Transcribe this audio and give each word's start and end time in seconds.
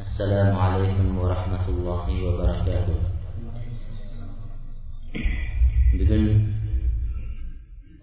السلام 0.00 0.50
عليكم 0.56 1.06
ورحمة 1.18 1.64
الله 1.68 2.04
وبركاته 2.26 2.98
bugun 5.92 6.24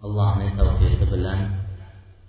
allohni 0.06 0.54
tavfiqi 0.54 1.06
bilan 1.10 1.40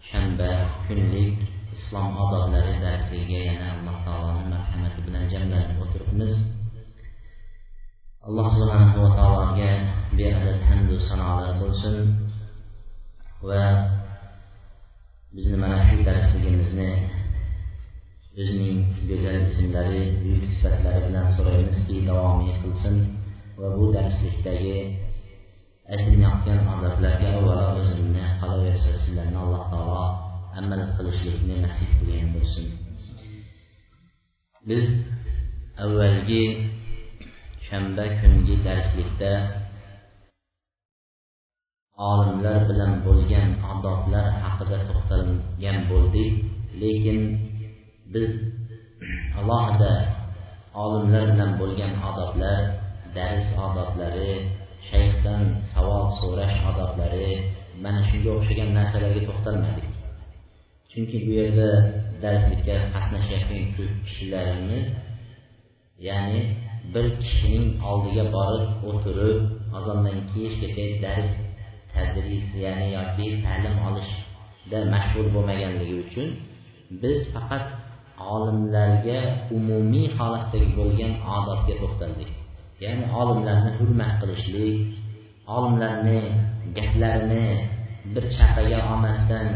shanba 0.09 0.73
kunlik 0.89 1.37
islom 1.77 2.17
odoblari 2.17 2.81
darsiga 2.81 3.39
yana 3.49 3.67
alloh 3.77 3.97
taoloni 4.07 4.45
marhamati 4.53 5.01
bilan 5.07 5.25
jamlanib 5.33 5.79
o'tiribmiz 5.85 6.35
alloh 8.27 8.47
subhanahu 8.57 9.05
va 9.05 9.11
taologa 9.21 9.71
beadad 10.17 10.59
hamdu 10.69 10.97
sanolar 11.09 11.53
bo'lsin 11.61 11.97
va 13.49 13.65
bizni 15.35 15.57
mana 15.63 15.79
shu 15.87 15.97
darsligimizni 16.09 16.91
o'zining 18.40 18.80
go'zal 19.10 19.38
ismlari 19.50 20.00
buyuk 20.22 20.46
sifatlari 20.54 21.00
bilan 21.08 21.28
so'raymizki 21.36 21.98
davomiy 22.08 22.56
qilsin 22.64 22.96
va 23.60 23.68
bu 23.78 23.86
darslikdagi 23.96 24.78
aytilayotgan 25.94 26.60
odoblarga 26.74 27.30
avvalo 27.38 27.68
o'zimni 27.82 28.26
qolaversa 28.42 28.92
sizlarni 29.04 29.40
alloh 29.44 29.64
taolo 29.72 30.04
amal 30.60 30.82
qilishlikni 30.98 31.56
nasib 31.66 31.90
qilgan 31.98 32.28
bo'lsin. 32.36 32.66
Biz 34.68 34.86
avvalgi 35.84 36.44
shanba 37.68 38.06
kungi 38.20 38.56
darslikda 38.68 39.32
olimlar 42.12 42.60
bilan 42.70 42.94
bo'lgan 43.08 43.50
odoblar 43.74 44.26
haqida 44.44 44.78
to'xtalgan 44.88 45.80
bo'ldik 45.92 46.32
lekin 46.82 47.20
biz 48.16 48.32
alohida 49.40 49.94
olimlar 50.84 51.24
bilan 51.32 51.52
bo'lgan 51.62 51.94
odoblar 52.10 52.60
dars 53.16 53.48
odoblari 53.66 54.32
shayxdan 54.90 55.44
savol 55.74 56.06
so'rash 56.20 56.58
odoblari 56.72 57.30
mana 57.84 58.02
shunga 58.10 58.32
o'xshagan 58.38 58.70
narsalarga 58.78 59.22
to'xtalmadik. 59.30 59.88
Chunki 60.92 61.18
bu 61.26 61.32
yerda 61.40 61.70
darslikka 62.24 62.76
qatnashayotgan 62.94 63.64
ko'p 63.76 63.94
kishilarimiz 64.08 64.86
ya'ni 66.08 66.40
bir 66.94 67.06
kishining 67.22 67.68
oldiga 67.90 68.26
borib 68.36 68.68
o'tirib 68.90 69.40
ozondan 69.78 70.18
kechgacha 70.32 70.86
dars 71.06 71.32
tadris 71.94 72.48
ya'ni 72.66 72.88
yoki 72.98 73.28
ta'lim 73.46 73.76
olishda 73.88 74.80
mashg'ul 74.94 75.28
bo'lmaganligi 75.36 75.96
uchun 76.06 76.28
biz 77.02 77.18
faqat 77.34 77.66
olimlarga 78.34 79.20
umumiy 79.58 80.08
holatdagi 80.18 80.70
bo'lgan 80.80 81.14
odobga 81.38 81.76
to'xtaldik. 81.82 82.30
Ya'ni 82.84 83.06
olimlarni 83.22 83.72
hurmat 83.80 84.14
qilishlik 84.22 84.76
olimlarni 85.56 86.20
gaplarini 86.78 87.46
bir 88.14 88.26
chaqaga 88.38 88.80
olmasdan 88.92 89.48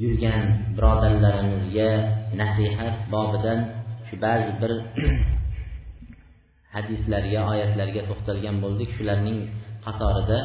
yurgan 0.00 0.42
birodarlarimizga 0.76 1.90
nasihat 2.40 2.96
bobidan 3.12 3.58
shu 4.06 4.14
ba'zi 4.24 4.52
bir 4.60 4.72
hadislarga 6.74 7.40
oyatlarga 7.52 8.02
to'xtalgan 8.08 8.56
bo'ldik. 8.64 8.90
Shularning 8.96 9.38
qatorida 9.86 10.38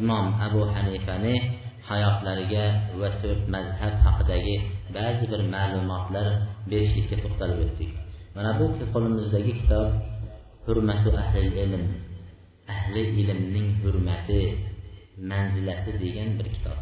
imom 0.00 0.26
abu 0.46 0.62
hanifani 0.74 1.36
hayotlariga 1.88 2.64
va 3.00 3.08
to'rt 3.22 3.42
mazhab 3.54 3.94
haqidagi 4.06 4.56
ba'zi 4.96 5.24
bir 5.32 5.40
ma'lumotlar 5.54 6.26
berishlikka 6.70 7.16
to'xtalib 7.22 7.58
o'tdik. 7.66 7.90
Mana 8.36 8.50
bu 8.58 8.64
qo'limizdagi 8.94 9.52
kitob 9.60 9.86
hurmatu 10.66 11.10
ahli 11.22 11.42
ilm 11.64 11.84
ahli 12.74 13.02
ilmning 13.20 13.68
hurmati 13.82 14.40
manzilati 15.30 15.90
degan 16.02 16.30
bir 16.38 16.48
kitob. 16.54 16.78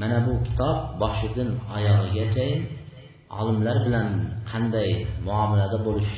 Mana 0.00 0.18
bu 0.26 0.32
kitob 0.46 0.76
boshidan 1.02 1.50
oyog'igacha 1.76 2.46
olimlar 3.40 3.76
bilan 3.86 4.08
qanday 4.50 4.90
muomalada 5.26 5.78
bo'lish 5.86 6.14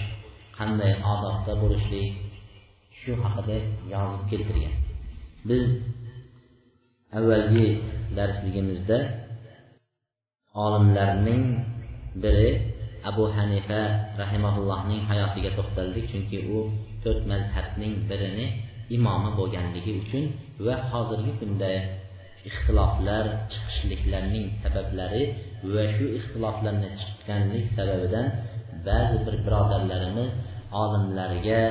qanday 0.58 0.92
odobda 1.12 1.52
bo'lishlik 1.62 2.08
shu 3.00 3.12
haqida 3.22 3.56
yozib 3.92 4.22
keltirgan. 4.30 4.74
Biz 5.48 5.64
avvalgi 7.18 7.66
darsligimizda 8.16 8.98
olimlarning 10.54 11.62
biri 12.22 12.74
abu 13.06 13.30
hanifa 13.36 13.80
rahimaullohning 14.18 15.06
hayotiga 15.10 15.50
to'xtaldik 15.58 16.04
chunki 16.12 16.38
u 16.56 16.58
to'rt 17.02 17.22
mazhabning 17.32 17.94
birini 18.10 18.46
imomi 18.96 19.30
bo'lganligi 19.38 19.92
uchun 20.02 20.24
va 20.66 20.74
hozirgi 20.90 21.32
kunda 21.40 21.70
ixtiloflar 22.48 23.24
chiqishliklarning 23.52 24.46
sabablari 24.62 25.22
va 25.72 25.84
shu 25.94 26.04
ixtiloflarni 26.18 26.88
chiqqanlik 27.00 27.66
sababidan 27.76 28.26
ba'zi 28.86 29.16
bir 29.26 29.34
birodarlarimiz 29.46 30.30
olimlarga 30.82 31.62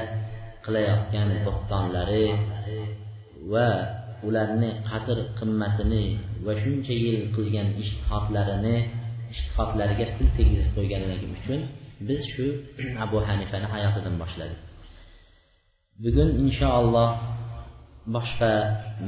qilayotgan 0.66 1.30
bo'xtonlari 1.46 2.26
va 3.54 3.70
ularni 4.28 4.70
qadr 4.90 5.18
qimmatini 5.40 6.04
va 6.46 6.54
shuncha 6.64 6.94
yil 7.04 7.18
qilgan 7.36 7.68
ishtihodlarini 7.84 8.76
ishtihodlariga 9.34 10.06
til 10.16 10.28
tegizib 10.38 10.70
qo'yganligi 10.78 11.28
uchun 11.38 11.60
biz 12.08 12.22
shu 12.34 12.46
abu 13.06 13.18
hanifani 13.28 13.68
hayotidan 13.74 14.16
boshladik. 14.22 14.60
Bugun 16.04 16.30
inshaalloh 16.44 17.10
boshqa 18.16 18.52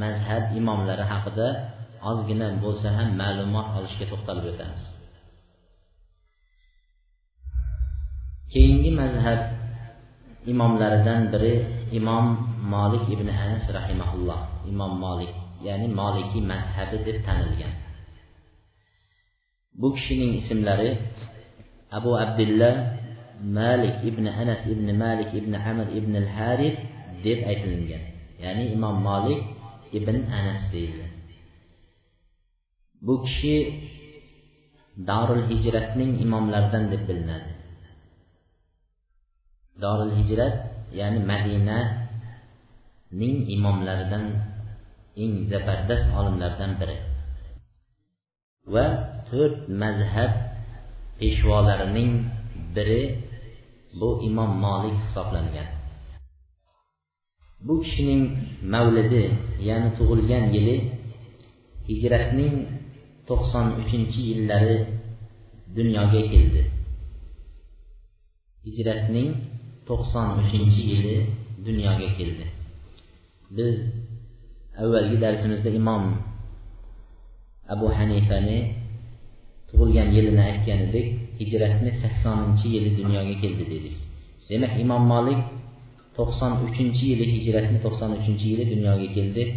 mazhab 0.02 0.44
imomlari 0.60 1.04
haqida 1.12 1.48
ozgina 2.10 2.48
bo'lsa 2.64 2.88
ham 2.98 3.10
ma'lumot 3.22 3.68
olishga 3.78 4.06
to'xtalib 4.12 4.46
o'tamiz. 4.52 4.84
Keyingi 8.54 8.92
mazhab 9.02 9.42
imomlaridan 10.52 11.22
biri 11.34 11.54
İmam 11.92 12.26
Malik 12.74 13.10
ibn 13.14 13.28
Ənəs 13.28 13.66
rahimehullah, 13.76 14.42
İmam 14.72 14.94
Malik, 15.00 15.34
yəni 15.66 15.88
Maliki 16.00 16.40
məzhəbidir 16.52 17.18
tanınған. 17.28 17.74
Bu 19.82 19.94
kişinin 19.96 20.32
isimləri 20.42 20.90
Əbu 21.98 22.12
Abdullah 22.24 22.76
Malik 23.58 24.06
ibn 24.10 24.30
Ənəs 24.32 24.68
ibn 24.72 24.88
Malik 25.04 25.36
ibn 25.40 25.54
Amr 25.70 25.92
ibn 26.00 26.16
el-Haris 26.22 26.78
deb 27.24 27.48
aytilgan. 27.52 28.04
Ya'ni 28.44 28.66
İmam 28.76 29.04
Malik 29.10 29.44
ibn 29.98 30.16
Ənəs 30.40 30.72
deyildi. 30.74 31.08
Bu 33.02 33.24
kişi 33.26 33.56
Darul 35.08 35.44
Hicretning 35.50 36.22
imomlaridan 36.22 36.92
deb 36.92 37.08
bilinadi. 37.08 37.52
Darul 39.82 40.12
Hicret 40.18 40.71
ya'ni 41.00 41.20
madinaning 41.32 41.88
imomlaridan 43.56 44.26
eng 45.24 45.34
zabardast 45.52 46.08
olimlardan 46.20 46.72
biri. 46.80 46.98
Va 48.74 48.86
to'rt 49.30 49.58
mazhab 49.82 50.32
peshvolarining 51.20 52.12
biri 52.76 53.04
bu 54.00 54.10
imom 54.28 54.52
molik 54.64 54.96
hisoblangan. 55.04 55.70
Bu 57.66 57.74
kishining 57.84 58.24
mavlidi 58.74 59.24
ya'ni 59.68 59.90
tug'ilgan 59.98 60.46
yili 60.56 60.78
hijratning 61.90 62.56
to'qson 63.28 63.68
uchinchi 63.82 64.22
yillari 64.30 64.78
dunyoga 65.78 66.22
keldi. 66.32 66.64
Hijratning 68.66 69.30
95-ci 69.88 70.82
ili 70.96 71.16
dünyaya 71.66 72.10
gəldi. 72.20 72.48
Biz 73.58 73.80
əvvəlki 74.82 75.18
dərsimizdə 75.24 75.74
İmam 75.80 76.12
Əbu 77.74 77.90
Hənifəni 77.98 78.60
doğulğan 79.72 80.14
yelinə 80.16 80.48
əkən 80.56 80.86
idik. 80.90 81.10
Hicrətini 81.42 81.96
80-cı 82.04 82.68
ili 82.78 82.92
dünyaya 83.00 83.34
gəldi 83.44 83.66
dedik. 83.74 83.98
Demək 84.50 84.80
İmam 84.84 85.08
Malik 85.08 85.42
93-cü 86.18 87.06
ili 87.14 87.26
hicrətini 87.36 87.82
93-cü 87.86 88.48
ili 88.54 88.70
dünyaya 88.76 89.08
gəldi. 89.18 89.48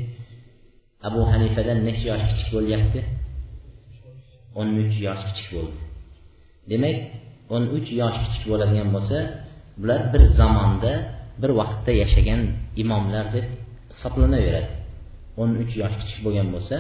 Əbu 1.04 1.26
Hənifədən 1.32 1.84
neçə 1.84 2.06
yaş 2.08 2.22
kiçik 2.30 2.54
olacaqdı? 2.60 3.02
13 4.54 5.00
yaş 5.00 5.20
kiçik 5.28 5.52
oldu. 5.60 5.78
Demək 6.70 6.96
13 7.50 7.92
yaş 7.92 8.14
kiçik 8.24 8.52
oladigan 8.52 8.92
bo'lsa, 8.94 9.18
bular 9.80 10.00
bir 10.12 10.22
zamonda 10.40 10.92
bir 11.42 11.50
vaqtda 11.60 11.92
yashagan 12.02 12.40
imomlar 12.82 13.26
deb 13.36 13.46
hisoblanaveradi. 13.94 14.70
o'n 15.40 15.50
uch 15.62 15.72
yosh 15.82 15.96
kichik 16.00 16.18
bo'lgan 16.26 16.48
bo'lsa 16.54 16.76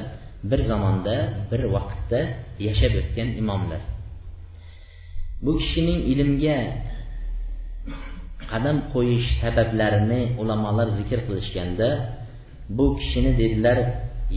bir 0.50 0.60
zamonda 0.70 1.14
bir 1.50 1.62
vaqtda 1.74 2.20
yashab 2.66 2.92
o'tgan 3.00 3.28
imomlar. 3.40 3.82
Bu 5.44 5.52
kishining 5.60 6.00
ilmga 6.12 6.58
qadam 8.50 8.76
qo'yish 8.94 9.28
sabablarini 9.42 10.20
ulamolar 10.42 10.88
zikr 10.98 11.18
qilishganda 11.26 11.88
bu 12.76 12.86
kishini 12.98 13.32
dedilar 13.40 13.78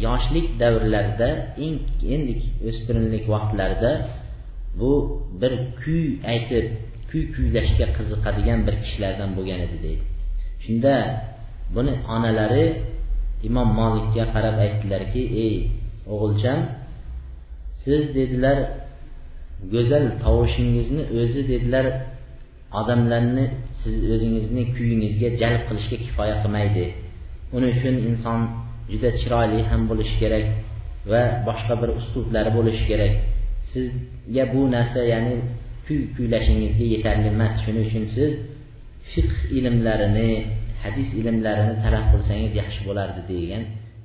yoshlik 0.05 0.47
davrlarida 0.61 1.29
eng 1.65 1.77
endi 2.15 2.33
o'spirinlik 2.69 3.25
vaqtlarida 3.33 3.91
bu 4.79 4.91
bir 5.41 5.53
kuy 5.81 6.03
aytib 6.31 6.65
kuy 7.09 7.23
kuylashga 7.33 7.85
qiziqadigan 7.97 8.59
bir 8.67 8.75
kishilardan 8.83 9.29
bo'lgan 9.37 9.59
edi 9.65 9.77
deydi. 9.85 10.03
Shunda 10.63 10.93
buni 11.75 11.93
onalari 12.15 12.65
imom 13.47 13.69
molikka 13.79 14.23
qarab 14.33 14.55
aytdilarki 14.65 15.21
ey 15.45 15.55
o'g'ilcham 16.13 16.59
siz 17.83 18.01
dedilar 18.17 18.57
go'zal 19.73 20.05
tovushingizni 20.23 21.03
o'zi 21.19 21.41
dedilar 21.51 21.85
odamlarni 22.79 23.45
siz 23.81 23.95
o'zingizni 24.13 24.63
kuyingizga 24.75 25.29
jalb 25.41 25.61
qilishga 25.67 25.97
kifoya 26.05 26.35
qilmaydi. 26.43 26.85
Uning 27.55 27.71
uchun 27.77 27.95
inson 28.09 28.39
juda 28.91 29.09
chiroyli 29.21 29.59
ham 29.69 29.81
bo'lishi 29.89 30.15
kerak 30.21 30.45
va 31.11 31.21
boshqa 31.47 31.73
bir 31.81 31.89
uslublari 31.99 32.51
bo'lishi 32.57 32.83
kerak. 32.91 33.13
Sizga 33.71 34.43
bu 34.53 34.61
narsa 34.75 35.01
ya'ni 35.13 35.33
kuy 35.87 35.99
kuylashingizga 36.15 36.85
yetarli 36.93 37.27
emas. 37.33 37.53
Shuning 37.63 37.85
uchun 37.89 38.05
siz 38.15 38.31
fiqh 39.11 39.37
ilmlarini 39.57 40.29
hadis 40.83 41.09
ilmlarini 41.19 41.75
talab 41.83 42.05
qilsangiz 42.11 42.53
yaxshi 42.61 42.81
bo'lardi 42.87 43.21
degan 43.31 43.63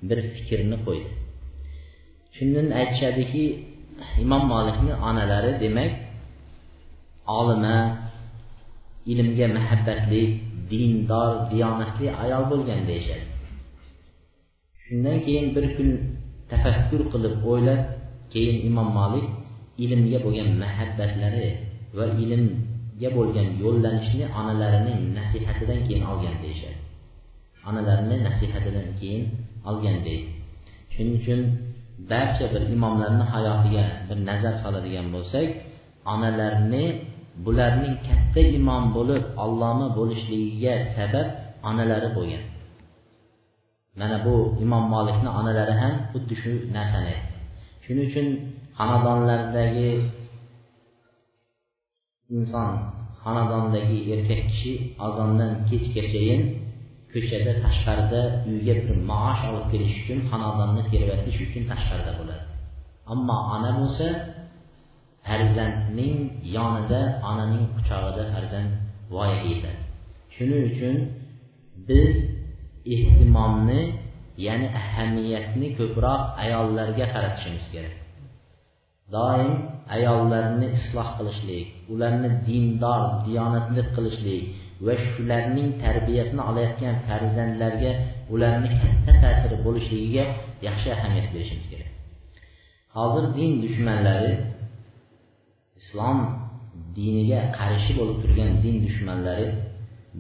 bir 0.09 0.19
fikrni 0.35 0.77
qo'ydi. 0.87 1.11
Shundan 2.37 2.67
aytishadiki 2.81 3.45
imom 4.25 4.43
molikni 4.53 4.93
onalari 5.09 5.53
demak 5.63 5.93
olima 7.39 7.77
ilmga 9.13 9.47
muhabbatli 9.57 10.23
dindor 10.71 11.31
diyonatli 11.51 12.07
ayol 12.23 12.45
bo'lgan 12.53 12.81
deyishadi. 12.91 13.27
Shundan 14.85 15.17
keyin 15.27 15.47
bir 15.55 15.65
kun 15.77 15.89
tafakkur 16.51 17.03
qilib 17.13 17.35
o'ylab 17.51 17.81
keyin 18.33 18.57
imom 18.69 18.89
molik 18.99 19.27
ilmga 19.85 20.19
bo'lgan 20.25 20.49
muhabbatlari 20.63 21.49
va 21.97 22.05
ilmga 22.23 23.09
bo'lgan 23.17 23.49
yo'llanishni 23.63 24.25
onalarining 24.39 25.01
nasihatidan 25.19 25.81
keyin 25.87 26.05
olgan 26.11 26.37
deyishadi. 26.45 26.79
Onalarini 27.69 28.17
nasihatidan 28.29 28.89
keyin 29.01 29.23
olgan 29.69 29.99
deydi. 30.07 30.29
Shuning 30.93 31.15
uchun 31.21 31.41
barcha 32.11 32.47
bir 32.53 32.63
imomlarni 32.75 33.25
hayotiga 33.33 33.85
bir 34.09 34.19
nazar 34.29 34.55
soladigan 34.63 35.07
bo'lsak 35.15 35.49
onalarni 36.13 36.85
bularning 37.45 37.95
katta 38.07 38.43
imom 38.59 38.85
bo'lib 38.97 39.25
alloma 39.45 39.87
bo'lishligiga 39.99 40.75
sabab 40.97 41.29
onalari 41.69 42.09
bo'lgan. 42.17 42.45
Mana 44.01 44.17
bu 44.25 44.35
imom 44.65 44.85
molikni 44.95 45.31
onalari 45.41 45.75
ham 45.83 45.95
xuddi 46.13 46.35
shu 46.43 46.53
narsani 46.77 47.09
aytdi. 47.15 47.37
Shuning 47.85 48.07
uchun 48.11 48.27
xonadonlardagi 48.79 49.91
inson 52.37 52.71
xonadondagi 53.23 53.99
erkak 54.15 54.41
kishi 54.51 54.73
azondan 55.07 55.53
kechgachayin 55.69 56.43
ko'chada 57.13 57.53
tashqarida 57.65 58.23
uyga 58.51 58.75
bir 58.87 58.97
maosh 59.11 59.43
olib 59.51 59.67
kelish 59.73 59.95
uchun 60.01 60.19
xonadonni 60.31 60.83
tergatish 60.93 61.39
uchun 61.47 61.63
tashqarida 61.71 62.13
bo'ladi. 62.19 62.45
Ammo 63.13 63.37
ona 63.55 63.71
bo'lsa 63.79 64.07
farzandning 65.27 66.17
yonida 66.57 67.01
onaning 67.31 67.65
quchog'ida 67.75 68.25
farzand 68.35 68.71
voyaga 69.15 69.49
yetadi 69.53 69.81
shuning 70.35 70.63
uchun 70.71 70.97
biz 71.89 72.13
ehtimomni 72.95 73.81
ya'ni 74.47 74.69
ahamiyatni 74.81 75.69
ko'proq 75.79 76.21
ayollarga 76.45 77.07
qaratishimiz 77.15 77.67
kerak. 77.75 77.95
Doim 79.15 79.53
ayollarni 79.97 80.67
isloh 80.79 81.09
qilishlik 81.19 81.67
ularni 81.93 82.31
dindor 82.47 83.03
diyonatli 83.27 83.83
qilishlik 83.95 84.45
va 84.87 84.95
shularning 85.09 85.69
tarbiyasini 85.83 86.43
olayotgan 86.51 86.97
farzandlarga 87.07 87.93
ularni 88.35 88.71
katta 88.83 89.13
ta'siri 89.23 89.57
bo'lishligiga 89.67 90.25
yaxshi 90.67 90.89
ahamiyat 90.97 91.29
berishimiz 91.35 91.67
kerak. 91.73 91.91
Hozir 92.97 93.25
din 93.37 93.51
dushmanlari 93.65 94.33
islom 95.81 96.19
diniga 96.97 97.41
qarshi 97.59 97.93
bo'lib 97.99 98.19
turgan 98.23 98.51
din 98.65 98.77
dushmanlari 98.87 99.49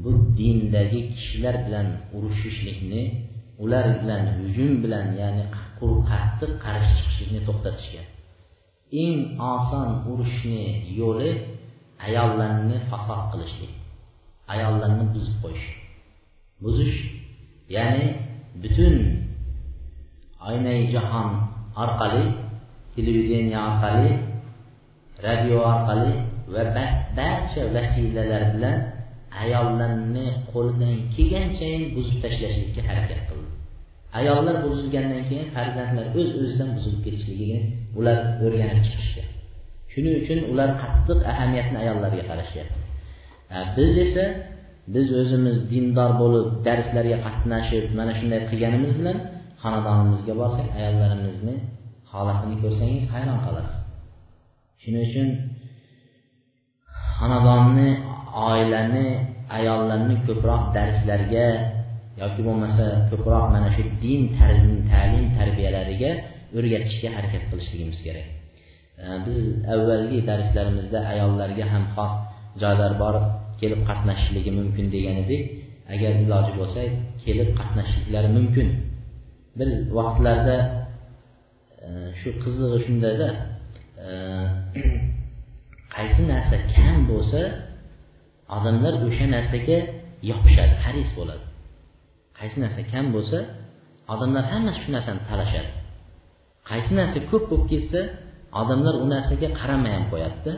bu 0.02 0.10
dindagi 0.38 1.00
kishilar 1.14 1.56
bilan 1.66 1.86
urushishlikni 2.16 3.02
ular 3.64 3.86
bilan 4.00 4.22
hujum 4.38 4.70
bilan 4.84 5.06
ya'ni 5.20 5.44
qattiq 6.10 6.52
qarshi 6.64 6.92
chiqishlikni 6.98 7.40
to'xtatishgan. 7.48 8.06
Eng 8.92 9.40
oson 9.52 9.88
urushni 10.10 10.62
yo'li 11.00 11.30
ayollarni 12.06 12.76
fasod 12.90 13.22
qilishlik 13.32 13.72
ayollarni 14.54 15.04
buzib 15.14 15.36
qo'yish. 15.42 15.66
Buzish 16.62 16.98
ya'ni 17.76 18.06
butun 18.62 18.96
oynai 20.48 20.80
jahon 20.94 21.28
orqali 21.82 22.24
televideniya 22.94 23.58
orqali 23.68 24.12
radio 25.26 25.58
orqali 25.72 26.12
va 26.52 26.62
barcha 27.16 27.62
vasilalar 27.74 28.42
bilan 28.54 28.76
ayollarni 29.42 30.26
qo'lidan 30.52 30.94
kelganchayin 31.14 31.82
buzib 31.94 32.16
tashlashlikka 32.24 32.80
harakat 32.88 33.20
qildi 33.28 33.31
ayollar 34.18 34.56
buzilgandan 34.64 35.22
keyin 35.28 35.46
farzandlar 35.56 36.06
o'z 36.18 36.28
öz 36.28 36.30
o'zidan 36.42 36.70
buzilib 36.76 37.00
ketishligini 37.06 37.58
ular 37.98 38.18
o'rganib 38.44 38.80
chiqishgan. 38.86 39.28
Shuning 39.92 40.14
uchun 40.22 40.38
ular 40.52 40.70
qattiq 40.82 41.18
ahamiyatni 41.32 41.76
ayollarga 41.82 42.22
qarashyapti. 42.30 42.78
E, 43.54 43.58
biz 43.76 43.92
esa 44.06 44.24
biz 44.94 45.06
o'zimiz 45.20 45.56
dindor 45.72 46.10
bo'lib 46.20 46.46
darslarga 46.66 47.18
qatnashib 47.26 47.84
mana 47.98 48.12
shunday 48.18 48.40
qilganimiz 48.50 48.92
bilan 49.00 49.18
xonadonimizga 49.62 50.34
borsak 50.40 50.68
ayollarimizni 50.78 51.54
holatini 52.12 52.56
ko'rsangiz 52.62 53.04
hayron 53.14 53.38
qolasiz. 53.46 53.78
Shuning 54.82 55.02
uchun 55.08 55.28
xonadonni 57.16 57.88
oilani 58.50 59.06
ayollarni 59.58 60.16
ko'proq 60.26 60.62
darslarga 60.76 61.46
yoki 62.22 62.40
bo'lmasa 62.48 62.84
ko'proq 63.10 63.44
mana 63.54 63.68
shu 63.76 63.82
din 64.04 64.22
ta'lim 64.90 65.24
tarbiyalariga 65.38 66.10
o'rgatishga 66.56 67.08
harakat 67.16 67.42
qilishligimiz 67.50 67.98
kerak. 68.06 68.26
Biz 69.26 69.38
avvalgi 69.74 70.18
darslarimizda 70.30 70.98
ayollarga 71.12 71.64
ham 71.72 71.84
xos 71.94 72.12
joylar 72.62 72.92
bor 73.02 73.14
kelib 73.60 73.80
qatnashishligi 73.88 74.50
mumkin 74.60 74.86
degan 74.94 75.16
edik. 75.24 75.42
Agar 75.94 76.12
iloji 76.24 76.52
bo'lsa 76.60 76.82
kelib 77.24 77.48
qatnashishliklari 77.58 78.28
mumkin. 78.36 78.68
Bir 79.58 79.68
vaqtlarda 79.98 80.56
e, 81.86 81.88
shu 82.20 82.28
qizig'i 82.42 82.78
shundada 82.86 83.28
e, 84.06 84.10
qaysi 85.94 86.22
narsa 86.32 86.56
kam 86.74 86.96
bo'lsa 87.10 87.40
odamlar 88.56 88.94
o'sha 89.06 89.26
narsaga 89.36 89.78
yopishadi 90.30 90.74
haris 90.84 91.10
bo'ladi. 91.18 91.44
Qaysi 92.42 92.58
narsa 92.64 92.82
kam 92.92 93.06
bo'lsa 93.14 93.38
odamlar 94.12 94.44
hammasi 94.52 94.78
shu 94.84 94.90
narsani 94.96 95.20
talashadi. 95.30 95.70
Qaysi 96.70 96.92
narsa 96.98 97.18
ko'p 97.30 97.44
bo'lib 97.50 97.66
ketsa 97.72 98.00
odamlar 98.60 98.94
u 99.02 99.06
narsaga 99.14 99.48
qaramay 99.58 99.92
ham 99.96 100.04
qo'yadida. 100.12 100.52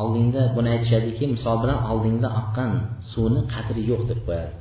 Oldingda 0.00 0.42
buni 0.56 0.68
aytishadiki 0.74 1.24
misol 1.34 1.56
bilan 1.62 1.78
oldingda 1.90 2.28
oqqan 2.40 2.70
suvni 3.12 3.40
qadri 3.54 3.82
yo'q 3.90 4.02
deb 4.10 4.20
qo'yadi. 4.28 4.52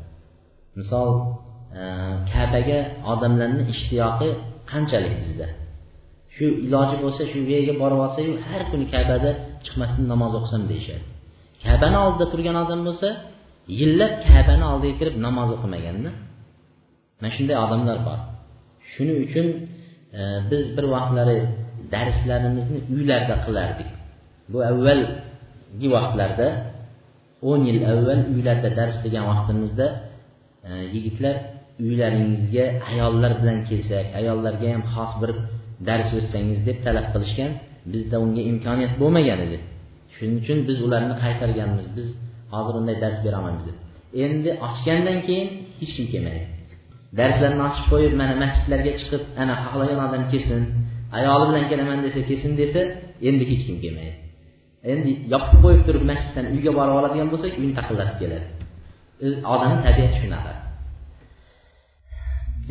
Misol 0.79 1.10
e, 1.79 1.81
kabaga 2.34 2.79
odamlarni 3.12 3.63
ishtiyoqi 3.74 4.29
qanchalik 4.72 5.15
bizda? 5.24 5.48
Shu 6.36 6.46
iloji 6.65 6.96
bo'lsa 7.03 7.22
shu 7.31 7.39
yerga 7.53 7.74
borib 7.81 8.00
olsayu 8.05 8.31
har 8.48 8.62
kuni 8.72 8.86
kabada 8.96 9.31
chiqmasdan 9.65 10.05
namoz 10.13 10.31
o'qisam 10.39 10.63
deyishadi. 10.72 11.03
Kabani 11.65 11.98
oldida 12.05 12.25
turgan 12.31 12.58
odam 12.63 12.81
bo'lsa 12.88 13.10
yillab 13.80 14.13
kabani 14.27 14.65
oldiga 14.72 14.96
kirib 15.00 15.15
namoz 15.25 15.50
o'qimaganda 15.56 16.10
mana 17.20 17.30
shunday 17.36 17.58
odamlar 17.65 17.98
bor. 18.08 18.20
Shuning 18.91 19.18
uchun 19.25 19.48
e, 20.20 20.22
biz 20.50 20.63
bir 20.75 20.86
vaqtlari 20.96 21.38
darslarimizni 21.94 22.80
uylarda 22.94 23.36
qilardik. 23.46 23.89
Bu 24.51 24.58
avvalgi 24.72 25.88
vaqtlarda 25.96 26.48
o'n 27.50 27.62
yil 27.70 27.80
avval 27.91 28.22
uylarda 28.36 28.70
dars 28.80 28.96
qilgan 29.03 29.25
vaqtimizda 29.32 29.88
e, 30.68 30.70
yigitlar 30.96 31.36
uylaringizga 31.86 32.65
ayollar 32.91 33.32
bilan 33.41 33.60
kelsak 33.70 34.06
ayollarga 34.20 34.68
ham 34.74 34.84
xos 34.94 35.12
bir 35.22 35.32
dars 35.88 36.10
o'tsangiz 36.20 36.60
deb 36.68 36.77
talab 36.86 37.08
qilishgan 37.13 37.51
bizda 37.94 38.15
unga 38.25 38.41
imkoniyat 38.51 38.94
bo'lmagan 39.01 39.39
edi. 39.46 39.58
Shuning 40.15 40.38
uchun 40.44 40.58
biz 40.68 40.77
ularni 40.86 41.15
qaytarganmiz. 41.24 41.88
Biz 41.98 42.08
hozir 42.51 42.74
unday 42.79 42.96
dars 43.03 43.17
beraman 43.25 43.55
deb 43.67 43.77
endi 44.24 44.50
ochgandan 44.67 45.20
keyin 45.27 45.48
hech 45.79 45.91
kim 45.98 46.05
kelmaydi. 46.13 46.43
Darslarni 47.20 47.62
ochib 47.70 47.86
qo'yib 47.91 48.13
mana 48.22 48.34
masjidlarga 48.43 48.91
chiqib 49.00 49.24
ana 49.41 49.53
xohlagan 49.63 50.00
odam 50.08 50.24
kelsin 50.31 50.62
ayoli 51.17 51.46
bilan 51.50 51.65
kelaman 51.72 52.00
desa 52.05 52.20
kelsin 52.29 52.51
desa 52.62 52.81
endi 53.29 53.43
hech 53.51 53.63
kim 53.67 53.77
kelmaydi. 53.84 54.15
Endi 54.91 55.12
yopib 55.34 55.58
qo'yib 55.63 55.81
turib 55.88 56.03
masjiddan 56.12 56.46
uyga 56.55 56.72
borib 56.79 56.96
oladigan 57.00 57.27
bo'lsak 57.34 57.53
uyni 57.62 57.74
taqillatib 57.79 58.17
keladi. 58.22 58.48
E, 59.24 59.27
odamni 59.53 59.79
tabiati 59.86 60.17
shunaqa. 60.24 60.53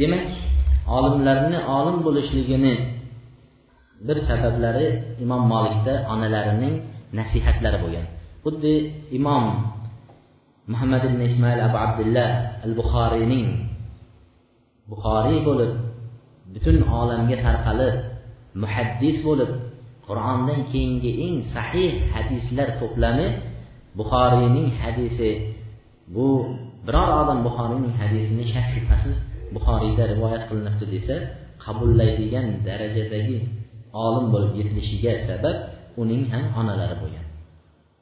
Demak 0.00 0.26
olimlarni 0.96 1.58
olim 1.76 1.96
bo'lishligini 2.06 2.74
bir 4.06 4.16
sabablari 4.28 4.86
imom 5.24 5.42
molikda 5.52 5.94
onalarining 6.12 6.74
nasihatlari 7.18 7.78
bo'lgan. 7.84 8.06
Xuddi 8.44 8.74
imom 9.18 9.44
muhammad 10.72 11.02
ibn 11.08 11.20
ismoil 11.28 11.60
abu 11.68 11.76
abdullah 11.86 12.30
al 12.66 12.72
buxoriyning 12.78 13.48
buxoriy 14.90 15.38
bo'lib 15.48 15.72
butun 16.52 16.76
olamga 17.00 17.36
tarqalib 17.46 17.94
muhaddis 18.62 19.16
bo'lib 19.26 19.50
qur'ondan 20.06 20.60
keyingi 20.72 21.10
eng 21.26 21.36
sahih 21.54 21.90
hadislar 22.14 22.68
to'plami 22.80 23.28
buxoriyning 23.98 24.68
hadisi. 24.80 25.30
Bu 26.14 26.26
biror 26.86 27.10
odam 27.22 27.38
buxoriyning 27.46 27.94
hadisini 28.00 28.44
shak 28.52 28.66
shubhasiz 28.74 29.16
buxoriyda 29.54 30.02
rivoyat 30.12 30.42
qilinibdi 30.48 30.86
desa 30.94 31.16
qabullaydigan 31.64 32.46
darajadagi 32.66 33.38
olim 34.06 34.26
bo'lib 34.34 34.52
yetilishiga 34.60 35.12
sabab 35.28 35.56
uning 36.02 36.22
ham 36.32 36.44
onalari 36.60 36.96
bo'lgan. 37.02 37.29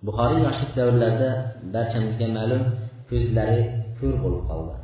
Buxari 0.06 0.44
yaşlıq 0.44 0.76
dövrlərdə 0.76 1.28
bəlkəmizə 1.74 2.26
məlum 2.30 2.60
gözləri 3.10 3.62
kör 3.98 4.12
olub 4.28 4.44
qaldı. 4.50 4.76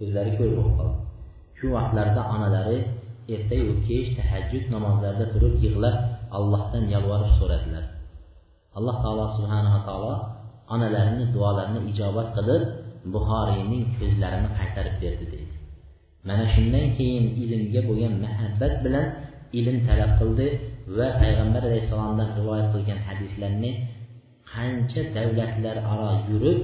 Gözləri 0.00 0.30
kör 0.38 0.54
olub 0.60 0.78
qaldı. 0.78 0.94
Şu 1.58 1.72
vaxtlarda 1.74 2.22
anaları 2.34 2.78
ertə 3.34 3.58
yox 3.58 3.82
keç 3.88 4.14
təhəccüd 4.16 4.70
namazlarında 4.72 5.26
durub 5.34 5.58
yığılıb 5.64 5.98
Allahdan 6.38 6.86
yalvarıb 6.94 7.34
sorədilər. 7.40 7.84
Allah 8.76 8.96
Taala 9.02 9.26
Subhanahu 9.36 9.82
Taala 9.90 10.14
analarının 10.76 11.34
dualarına 11.34 11.84
icabət 11.92 12.32
qılıb 12.38 12.64
Buxarinin 13.12 13.84
gözlərini 14.00 14.48
qaytarıb 14.56 14.96
verdi 15.02 15.30
deyir. 15.32 15.52
Mənə 16.28 16.48
şundan 16.54 16.96
keyin 16.96 17.28
ilimə 17.42 17.84
bo'lgan 17.90 18.16
məhəbbət 18.24 18.80
bilan 18.86 19.12
ilim 19.52 19.84
tələb 19.84 20.16
qıldı 20.22 20.48
və 20.96 21.12
Peyğəmbər 21.20 21.68
əleyhissalamdan 21.68 22.34
rivayət 22.40 22.74
qılgan 22.74 23.06
hədislərini 23.12 23.76
qancha 24.52 25.00
davlatlararo 25.16 26.10
yurib 26.30 26.58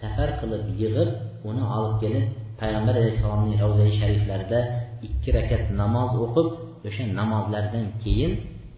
safar 0.00 0.28
qilib 0.40 0.64
yig'ib 0.80 1.10
uni 1.48 1.64
olib 1.76 1.94
kelib 2.02 2.26
payg'ambar 2.60 2.94
alayhissalomning 3.00 3.56
ravzai 3.62 3.90
shariflarida 4.00 4.60
ikki 5.06 5.30
rakat 5.36 5.62
namoz 5.80 6.10
o'qib 6.24 6.48
o'sha 6.88 7.04
namozlardan 7.20 7.84
keyin 8.02 8.32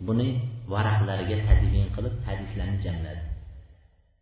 buni 0.07 0.29
varaqlarga 0.73 1.37
tadvin 1.47 1.87
qilib 1.95 2.14
hadislarni 2.26 2.79
jamladi. 2.87 3.23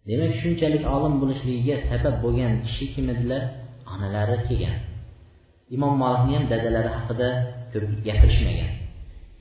Demak 0.09 0.33
shunchalik 0.41 0.85
olim 0.95 1.15
bo'lishligiga 1.23 1.77
sabab 1.91 2.15
bo'lgan 2.25 2.53
kishi 2.65 2.87
kim 2.95 3.07
edilar? 3.15 3.43
Onalari 3.93 4.37
kelgan. 4.49 4.77
Imom 5.75 5.95
molikni 6.03 6.35
ham 6.39 6.45
dadalari 6.53 6.91
haqida 6.97 7.29
ko'p 7.73 7.93
gapirishmagan. 8.07 8.71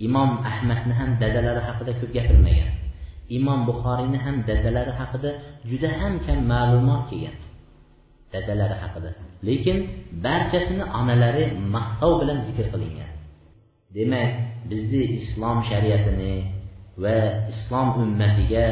Imom 0.08 0.30
ahmadni 0.52 0.94
ham 1.00 1.10
dadalari 1.22 1.62
haqida 1.68 1.92
ko'p 2.00 2.12
gapirmagan. 2.18 2.70
Imom 3.38 3.60
buxoriyni 3.68 4.20
ham 4.26 4.36
dadalari 4.50 4.94
haqida 5.00 5.32
juda 5.70 5.90
ham 6.00 6.14
kam 6.26 6.40
ma'lumot 6.52 7.02
kelgan. 7.10 7.38
Dadalari 8.34 8.76
haqida. 8.84 9.10
Lekin 9.48 9.78
barchasini 10.26 10.86
onalari 11.00 11.46
maqtov 11.76 12.12
bilan 12.22 12.40
zikr 12.48 12.66
qilingan. 12.74 13.12
Demak 13.96 14.32
bizni 14.70 15.02
islom 15.20 15.58
shariatini 15.70 16.34
va 17.04 17.18
islom 17.54 17.88
ummatiga 18.04 18.66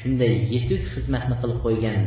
shunday 0.00 0.32
yetuk 0.54 0.82
xizmatni 0.94 1.34
qilib 1.40 1.58
qo'ygan 1.64 1.98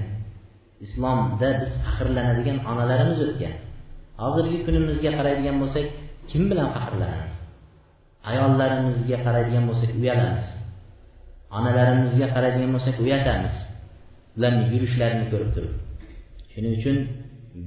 islomda 0.86 1.50
biz 1.60 1.72
faxrlanadigan 1.86 2.58
onalarimiz 2.72 3.20
o'tgan. 3.26 3.56
Hozirgi 4.22 4.58
kunimizga 4.66 5.12
qaraydigan 5.18 5.58
bo'lsak 5.62 5.86
kim 6.30 6.44
bilan 6.52 6.68
faxrlanamiz? 6.76 7.34
Ayollarimizga 8.30 9.18
qaraydigan 9.26 9.64
bo'lsak 9.70 9.92
uyalamiz. 10.02 10.48
Onalarimizga 11.58 12.28
qaraydigan 12.36 12.72
bo'lsak 12.76 12.96
uyatamiz. 13.06 13.56
Ularni 14.38 14.64
yurishlarini 14.74 15.26
ko'rib 15.32 15.52
turib. 15.56 15.74
Shuning 16.54 16.74
uchun 16.80 16.98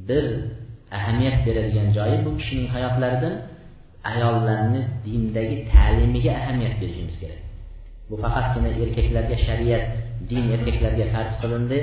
bir 0.09 0.25
ahamiyat 0.99 1.39
beradigan 1.47 1.89
joyi 1.97 2.17
bu 2.25 2.31
kishining 2.41 2.69
hayotlaridan 2.75 3.35
ayollarni 4.13 4.81
dindagi 5.05 5.57
ta'limiga 5.73 6.33
ahamiyat 6.41 6.75
berishimiz 6.81 7.17
kerak. 7.23 7.41
Bu 8.09 8.15
faqatgina 8.25 8.71
erkaklarga 8.83 9.37
shariat 9.47 9.85
din 10.31 10.45
erkaklarga 10.57 11.07
farz 11.15 11.33
qilindi 11.43 11.79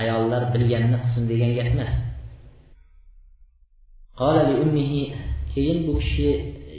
ayollar 0.00 0.42
bilganini 0.54 0.98
qilsin 1.02 1.24
degan 1.30 1.50
gap 1.58 1.68
emas. 1.74 1.92
Keyin 5.54 5.78
bu 5.86 5.92
kishi 6.02 6.28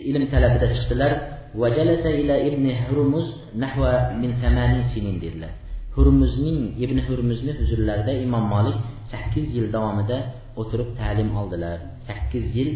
ilm 0.09 0.23
talabida 0.33 0.67
chiqdilar. 0.75 1.11
وجلس 1.55 2.03
إلى 2.05 2.35
ابن 2.47 2.65
Hurmuz 2.87 3.27
nəhvə 3.59 4.15
min 4.21 4.31
80 4.39 4.93
sinin 4.93 5.17
deyirlər. 5.19 5.51
Hurmuznin 5.95 6.75
İbn 6.79 6.97
Hurmuzun 7.07 7.49
huzurlarında 7.59 8.11
İmam 8.11 8.45
Malik 8.53 8.75
8 9.11 9.55
il 9.57 9.73
davamında 9.73 10.17
oturub 10.55 10.89
təlim 10.99 11.35
aldılar. 11.35 11.79
8 12.07 12.55
il 12.61 12.69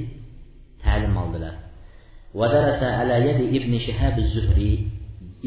təlim 0.83 1.15
aldılar. 1.21 1.55
Və 2.35 2.47
dərsə 2.55 2.87
alə 3.01 3.17
yedi 3.27 3.45
İbn 3.57 3.73
Şihab 3.87 4.17
Zuhri 4.33 4.71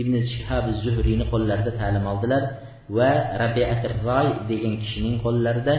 İbn 0.00 0.14
Şihab 0.32 0.66
Zuhrini 0.84 1.24
qollarında 1.32 1.72
təlim 1.82 2.04
aldılar 2.12 2.42
və 2.96 3.10
Rabi'at 3.42 3.84
Ray 4.06 4.28
deyilən 4.48 4.76
kişinin 4.82 5.16
qollarında 5.24 5.74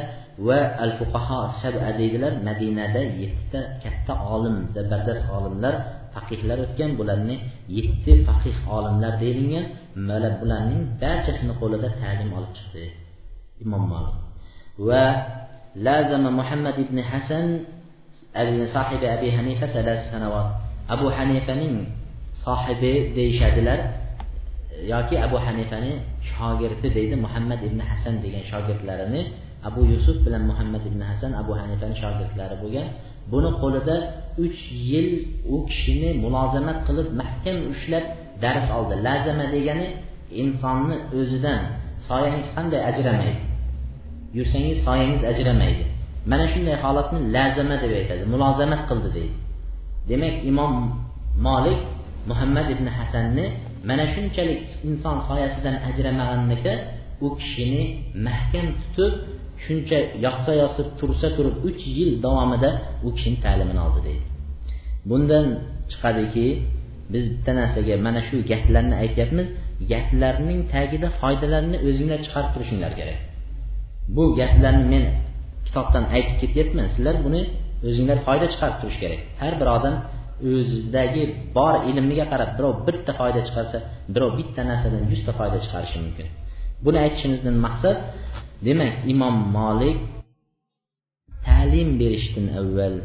və 0.47 0.59
Əl-Fuqaha 0.83 1.39
səbə 1.63 1.95
deyilirlər. 1.97 2.37
Mədinədə 2.45 3.01
7 3.23 3.63
katta 3.83 4.13
alim, 4.33 4.57
zəbərdə 4.75 5.15
alimlər 5.37 5.75
faqihlar 6.13 6.57
o'tgan 6.65 6.91
bularni 6.99 7.35
yetti 7.77 8.11
faqih 8.27 8.55
olimlar 8.75 9.13
deyilgan 9.23 9.65
mana 10.09 10.29
bularning 10.41 10.81
barchasini 11.01 11.53
qo'lida 11.61 11.89
ta'lim 12.01 12.29
olib 12.37 12.51
chiqdi. 12.57 12.85
Imom 13.63 13.83
molik 13.91 14.15
va 14.87 15.05
lazama 15.85 16.29
muhammad 16.39 16.75
ibn 16.83 16.97
hasan 17.11 17.45
sohibi 18.75 19.05
abi 19.15 19.29
hanifa 19.37 19.65
sanovat 20.11 20.47
abu 20.93 21.07
hanifaning 21.17 21.75
sohibi 22.45 22.93
deyishadilar 23.17 23.79
yoki 24.93 25.15
abu 25.25 25.37
hanifani 25.45 25.91
shogirdi 26.31 26.87
deydi 26.97 27.15
muhammad 27.25 27.59
ibn 27.67 27.79
hasan 27.89 28.15
degan 28.23 28.43
shogirdlarini. 28.51 29.21
Abu 29.59 29.83
yusuf 29.91 30.17
bilan 30.25 30.43
muhammad 30.47 30.83
ibn 30.89 31.01
hasan 31.09 31.31
abu 31.41 31.51
hanifani 31.59 31.95
shogirdlari 32.03 32.55
bo'lgan. 32.63 32.87
Buni 33.31 33.51
qo'lida 33.61 33.95
uch 34.43 34.59
yil 34.89 35.09
u 35.53 35.55
kishini 35.69 36.09
mulozamat 36.23 36.77
qilib 36.87 37.07
mahkam 37.21 37.57
ushlab 37.73 38.05
dars 38.43 38.67
oldi. 38.77 38.95
Lazama 39.07 39.45
degani 39.55 39.87
insonni 40.41 40.95
o'zidan 41.17 41.59
soyangiz 42.07 42.47
qanday 42.55 42.81
ajramaydi? 42.89 43.41
Yursangiz 44.37 44.77
soyangiz 44.87 45.21
ajramaydi. 45.31 45.83
Mana 46.31 46.45
shunday 46.53 46.75
holatni 46.83 47.19
lazama 47.35 47.75
deb 47.83 47.91
aytadi 47.99 48.23
mulozamat 48.33 48.81
qildi 48.89 49.09
deydi. 49.17 49.35
Demak 50.09 50.35
imom 50.51 50.73
molik 51.47 51.79
muhammad 52.29 52.67
ibn 52.75 52.85
hasanni 52.97 53.45
mana 53.89 54.05
shunchalik 54.13 54.61
inson 54.87 55.17
soyasidan 55.27 55.75
ajramaganligi 55.89 56.73
u 57.25 57.27
kishini 57.39 57.83
mahkam 58.27 58.67
tutib 58.79 59.13
shuncha 59.65 59.97
yoqsa 60.25 60.51
yotib 60.61 60.87
tursa 60.99 61.27
turib 61.35 61.55
uch 61.67 61.81
yil 61.97 62.11
davomida 62.25 62.69
u 63.07 63.09
kishini 63.15 63.39
ta'limini 63.45 63.81
oldi 63.87 64.01
deydi. 64.07 64.25
Bundan 65.09 65.45
chiqadiki 65.91 66.45
biz 67.13 67.23
bitta 67.33 67.51
narsaga 67.59 67.95
mana 68.05 68.21
shu 68.27 68.35
gaplarni 68.51 68.95
aytyapmiz 69.03 69.47
gaplarning 69.91 70.61
tagida 70.73 71.07
foydalarni 71.21 71.77
o'zinglar 71.87 72.19
chiqarib 72.25 72.51
turishinglar 72.55 72.91
kerak. 72.99 73.19
Bu 74.15 74.23
gaplarni 74.39 74.85
men 74.93 75.03
kitobdan 75.67 76.05
aytib 76.15 76.35
ketyapman 76.41 76.87
sizlar 76.95 77.15
buni 77.25 77.41
o'zinglar 77.87 78.17
foyda 78.27 78.45
chiqarib 78.53 78.77
turish 78.81 78.99
kerak. 79.03 79.21
Har 79.41 79.53
bir 79.61 79.67
odam 79.77 79.95
o'zidagi 80.51 81.23
bor 81.57 81.73
ilmiga 81.89 82.25
qarab 82.31 82.51
birov 82.57 82.73
bitta 82.87 83.11
foyda 83.19 83.41
chiqarsa 83.47 83.77
birov 84.13 84.31
bitta 84.39 84.61
narsadan 84.69 85.03
yuzta 85.11 85.31
foyda 85.39 85.57
chiqarishi 85.63 85.97
mumkin. 86.05 86.27
Buni 86.85 86.97
aytishimizdan 87.05 87.55
maqsad 87.65 87.97
Demək 88.59 89.05
İmam 89.07 89.37
Malik 89.55 89.99
təlim 91.45 91.93
verişdən 92.01 92.49
əvvəl 92.59 92.95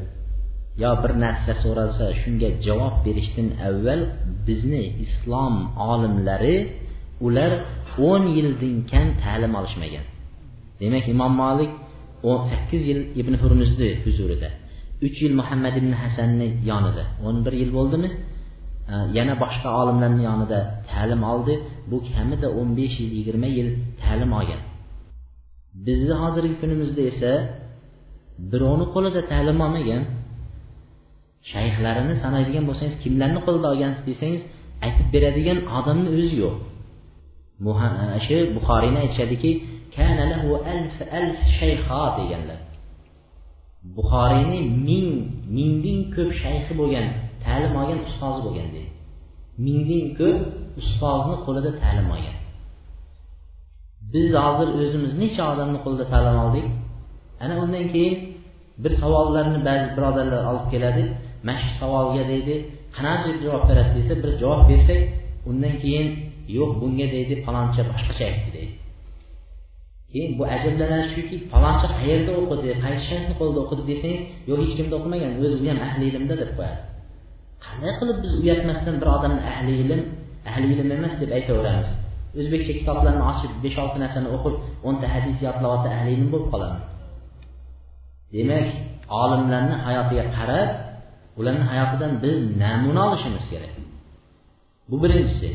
ya 0.82 0.90
bir 1.02 1.12
nəsə 1.22 1.54
sorarsa, 1.62 2.08
şunga 2.24 2.50
cavab 2.64 3.06
verişdən 3.06 3.52
əvvəl 3.68 4.02
bizni 4.48 4.82
İslam 5.04 5.60
alimləri 5.90 6.56
ular 7.26 7.52
10 7.98 8.26
yildan 8.36 8.74
kam 8.90 9.14
ta'lim 9.22 9.54
olishmagan. 9.60 10.04
Demak 10.80 11.08
Imom 11.14 11.32
Malik 11.44 11.70
18 12.22 12.88
yil 12.88 13.00
Ibn 13.20 13.34
Hurmuzni 13.42 13.90
huzurida, 14.04 14.50
3 15.02 15.22
yil 15.22 15.34
Muhammad 15.40 15.74
ibn 15.76 15.92
Hasanni 15.92 16.48
yonida, 16.70 17.04
11 17.24 17.52
yil 17.52 17.70
bo'ldimi? 17.78 18.10
yana 19.18 19.34
boshqa 19.42 19.68
olimlarning 19.80 20.24
yonida 20.30 20.58
ta'lim 20.90 21.22
oldi. 21.32 21.54
Bu 21.90 21.96
kamida 22.08 22.48
15 22.50 23.00
yil, 23.00 23.12
20 23.26 23.48
yil 23.58 23.68
ta'lim 24.02 24.32
olgan. 24.38 24.60
Bizni 25.86 26.14
hozirgi 26.22 26.54
kunimizda 26.62 27.02
esa 27.10 27.32
birovni 28.52 28.86
qo'lida 28.94 29.20
ta'lim 29.32 29.58
olmagan 29.66 30.02
shayxlarini 31.52 32.14
sanaydigan 32.24 32.64
bo'lsangiz 32.68 32.96
kimlarni 33.04 33.40
qo'lida 33.46 33.66
olgansiz 33.72 34.02
desangiz 34.10 34.42
aytib 34.84 35.06
beradigan 35.14 35.58
odamni 35.78 36.08
o'zi 36.16 36.36
yo'q. 36.42 36.56
Shu 38.26 38.36
buxoriyni 38.56 38.98
aytishadiki 39.04 39.50
deganlar. 42.18 42.58
Buxoriyni 43.96 44.58
ming 44.88 45.08
mingdan 45.56 46.00
ko'p 46.14 46.30
shayxi 46.42 46.72
bo'lgan 46.80 47.06
ta'lim 47.44 47.72
olgan 47.80 48.00
ustozi 48.08 48.40
bo'lgan 48.46 48.68
deydi. 48.74 48.90
Mingdan 49.66 50.04
ko'p 50.18 50.38
ustozni 50.80 51.36
qo'lida 51.46 51.70
ta'lim 51.82 52.08
olgan. 52.16 52.36
Biz 54.14 54.28
hozir 54.44 54.68
o'zimiz 54.80 55.12
necha 55.22 55.42
odamni 55.52 55.78
qo'lida 55.84 56.04
ta'lim 56.12 56.36
oldik? 56.44 56.66
Ana 57.42 57.54
undan 57.62 57.86
keyin 57.94 58.14
bir 58.84 58.92
savollarni 59.02 59.60
ba'zi 59.68 59.86
birodarlar 59.96 60.42
olib 60.50 60.66
keladi. 60.72 61.02
Mana 61.46 61.58
shu 61.62 61.70
savolga 61.80 62.22
deydi 62.32 62.54
qanaqa 62.96 63.24
deb 63.28 63.38
javob 63.44 63.64
berasiz? 63.70 63.94
desa 63.98 64.14
bir 64.22 64.30
javob 64.42 64.62
bersak 64.70 65.00
undan 65.50 65.74
keyin 65.82 66.06
yo'q 66.56 66.70
bunga 66.80 67.06
deydi 67.14 67.34
faloncha 67.46 67.82
boshqacha 67.90 68.24
aytdi 68.30 68.50
deydi. 68.56 68.74
Keyin 70.12 70.30
bu 70.38 70.42
ajablanarli 70.56 71.08
shuki 71.16 71.36
palonchi 71.52 71.86
qayerda 71.98 72.32
o'qidi 72.40 72.68
qaysi 72.84 73.02
shayxni 73.10 73.34
qo'lida 73.40 73.58
o'qidi 73.64 73.82
desangiz 73.90 74.22
yo'q 74.48 74.58
hech 74.64 74.74
kimda 74.78 74.94
o'qimagan 74.98 75.32
o'zi 75.42 75.56
u 75.62 75.66
ham 75.70 75.80
ahli 75.88 76.04
ilmda 76.10 76.34
deb 76.42 76.50
qo'yadi. 76.58 76.80
Qanday 77.64 77.92
qilib 78.00 78.18
biz 78.24 78.32
uyatmasdan 78.42 78.94
bir 79.00 79.08
odamni 79.16 79.42
ahli 79.52 79.72
ilm 79.82 80.00
ahli 80.50 80.66
ilm 80.74 80.88
emas 80.98 81.14
deb 81.22 81.30
aytaveramiz? 81.38 81.88
O'zbekcha 82.38 82.72
kitoblarni 82.78 83.22
ochib 83.30 83.52
besh 83.64 83.76
olti 83.82 83.98
narsani 84.04 84.28
o'qib 84.36 84.54
o'nta 84.88 85.06
hadis 85.14 85.36
yodlab 85.46 85.84
ahli 85.96 86.10
ilm 86.16 86.28
bo'lib 86.32 86.48
qoladi. 86.54 86.78
Demak 88.34 88.68
olimlarni 89.22 89.76
hayotiga 89.86 90.24
qarab 90.36 90.70
ularni 91.38 91.64
hayotidan 91.70 92.12
biz 92.24 92.38
namuna 92.62 93.00
olishimiz 93.08 93.44
kerak. 93.52 93.74
Bu 94.90 94.96
birinchisi. 95.02 95.50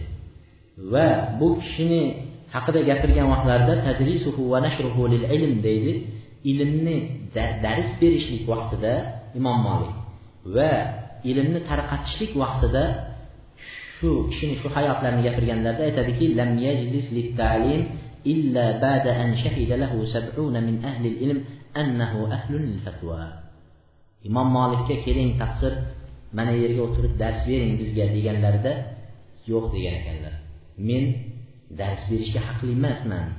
Va 0.94 1.08
bu 1.40 1.48
kishini 1.62 2.04
haqida 2.54 2.80
gapirgan 2.90 3.28
vaqtlarida 3.34 3.74
tadrisuhu 3.88 4.42
va 4.52 4.60
nashruhu 4.66 5.02
lil 5.14 5.24
ilm 5.36 5.54
deydi. 5.68 5.94
Ilmni 6.52 6.98
dars 7.64 7.90
berishlik 8.02 8.44
vaqtida 8.52 8.94
imom 9.40 9.58
molik 9.68 9.94
va 10.56 10.72
ilmni 11.30 11.60
tarqatishlik 11.70 12.32
vaqtida 12.42 12.84
şu 14.00 14.30
kişini 14.30 14.56
şu 14.62 14.70
hay 14.76 14.86
harflərini 14.88 15.26
gətirgəndə 15.28 15.76
aytdı 15.86 16.14
ki, 16.20 16.28
ləm 16.40 16.56
yəclis 16.64 17.08
lit-təlim 17.16 17.82
illə 18.34 18.66
bədə 18.84 19.16
ən 19.24 19.36
şəhidə 19.42 19.80
lehu 19.84 20.06
70 20.14 20.64
min 20.68 20.78
əhlil 20.92 21.18
ilm 21.26 21.40
ənəhu 21.82 22.28
əhlun 22.38 22.64
lil-fətva. 22.70 23.20
İmam 24.28 24.54
Malikə 24.56 25.00
gəlin 25.06 25.36
təqsir 25.42 25.76
mənə 26.36 26.56
yerə 26.62 26.80
oturub 26.86 27.14
dərs 27.20 27.46
verin 27.48 27.78
bizə 27.80 28.10
deyənlərdə 28.14 28.74
yox 29.52 29.70
deyən 29.74 30.00
ekanlar. 30.02 30.36
Men 30.78 31.14
dərs 31.80 32.08
verishga 32.10 32.42
haqlı 32.48 32.74
emasman. 32.78 33.30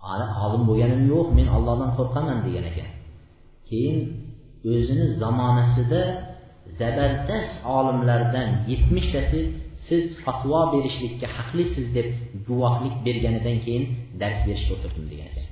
Alim 0.00 0.66
bo'lganim 0.68 1.06
yo'q, 1.12 1.34
men 1.38 1.48
Allohdan 1.56 1.94
qo'rqaman 1.98 2.44
degan 2.46 2.66
ekan. 2.70 2.90
Keyin 3.68 3.98
o'zini 4.64 5.06
zamonasida 5.22 6.02
zabardast 6.80 7.52
olimlardan 7.76 8.48
yetmishtasi 8.70 9.40
siz 9.86 10.04
fatvo 10.24 10.60
berishlikka 10.72 11.26
haqlisiz 11.36 11.86
deb 11.96 12.08
guvohlik 12.48 12.94
berganidan 13.06 13.56
keyin 13.64 13.84
dars 14.20 14.38
berishga 14.46 14.72
o'tirdim 14.76 15.06
degan 15.12 15.28
ekan. 15.32 15.48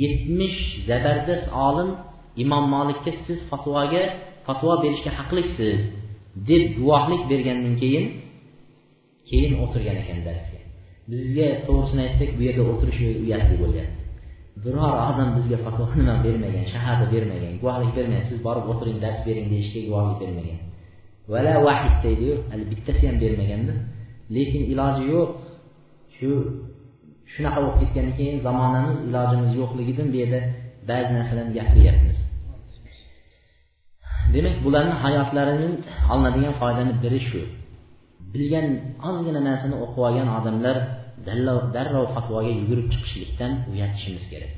Yetmish 0.00 0.60
zabardast 0.88 1.46
olim 1.66 1.90
imom 2.42 2.64
molikka 2.74 3.12
siz 3.26 3.38
fatvoga 3.50 4.02
fatvo 4.46 4.72
berishga 4.84 5.10
haqlisiz 5.18 5.78
deb 6.48 6.62
guvohlik 6.78 7.22
bergandan 7.30 7.74
keyin 7.82 8.06
keyin 9.28 9.52
o'tirgan 9.64 9.96
ekan 10.02 10.20
darsga. 10.28 10.60
Bizga 11.10 11.48
to'g'risini 11.66 12.02
aytsak 12.06 12.30
bu 12.36 12.42
yerda 12.48 12.62
o'tirish 12.72 13.00
uyatli 13.24 13.56
bo'lyapti 13.62 13.95
biror 14.64 14.92
odam 15.10 15.28
bizga 15.36 15.58
fatvo 15.64 15.84
nima 15.98 16.14
bermagan 16.24 16.66
shahada 16.74 17.04
bermagan 17.14 17.52
guvohlik 17.60 17.92
bermagan 17.98 18.24
siz 18.30 18.38
borib 18.46 18.64
o'tiring 18.72 18.98
dars 19.04 19.18
bering 19.26 19.46
deyishga 19.52 19.80
guvohlik 19.88 20.18
bermagan. 20.22 20.58
Vala 21.32 21.52
vahid 21.66 21.94
deydiyu 22.04 22.34
hali 22.50 22.64
bittasi 22.70 23.02
ham 23.08 23.16
bermaganda. 23.24 23.74
Lekin 24.36 24.62
iloji 24.72 25.02
yo'q. 25.12 25.30
Shu 26.16 26.30
shunaqa 27.32 27.58
bo'lib 27.64 27.78
ketgandan 27.82 28.14
keyin 28.18 28.36
zamonamiz 28.46 28.96
ilojimiz 29.08 29.50
yo'qligidan 29.60 30.06
bu 30.12 30.16
yerda 30.22 30.40
ba'zi 30.88 31.10
narsalarni 31.16 31.52
gapiryapmiz 31.58 32.16
demak 34.34 34.56
bularni 34.64 34.94
hayotlarining 35.04 35.74
olinadigan 36.12 36.54
foydani 36.60 36.92
biri 37.02 37.20
shu. 37.28 37.40
Bilgan 38.32 38.66
ozgina 39.08 39.40
narsani 39.48 39.76
o'qib 39.84 40.00
olgan 40.08 40.28
odamlar 40.38 40.76
darrov 41.26 42.06
fatvoga 42.14 42.50
yugurib 42.60 42.88
chiqishlikdan 42.92 43.52
uyatishimiz 43.72 44.24
kerak. 44.32 44.52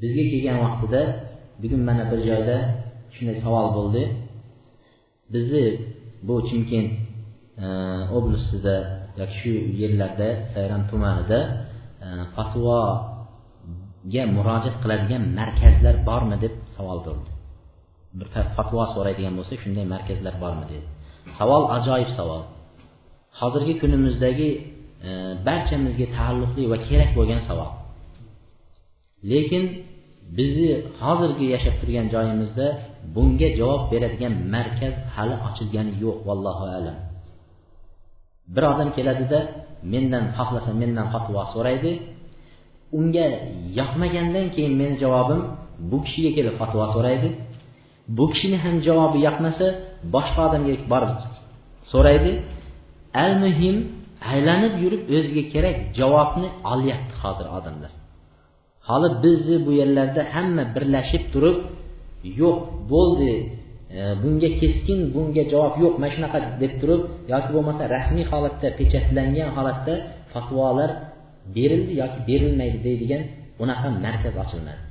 Bizga 0.00 0.24
kelgan 0.32 0.58
vaqtida 0.64 1.02
bugun 1.62 1.82
mana 1.88 2.04
bir 2.10 2.20
joyda 2.28 2.56
shunday 3.14 3.36
savol 3.44 3.66
bo'ldi. 3.76 4.02
Bizni 5.32 5.64
bu 6.26 6.34
chimkent 6.48 6.90
e, 7.64 7.66
oblastida 8.16 8.76
yoki 9.20 9.36
shu 9.40 9.52
yerlarda 9.82 10.28
sayram 10.54 10.82
tumanida 10.90 11.38
e, 12.04 12.08
fatvoga 12.34 14.22
murojaat 14.36 14.76
qiladigan 14.82 15.22
markazlar 15.38 15.96
bormi 16.08 16.36
deb 16.44 16.54
savol 16.76 16.98
bo'ldi. 17.06 17.30
Bir 18.18 18.26
fatvo 18.56 18.82
so'raydigan 18.94 19.34
bo'lsa 19.38 19.54
shunday 19.62 19.84
markazlar 19.94 20.34
bormi 20.44 20.64
dedi. 20.72 20.86
Savol 21.38 21.62
ajoyib 21.76 22.10
savol. 22.18 22.42
Hozirgi 23.40 23.74
kunimizdagi 23.82 24.48
barchamizga 25.46 26.06
taalluqli 26.16 26.62
va 26.72 26.78
kerak 26.88 27.10
bo'lgan 27.18 27.40
savol 27.48 27.70
lekin 29.32 29.64
bizni 30.36 30.70
hozirgi 31.02 31.46
yashab 31.54 31.74
turgan 31.80 32.06
joyimizda 32.14 32.66
bunga 33.14 33.48
javob 33.60 33.82
beradigan 33.92 34.34
markaz 34.54 34.94
hali 35.14 35.36
ochilgani 35.48 35.92
yo'q 36.04 36.18
vallohu 36.28 36.64
alam. 36.78 36.96
Bir 38.54 38.62
odam 38.72 38.88
keladida 38.96 39.38
mendan 39.92 40.24
xohlasa 40.36 40.70
mendan 40.82 41.06
fatvo 41.12 41.42
so'raydi. 41.54 41.92
Unga 42.98 43.26
yoqmagandan 43.78 44.46
keyin 44.54 44.74
meni 44.80 44.94
javobim 45.02 45.40
bu 45.90 45.98
kishiga 46.04 46.30
kelib 46.36 46.54
fatvo 46.60 46.84
so'raydi. 46.94 47.28
Bu 48.16 48.24
kishini 48.32 48.58
ham 48.64 48.74
javobi 48.86 49.18
yoqmasa 49.28 49.66
boshqa 50.14 50.40
odamga 50.48 50.74
borib 50.92 51.12
so'raydi. 51.92 52.32
Al 53.24 53.32
muhim 53.44 53.76
aylanib 54.32 54.74
yurib 54.82 55.02
o'ziga 55.16 55.44
kerak 55.54 55.76
javobni 55.98 56.48
olyapti 56.72 57.14
hozir 57.22 57.46
odamlar. 57.58 57.92
Hali 58.88 59.08
bizni 59.24 59.56
bu 59.66 59.70
yerlarda 59.80 60.22
hamma 60.34 60.64
birlashib 60.74 61.24
turib 61.32 61.56
yo'q 62.40 62.58
bo'ldi 62.92 63.32
e, 63.98 64.00
bunga 64.22 64.50
keskin 64.60 64.98
bunga 65.14 65.42
javob 65.52 65.74
yo'q 65.82 65.94
mana 66.02 66.12
shunaqa 66.16 66.38
deb 66.62 66.72
turib 66.80 67.02
yoki 67.32 67.48
bo'lmasa 67.54 67.82
rasmiy 67.96 68.26
holatda 68.32 68.68
pechatlangan 68.78 69.48
holatda 69.56 69.94
fatvolar 70.32 70.90
berildi 71.56 71.92
yoki 72.02 72.18
berilmaydi 72.28 72.78
deydigan 72.86 73.22
unaqa 73.62 73.88
markaz 74.06 74.34
ochilmadi. 74.44 74.82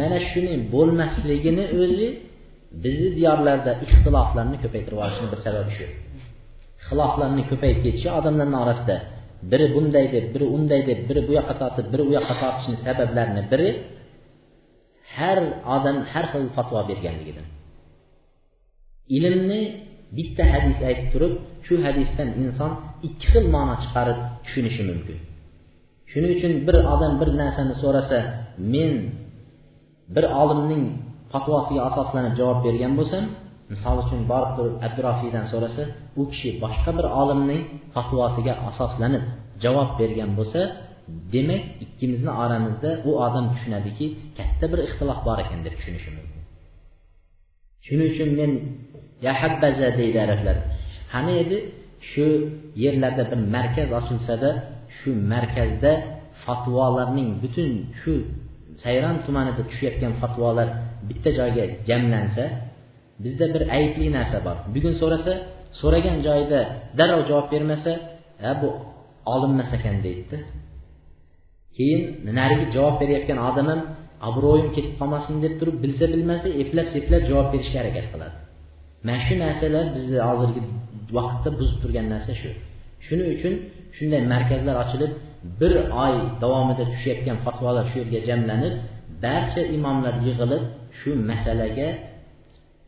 Mana 0.00 0.18
shuni 0.30 0.54
bo'lmasligini 0.74 1.64
o'zi 1.82 2.08
bizni 2.84 3.10
diyorlarda 3.18 3.72
ixtiloflarni 3.84 4.56
ko'paytirib 4.64 4.96
yuborishini 4.96 5.28
bir 5.32 5.40
sababi 5.46 5.72
shu. 5.78 5.86
Xiloflarni 6.86 7.42
ko'payib 7.50 7.78
ketishi 7.84 8.08
odamlarni 8.18 8.56
orasida. 8.64 8.96
Biri 9.50 9.66
bunday 9.74 10.06
deb 10.14 10.26
biri 10.34 10.46
unday 10.56 10.80
deb 10.90 11.00
biri 11.08 11.20
bu 11.28 11.32
yoqqa 11.38 11.54
tortib 11.60 11.86
biri 11.92 12.02
u 12.08 12.10
yoqqa 12.18 12.34
tortishni 12.42 12.76
sabablarini 12.86 13.42
biri 13.52 13.68
har 15.16 15.38
odam 15.76 15.96
har 16.12 16.24
xil 16.32 16.44
fatvo 16.56 16.80
berganligidan 16.90 17.46
ilmni 19.18 19.62
bitta 20.16 20.44
hadis 20.52 20.78
aytib 20.88 21.08
turib 21.12 21.34
shu 21.66 21.74
hadisdan 21.86 22.28
inson 22.42 22.72
ikki 23.06 23.26
xil 23.32 23.44
ma'no 23.54 23.74
chiqarib 23.82 24.18
tushunishi 24.44 24.82
mumkin. 24.90 25.18
Shuning 26.10 26.32
uchun 26.36 26.52
bir 26.66 26.76
odam 26.94 27.12
bir 27.20 27.28
narsani 27.40 27.74
so'rasa 27.82 28.18
men 28.74 28.92
bir 30.14 30.24
olimning 30.42 30.84
fatvosiga 31.32 31.80
asoslanib 31.90 32.34
javob 32.40 32.58
bergan 32.66 32.92
bo'lsam 32.98 33.24
misol 33.72 33.96
uchun 34.04 34.20
borib 34.32 34.50
turib 34.56 34.74
abdurofiydan 34.86 35.44
so'rasa 35.52 35.82
u 36.20 36.22
kishi 36.32 36.48
boshqa 36.64 36.90
bir 36.98 37.06
olimning 37.22 37.62
fatvosiga 37.94 38.54
asoslanib 38.70 39.24
javob 39.64 39.90
bergan 40.00 40.30
bo'lsa 40.38 40.60
demak 41.34 41.62
ikkimizni 41.84 42.32
oramizda 42.44 42.90
u 43.08 43.10
odam 43.26 43.46
tushunadiki 43.52 44.06
katta 44.38 44.64
bir 44.72 44.80
ixtilof 44.86 45.20
bor 45.28 45.38
ekan 45.44 45.60
deb 45.66 45.74
tushunishi 45.78 46.10
mumkin. 46.16 46.40
Shuning 47.86 48.08
uchun 48.14 48.30
men 48.38 48.52
ya 49.26 49.32
habbaza 49.40 49.88
deydi 50.00 50.18
arablar 50.26 50.56
qani 51.12 51.32
edi? 51.42 51.58
Shu 52.10 52.26
yerlarda 52.84 53.24
bir 53.30 53.40
markaz 53.56 53.88
ochilsada 53.98 54.50
shu 54.98 55.10
markazda 55.32 55.92
fatvolarning 56.44 57.30
butun 57.42 57.70
shu 58.00 58.14
sayron 58.82 59.16
tumanida 59.24 59.62
tushayotgan 59.70 60.12
fatvolar 60.20 60.68
bitta 61.08 61.30
joyga 61.38 61.64
jamlansa 61.88 62.44
bizda 63.24 63.46
bir 63.54 63.62
aybli 63.76 64.06
narsa 64.18 64.38
bor. 64.46 64.56
Bugun 64.74 64.94
so'rasa 65.00 65.32
so'ragan 65.80 66.18
joyida 66.26 66.60
darrov 66.98 67.22
javob 67.30 67.46
bermasa 67.54 67.92
ha 68.42 68.52
bu 68.62 68.68
olinmas 69.34 69.70
ekan 69.78 69.96
deydida. 70.06 70.38
Keyin 71.76 72.00
narigi 72.38 72.66
javob 72.76 72.96
berayotgan 73.02 73.38
odam 73.48 73.66
ham 73.72 73.80
obro'yim 74.28 74.68
ketib 74.76 74.94
qolmasin 75.00 75.34
deb 75.44 75.54
turib 75.60 75.76
bilsa 75.84 76.04
bilmasa 76.14 76.48
eplab 76.62 76.86
seplab 76.94 77.22
javob 77.30 77.48
berishga 77.54 77.78
harakat 77.82 78.06
qiladi. 78.12 78.36
Mana 79.06 79.20
shu 79.26 79.34
narsalar 79.44 79.84
bizni 79.96 80.18
hozirgi 80.28 80.60
vaqtda 81.16 81.50
buzib 81.58 81.76
turgan 81.82 82.06
narsa 82.14 82.32
shu. 82.40 82.50
Shuning 83.06 83.28
uchun 83.36 83.54
shunday 83.96 84.22
markazlar 84.32 84.76
ochilib 84.84 85.12
bir 85.60 85.72
oy 86.04 86.14
davomida 86.42 86.84
tushayotgan 86.92 87.38
fatvolar 87.44 87.84
shu 87.90 87.96
yerga 88.02 88.20
jamlanib 88.28 88.74
barcha 89.24 89.62
imomlar 89.76 90.14
yig'ilib 90.26 90.62
shu 90.98 91.10
masalaga 91.30 91.88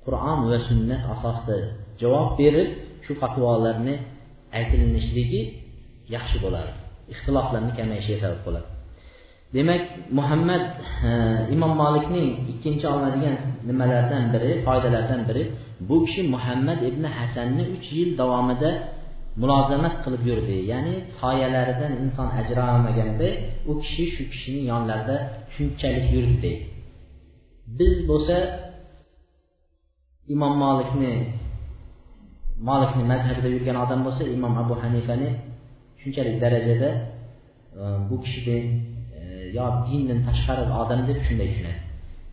qur'on 0.06 0.38
va 0.50 0.58
sunnat 0.68 1.02
asosida 1.14 1.56
javob 2.02 2.28
berib 2.40 2.68
shu 3.04 3.12
fatvolarni 3.22 3.94
aytilinishligi 4.58 5.42
yaxshi 6.14 6.36
bo'ladi. 6.44 6.72
Ixtiloflarni 7.12 7.72
kamayishiga 7.78 8.18
sabab 8.24 8.40
bo'ladi. 8.46 8.68
Demak 9.56 9.82
muhammad 10.18 10.62
e, 11.08 11.10
imom 11.54 11.72
molikning 11.82 12.28
ikkinchi 12.52 12.84
olinadigan 12.92 13.36
nimalardan 13.68 14.24
biri 14.34 14.50
foydalardan 14.66 15.20
biri 15.28 15.42
bu 15.88 15.96
kishi 16.04 16.22
muhammad 16.34 16.78
ibn 16.90 17.04
hasanni 17.18 17.64
uch 17.74 17.86
yil 17.98 18.10
davomida 18.20 18.70
mulozamat 19.42 19.94
qilib 20.04 20.22
yurdi. 20.30 20.56
Ya'ni 20.72 20.94
soyalaridan 21.20 21.92
inson 22.02 22.28
ajralmaganda 22.40 23.28
u 23.70 23.72
kishi 23.82 24.04
shu 24.14 24.22
kishining 24.32 24.64
yonlarida 24.72 25.16
shunchalik 25.54 26.06
yurdi 26.14 26.36
deydi. 26.44 26.64
Biz 27.78 27.94
bo'lsa 28.10 28.36
İmam 30.28 30.54
Malikni 30.56 31.08
Malikni 32.64 33.02
məzhəbdə 33.04 33.50
yürüyən 33.50 33.76
adam 33.76 34.06
olsa, 34.08 34.24
İmam 34.24 34.54
Əbu 34.62 34.78
Hənifəni 34.80 35.26
şünkəlik 36.00 36.38
dərəcədə 36.40 36.90
e, 36.94 37.88
bu 38.08 38.22
kişidir, 38.24 38.62
e, 39.18 39.24
ya 39.56 39.66
dinlə 39.84 40.16
təşxarəl 40.24 40.72
adamdır, 40.80 41.20
şündə 41.28 41.50
düşünər. 41.50 41.76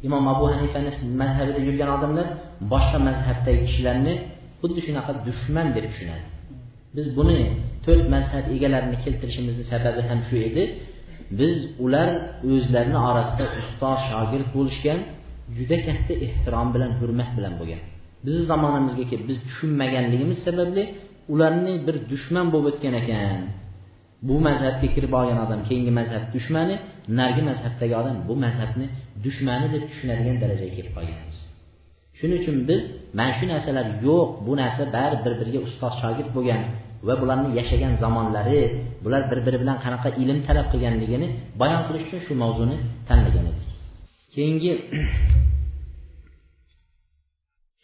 İmam 0.07 0.31
Əbu 0.35 0.53
Hənifənin 0.53 1.11
məzhəbində 1.19 1.65
yürüyən 1.67 1.93
adamlar 1.97 2.31
başqa 2.73 3.03
məzhəbdə 3.09 3.59
kişilərini 3.65 4.17
bu 4.61 4.71
düşünəqə 4.77 5.19
düşməndir 5.27 5.91
düşünər. 5.91 6.21
Biz 6.95 7.13
bunu 7.17 7.37
dörd 7.87 8.07
məzhəb 8.15 8.53
egələrini 8.55 9.03
keltirişimizin 9.03 9.67
səbəbi 9.73 10.07
həm 10.07 10.27
şu 10.29 10.45
idi, 10.47 10.69
biz 11.39 11.73
ular 11.79 12.13
özlərini 12.55 12.99
arasında 13.09 13.51
usta, 13.59 13.97
şagird 14.07 14.53
buluşgan 14.55 15.09
juda 15.57 15.77
katta 15.87 16.13
ehtirom 16.25 16.67
bilan 16.75 16.91
hurmat 16.99 17.29
bilan 17.37 17.53
bo'lgan. 17.59 17.81
Bizni 18.25 18.43
zamonamizga 18.51 19.05
kelib 19.11 19.25
biz 19.31 19.37
tushunmaganligimiz 19.47 20.39
sababli 20.47 20.83
ularni 21.33 21.73
bir 21.87 21.95
dushman 22.11 22.47
bo'lib 22.53 22.67
o'tgan 22.71 22.93
ekan. 23.01 23.41
Bu 24.27 24.35
mazhabga 24.47 24.87
kirib 24.95 25.13
olgan 25.19 25.39
odam 25.45 25.61
keyingi 25.67 25.91
mazhab 25.99 26.23
dushmani 26.35 26.75
narigi 27.19 27.43
mazhabdagi 27.49 27.93
odam 28.01 28.17
bu 28.27 28.33
mazhabni 28.45 28.85
dushmani 29.25 29.67
deb 29.73 29.83
tushunadigan 29.91 30.35
darajaga 30.43 30.73
kelib 30.77 30.93
qolganmiz. 30.97 31.37
Shuning 32.19 32.37
uchun 32.41 32.55
biz 32.69 32.81
mana 33.17 33.31
shu 33.37 33.45
narsalar 33.53 33.85
yo'q 34.07 34.27
bu 34.45 34.53
narsa 34.61 34.83
bari 34.95 35.17
bir 35.25 35.33
biriga 35.39 35.59
ustoz 35.67 35.93
shogird 36.01 36.29
bo'lgan 36.37 36.61
va 37.07 37.13
bularni 37.21 37.49
yashagan 37.59 37.93
zamonlari 38.03 38.59
bular 39.03 39.21
bir 39.31 39.39
biri 39.45 39.57
bilan 39.63 39.77
qanaqa 39.83 40.09
ilm 40.21 40.39
talab 40.47 40.67
qilganligini 40.73 41.27
bayon 41.61 41.81
qilish 41.87 42.05
uchun 42.07 42.19
shu 42.25 42.33
mavzuni 42.43 42.75
tanlagan 43.09 43.45
edik. 43.51 43.60
Keyingi 44.35 44.71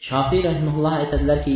shofiy 0.07 0.41
rahimulloh 0.47 0.93
aytadilarki 1.01 1.51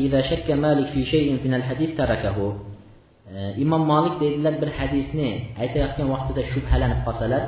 imom 3.64 3.84
molik 3.92 4.16
deydilar 4.22 4.54
bir 4.62 4.70
hadisni 4.80 5.30
aytayotgan 5.64 6.08
vaqtida 6.14 6.42
shubhalanib 6.54 7.00
qolsalar 7.08 7.44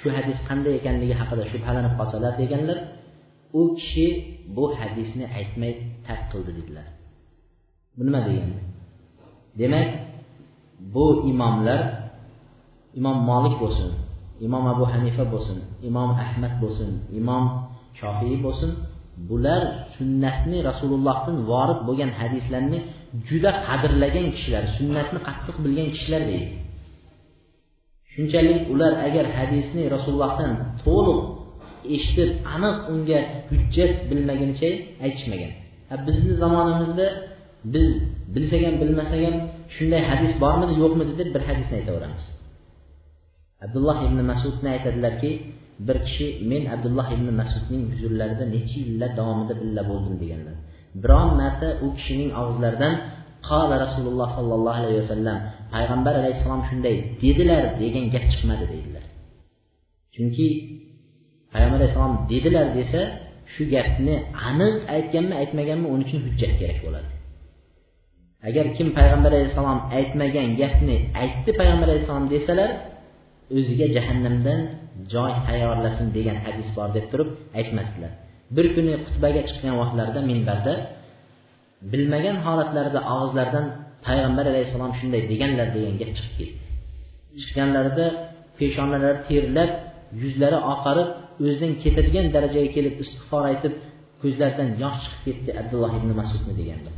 shu 0.00 0.08
hadis 0.16 0.38
qanday 0.48 0.72
ekanligi 0.80 1.14
haqida 1.20 1.44
shubhalanib 1.52 1.94
qolsalar 2.00 2.32
deganlar 2.42 2.78
u 3.58 3.60
kishi 3.78 4.06
bu 4.56 4.64
hadisni 4.78 5.24
aytmay 5.38 5.72
tark 6.06 6.24
qildi 6.32 6.52
dedilar. 6.58 6.86
Bu 7.96 8.02
nima 8.06 8.20
degani 8.28 8.58
demak 9.60 9.88
bu 10.94 11.06
imomlar 11.30 11.80
imom 12.98 13.18
molik 13.30 13.54
bo'lsin 13.62 13.90
imom 14.46 14.64
abu 14.74 14.84
hanifa 14.92 15.24
bo'lsin 15.32 15.58
imom 15.88 16.10
ahmad 16.24 16.54
bo'lsin 16.62 16.90
imom 17.20 17.44
shofiy 18.00 18.36
bo'lsin 18.46 18.70
bular 19.28 19.62
sunnatni 19.96 20.58
rasulullohdan 20.70 21.36
vorid 21.50 21.80
bo'lgan 21.88 22.10
hadislarni 22.20 22.78
juda 23.28 23.50
qadrlagan 23.66 24.26
kishilar 24.36 24.64
sunnatni 24.78 25.18
qattiq 25.28 25.56
bilgan 25.64 25.88
kishilar 25.94 26.22
deydi. 26.30 26.48
Shunchalik 28.12 28.60
ular 28.72 28.92
agar 29.08 29.26
hadisni 29.38 29.82
rasulullohdan 29.94 30.50
to'liq 30.84 31.20
eshitib 31.96 32.30
aniq 32.54 32.76
unga 32.92 33.18
hujjat 33.50 33.92
bilmagunicha 34.10 34.70
aytishmagan. 35.04 35.52
Bizni 36.06 36.32
zamonimizda 36.42 37.06
biz 37.74 37.88
bilsak 38.34 38.62
ham 38.66 38.74
bilmasak 38.82 39.20
ham 39.26 39.36
shunday 39.74 40.02
hadis 40.10 40.32
bormidi 40.42 40.74
yo'qmidi 40.82 41.12
deb 41.20 41.28
bir 41.34 41.42
hadisni 41.48 41.74
aytaveramiz. 41.80 42.24
Abdulloh 43.64 43.98
ibn 44.06 44.18
masudni 44.30 44.68
aytadilarki 44.76 45.30
bir 45.86 45.96
kishi 46.06 46.26
men 46.50 46.62
abdulloh 46.74 47.06
ibn 47.16 47.28
masudning 47.40 47.82
huzurlarida 47.92 48.44
necha 48.54 48.78
yillar 48.84 49.10
davomida 49.18 49.54
birga 49.60 49.82
bo'ldim 49.90 50.14
deganlar. 50.22 50.56
Biron 51.02 51.28
marta 51.40 51.68
u 51.84 51.86
kishining 51.98 52.30
og'izlaridan 52.40 52.94
qola 53.48 53.74
rasululloh 53.84 54.28
sollallohu 54.38 54.78
alayhi 54.82 55.00
vasallam 55.04 55.38
payg'ambar 55.74 56.14
alayhissalom 56.20 56.62
shunday 56.68 56.96
dedilar 57.22 57.62
degan 57.82 58.04
gap 58.14 58.24
chiqmadi 58.32 58.64
deydilar. 58.72 59.04
Chunki 60.14 60.46
payg'ambar 61.52 61.78
alayhissalom 61.80 62.14
dedilar 62.32 62.66
desa 62.78 63.00
shu 63.52 63.62
gapni 63.74 64.14
aniq 64.48 64.74
aytganmi 64.94 65.34
aytmaganmi 65.42 65.86
uning 65.94 66.06
uchun 66.08 66.20
hujjat 66.26 66.52
kerak 66.60 66.78
bo'ladi. 66.86 67.10
Agar 68.48 68.64
kim 68.76 68.88
payg'ambar 68.98 69.30
alayhissalom 69.38 69.80
aytmagan 69.98 70.48
gapni 70.60 70.96
aytdi 71.22 71.50
payg'ambar 71.60 71.86
alayhissalom 71.90 72.26
desalar 72.34 72.70
o'ziga 73.56 73.86
jahannamdan 73.96 74.60
joy 75.14 75.32
tayyorlasin 75.46 76.06
degan 76.16 76.38
hadis 76.44 76.68
bor 76.76 76.88
deb 76.96 77.06
turib 77.12 77.30
aytmasdilar. 77.58 78.12
Bir 78.56 78.66
kuni 78.74 78.92
xutbaga 79.04 79.42
chiqqan 79.48 79.74
vaqtlarida 79.80 80.20
minbarda 80.30 80.74
bilmagan 81.92 82.36
holatlarida 82.46 83.00
og'izlaridan 83.14 83.66
payg'ambar 84.06 84.44
alayhissalom 84.52 84.92
shunday 84.98 85.22
deganlar 85.32 85.68
degan 85.76 85.94
gap 86.00 86.10
chiqib 86.16 86.34
ketdi. 86.38 86.64
Chiqqanlarida 87.40 88.06
peshonalari 88.58 89.18
terlab 89.28 89.70
yuzlari 90.22 90.58
oqarib 90.72 91.08
o'zidan 91.44 91.72
ketadigan 91.82 92.26
darajaga 92.34 92.70
kelib 92.76 92.94
istig'for 93.02 93.42
aytib 93.52 93.74
ko'zlaridan 94.22 94.68
yosh 94.82 94.98
chiqib 95.04 95.20
ketdi 95.26 95.50
abdulloh 95.60 95.92
ibn 95.98 96.10
masudni 96.20 96.52
deganlar. 96.60 96.94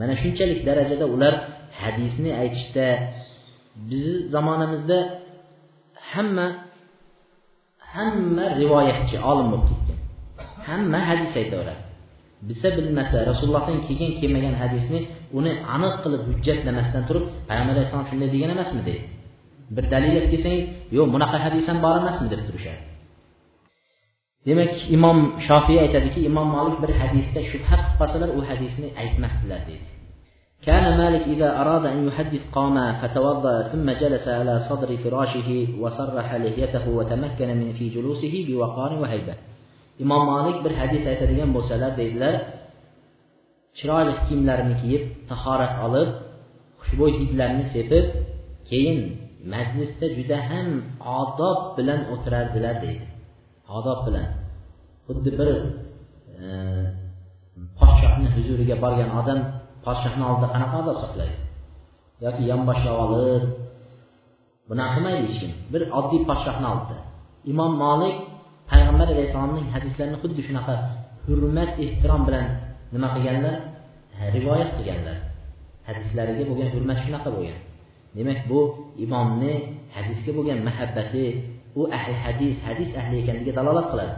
Mana 0.00 0.14
shunchalik 0.22 0.60
darajada 0.68 1.06
ular 1.14 1.34
hadisni 1.80 2.30
aytishda 2.42 2.86
bizni 3.90 4.18
zamonamizda 4.34 4.98
hamma 6.12 6.46
hamma 7.94 8.44
rivoyatchi 8.60 9.16
olim 9.30 9.46
bo'lib 9.52 9.66
ketgan. 9.70 9.98
Hamma 10.68 10.98
hadis 11.08 11.32
aytaveradi. 11.40 11.82
Bilsa 12.48 12.68
bilmasa 12.76 13.16
rasulullohdan 13.30 13.78
kelgan 13.86 14.12
kelmagan 14.20 14.54
hadisni 14.62 15.00
uni 15.38 15.52
aniq 15.74 15.94
qilib 16.02 16.22
hujjatlamasdan 16.28 17.02
turib 17.08 17.24
payg'ambar 17.48 17.74
alayhissalom 17.76 18.06
shunday 18.10 18.28
degan 18.34 18.50
emasmi 18.56 18.82
deydi 18.88 19.06
bir 19.76 19.84
dalil 19.92 20.12
olib 20.18 20.30
kelsangiz 20.34 20.66
yo'q 20.96 21.06
bunaqa 21.14 21.36
hadis 21.44 21.64
ham 21.70 21.78
bor 21.84 21.94
emasmi 22.02 22.26
deb 22.32 22.42
turishadi. 22.48 22.80
Demak 24.48 24.72
imom 24.96 25.18
shofiy 25.48 25.78
aytadiki 25.84 26.20
imom 26.30 26.48
molik 26.56 26.76
bir 26.82 26.90
hadisda 27.00 27.40
shubha 27.50 27.76
qilib 27.80 27.94
qolsalar 28.00 28.30
u 28.38 28.40
hadisni 28.50 28.88
aytmasdilar 29.02 29.60
deydi 29.68 29.86
كان 30.67 30.97
مالك 30.97 31.23
إذا 31.27 31.61
أراد 31.61 31.85
أن 31.85 32.07
يحدث 32.07 32.41
قام 32.55 32.75
فتوضأ 33.01 33.61
ثم 33.71 33.91
جلس 33.91 34.27
على 34.27 34.65
صدر 34.69 34.97
فراشه 34.97 35.67
وصرح 35.79 36.33
لحيته 36.33 36.89
وتمكن 36.89 37.49
من 37.57 37.73
في 37.73 37.89
جلوسه 37.89 38.33
بوقار 38.47 38.93
وهيبة 39.01 39.35
imom 39.99 40.25
molik 40.25 40.57
bir 40.65 40.73
hadis 40.81 41.03
aytadigan 41.11 41.49
bo'lsalar 41.55 41.91
deydilar 41.99 42.35
chiroyli 43.77 44.13
kiyimlarini 44.25 44.75
kiyib 44.81 45.03
tahorat 45.29 45.73
olib 45.85 46.09
xushbo'y 46.81 47.11
hidlarni 47.21 47.65
sepib 47.75 48.05
keyin 48.69 48.99
majlisda 49.53 50.07
juda 50.17 50.37
ham 50.49 50.67
odob 51.21 51.59
bilan 51.77 51.99
o'tirardilar 52.13 52.75
deydi 52.85 53.05
odob 53.77 53.99
bilan 54.07 54.27
xuddi 55.07 55.29
bir 55.39 55.49
e, 56.43 56.47
podshohni 57.79 58.27
huzuriga 58.35 58.75
borgan 58.83 59.09
odam 59.19 59.39
Padişahın 59.84 60.22
altında 60.28 60.48
xanaxana 60.54 60.86
da 60.86 60.94
saxlayır. 61.00 61.36
Ya 62.20 62.30
ki, 62.36 62.42
yanbaşa 62.52 62.90
alır. 63.02 63.42
Bu 64.68 64.74
nəqimə 64.74 65.10
ilişkin. 65.20 65.52
Bir 65.72 65.82
addi 65.98 66.26
padişahın 66.26 66.64
altında. 66.72 67.00
İmam 67.50 67.72
Malik 67.84 68.16
Peyğəmbər 68.70 69.08
əleyhissalamın 69.14 69.70
hədislərini 69.74 70.18
xuddi 70.22 70.42
şunaqa 70.48 70.74
hürmət, 71.28 71.78
ehtiram 71.84 72.26
bilən 72.28 72.48
nima 72.92 73.08
qilganlar? 73.14 73.56
Hə, 74.18 74.32
Rivoyat 74.34 74.74
qilganlar. 74.78 75.22
Hədislərinə 75.88 76.44
bo'lgan 76.50 76.72
hürmət 76.74 77.00
shunaqa 77.06 77.32
bo'lgan. 77.36 77.62
Demək 78.16 78.44
bu 78.50 78.60
imomni 79.04 79.54
hədisga 79.94 80.34
bo'lgan 80.36 80.60
muhabbati, 80.68 81.24
u 81.80 81.88
ahli 81.96 82.14
hadis, 82.24 82.56
hadis 82.66 82.90
ahli 83.00 83.22
ekanligiga 83.22 83.56
dalolat 83.60 83.88
qiladi. 83.92 84.14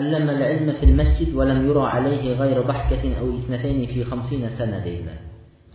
allama 0.00 0.32
al-ilma 0.36 0.72
fil 0.80 0.94
masjid 1.00 1.28
va 1.38 1.44
lam 1.50 1.60
yura 1.68 1.84
alayhi 1.96 2.28
ghayru 2.40 2.62
bahkatin 2.72 3.12
aw 3.20 3.26
isnatayn 3.38 3.80
fi 3.92 4.00
50 4.04 4.58
sana 4.58 4.78
deydilar 4.86 5.18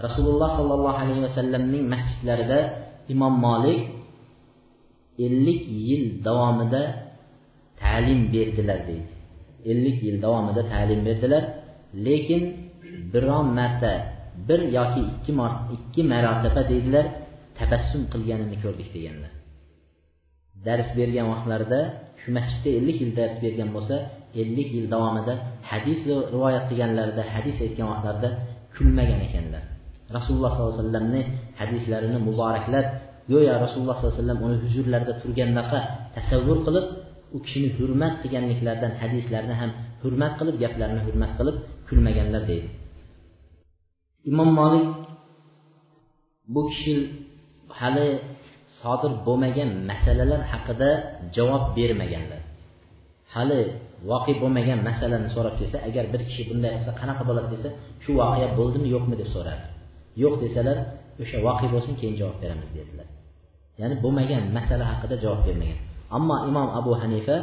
rasululloh 0.05 0.49
sollallohu 0.57 0.97
alayhi 1.03 1.21
vasallamning 1.27 1.85
masjidlarida 1.93 2.59
imom 3.13 3.33
molik 3.45 3.79
ellik 5.25 5.61
yil 5.87 6.03
davomida 6.27 6.81
ta'lim 7.81 8.21
berdilar 8.33 8.79
deydi 8.89 9.13
ellik 9.71 9.97
yil 10.07 10.17
davomida 10.25 10.61
ta'lim 10.73 10.99
berdilar 11.07 11.43
lekin 12.05 12.41
biron 13.13 13.47
marta 13.57 13.93
bir 14.47 14.61
yoki 14.77 15.01
ikki 15.13 15.31
marta 15.39 15.61
ikki 15.77 16.01
marotaba 16.11 16.61
deydilar 16.71 17.05
tabassum 17.59 18.01
qilganini 18.13 18.57
ko'rdik 18.63 18.89
deganlar 18.95 19.36
dars 20.65 20.89
bergan 20.99 21.27
vaqtlarida 21.33 21.79
shu 22.21 22.29
masjidda 22.37 22.69
ellik 22.79 22.97
yil 23.03 23.11
dars 23.19 23.35
bergan 23.43 23.69
bo'lsa 23.75 23.95
ellik 24.41 24.69
yil 24.77 24.87
davomida 24.93 25.33
hadis 25.71 25.99
rivoyat 26.33 26.63
qilganlarida 26.69 27.23
hadis 27.33 27.55
aytgan 27.65 27.87
vaqtlarida 27.91 28.29
kulmagan 28.75 29.19
ekanlar. 29.27 29.63
Rasululloh 30.17 30.51
sollallohu 30.55 30.73
alayhi 30.73 30.85
vasallamni 30.85 31.21
hadislarini 31.61 32.17
muboraklab 32.27 32.85
go'yo 33.31 33.53
rasululloh 33.65 33.95
sollallohu 33.97 34.15
alayhi 34.15 34.23
vasallam 34.23 34.39
uni 34.47 34.57
huzurlarida 34.63 35.13
turgandaqa 35.21 35.79
tasavvur 36.15 36.57
qilib 36.67 36.85
u 37.35 37.37
kishini 37.45 37.69
hurmat 37.77 38.13
qilganliklaridan 38.21 38.93
hadislarni 39.01 39.55
ham 39.61 39.71
hurmat 40.03 40.33
qilib 40.39 40.55
gaplarini 40.63 41.01
hurmat 41.07 41.31
qilib 41.39 41.55
kulmaganlar 41.87 42.43
deydi. 42.51 42.67
Imom 44.31 44.49
molik 44.59 44.85
bu 46.53 46.61
kishi 46.69 46.93
hali 47.79 48.07
sodir 48.81 49.11
bo'lmagan 49.27 49.69
masalalar 49.89 50.41
haqida 50.51 50.89
javob 51.35 51.63
bermaganlar. 51.77 52.41
Hali 53.35 53.61
voqe 54.09 54.33
bo'lmagan 54.41 54.79
masalani 54.89 55.29
so'rab 55.35 55.55
kelsa 55.59 55.77
agar 55.87 56.05
bir 56.13 56.21
kishi 56.29 56.43
bunday 56.49 56.71
qilsa 56.77 56.91
qanaqa 56.99 57.23
bo'ladi 57.29 57.47
desa 57.55 57.69
shu 58.03 58.11
voqea 58.21 58.47
bo'ldimi 58.59 58.87
yo'qmi 58.95 59.15
deb 59.21 59.29
so'radi. 59.35 59.63
Yo'q 60.23 60.33
desalar 60.43 60.77
o'sha 61.21 61.37
voqe 61.47 61.67
bo'lsin 61.73 61.93
keyin 61.99 62.15
javob 62.21 62.37
beramiz 62.43 62.69
dedilar. 62.77 63.07
Ya'ni 63.81 63.95
bo'lmagan 64.03 64.43
masala 64.57 64.83
haqida 64.91 65.15
javob 65.23 65.41
bermagan. 65.47 65.79
Ammo 66.17 66.35
imom 66.49 66.67
abu 66.79 66.91
hanifa 67.01 67.35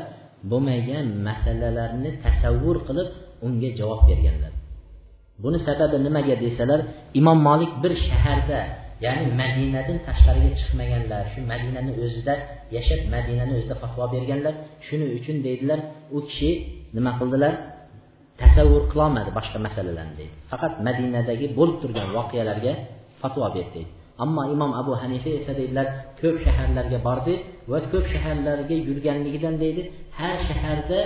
bo'lmagan 0.51 1.07
masalalarni 1.29 2.11
tasavvur 2.25 2.77
qilib 2.89 3.09
unga 3.47 3.71
javob 3.81 4.01
berganlar. 4.09 4.53
Buni 5.43 5.59
sababi 5.67 5.97
nimaga 6.07 6.35
desalar 6.45 6.81
imom 7.21 7.39
molik 7.49 7.73
bir 7.83 7.93
shaharda 8.07 8.59
ya'ni 9.05 9.25
madinadan 9.41 9.99
tashqariga 10.07 10.51
chiqmaganlar 10.61 11.23
shu 11.33 11.41
madinani 11.53 11.93
o'zida 12.05 12.35
yashab 12.77 13.01
madinani 13.15 13.53
o'zida 13.59 13.75
fatvo 13.83 14.05
berganlar 14.15 14.55
shuning 14.87 15.11
uchun 15.19 15.37
deydilar 15.47 15.81
u 16.17 16.19
kishi 16.29 16.51
nima 16.97 17.13
qildilar? 17.21 17.55
Tasavvur 18.41 18.83
qilolmadi 18.93 19.31
boshqa 19.39 19.59
masalalarni 19.67 20.15
deydi. 20.21 20.35
Faqat 20.51 20.73
madinadagi 20.87 21.47
bo'lib 21.59 21.77
turgan 21.83 22.09
voqealarga 22.17 22.73
fatvo 23.21 23.47
berdi 23.57 23.73
deydi. 23.77 23.93
Ammo 24.25 24.43
imom 24.55 24.73
abu 24.81 24.93
hanifa 25.03 25.31
esa 25.41 25.53
deydilar 25.61 25.87
ko'p 26.21 26.37
shaharlarga 26.45 26.99
bordi 27.09 27.35
va 27.71 27.79
ko'p 27.93 28.07
shaharlarga 28.13 28.77
yurganligidan 28.89 29.55
deydi 29.63 29.83
har 30.19 30.37
shaharda 30.49 30.99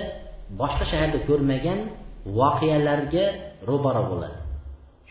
boshqa 0.60 0.84
shaharda 0.92 1.18
ko'rmagan 1.28 1.78
voqealarga 2.38 3.24
ro'baro 3.68 4.02
bo'ladi. 4.12 4.38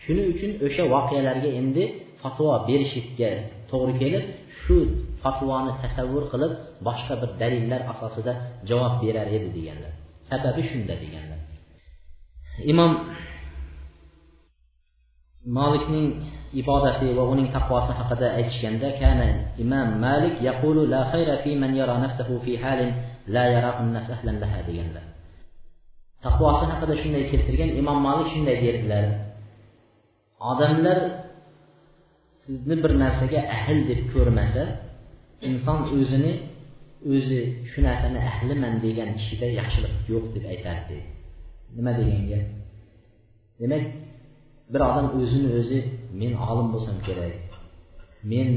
Shuning 0.02 0.26
uchun 0.34 0.50
o'sha 0.66 0.84
voqealarga 0.94 1.50
endi 1.60 1.84
fatvo 2.22 2.46
berishlikka 2.68 3.28
to'g'ri 3.70 3.94
kelib 4.02 4.24
shu 4.62 4.76
fatvoni 5.22 5.72
tasavvur 5.82 6.24
qilib 6.32 6.52
boshqa 6.86 7.14
bir 7.20 7.30
dalillar 7.42 7.80
asosida 7.92 8.32
javob 8.68 8.94
berar 9.02 9.28
edi 9.36 9.48
deganlar. 9.56 9.92
Sababi 10.30 10.62
shunda 10.70 10.94
deganlar. 11.04 11.40
Imom 12.72 12.92
molikning 15.58 16.06
ibodati 16.60 17.08
va 17.18 17.24
uning 17.32 17.48
taqvosi 17.56 17.92
haqida 17.98 18.26
aytishganda 18.38 18.88
kana 19.00 19.28
imom 19.62 19.88
malik 20.06 20.34
yaqulu 20.48 20.80
la 20.94 21.00
khayra 21.12 21.34
fi 21.42 21.50
man 21.62 21.72
yara 21.80 21.94
nafsahu 22.04 22.34
fi 22.44 22.52
halin 22.64 22.90
la 23.34 23.44
yarahu 23.54 23.78
an-nas 23.84 24.08
ahlan 24.16 24.36
laha 24.42 24.58
deganlar. 24.68 25.04
Taqvosi 26.26 26.64
haqida 26.72 26.94
shunday 27.02 27.24
keltirgan 27.30 27.70
imom 27.80 27.98
molik 28.06 28.28
shunday 28.34 28.56
derdilar. 28.64 29.04
Odamlar 30.50 30.98
sizni 32.48 32.76
bir 32.82 32.92
narsaga 33.02 33.40
ahil 33.56 33.78
deb 33.90 34.00
ko'rmasa 34.12 34.62
inson 35.48 35.78
o'zini 35.96 36.32
o'zi 37.14 37.40
shu 37.70 37.78
narsani 37.88 38.18
ahliman 38.30 38.74
degan 38.84 39.10
kishida 39.18 39.46
yaxshilik 39.60 39.94
yo'q 40.12 40.24
deb 40.34 40.44
aytardi. 40.52 40.98
Nima 41.76 41.92
degan 42.00 42.22
gap 42.30 42.44
demak 43.60 43.84
bir 44.72 44.80
odam 44.90 45.06
o'zini 45.20 45.48
o'zi 45.58 45.78
men 46.20 46.32
olim 46.50 46.68
bo'lsam 46.74 46.96
kerak 47.06 47.34
men 48.32 48.48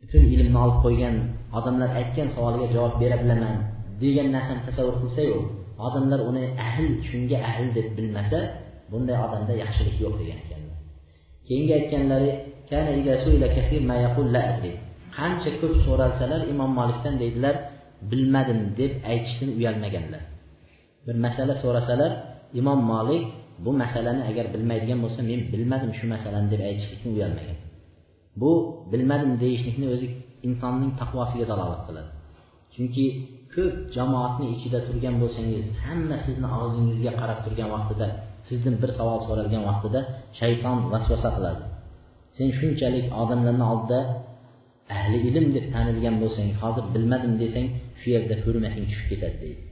butun 0.00 0.22
ilmni 0.34 0.58
olib 0.64 0.78
qo'ygan 0.84 1.16
odamlar 1.58 1.90
aytgan 2.00 2.28
savoliga 2.34 2.66
javob 2.76 2.94
bera 3.02 3.16
bilaman 3.22 3.54
degan 4.02 4.28
narsani 4.36 4.60
tasavvur 4.68 4.96
qilsayu 5.02 5.36
odamlar 5.86 6.20
uni 6.30 6.44
ahil 6.66 6.90
shunga 7.08 7.38
ahil 7.50 7.68
deb 7.78 7.88
bilmasa 7.98 8.38
bunday 8.90 9.16
odamda 9.26 9.52
yaxshilik 9.62 9.96
yo'q 10.04 10.14
degan 10.20 10.38
ekanlar 10.44 10.76
keyingi 11.46 11.72
aytganlari 11.78 12.30
qancha 15.16 15.50
ko'p 15.60 15.74
so'ralsalar 15.86 16.40
imom 16.52 16.70
molikdan 16.78 17.14
deydilar 17.22 17.54
bilmadim 18.10 18.60
deb 18.80 18.92
aytishdan 19.10 19.50
uyalmaganlar. 19.58 20.22
Bir 21.06 21.16
masala 21.24 21.54
so'rasalar 21.62 22.12
imom 22.60 22.80
molik 22.92 23.24
bu 23.64 23.70
masalani 23.82 24.22
agar 24.30 24.46
bilmaydigan 24.54 24.98
bo'lsa 25.04 25.20
men 25.30 25.40
bilmadim 25.52 25.90
shu 25.98 26.04
masalani 26.14 26.48
deb 26.52 26.60
aytishlikdan 26.68 27.10
uyalmagan. 27.16 27.58
Bu 28.40 28.50
bilmadim 28.92 29.32
deyishlikni 29.42 29.86
o'zi 29.94 30.06
insonning 30.48 30.92
taqvosiga 31.00 31.46
dalolat 31.52 31.82
qiladi. 31.88 32.10
Chunki 32.74 33.04
ko'p 33.54 33.74
jamoatni 33.96 34.46
ichida 34.56 34.78
turgan 34.86 35.14
bo'lsangiz 35.22 35.64
hamma 35.84 36.16
sizni 36.26 36.48
og'zingizga 36.60 37.12
qarab 37.20 37.38
turgan 37.44 37.68
vaqtida 37.76 38.06
sizdan 38.48 38.74
bir 38.82 38.90
savol 38.98 39.20
so'ralgan 39.28 39.62
vaqtida 39.68 40.00
shayton 40.40 40.76
vasvasa 40.92 41.30
qiladi. 41.36 41.62
Sen 42.36 42.48
shunchalik 42.58 43.06
odamlarni 43.22 43.64
oldida 43.72 44.00
ahli 44.96 45.18
ilm 45.28 45.46
deb 45.56 45.66
tanilgan 45.74 46.16
bo'lsang 46.22 46.48
hozir 46.60 46.84
bilmadim 46.94 47.32
desang 47.42 47.66
shu 48.00 48.06
yerda 48.14 48.34
hurmating 48.44 48.84
tushib 48.90 49.06
ketadi 49.12 49.36
deydi. 49.42 49.62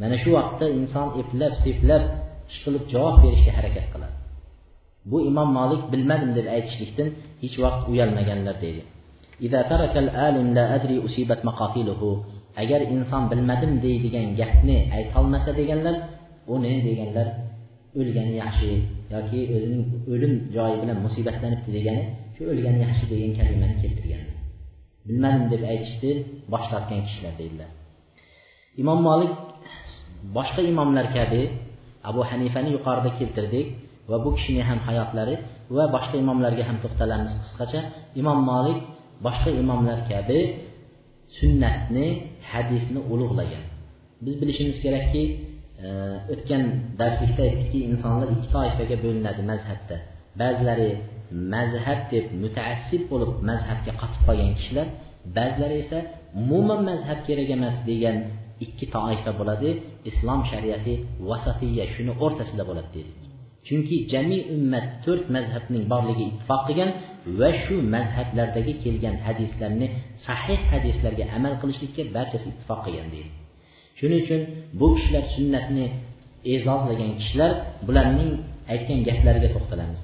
Mana 0.00 0.16
shu 0.22 0.30
vaqtda 0.38 0.66
inson 0.78 1.06
eplab 1.20 1.52
seplab 1.64 2.02
ishqilib 2.50 2.84
javob 2.92 3.16
berishga 3.24 3.52
harakat 3.58 3.86
qiladi. 3.92 4.16
Bu 5.10 5.16
imom 5.30 5.48
molik 5.58 5.82
bilmadim 5.92 6.30
deb 6.38 6.46
aytishlikdan 6.56 7.08
hech 7.42 7.56
vaqt 7.64 7.82
uyalmaganlar 7.92 8.56
deydi. 8.64 8.82
Agar 12.62 12.80
inson 12.94 13.22
bilmadim 13.30 13.72
deydigan 13.84 14.26
gapni 14.40 14.78
aytolmasa 14.96 15.50
deganlar 15.60 15.96
uni 16.54 16.74
deganlar 16.88 17.26
o'lgani 18.00 18.34
yaxshi 18.42 18.70
yoki 19.14 19.40
o'zining 19.54 19.82
o'lim 20.12 20.32
joyi 20.56 20.76
bilan 20.82 20.98
musibatlanibdi 21.06 21.70
degani 21.76 22.04
shu 22.34 22.42
o'lgani 22.52 22.78
yaxshi 22.86 23.04
degan 23.12 23.30
kalimani 23.38 23.76
keltirgan 23.82 24.24
bilmadim 25.08 25.44
deb 25.52 25.62
aytishni 25.72 26.12
bosh 26.52 26.66
tortgan 26.72 27.00
kishilar 27.06 27.34
deydilar. 27.40 27.70
Imom 28.82 28.98
molik 29.08 29.32
boshqa 30.36 30.62
imomlar 30.72 31.06
kabi 31.16 31.42
abu 32.10 32.20
hanifani 32.30 32.70
yuqorida 32.76 33.10
keltirdik 33.18 33.66
va 34.10 34.16
bu 34.24 34.30
kishini 34.36 34.62
ham 34.68 34.78
hayotlari 34.86 35.34
va 35.76 35.84
boshqa 35.94 36.16
imomlarga 36.22 36.64
ham 36.68 36.76
to'xtalamiz 36.84 37.32
qisqacha. 37.42 37.80
Imom 38.20 38.38
molik 38.50 38.78
boshqa 39.26 39.50
imomlar 39.62 39.98
kabi 40.10 40.38
sunnatni 41.38 42.06
hadisni 42.50 43.00
ulug'lagan. 43.12 43.64
Biz 44.24 44.34
bilishimiz 44.40 44.76
kerakki 44.84 45.22
o'tgan 46.32 46.62
darslikda 47.00 47.42
aytdikki 47.48 47.78
insonlar 47.90 48.28
ikki 48.36 48.48
toifaga 48.56 48.96
bo'linadi 49.04 49.42
mazhabda. 49.50 49.96
Ba'zilari 50.40 50.88
mazhab 51.54 52.00
deb 52.12 52.24
mutaassib 52.42 53.02
bo'lib 53.10 53.30
mazhabga 53.50 53.92
qotib 54.00 54.22
qolgan 54.28 54.52
kishilar 54.58 54.86
ba'zilari 55.36 55.76
esa 55.84 55.98
umuman 56.40 56.80
mazhab 56.90 57.18
kerak 57.28 57.48
emas 57.56 57.76
degan 57.90 58.16
ikki 58.64 58.86
toifa 58.96 59.30
bo'ladi. 59.40 59.70
Islom 60.10 60.40
shariati 60.50 60.92
vasatiya 61.28 61.84
shuni 61.94 62.12
o'rtasida 62.24 62.64
bo'ladi 62.70 62.90
dedik 62.98 63.16
chunki 63.68 63.96
jami 64.12 64.38
ummat 64.54 64.86
to'rt 65.04 65.24
mazhabning 65.36 65.84
borligi 65.92 66.24
ittifoq 66.30 66.60
qilgan 66.68 66.90
va 67.40 67.50
shu 67.62 67.76
mazhablardagi 67.94 68.72
kelgan 68.84 69.16
hadislarni 69.26 69.86
sahih 70.26 70.60
hadislarga 70.72 71.24
amal 71.36 71.54
qilishlikka 71.62 72.02
barchasi 72.16 72.46
ittifoq 72.52 72.80
qilgan 72.86 73.08
deydi 73.14 73.30
shuning 73.98 74.20
uchun 74.24 74.42
bu 74.80 74.86
kishilar 74.96 75.24
sunnatni 75.36 75.86
e'zozlagan 76.52 77.12
kishilar 77.20 77.52
bularning 77.86 78.30
aytgan 78.72 79.00
gaplariga 79.08 79.48
to'xtalamiz. 79.54 80.00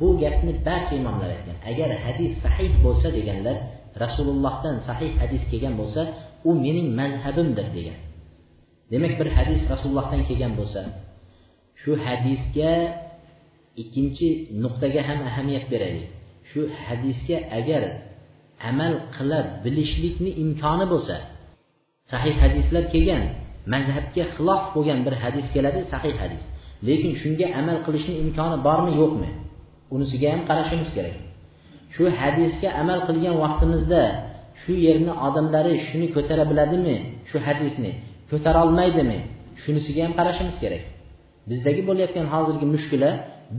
Bu 0.00 0.08
gapni 0.22 0.52
barcha 0.66 0.94
imomlar 1.00 1.30
aytgan. 1.36 1.56
Agar 1.70 1.88
hadis 2.04 2.32
sahih 2.44 2.70
bo'lsa 2.84 3.08
deganlar 3.18 3.56
rasulullohdan 4.02 4.76
sahih 4.88 5.10
hadis 5.20 5.42
kelgan 5.50 5.74
bo'lsa 5.80 6.02
u 6.48 6.50
mening 6.64 6.88
mazhabimdir 7.00 7.66
degan. 7.76 7.98
Demak 8.92 9.12
bir 9.20 9.28
hadis 9.38 9.60
rasulullohdan 9.72 10.22
kelgan 10.28 10.52
bo'lsa 10.58 10.80
shu 11.80 11.92
hadisga 12.06 12.72
ikkinchi 13.82 14.28
nuqtaga 14.62 15.00
ham 15.08 15.18
ahamiyat 15.28 15.64
beraylik. 15.72 16.08
Shu 16.50 16.60
hadisga 16.86 17.36
agar 17.58 17.82
amal 18.70 18.94
qila 19.16 19.40
bilishlikni 19.64 20.30
imkoni 20.42 20.86
bo'lsa 20.92 21.16
sahih 22.10 22.34
hadislar 22.42 22.84
kelgan 22.92 23.22
mazhabga 23.72 24.24
xilof 24.34 24.62
bo'lgan 24.74 24.98
bir 25.06 25.14
hadis 25.22 25.46
keladi 25.54 25.80
sahih 25.92 26.14
hadis. 26.22 26.42
Lekin 26.88 27.12
shunga 27.22 27.46
amal 27.60 27.78
qilishni 27.86 28.14
imkoni 28.22 28.56
bormi 28.66 28.92
yo'qmi? 29.00 29.30
Unisiga 29.94 30.28
ham 30.34 30.42
qarashimiz 30.48 30.88
kerak. 30.96 31.16
Shu 31.94 32.04
hadisga 32.20 32.68
amal 32.82 32.98
qilgan 33.08 33.34
vaqtimizda 33.44 34.02
shu 34.62 34.72
yerni 34.86 35.12
odamlari 35.26 35.74
shuni 35.88 36.06
ko'tara 36.16 36.44
biladimi 36.50 36.96
shu 37.30 37.36
hadisni 37.46 37.90
ko'tarolmaydimi 38.30 39.18
shunisiga 39.62 40.00
ham 40.06 40.12
qarashimiz 40.18 40.56
kerak. 40.62 40.82
Bizdagi 41.50 41.82
bo'layotgan 41.88 42.26
hozirgi 42.34 42.66
mushkula 42.74 43.10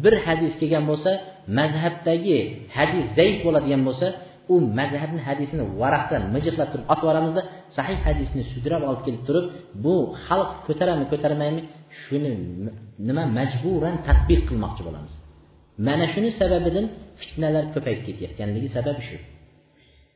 bir 0.03 0.13
hadis 0.25 0.53
kelgan 0.59 0.83
bo'lsa 0.89 1.11
mazhabdagi 1.59 2.39
hadis 2.77 3.05
zaif 3.17 3.37
bo'ladigan 3.45 3.81
bo'lsa 3.87 4.07
u 4.53 4.55
mazhabni 4.79 5.21
hadisini 5.27 5.63
varaqdan 5.81 6.23
mijiqlab 6.35 6.69
turib 6.73 6.85
otib 6.93 7.03
yuboramizda 7.05 7.41
sahih 7.77 7.97
hadisni 8.07 8.41
sudrab 8.53 8.81
olib 8.89 9.01
kelib 9.07 9.23
turib 9.27 9.45
bu 9.83 9.95
xalq 10.25 10.49
ko'taradimi 10.67 11.07
ko'tarmaymi 11.13 11.61
shuni 12.01 12.31
nima 13.07 13.23
majburan 13.37 13.95
tadbiq 14.07 14.41
qilmoqchi 14.49 14.81
bo'lamiz. 14.87 15.13
Mana 15.87 16.05
shuni 16.13 16.29
sababidan 16.41 16.85
fitnalar 17.21 17.63
ko'payib 17.73 18.01
ketayotganligi 18.07 18.69
sababi 18.77 19.01
shu. 19.09 19.17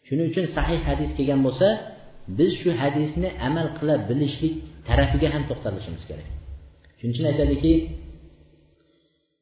Shuning 0.07 0.27
uchun 0.31 0.45
sahih 0.57 0.79
hadis 0.89 1.09
kelgan 1.17 1.39
bo'lsa 1.47 1.67
biz 2.37 2.51
shu 2.61 2.69
hadisni 2.81 3.29
amal 3.47 3.67
qila 3.77 3.95
bilishlik 4.09 4.53
tarafiga 4.87 5.27
ham 5.33 5.43
to'xtalishimiz 5.49 6.03
kerak. 6.09 6.27
Shuning 6.97 7.13
uchun 7.15 7.25
aytadiki 7.31 7.73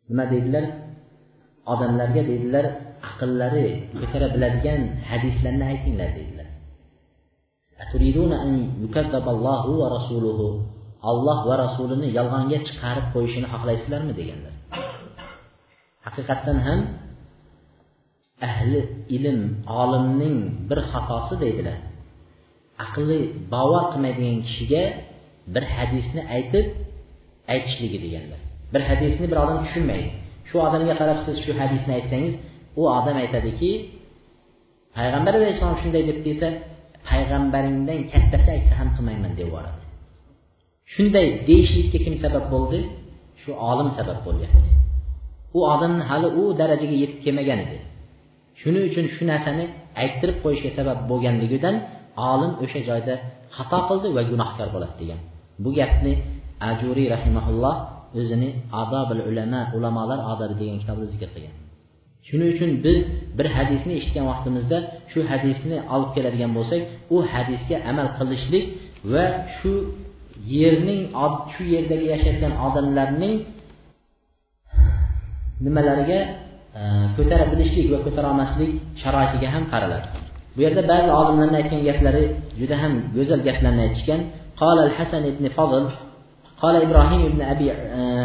nima 0.10 0.24
deydilar? 0.34 0.66
Odamlarga 1.74 2.22
dedilar 2.32 2.66
aqllari 3.10 3.68
ko'tara 4.00 4.28
biladigan 4.36 4.82
hadislarni 5.10 5.64
aytinglar 5.72 6.10
dedilar 6.20 6.48
olloh 11.10 11.40
va 11.50 11.56
rasulini 11.66 12.08
yolg'onga 12.18 12.58
chiqarib 12.68 13.06
qo'yishini 13.14 13.48
xohlaysizlarmi 13.54 14.14
deganlar. 14.20 14.54
Haqiqatdan 16.06 16.58
ham 16.68 16.80
ahli 18.50 18.82
ilm 19.16 19.40
olimning 19.82 20.38
bir 20.70 20.80
xatosi 20.92 21.36
deydilar. 21.44 21.78
Aqli 22.86 23.20
bovar 23.54 23.84
qilmaydigan 23.92 24.40
kishiga 24.48 24.84
bir 25.54 25.64
hadisni 25.76 26.22
aytib 26.36 26.66
aytishligi 27.54 27.98
deganlar. 28.06 28.40
Bir 28.74 28.82
hadisni 28.90 29.26
bir 29.32 29.38
odam 29.44 29.60
tushunmaydi. 29.66 30.10
Shu 30.52 30.58
odamga 30.68 30.94
qarab 31.02 31.18
siz 31.26 31.36
shu 31.46 31.52
hadisni 31.62 31.92
aytsangiz 32.00 32.34
u 32.82 32.84
odam 32.98 33.16
aytadiki 33.24 33.72
payg'ambar 34.98 35.34
alayhissalom 35.40 35.78
shunday 35.84 36.04
deb 36.10 36.20
desa 36.28 36.48
payg'ambaringdan 37.10 38.00
kattasi 38.14 38.50
aytsa 38.56 38.74
ham 38.80 38.90
qilmayman 38.96 39.32
deb 39.38 39.46
yuboradi 39.48 39.82
shunday 40.94 41.28
deyishlikka 41.48 42.00
kim 42.06 42.16
sabab 42.24 42.46
bo'ldi? 42.54 42.80
Shu 43.42 43.52
olim 43.70 43.90
sabab 43.98 44.20
bo'lyapti 44.28 44.72
u 45.58 45.60
odamni 45.74 46.04
hali 46.10 46.28
u 46.42 46.44
darajaga 46.60 46.96
yetib 47.04 47.20
kelmagan 47.26 47.60
edi. 47.66 47.78
Shuning 48.62 48.84
uchun 48.90 49.06
shu 49.16 49.24
narsani 49.32 49.66
ayttirib 50.04 50.38
qo'yishga 50.44 50.72
sabab 50.78 50.98
bo'lganligidan 51.10 51.76
olim 52.32 52.52
o'sha 52.64 52.80
joyda 52.90 53.14
xato 53.56 53.80
qildi 53.90 54.08
va 54.18 54.22
gunohkor 54.32 54.68
bo'ladi 54.76 54.96
degan. 55.02 55.20
Bu 55.64 55.70
gapni 55.80 56.14
ajuriy 56.70 57.08
rahimaulloh 57.16 57.76
o'zini 58.19 58.49
adobil 58.83 59.21
ulama 59.31 59.61
ulamolar 59.77 60.19
odobi 60.33 60.55
degan 60.61 60.77
kitobida 60.83 61.09
zikr 61.15 61.29
qilgan 61.35 61.55
shuning 62.29 62.49
uchun 62.55 62.71
biz 62.85 62.99
bir 63.39 63.47
hadisni 63.57 63.93
eshitgan 63.99 64.25
vaqtimizda 64.31 64.79
shu 65.13 65.21
hadisni 65.31 65.77
olib 65.95 66.11
keladigan 66.17 66.51
bo'lsak 66.59 66.81
u 67.15 67.17
hadisga 67.33 67.77
amal 67.91 68.09
qilishlik 68.19 68.65
va 69.13 69.25
shu 69.57 69.73
yerning 70.55 71.01
shu 71.55 71.63
yerdagi 71.75 72.07
yashayotgan 72.15 72.53
odamlarning 72.67 73.35
nimalariga 75.65 76.21
e, 76.81 76.83
ko'tara 77.17 77.45
bilishlik 77.53 77.87
va 77.93 77.99
ko'tara 78.07 78.27
olmaslik 78.33 78.71
sharoitiga 79.03 79.49
ham 79.55 79.65
qaraladi 79.73 80.09
bu 80.57 80.61
yerda 80.67 80.83
ba'zi 80.93 81.11
olimlarni 81.21 81.57
aytgan 81.61 81.81
gaplari 81.89 82.25
juda 82.61 82.77
ham 82.83 82.93
go'zal 83.17 83.41
gaplarni 83.49 83.83
aytishgan 83.89 84.23
قال 84.63 84.79
الحسن 84.87 85.25
بن 85.39 85.49
فضل 85.49 85.85
قال 86.63 86.75
إبراهيم 86.83 87.23
بن 87.33 87.41
أبي 87.53 87.71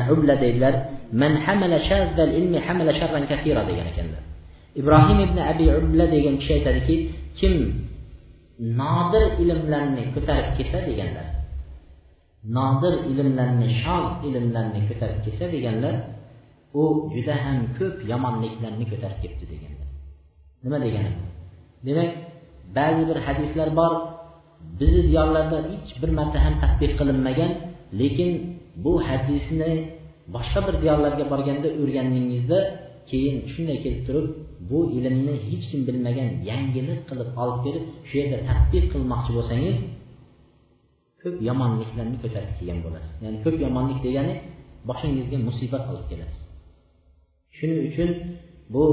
عبلة 0.07 0.35
deydilar 0.39 0.75
من 1.13 1.37
حمل 1.37 1.71
شاذ 1.89 2.19
العلم 2.19 2.53
حمل 2.59 2.87
شرا 2.99 3.19
كثيرا 3.19 3.61
degan 3.67 3.87
ekanlar 3.91 4.23
ibrohim 4.75 5.19
ibn 5.27 5.37
abi 5.51 5.65
ubla 5.79 6.05
degan 6.15 6.35
kishi 6.39 6.51
aytadiki 6.57 6.95
kim 7.39 7.53
nodir 8.79 9.23
ilmlarni 9.43 10.03
ko'tarib 10.15 10.49
kelsa 10.57 10.79
deganlar 10.89 11.27
nodir 12.57 12.93
ilmlarni 13.11 13.67
shoz 13.83 14.07
ilmlarni 14.27 14.81
ko'tarib 14.89 15.19
kelsa 15.25 15.45
deganlar 15.55 15.95
u 16.81 16.83
juda 17.15 17.35
ham 17.43 17.57
ko'p 17.77 17.97
yomonliklarni 18.11 18.85
ko'tarib 18.91 19.19
kelibdi 19.23 19.45
deganlar 19.53 19.87
nima 20.63 20.77
degani 20.85 21.11
demak 21.87 22.09
ba'zi 22.77 23.03
bir 23.09 23.17
hadislar 23.25 23.69
bor 23.79 23.93
bizni 24.79 25.01
diyorlarda 25.09 25.57
hech 25.71 25.91
bir 26.01 26.09
marta 26.19 26.37
ham 26.45 26.53
tadbiq 26.63 26.91
qilinmagan 26.99 27.51
lekin 28.00 28.30
bu 28.84 28.92
hadisni 29.08 29.72
boshqa 30.34 30.60
bir 30.66 30.74
diyorlarga 30.82 31.24
borganda 31.32 31.68
o'rganganingizda 31.82 32.58
keyin 33.10 33.36
shunday 33.52 33.78
kelib 33.84 34.02
turib 34.06 34.26
bu 34.70 34.78
ilmni 34.98 35.34
hech 35.48 35.64
kim 35.70 35.80
bilmagan 35.88 36.28
yangilik 36.50 37.00
qilib 37.08 37.30
olib 37.42 37.58
kelib 37.64 37.84
shu 38.08 38.14
yerda 38.20 38.38
tadbiq 38.48 38.84
qilmoqchi 38.92 39.30
bo'lsangiz 39.38 39.78
ko'p 41.22 41.36
yomonliklarni 41.48 42.16
ko'tarib 42.22 42.52
kelgan 42.58 42.78
bo'lasiz. 42.86 43.14
Ya'ni 43.24 43.38
ko'p 43.44 43.56
yomonlik 43.64 43.98
degani 44.06 44.34
boshingizga 44.88 45.38
musibat 45.48 45.84
olib 45.92 46.06
kelasiz. 46.10 46.42
Shuning 47.56 47.80
uchun 47.90 48.10
bu 48.74 48.84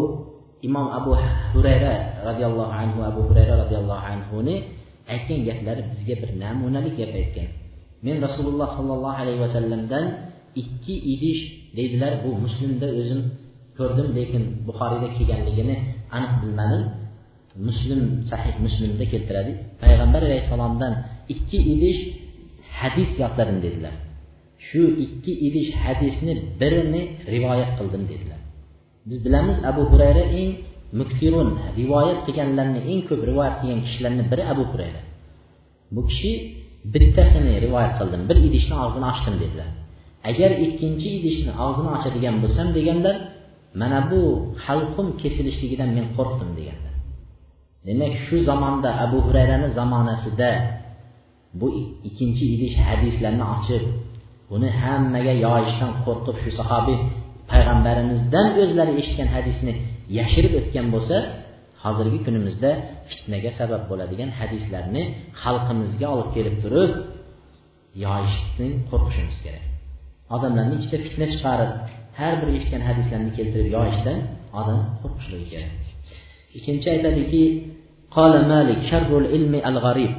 imom 0.68 0.88
abu 1.00 1.12
hurayra 1.54 1.94
roziyallohu 2.28 2.74
anhu 2.82 3.00
abu 3.10 3.22
hurayra 3.30 3.54
roziyallohu 3.64 4.04
anhuni 4.12 4.56
aytgan 5.14 5.40
gaplari 5.48 5.82
bizga 5.92 6.16
bir 6.22 6.30
namunalik 6.44 6.94
gap 7.00 7.12
aytgan. 7.22 7.50
Men 8.06 8.16
rasululloh 8.26 8.70
sollallohu 8.78 9.18
alayhi 9.22 9.40
vasallamdan 9.46 10.06
ikki 10.62 10.96
idish 11.14 11.42
deydilar 11.78 12.14
bu 12.24 12.30
muslimda 12.46 12.88
o'zim 13.00 13.22
ko'rdim 13.78 14.08
lekin 14.18 14.44
buxoriyda 14.68 15.08
kelganligini 15.18 15.76
aniq 16.16 16.34
bilmadim. 16.44 16.84
Muslim 17.68 18.02
sahih 18.30 18.56
muslimda 18.66 19.06
keltiradi. 19.14 19.52
Payg'ambar 19.82 20.22
alayhissalomdan 20.28 20.94
ikki 21.34 21.60
idish 21.74 22.00
hadis 22.80 23.10
yodladim 23.22 23.58
dedilar. 23.66 23.94
Shu 24.68 24.82
ikki 25.06 25.34
idish 25.48 25.70
hadisni 25.84 26.34
birini 26.62 27.02
rivoyat 27.34 27.72
qildim 27.80 28.04
dedilar. 28.12 28.40
Biz 29.10 29.18
bilamiz 29.26 29.58
abu 29.72 29.82
hurayra 29.92 30.24
eng 30.40 30.52
muktirun 31.00 31.50
rivoyat 31.80 32.20
qilganlarni 32.26 32.82
eng 32.92 33.02
ko'p 33.10 33.22
rivoyat 33.30 33.56
qilgan 33.62 33.82
kishilarni 33.86 34.24
biri 34.32 34.44
abu 34.54 34.64
hurayra. 34.72 35.02
Bu 35.96 36.02
kishi 36.10 36.32
bittasini 36.94 37.54
rivoyat 37.66 37.94
qildim. 38.00 38.22
Bir 38.30 38.38
idishni 38.48 38.76
og'zini 38.84 39.06
ochdim 39.14 39.36
dedilar. 39.44 39.70
Agar 40.30 40.52
ikkinchi 40.66 41.08
idishni 41.20 41.52
og'zini 41.66 41.90
ochadigan 41.96 42.36
bo'lsam 42.44 42.68
deganlar 42.78 43.16
mana 43.82 44.00
bu 44.12 44.22
halqum 44.66 45.08
kesilishligidan 45.22 45.90
men 45.98 46.06
qo'rqdim 46.18 46.50
deganlar. 46.60 46.94
Demak 47.88 48.14
shu 48.26 48.38
zamonda 48.50 48.90
abu 49.06 49.18
hurayrani 49.26 49.68
zamonasida 49.80 50.50
bu 51.60 51.68
ikkinchi 52.08 52.46
idish 52.56 52.76
hadislarni 52.88 53.46
ochib 53.56 53.84
buni 54.50 54.70
hammaga 54.82 55.34
yoyishdan 55.46 55.92
qo'rqib 56.06 56.38
shu 56.44 56.52
sahobiy 56.60 56.98
payg'ambarimizdan 57.52 58.48
o'zlari 58.64 58.94
eshitgan 59.02 59.30
hadisni 59.36 59.74
yashirib 60.20 60.54
o'tgan 60.60 60.88
bo'lsa 60.94 61.18
hozirgi 61.85 62.19
kunimizda 62.27 62.71
fitnaga 63.11 63.51
sabab 63.61 63.83
bo'ladigan 63.91 64.31
hadislarni 64.39 65.03
xalqimizga 65.43 66.07
olib 66.15 66.29
kelib 66.37 66.57
turib 66.65 66.93
yoyishdan 68.05 68.73
qo'rqishimiz 68.91 69.39
kerak 69.45 69.65
odamlarni 70.35 70.75
ichida 70.81 70.99
fitna 71.05 71.27
chiqarib 71.33 71.73
har 72.19 72.33
bir 72.41 72.49
eshitgan 72.57 72.83
hadislarni 72.89 73.31
keltirib 73.39 73.69
yoyishdan 73.77 74.19
odam 74.61 74.79
qo'rqishligi 75.03 75.47
kerak 75.53 75.73
ikkinchi 76.59 76.87
aytadiki 76.95 77.45
قال 78.17 78.33
مالك 78.53 78.79
شر 78.91 79.11
العلم 79.23 79.55
الغريب 79.71 80.13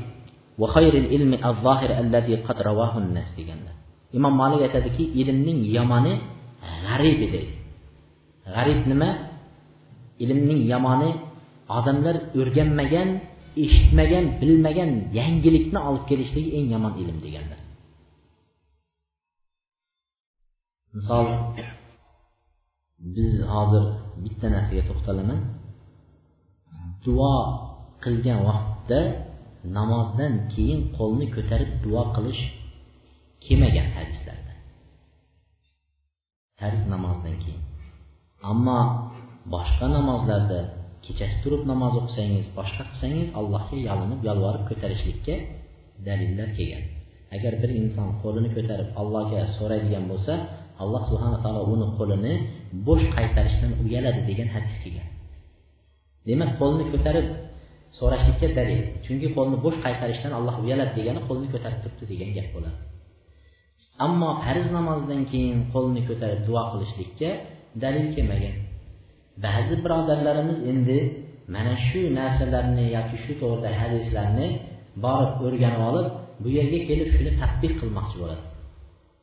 وخير 0.62 0.94
العلم 1.04 1.32
الظاهر 1.50 1.90
الذي 2.04 2.36
قد 2.48 2.58
رواه 2.70 2.94
الناس 3.04 3.30
deganlar 3.38 3.76
imom 4.18 4.34
molik 4.42 4.62
aytadiki 4.68 5.04
ilmning 5.22 5.60
yomoni 5.78 6.14
g'arib 6.86 7.18
deydi 7.22 7.42
g'arib 8.54 8.80
nima 8.92 9.10
ilmning 10.24 10.62
yomoni 10.74 11.10
odamlar 11.79 12.17
o'rganmagan 12.41 13.09
eshitmagan 13.65 14.25
bilmagan 14.41 14.91
yangilikni 15.19 15.81
olib 15.89 16.05
kelishligi 16.11 16.51
eng 16.59 16.67
yomon 16.75 16.95
ilm 17.03 17.19
deganlar. 17.27 17.61
Misol 20.95 21.27
biz 23.15 23.33
hozir 23.53 23.85
bitta 24.25 24.47
narsaga 24.55 24.83
to'xtalaman. 24.89 25.41
Duo 27.05 27.35
qilgan 28.05 28.41
vaqtda 28.49 29.01
namozdan 29.79 30.33
keyin 30.53 30.81
qo'lni 30.97 31.27
ko'tarib 31.37 31.71
duo 31.85 32.03
qilish 32.17 32.43
kelmagan 33.45 33.89
hadislarda. 33.97 34.53
Farz 36.59 36.83
namozdan 36.95 37.37
keyin. 37.43 37.63
Ammo 38.51 38.81
boshqa 39.55 39.87
namozlarda 39.97 40.61
kechasi 41.07 41.37
turib 41.45 41.63
namoz 41.71 41.95
o'qisangiz 42.01 42.47
boshqa 42.59 42.83
qilsangiz 42.91 43.29
allohga 43.39 43.77
yalinib 43.89 44.21
yolvorib 44.29 44.65
ko'tarishlikka 44.71 45.35
dalillar 46.07 46.49
kelgan. 46.59 46.85
Agar 47.37 47.53
bir 47.63 47.71
inson 47.81 48.09
qo'lini 48.23 48.51
ko'tarib 48.57 48.89
allohga 49.01 49.41
so'raydigan 49.59 50.05
bo'lsa 50.11 50.35
alloh 50.83 51.03
subhana 51.11 51.39
taolo 51.45 51.63
uni 51.75 51.87
qo'lini 51.99 52.33
bo'sh 52.87 53.05
qaytarishdan 53.17 53.73
uyaladi 53.85 54.21
degan 54.31 54.49
hadis 54.55 54.75
kelgan. 54.83 55.09
Demak 56.29 56.51
qo'lni 56.61 56.85
ko'tarib 56.93 57.27
so'rashlikka 57.99 58.49
dalil. 58.59 58.81
Chunki 59.05 59.29
qo'lni 59.37 59.57
bo'sh 59.65 59.79
qaytarishdan 59.87 60.33
alloh 60.39 60.55
uyaladi 60.65 60.93
degani 60.99 61.21
qo'lni 61.29 61.47
ko'tarib 61.55 61.79
turibdi 61.83 62.05
degan 62.13 62.31
gap 62.37 62.49
bo'ladi. 62.55 62.79
Ammo 64.07 64.31
farz 64.45 64.67
namozdan 64.77 65.23
keyin 65.31 65.59
qo'lni 65.75 66.01
ko'tarib 66.09 66.41
duo 66.49 66.63
qilishlikka 66.73 67.31
dalil 67.83 68.07
kelmagan. 68.15 68.57
Ba'zi 69.45 69.75
birodarlarimiz 69.85 70.59
endi 70.71 70.99
mana 71.55 71.75
shu 71.87 72.01
narsalarni 72.19 72.85
yoki 72.97 73.17
shu 73.25 73.33
to'g'rida 73.41 73.71
hadislarni 73.81 74.47
borib 75.05 75.37
o'rganib 75.47 75.83
olib 75.91 76.09
bu 76.43 76.49
yerga 76.59 76.79
kelib 76.89 77.09
shuni 77.17 77.33
tadbiq 77.41 77.73
qilmoqchi 77.81 78.17
bo'ladi. 78.23 78.45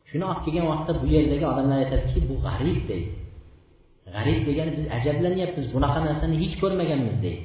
Shuni 0.10 0.24
olib 0.30 0.42
kelgan 0.46 0.66
vaqtda 0.72 0.92
bu 1.02 1.06
yerdagi 1.16 1.46
odamlar 1.52 1.78
aytadiki 1.84 2.20
bu 2.30 2.36
g'arib 2.46 2.80
deydi. 2.90 3.12
G'arib 4.14 4.40
degani 4.48 4.72
biz 4.78 4.86
ajablanyapmiz 4.98 5.66
bunaqa 5.76 6.00
narsani 6.08 6.36
hech 6.44 6.56
ko'rmaganmiz 6.62 7.18
deydi. 7.26 7.44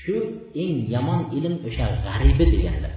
Shu 0.00 0.16
eng 0.62 0.76
yomon 0.94 1.20
ilm 1.36 1.54
o'sha 1.68 1.86
g'aribi 2.06 2.44
deganlar. 2.54 2.94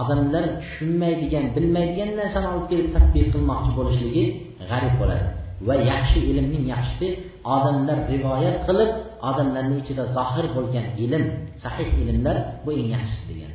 Odamlar 0.00 0.44
tushunmaydigan 0.62 1.44
bilmaydigan 1.56 2.10
narsani 2.20 2.46
olib 2.52 2.66
kelib 2.72 2.88
tadbiq 2.96 3.26
qilmoqchi 3.34 3.70
bo'lishligi 3.78 4.24
g'arib 4.70 4.94
bo'ladi. 5.00 5.26
Va 5.66 5.74
yaxshi 5.92 6.18
ilmning 6.30 6.64
yaxshisi 6.74 7.08
odamlar 7.54 7.98
rivoyat 8.12 8.56
qilib 8.66 8.90
odamlarni 9.28 9.76
ichida 9.82 10.04
zohir 10.16 10.46
bo'lgan 10.56 10.86
ilm 11.04 11.24
sahih 11.62 11.88
ilmlar 12.02 12.36
bu 12.64 12.70
eng 12.78 12.88
yaxshisi 12.96 13.24
degan. 13.30 13.52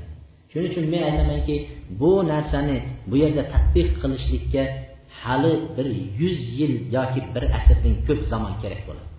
Shuning 0.51 0.69
uchun 0.71 0.85
men 0.93 1.03
aytamanki 1.09 1.55
bu 2.01 2.11
narsani 2.31 2.77
bu 3.09 3.15
yerda 3.23 3.43
tadbiq 3.53 3.89
qilishlikka 4.01 4.63
hali 5.21 5.53
bir 5.75 5.87
yuz 6.19 6.37
yil 6.59 6.73
yoki 6.95 7.19
bir 7.33 7.43
asrdan 7.57 7.93
ko'p 8.07 8.21
zamon 8.31 8.53
kerak 8.63 8.81
bo'ladi. 8.87 9.09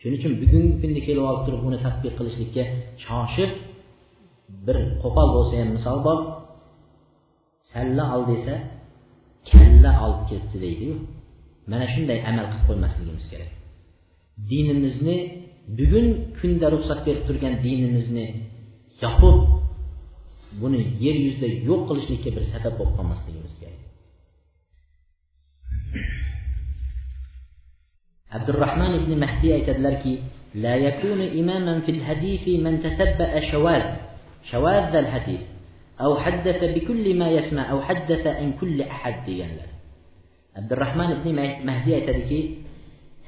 Shuning 0.00 0.18
uchun 0.20 0.32
bugungi 0.42 0.74
kunda 0.82 1.00
kelib 1.06 1.24
olib 1.30 1.42
turib 1.46 1.62
uni 1.68 1.78
tadbiq 1.86 2.12
qilishlikka 2.18 2.62
shoshib 3.04 3.50
bir 4.66 4.76
qo'pol 5.02 5.28
bo'lsa 5.36 5.54
ham 5.60 5.70
misol 5.76 5.98
bor 6.06 6.18
salla 7.72 8.04
ol 8.14 8.22
desa 8.30 8.54
kalla 9.50 9.90
olib 10.04 10.22
ketdi 10.30 10.56
deydiyu. 10.64 10.94
Mana 11.70 11.86
shunday 11.92 12.18
amal 12.30 12.46
qilib 12.50 12.64
qo'ymasligimiz 12.68 13.24
kerak 13.32 13.52
dinimizni 14.50 15.16
bugun 15.78 16.06
kunda 16.38 16.66
ruxsat 16.74 17.00
berib 17.06 17.22
turgan 17.28 17.54
dinimizni 17.64 18.26
yopib 19.02 19.36
buni 20.60 20.80
yer 21.04 21.16
yuzida 21.24 21.48
yo'q 21.68 21.80
qilishlikka 21.88 22.30
bir 22.36 22.44
sabab 22.52 22.74
bo'lib 22.78 22.94
qolmasligimiz 22.98 23.54
kerak 23.60 23.80
abdurahmon 28.36 28.92
ibn 29.00 29.12
mahdiy 29.24 29.52
aytadilarki 29.58 30.14
لا 30.54 30.76
يكون 30.76 31.20
إماما 31.40 31.80
في 31.80 31.90
الحديث 31.96 32.44
من 32.64 32.82
تتبع 32.82 33.50
شواذ 33.50 33.84
شواذ 34.50 34.92
الحديث 34.96 35.40
أو 36.00 36.16
حدث 36.24 36.64
بكل 36.64 37.18
ما 37.18 37.28
يسمع 37.30 37.70
أو 37.70 37.78
حدث 37.82 38.26
عن 38.26 38.52
كل 38.60 38.82
أحد 38.82 39.14
deganlar 39.26 39.77
abdurahmon 40.58 41.08
ibn 41.16 41.28
mahdiy 41.68 41.94
aytadiki 41.98 42.40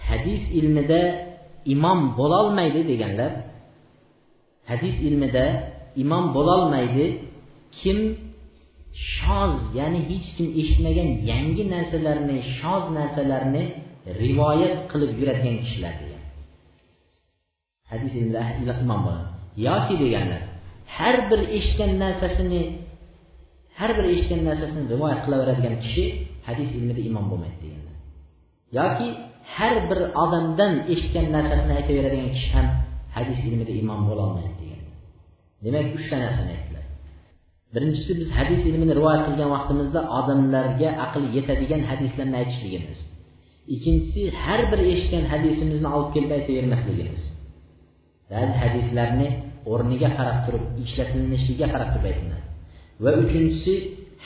hadis 0.09 0.43
ilmida 0.59 1.01
imom 1.75 2.01
bo'lolmaydi 2.19 2.81
deganlar 2.91 3.33
hadis 4.71 4.95
ilmida 5.09 5.45
imom 6.03 6.25
bo'lolmaydi 6.37 7.07
kim 7.81 7.99
shoz 9.15 9.55
ya'ni 9.79 10.01
hech 10.11 10.27
kim 10.37 10.47
eshitmagan 10.61 11.09
yangi 11.31 11.65
narsalarni 11.75 12.37
shoz 12.59 12.85
narsalarni 12.99 13.63
rivoyat 14.23 14.77
qilib 14.91 15.13
yuradigan 15.21 15.57
kishilar 15.65 15.95
degan. 16.03 16.23
Hadis 17.91 18.13
ilmida 18.19 18.41
imom 18.85 19.01
bo'ladi. 19.07 19.27
Yoki 19.69 19.95
deganlar 20.03 20.43
har 20.97 21.17
bir 21.31 21.41
eshitgan 21.57 21.93
narsasini 22.05 22.63
har 23.79 23.91
bir 23.97 24.05
eshitgan 24.13 24.43
narsasini 24.49 24.83
rivoyat 24.93 25.21
qilaveradigan 25.25 25.77
kishi 25.85 26.05
hadis 26.47 26.71
ilmida 26.79 27.01
imom 27.09 27.27
bo'lmaydi 27.31 27.59
deganlar 27.65 27.97
yoki 28.79 29.09
har 29.57 29.75
bir 29.91 30.01
odamdan 30.25 30.73
eshitgan 30.93 31.27
narsasini 31.37 31.73
aytaveradigan 31.81 32.31
kishi 32.37 32.49
ham 32.57 32.67
hadis 33.17 33.41
ilmida 33.49 33.73
imom 33.83 34.01
bo'lolmaydi 34.11 34.55
deganlar 34.63 34.97
demak 35.65 35.87
uchta 35.99 36.17
narsani 36.25 36.51
aytdilar. 36.57 36.85
Birinchisi 37.75 38.13
biz 38.21 38.29
hadis 38.39 38.61
ilmini 38.71 38.93
rivoyat 38.99 39.23
qilgan 39.27 39.49
vaqtimizda 39.57 40.01
odamlarga 40.19 40.89
aql 41.07 41.23
yetadigan 41.37 41.83
hadislarni 41.91 42.37
aytishligimiz. 42.43 42.99
Ikkinchisi 43.75 44.23
har 44.43 44.61
bir 44.71 44.81
eshitgan 44.93 45.25
hadisimizni 45.33 45.89
olib 45.97 46.11
kelib 46.15 46.31
aytavermasligimiz 46.39 47.23
ba'zi 48.33 48.55
hadislarni 48.63 49.29
o'rniga 49.73 50.11
qarab 50.19 50.39
turib 50.47 50.65
ishlatilishiga 50.85 51.67
qarab 51.75 51.89
turib 51.95 52.07
aytiladi 52.11 52.45
va 53.05 53.11
uchinchisi 53.23 53.75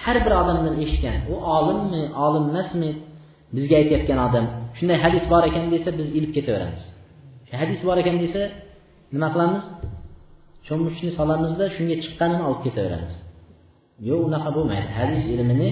har 0.02 0.16
bir 0.24 0.32
odamdan 0.40 0.74
eshitgan. 0.84 1.16
U 1.32 1.34
olimmi 1.56 2.02
olim 2.24 2.44
emasmi 2.50 2.90
bizga 3.56 3.74
aytayotgan 3.80 4.18
odam. 4.26 4.44
Shunday 4.78 4.98
hadis 5.04 5.24
bor 5.32 5.42
ekan 5.50 5.64
desa 5.74 5.90
biz 5.98 6.08
ilib 6.18 6.32
ketaveramiz. 6.36 6.82
Hadis 7.62 7.80
bor 7.86 7.96
ekan 8.02 8.16
desa 8.24 8.42
nima 9.14 9.28
qilamiz? 9.34 9.64
Cho'mishni 10.66 11.10
solamizda 11.18 11.64
shunga 11.76 11.96
chiqqanini 12.04 12.42
olib 12.48 12.60
ketaveramiz. 12.66 13.14
Yo'q 14.08 14.20
unaqa 14.28 14.50
bo'lmaydi. 14.56 14.88
Hadis 14.98 15.22
ilmini 15.34 15.68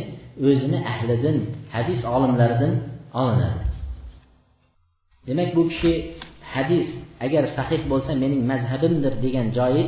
o'zini 0.46 0.78
ahlidan 0.92 1.36
hadis 1.74 2.00
olimlaridan 2.14 2.72
olinadi. 3.20 3.62
Demak 5.26 5.50
bu 5.56 5.62
kishi 5.70 5.92
hadis 6.54 6.86
agar 7.26 7.44
sahih 7.56 7.80
bo'lsa 7.92 8.12
mening 8.22 8.42
mazhabimdir 8.52 9.14
degan 9.24 9.46
joyi 9.58 9.82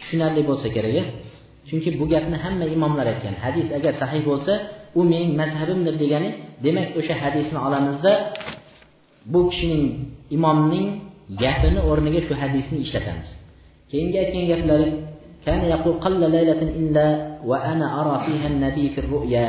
tushunarli 0.00 0.42
bo'lsa 0.48 0.68
kerak 0.76 0.94
chunki 1.67 1.89
bu 1.99 2.05
gapni 2.13 2.37
hamma 2.43 2.65
imomlar 2.75 3.05
aytgan 3.13 3.35
hadis 3.43 3.67
agar 3.77 3.93
sahih 4.01 4.21
bo'lsa 4.29 4.53
u 4.99 5.01
mening 5.11 5.33
mazhabimdir 5.41 5.95
degani 6.03 6.29
demak 6.65 6.87
o'sha 6.99 7.15
hadisni 7.23 7.57
olamizda 7.67 8.11
bu 9.31 9.39
kishining 9.49 9.85
imomning 10.35 10.87
gapini 11.43 11.79
o'rniga 11.89 12.21
shu 12.27 12.33
hadisni 12.41 12.77
ishlatamiz 12.85 13.29
keyingi 13.91 14.17
aytgan 14.23 14.45
gaplari 14.51 14.89
كان 15.45 15.61
يقول 15.73 15.93
قل 16.05 16.21
ليلة 16.37 16.61
إلا 16.79 17.07
وأنا 17.49 17.87
أرى 18.01 18.15
فيها 18.25 18.47
النبي 18.53 18.85
في 18.93 18.99
الرؤيا 19.03 19.47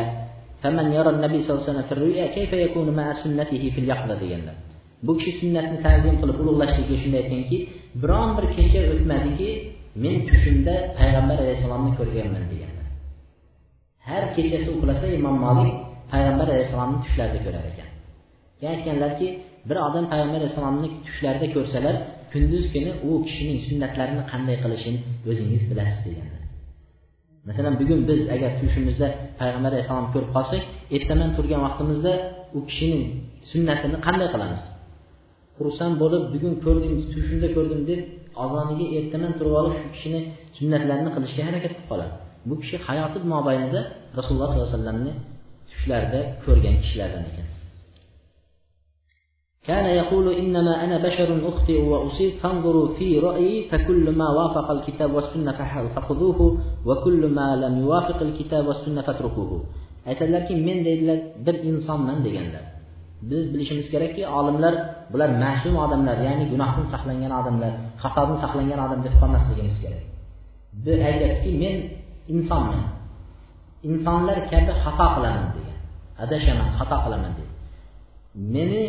فمن 0.62 0.86
يرى 0.97 1.11
النبي 1.11 1.38
صلى 1.43 1.53
الله 1.53 1.62
عليه 1.62 1.70
وسلم 1.70 1.86
في 1.88 1.93
الرؤيا 1.93 2.26
كيف 2.36 2.53
يكون 2.53 2.86
مع 2.97 3.07
سنته 3.22 3.62
في 3.74 3.78
اليقظة 3.84 4.16
deganlar 4.22 4.57
bu 5.03 5.12
kishi 5.18 5.32
sunnatni 5.40 5.78
ta'zim 5.84 6.14
qilib 6.20 6.36
ulug'lashlikka 6.43 6.95
shunday 7.03 7.20
aytganki 7.24 7.59
biron 8.03 8.28
bir 8.36 8.47
kecha 8.57 8.80
o'tmadiki 8.93 9.49
men 10.04 10.16
tushimda 10.28 10.74
payg'ambar 11.00 11.38
alayhissalomni 11.43 11.91
ko'rganman 12.00 12.43
deganlar 12.52 12.88
har 14.08 14.24
kechasi 14.36 14.70
uxlasa 14.76 15.08
imom 15.20 15.36
molik 15.45 15.72
payg'ambar 16.12 16.48
alayhissalomni 16.54 16.98
tushlarida 17.06 17.39
ko'rar 17.45 17.64
ekan. 17.72 17.89
Keyin 18.60 18.72
aytganlarki 18.76 19.28
bir 19.70 19.78
odam 19.88 20.06
payg'ambar 20.12 20.39
alayhissalomni 20.41 20.88
tushlarida 21.06 21.48
ko'rsalar 21.56 21.95
kunduz 22.32 22.66
kuni 22.74 22.91
u 23.08 23.12
kishining 23.28 23.60
sunnatlarini 23.68 24.24
qanday 24.32 24.58
qilishini 24.64 25.00
o'zingiz 25.30 25.64
bilasiz 25.70 26.02
deganlar. 26.08 26.41
Masalan 27.48 27.74
bugun 27.82 28.00
biz 28.10 28.22
agar 28.36 28.52
tushimizda 28.62 29.08
payg'ambar 29.39 29.72
alayhissalomni 29.74 30.12
ko'rib 30.16 30.32
qolsak 30.38 30.64
ertaman 30.95 31.30
turgan 31.38 31.62
vaqtimizda 31.68 32.14
u 32.58 32.60
kishining 32.70 33.04
sunnatini 33.52 33.98
qanday 34.08 34.28
qilamiz? 34.34 34.62
Xursand 35.58 35.93
bo'lib 36.02 36.24
bugun 36.34 36.54
ko'rdim 36.66 36.93
tushimda 37.14 37.48
ko'rdim 37.56 37.82
deb 37.89 38.00
azoniga 38.45 38.86
ertaman 38.99 39.32
turib 39.38 39.55
olib 39.61 39.74
shu 39.80 39.88
kishini 39.95 40.20
sunnatlarini 40.59 41.11
qilishga 41.16 41.43
harakat 41.49 41.72
qilib 41.74 41.88
qoladi 41.90 42.14
bu 42.49 42.55
kishi 42.62 42.76
hayoti 42.86 43.18
mobaynida 43.34 43.80
rasululloh 44.18 44.49
sollallohu 44.51 44.68
alayhi 44.68 44.76
vasallamni 44.76 45.12
tushlarida 45.70 46.20
ko'rgan 46.45 46.74
kishilardan 46.82 47.24
ekan 47.30 47.49
كان 49.70 49.86
يقول 50.03 50.26
إنما 50.43 50.84
أنا 50.84 50.97
بشر 51.07 51.28
أخطئ 51.51 51.78
وأصيب 51.90 52.32
فانظروا 52.43 52.88
في 52.99 53.09
رأيي 53.28 53.55
فكل 53.70 54.07
ما 54.20 54.28
وافق 54.38 54.68
الكتاب 54.76 55.11
والسنة 55.16 55.59
فخذوه 55.95 56.40
وكل 56.88 57.22
ما 57.38 57.49
لم 57.57 57.74
يوافق 57.84 58.18
الكتاب 58.28 58.62
والسنة 58.68 59.03
فاتركوه 59.07 59.53
aytadilarki 60.11 60.55
men 60.66 60.78
deydilar 60.86 61.18
bir 61.47 61.55
insonman 61.70 62.18
deganlar 62.26 62.64
biz 63.30 63.43
bilishimiz 63.55 63.86
kerakki 63.93 64.22
olimlar 64.38 64.74
bular 65.12 65.30
ma'sum 65.45 65.74
odamlar 65.84 66.16
ya'ni 66.26 66.45
gunohdan 66.53 66.86
saqlangan 66.93 67.32
odamlar 67.40 67.72
Xatodan 68.02 68.38
saqlangan 68.43 68.80
odam 68.86 69.00
deb 69.06 69.14
qolmasligimiz 69.22 69.78
kerak. 69.84 70.04
Bu 70.84 70.93
aytyaptiki 71.10 71.52
men 71.64 71.76
insonman. 72.34 72.84
Insonlar 73.89 74.38
kabi 74.52 74.72
xato 74.84 75.06
qilaman 75.16 75.48
degan. 75.56 75.78
Adashaman 76.24 76.70
xato 76.78 76.98
qilaman 77.06 77.34
deydi 77.38 77.58
meni 78.38 78.82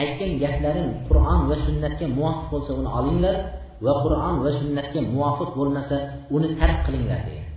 aytgan 0.00 0.32
gaplarim 0.42 0.88
qur'on 1.08 1.40
va 1.48 1.56
sunnatga 1.66 2.06
muvofiq 2.16 2.46
bo'lsa 2.52 2.70
uni 2.80 2.90
olinglar 2.98 3.36
va 3.84 3.92
qur'on 4.04 4.34
va 4.44 4.50
sunnatga 4.60 5.00
muvofiq 5.14 5.50
bo'lmasa 5.58 5.96
uni 6.36 6.48
tark 6.60 6.78
qilinglar 6.86 7.20
degan. 7.28 7.48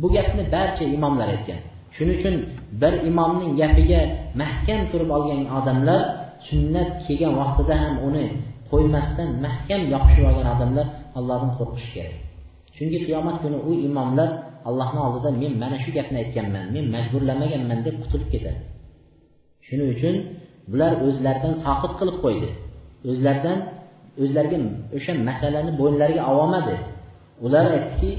Bu 0.00 0.06
gapni 0.16 0.42
barcha 0.54 0.84
imomlar 0.96 1.28
aytgan. 1.34 1.60
Shuning 1.96 2.16
uchun 2.20 2.34
bir 2.82 2.92
imomning 3.10 3.52
gapiga 3.60 4.00
mahkam 4.42 4.80
turib 4.90 5.10
olgan 5.16 5.40
odamlar 5.58 6.00
sunnat 6.48 6.90
kelgan 7.06 7.32
vaqtida 7.40 7.74
ham 7.82 7.94
uni 8.08 8.24
qo'ymasdan 8.72 9.28
mahkam 9.44 9.80
yopishib 9.92 10.24
olgan 10.30 10.48
odamlar 10.54 10.86
allohdan 11.18 11.52
qo'rqishi 11.58 11.90
kerak. 11.96 12.16
Chunki 12.76 12.98
qiyomat 13.06 13.36
kuni 13.42 13.58
u 13.68 13.70
imomlar 13.88 14.28
allohni 14.68 15.00
oldida 15.06 15.30
men 15.42 15.52
mana 15.62 15.76
shu 15.84 15.90
gapni 15.96 16.16
aytganman 16.22 16.64
men 16.74 16.84
majburlamaganman 16.94 17.78
deb 17.86 17.96
qutulib 18.02 18.28
ketadi. 18.34 18.60
Shuning 19.66 19.88
uchun 19.94 20.14
bular 20.70 20.92
o'zlaridan 21.06 21.54
soqit 21.64 21.92
qilib 22.00 22.16
qo'ydi. 22.24 22.48
O'zlaridan 23.10 23.58
o'zlariga 24.22 24.58
o'sha 24.96 25.12
masalani 25.28 25.70
bo'ynlariga 25.80 26.22
ololmadi 26.32 26.76
ular 27.46 27.66
aytdiki 27.76 28.10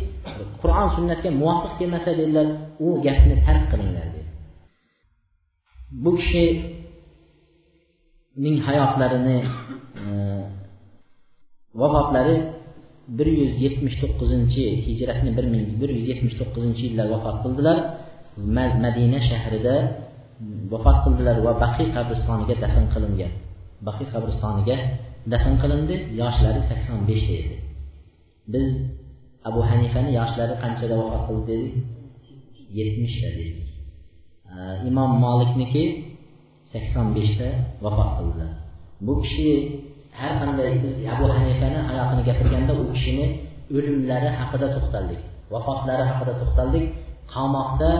qur'on 0.61 0.87
sunnatga 0.95 1.29
muvofiq 1.41 1.73
kelmasa 1.79 2.09
dedilar 2.19 2.47
u 2.85 2.87
gapni 3.05 3.35
tark 3.45 3.63
qilinglar 3.71 4.07
dedi. 4.15 4.29
Bu 6.03 6.11
kishi 6.19 6.43
ning 8.37 8.55
hayotlarini 8.67 9.37
e, 10.01 10.03
vafotlari 11.75 12.35
bir 13.17 13.27
yuz 13.39 13.51
yetmish 13.63 13.95
to'qqizinchi 14.01 14.63
hijratni 14.87 15.31
bir 15.37 15.45
ming 15.53 15.67
bir 15.81 15.89
yuz 15.95 16.05
yetmish 16.11 16.35
to'qqizinchi 16.39 16.81
yilda 16.87 17.03
vafot 17.13 17.37
qildilar. 17.43 17.77
Madina 18.85 19.19
shahrida 19.29 19.75
vafot 20.73 20.97
qildilar 21.05 21.37
va 21.45 21.53
baqiy 21.63 21.87
qabristoniga 21.95 22.55
dafn 22.63 22.85
qilingan. 22.93 23.31
Baqiy 23.87 24.07
qabristoniga 24.13 24.77
dafn 25.33 25.53
qilindi. 25.61 25.95
Yoshlari 26.21 26.61
sakson 26.69 26.99
beshda 27.09 27.33
edi. 27.41 27.57
Biz 28.53 28.67
abu 29.49 29.59
hanifani 29.69 30.11
yoshlari 30.19 30.55
qanchada 30.63 30.95
vafot 31.01 31.23
qildi 31.27 31.45
dedik? 31.51 31.73
Yetmishda 32.77 33.29
dedik. 33.39 33.67
E, 34.51 34.55
Imom 34.89 35.11
molikniki 35.25 35.83
sakson 36.71 37.07
beshda 37.17 37.49
vafot 37.83 38.09
qildilar 38.17 38.51
bu 39.05 39.13
kishi 39.23 39.49
har 40.19 40.33
qanday 40.41 40.69
biz 40.83 40.95
abu 41.13 41.25
hanifani 41.37 41.79
hayotini 41.89 42.21
gapirganda 42.29 42.73
u 42.81 42.83
kishini 42.93 43.25
o'limlari 43.75 44.29
haqida 44.39 44.67
to'xtaldik 44.75 45.21
vafotlari 45.53 46.03
haqida 46.09 46.33
to'xtaldik 46.41 46.85
qamoqda 47.33 47.91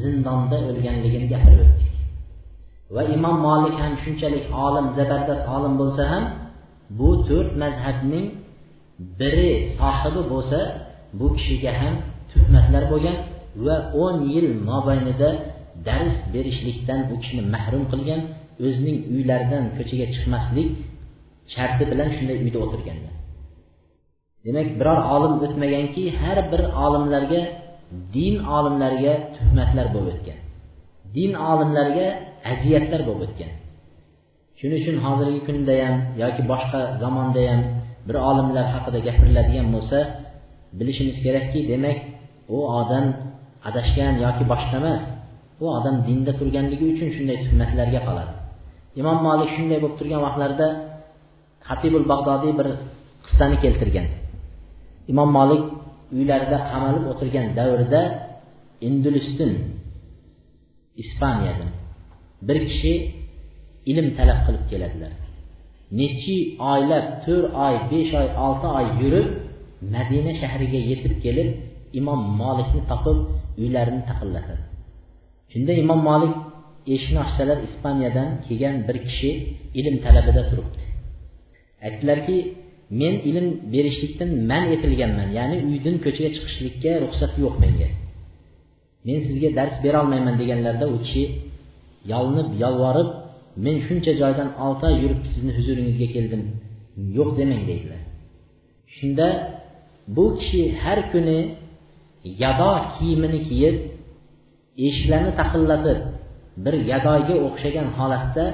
zindonda 0.00 0.56
o'lganligini 0.68 1.26
gapirib 1.32 1.60
o'tdik. 1.66 1.90
Va 2.94 3.02
imom 3.16 3.36
molik 3.46 3.76
ham 3.82 3.92
shunchalik 4.04 4.44
olim 4.66 4.86
zabardast 4.98 5.44
olim 5.56 5.74
bo'lsa 5.80 6.02
ham 6.12 6.24
bu 6.98 7.10
to'rt 7.28 7.50
mazhabning 7.62 8.26
biri 9.20 9.50
sohibi 9.78 10.22
bo'lsa 10.32 10.58
bu 11.18 11.26
kishiga 11.36 11.72
ham 11.80 11.94
tuhmatlar 12.30 12.84
bo'lgan 12.92 13.16
va 13.64 13.76
o'n 14.04 14.16
yil 14.32 14.48
mobaynida 14.70 15.30
dars 15.88 16.16
berishlikdan 16.34 17.00
u 17.12 17.14
kishini 17.22 17.42
mahrum 17.54 17.84
qilgan 17.92 18.20
o'zining 18.66 18.98
uylaridan 19.14 19.64
ko'chaga 19.76 20.06
chiqmaslik 20.14 20.68
sharti 21.54 21.84
bilan 21.92 22.08
shunday 22.16 22.36
uyda 22.44 22.58
o'tirganlar 22.64 23.14
demak 24.46 24.68
biror 24.80 25.00
olim 25.14 25.34
o'tmaganki 25.46 26.02
har 26.20 26.38
bir 26.52 26.62
olimlarga 26.84 27.42
din 28.16 28.34
olimlariga 28.56 29.14
tuhmatlar 29.36 29.86
bo'lib 29.94 30.14
o'tgan 30.16 30.38
din 31.16 31.32
olimlariga 31.50 32.06
aziyatlar 32.52 33.00
bo'lib 33.08 33.22
o'tgan. 33.26 33.52
Shuning 34.58 34.78
uchun 34.82 34.96
hozirgi 35.04 35.40
kunda 35.48 35.74
ham 35.82 35.96
yoki 36.22 36.42
boshqa 36.52 36.80
zamonda 37.02 37.42
ham 37.50 37.60
bir 38.06 38.16
olimlar 38.30 38.66
haqida 38.74 38.98
gapiriladigan 39.06 39.68
bo'lsa 39.74 39.98
bilishimiz 40.78 41.16
kerakki 41.24 41.60
demak 41.72 41.98
u 42.56 42.58
odam 42.80 43.06
adashgan 43.68 44.14
yoki 44.24 44.44
boshqa 44.52 44.74
emas 44.82 45.02
u 45.62 45.64
odam 45.76 45.96
dinda 46.06 46.32
turganligi 46.38 46.84
uchun 46.92 47.08
shunday 47.16 47.36
tuhmatlarga 47.44 48.00
qoladi. 48.08 48.32
Imom 49.00 49.18
molik 49.26 49.50
shunday 49.56 49.78
bo'lib 49.82 49.96
turgan 50.00 50.20
vaqtlarida 50.26 50.66
hatibul 51.68 52.04
bag'dodiy 52.12 52.52
bir 52.58 52.68
qissani 53.26 53.56
keltirgan. 53.64 54.06
Imom 55.12 55.28
molik 55.38 55.62
uylarida 56.16 56.58
qamalib 56.70 57.04
o'tirgan 57.12 57.46
davrida 57.58 58.02
indulisdan 58.88 59.52
ispaniyadan 61.02 61.70
bir 62.46 62.58
kishi 62.68 62.94
ilm 63.90 64.06
talab 64.18 64.38
qilib 64.46 64.64
keladilar. 64.70 65.12
Nechi 66.00 66.36
oylab 66.72 67.06
to'rt 67.24 67.46
oy 67.66 67.74
besh 67.90 68.12
oy 68.20 68.28
olti 68.46 68.66
oy 68.78 68.86
yurib 69.00 69.28
madina 69.94 70.32
shahriga 70.40 70.80
yetib 70.90 71.14
kelib 71.24 71.48
imom 71.98 72.20
molikni 72.40 72.82
topib 72.90 73.18
uylarini 73.62 74.02
taqillatadi. 74.10 74.71
Shunda 75.52 75.72
imom 75.82 76.00
molik 76.10 76.34
eshikni 76.94 77.18
ochsalar 77.26 77.58
ispaniyadan 77.68 78.28
kelgan 78.46 78.76
bir 78.88 78.96
kishi 79.06 79.30
ilm 79.80 79.96
talabida 80.04 80.42
turibdi. 80.50 80.82
Aytdilarki 81.86 82.36
men 83.00 83.14
ilm 83.30 83.46
berishlikdan 83.72 84.30
man 84.50 84.64
etilganman 84.74 85.28
ya'ni 85.38 85.56
uydan 85.68 85.96
ko'chaga 86.04 86.30
chiqishlikka 86.36 86.90
ruxsat 87.04 87.32
yo'q 87.44 87.54
menga. 87.64 87.88
Men 89.06 89.18
sizga 89.26 89.48
dars 89.58 89.76
berolmayman 89.84 90.34
deganlarida 90.42 90.86
u 90.94 90.96
kishi 91.04 91.24
yolinib 92.12 92.48
yolvorib 92.62 93.08
men 93.64 93.76
shuncha 93.86 94.12
joydan 94.22 94.48
olti 94.64 94.84
oy 94.90 94.96
yurib 95.02 95.20
sizni 95.32 95.52
huzuringizga 95.58 96.08
keldim 96.14 96.42
yo'q 97.16 97.30
demang 97.38 97.62
deydilar. 97.70 98.00
Shunda 98.96 99.28
bu 100.16 100.24
kishi 100.38 100.62
har 100.82 100.98
kuni 101.12 101.38
yado 102.42 102.72
kiyimini 102.94 103.40
kiyib 103.48 103.76
eshiklarni 104.86 105.32
taqillatib 105.40 105.98
bir 106.64 106.74
gadoyga 106.90 107.34
o'xshagan 107.46 107.88
holatda 107.98 108.44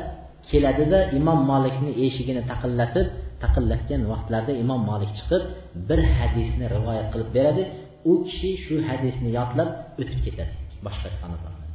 keladida 0.51 0.99
imom 1.19 1.41
molikni 1.51 1.93
eshigini 2.05 2.43
taqillatib 2.51 3.07
taqillatgan 3.43 4.03
vaqtlarda 4.13 4.53
imom 4.63 4.81
molik 4.91 5.11
chiqib 5.19 5.43
bir 5.89 6.01
hadisni 6.19 6.65
rivoyat 6.75 7.07
qilib 7.13 7.31
beradi. 7.37 7.63
U 8.11 8.13
kishi 8.27 8.51
shu 8.65 8.75
hadisni 8.89 9.29
yodlab 9.39 9.69
o'tib 10.01 10.21
ketadi. 10.27 10.53
Boshqa 10.87 11.09
xonadonga 11.21 11.67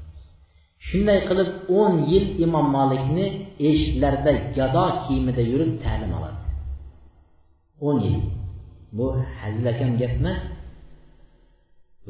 shunday 0.88 1.20
qilib 1.30 1.50
o'n 1.80 1.94
yil 2.12 2.26
imom 2.46 2.68
molikni 2.78 3.26
eshiklarda 3.70 4.32
gado 4.58 4.86
kiyimida 5.04 5.44
yurib 5.52 5.72
ta'lim 5.84 6.12
oladi. 6.18 6.40
O'n 7.88 7.98
yil. 8.06 8.18
Bu 8.98 9.08
hazilakam 9.40 9.92
gap 10.02 10.14
emas 10.20 10.40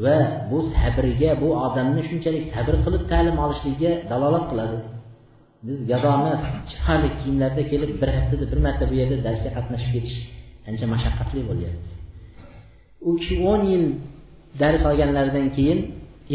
va 0.04 0.18
bu 0.50 0.58
sabrga 0.78 1.32
bu 1.42 1.48
odamni 1.66 2.02
shunchalik 2.10 2.46
sabr 2.56 2.74
qilib 2.86 3.04
ta'lim 3.12 3.36
olishligiga 3.46 3.92
dalolat 4.12 4.46
qiladi. 4.52 4.78
Biz 5.68 5.78
gadoni 5.92 6.34
chiroyli 6.70 7.10
kiyimlarda 7.20 7.64
kelib 7.72 7.92
bir 8.02 8.10
haftada 8.16 8.46
bir 8.52 8.60
marta 8.66 8.84
bu 8.90 8.94
yerda 9.02 9.18
darsga 9.28 9.50
qatnashib 9.58 9.92
ketish 9.96 10.18
ancha 10.70 10.86
mashaqqatli 10.94 11.42
bo'lyapti 11.50 11.94
u 13.08 13.12
kishi 13.20 13.36
o'n 13.52 13.62
yil 13.72 13.86
dars 14.62 14.84
olganlaridan 14.90 15.48
keyin 15.56 15.80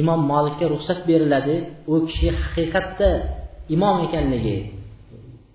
imom 0.00 0.20
molikka 0.32 0.66
ruxsat 0.74 1.00
beriladi. 1.08 1.56
U 1.92 1.94
kishi 2.08 2.28
haqiqatda 2.42 3.10
imom 3.74 3.96
ekanligi 4.06 4.56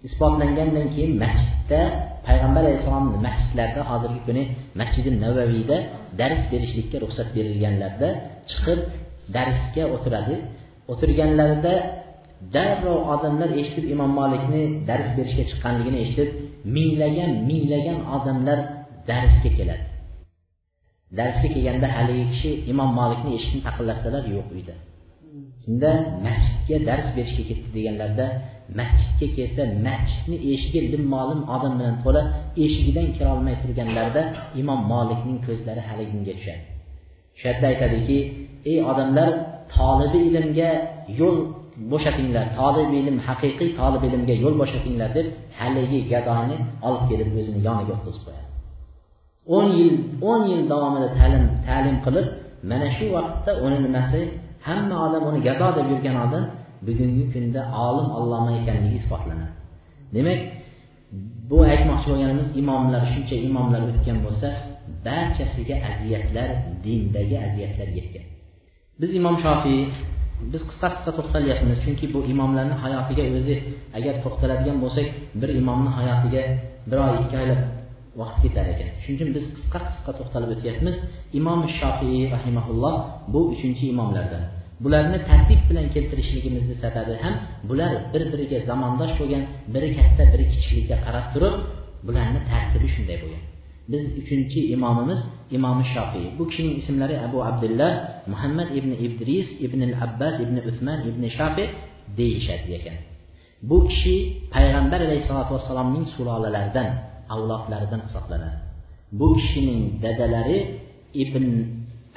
isbotlangandan 0.08 0.88
keyin 0.93 1.14
masjidda 1.24 1.82
payg'ambar 2.28 2.62
alayhissalomni 2.66 3.18
masjidlarida 3.28 3.82
hozirgi 3.92 4.22
kuni 4.28 4.44
masjidi 4.80 5.10
navaviyda 5.26 5.78
dars 6.20 6.42
berishlikka 6.52 6.98
ruxsat 7.04 7.28
berilganlarda 7.36 8.10
chiqib 8.52 8.80
darsga 9.36 9.84
o'tiradi. 9.96 10.36
O'tirganlarida 10.92 11.74
darrov 12.56 13.00
odamlar 13.14 13.50
eshitib 13.62 13.86
imom 13.94 14.12
molikni 14.20 14.62
dars 14.90 15.10
berishga 15.18 15.44
chiqqanligini 15.50 15.98
eshitib 16.04 16.30
minglagan 16.76 17.32
minglagan 17.50 18.00
odamlar 18.16 18.60
darsga 19.10 19.50
keladi. 19.58 19.86
Darsga 21.20 21.48
kelganda 21.56 21.88
haligi 21.96 22.26
kishi 22.34 22.52
imom 22.72 22.90
molikni 23.00 23.30
eshikni 23.38 23.62
taqillatsalar 23.68 24.24
yo'q 24.36 24.48
uyda. 24.56 24.76
Shunda 25.64 25.92
masjidga 26.26 26.78
dars 26.90 27.08
berishga 27.18 27.44
ketdi 27.50 27.68
deganlarda 27.78 28.26
masjidga 28.80 29.28
kelsa 29.38 29.64
masjidni 29.88 30.38
eshigi 30.53 30.97
ma'lum 31.14 31.39
odam 31.55 31.74
bilan 31.80 31.95
to'la 32.03 32.22
eshigidan 32.64 33.07
kirolmay 33.18 33.55
turganlarida 33.61 34.22
imom 34.61 34.80
molikning 34.91 35.39
ko'zlari 35.47 35.82
haliginga 35.89 36.34
tushadi. 36.39 36.64
Shu 37.39 37.45
aytadiki 37.72 38.18
ey 38.72 38.78
odamlar 38.91 39.30
tolibi 39.76 40.20
ilmga 40.30 40.70
yo'l 41.20 41.38
bo'shatinglar 41.91 42.45
tolib 42.59 42.89
ilm 42.99 43.18
haqiqiy 43.28 43.70
tolib 43.80 44.01
ilmga 44.07 44.36
yo'l 44.43 44.55
bo'shatinglar 44.61 45.09
deb 45.18 45.28
haligi 45.59 45.99
gadoni 46.14 46.57
olib 46.88 47.03
kelib 47.09 47.30
o'zini 47.39 47.59
yoniga 47.68 47.91
o'tqizib 47.97 48.24
qo'yadi. 48.28 48.47
O'n 49.55 49.68
yil 49.80 49.95
o'n 50.30 50.41
yil 50.51 50.61
davomida 50.72 51.07
ta'lim 51.20 51.43
ta'lim 51.68 51.95
qilib 52.05 52.28
mana 52.70 52.88
shu 52.97 53.05
vaqtda 53.16 53.51
uni 53.66 53.78
nimasi 53.86 54.22
hamma 54.68 54.95
odam 55.05 55.24
uni 55.30 55.39
gado 55.47 55.68
deb 55.78 55.86
yurgan 55.91 56.18
odam 56.26 56.43
bugungi 56.88 57.26
kunda 57.34 57.62
olim 57.88 58.08
alloma 58.20 58.52
ekanligi 58.60 58.98
isbotlanadi. 59.02 59.54
Demak 60.16 60.40
bu 61.50 61.58
aytmoqchi 61.74 62.08
bo'lganimiz 62.12 62.48
imomlar 62.62 63.04
shuncha 63.14 63.36
imomlar 63.48 63.82
o'tgan 63.90 64.18
bo'lsa 64.26 64.48
barchasiga 65.06 65.76
aziyatlar 65.90 66.50
dindagi 66.84 67.36
aziyatlar 67.48 67.90
yetgan. 67.98 68.26
Biz 69.02 69.10
imom 69.20 69.36
shofiy 69.46 69.82
biz 70.54 70.62
qisqa 70.70 70.88
qisqa 70.96 71.12
to'xtalyapmiz 71.18 71.78
chunki 71.86 72.06
bu 72.14 72.20
imomlarni 72.34 72.76
hayotiga 72.84 73.24
o'zi 73.38 73.56
agar 73.98 74.16
to'xtaladigan 74.24 74.78
bo'lsak 74.84 75.08
bir 75.42 75.50
imomni 75.62 75.92
hayotiga 75.98 76.44
bir 76.90 76.98
oy 77.06 77.14
ikki 77.24 77.36
oylab 77.42 77.62
vaqt 78.20 78.38
ketar 78.44 78.66
ekan. 78.74 78.90
Shuning 79.04 79.18
uchun 79.18 79.30
biz 79.36 79.46
qisqa 79.56 79.80
qisqa 79.88 80.12
to'xtalib 80.20 80.50
o'tyapmiz. 80.56 80.96
Imom 81.40 81.60
shofiy 81.80 82.20
rahimaulloh 82.36 82.96
bu 83.34 83.40
uchinchi 83.54 83.84
imomlardan. 83.94 84.44
Bularni 84.84 85.20
tartib 85.30 85.62
bilan 85.70 85.88
keltirishligimizni 85.94 86.76
sababi 86.84 87.14
ham 87.24 87.36
bular 87.70 87.92
bir 88.14 88.24
biriga 88.32 88.60
zamondosh 88.70 89.14
bo'lgan 89.20 89.44
biri 89.74 89.90
katta 89.98 90.24
biri 90.34 90.46
kichiklikka 90.52 90.98
qarab 91.06 91.26
turib 91.34 91.56
bularni 92.08 92.40
tartibi 92.50 92.88
shunday 92.96 93.18
bo'lgan. 93.24 93.44
Biz 93.92 94.04
uchinchi 94.22 94.60
imomimiz 94.76 95.20
imomi 95.58 95.86
shofiy 95.94 96.26
bu 96.38 96.44
kishining 96.50 96.76
ismlari 96.82 97.16
abu 97.28 97.38
abdullah 97.50 97.92
muhammad 98.32 98.70
ibn 98.80 98.92
idris 99.06 99.48
ibn 99.66 99.80
al 99.90 99.96
abbas 100.06 100.36
ibn 100.44 100.56
usman 100.70 101.00
ibn 101.10 101.24
shofiy 101.38 101.68
deyishadi 102.18 102.70
ekan. 102.80 102.98
Bu 103.70 103.78
kishi 103.88 104.16
payg'ambar 104.56 105.00
alayhissalotu 105.08 105.52
vassalomning 105.58 106.06
sulolalaridan 106.16 106.90
avlodlaridan 107.34 108.02
hisoblanadi. 108.08 108.58
Bu 109.20 109.28
kishining 109.40 109.82
dadalari 110.04 110.58
ibn 111.24 111.46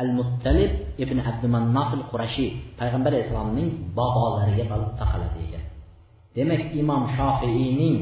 al 0.03 0.11
muttalib 0.19 0.73
ibn 1.03 1.19
abdumannof 1.31 1.91
al 1.99 2.05
qurashiy 2.11 2.51
payg'ambar 2.81 3.11
alayhissalomning 3.13 3.69
bobolariga 3.99 4.65
taqaladi 5.01 5.39
ekan 5.47 5.65
demak 6.37 6.63
imom 6.81 7.03
shofiiyning 7.17 7.97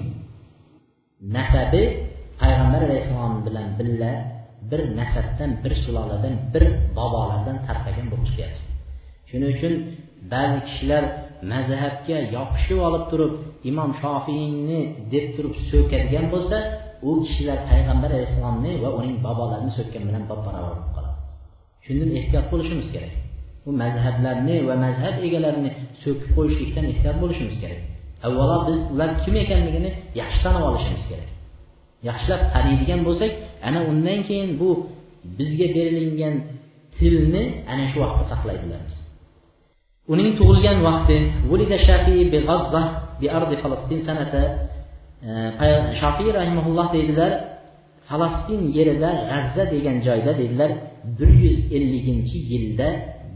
nasabi 1.36 1.82
payg'ambar 2.40 2.80
alayhissalom 2.88 3.34
bilan 3.47 3.66
birga 3.78 4.12
bir 4.70 4.80
nasabdan 4.99 5.51
bir 5.62 5.72
suloladan 5.84 6.34
bir 6.53 6.64
bobolardan 6.97 7.57
tarqagan 7.66 8.07
bo'lib 8.12 8.26
chiqyapti 8.28 8.62
shuning 9.28 9.51
uchun 9.57 9.74
ba'zi 10.32 10.59
kishilar 10.68 11.05
mazhabga 11.53 12.18
yopishib 12.36 12.78
olib 12.88 13.05
turib 13.11 13.32
imom 13.70 13.90
shofiyni 14.03 14.80
deb 15.12 15.26
turib 15.36 15.55
so'kadigan 15.70 16.26
bo'lsa 16.34 16.59
u 17.09 17.11
kishilar 17.24 17.59
payg'ambar 17.70 18.11
alayhissalomni 18.16 18.72
va 18.82 18.90
uning 18.99 19.16
bobolarini 19.26 19.72
so'kkan 19.78 20.03
bilan 20.09 20.22
bab 20.30 20.40
barobar 20.47 20.72
bo'lib 20.72 20.88
qoladi. 20.95 21.04
Shundan 21.85 22.11
ehtiyot 22.18 22.47
bo'lishimiz 22.53 22.89
kerak. 22.95 23.12
Bu 23.64 23.70
mazhablarni 23.82 24.57
va 24.68 24.74
mazhab 24.85 25.16
egalarini 25.26 25.70
so'kib 26.03 26.30
qo'yishlikdan 26.37 26.85
ehtiyot 26.93 27.16
bo'lishimiz 27.22 27.57
kerak. 27.62 27.80
Avvalo 28.26 28.57
biz 28.68 28.78
ular 28.93 29.11
kim 29.22 29.35
ekanligini 29.45 29.91
yaxshi 30.20 30.41
tanib 30.45 30.64
olishimiz 30.70 31.05
kerak. 31.11 31.28
Yaxshilab 32.09 32.43
taniydigan 32.55 33.01
bo'lsak 33.09 33.32
ana 33.68 33.80
undan 33.91 34.18
keyin 34.28 34.51
bu 34.61 34.70
bizga 35.39 35.66
berilingan 35.76 36.35
tilni 36.97 37.45
ana 37.72 37.85
shu 37.91 37.97
vaqtda 38.03 38.24
saqlay 38.32 38.57
bilamiz 38.64 38.95
uning 40.12 40.30
tug'ilgan 40.39 40.78
vaqti 40.89 41.16
shofiy 46.01 46.28
e, 46.30 46.32
rahimaulloh 46.39 46.87
deydilar 46.97 47.32
falastin 48.09 48.63
yerida 48.77 49.11
g'azza 49.31 49.65
degan 49.75 49.97
joyda 50.07 50.33
dedilar 50.41 50.71
bir 51.19 51.31
yuz 51.45 51.59
elliginchi 51.77 52.39
yilda 52.53 52.89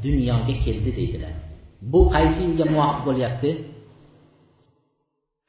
dunyoga 0.05 0.55
keldi 0.65 0.91
deydilar 0.99 1.35
bu 1.83 2.01
qaysi 2.15 2.41
yilga 2.47 2.65
muvofiq 2.75 3.03
bo'lyapti? 3.09 3.51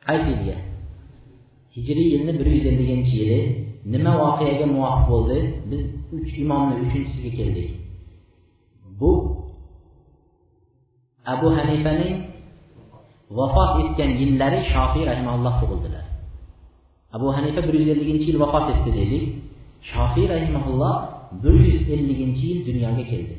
Qaysi 0.07 0.29
yilga 0.33 0.55
hijriy 1.75 2.07
yilni 2.13 2.33
bir 2.39 2.47
yuz 2.55 2.65
elliginchi 2.71 3.13
yili 3.21 3.39
nima 3.93 4.13
voqeaga 4.23 4.65
muvofiq 4.75 5.05
bo'ldi? 5.11 5.37
Biz 5.69 5.83
uch 6.17 6.31
imomni 6.43 6.75
uchinchisiga 6.85 7.31
keldik. 7.39 7.69
Bu 8.99 9.11
abu 11.33 11.47
hanifaning 11.57 12.15
vafot 13.37 13.71
etgan 13.83 14.11
yillari 14.21 14.59
shofiy 14.71 15.03
rahimalloh 15.11 15.53
tug'ildilar. 15.61 15.98
Abu 17.15 17.27
hanifa 17.37 17.61
bir 17.67 17.75
yuz 17.79 17.89
elliginchi 17.95 18.25
yil 18.29 18.39
vafot 18.43 18.65
etdi 18.73 18.89
deylik 18.97 19.23
shofiy 19.91 20.25
rahimaulloh 20.33 20.95
bir 21.43 21.55
yuz 21.67 21.81
elliginchi 21.95 22.43
yil 22.51 22.59
dunyoga 22.69 23.03
keldi. 23.11 23.35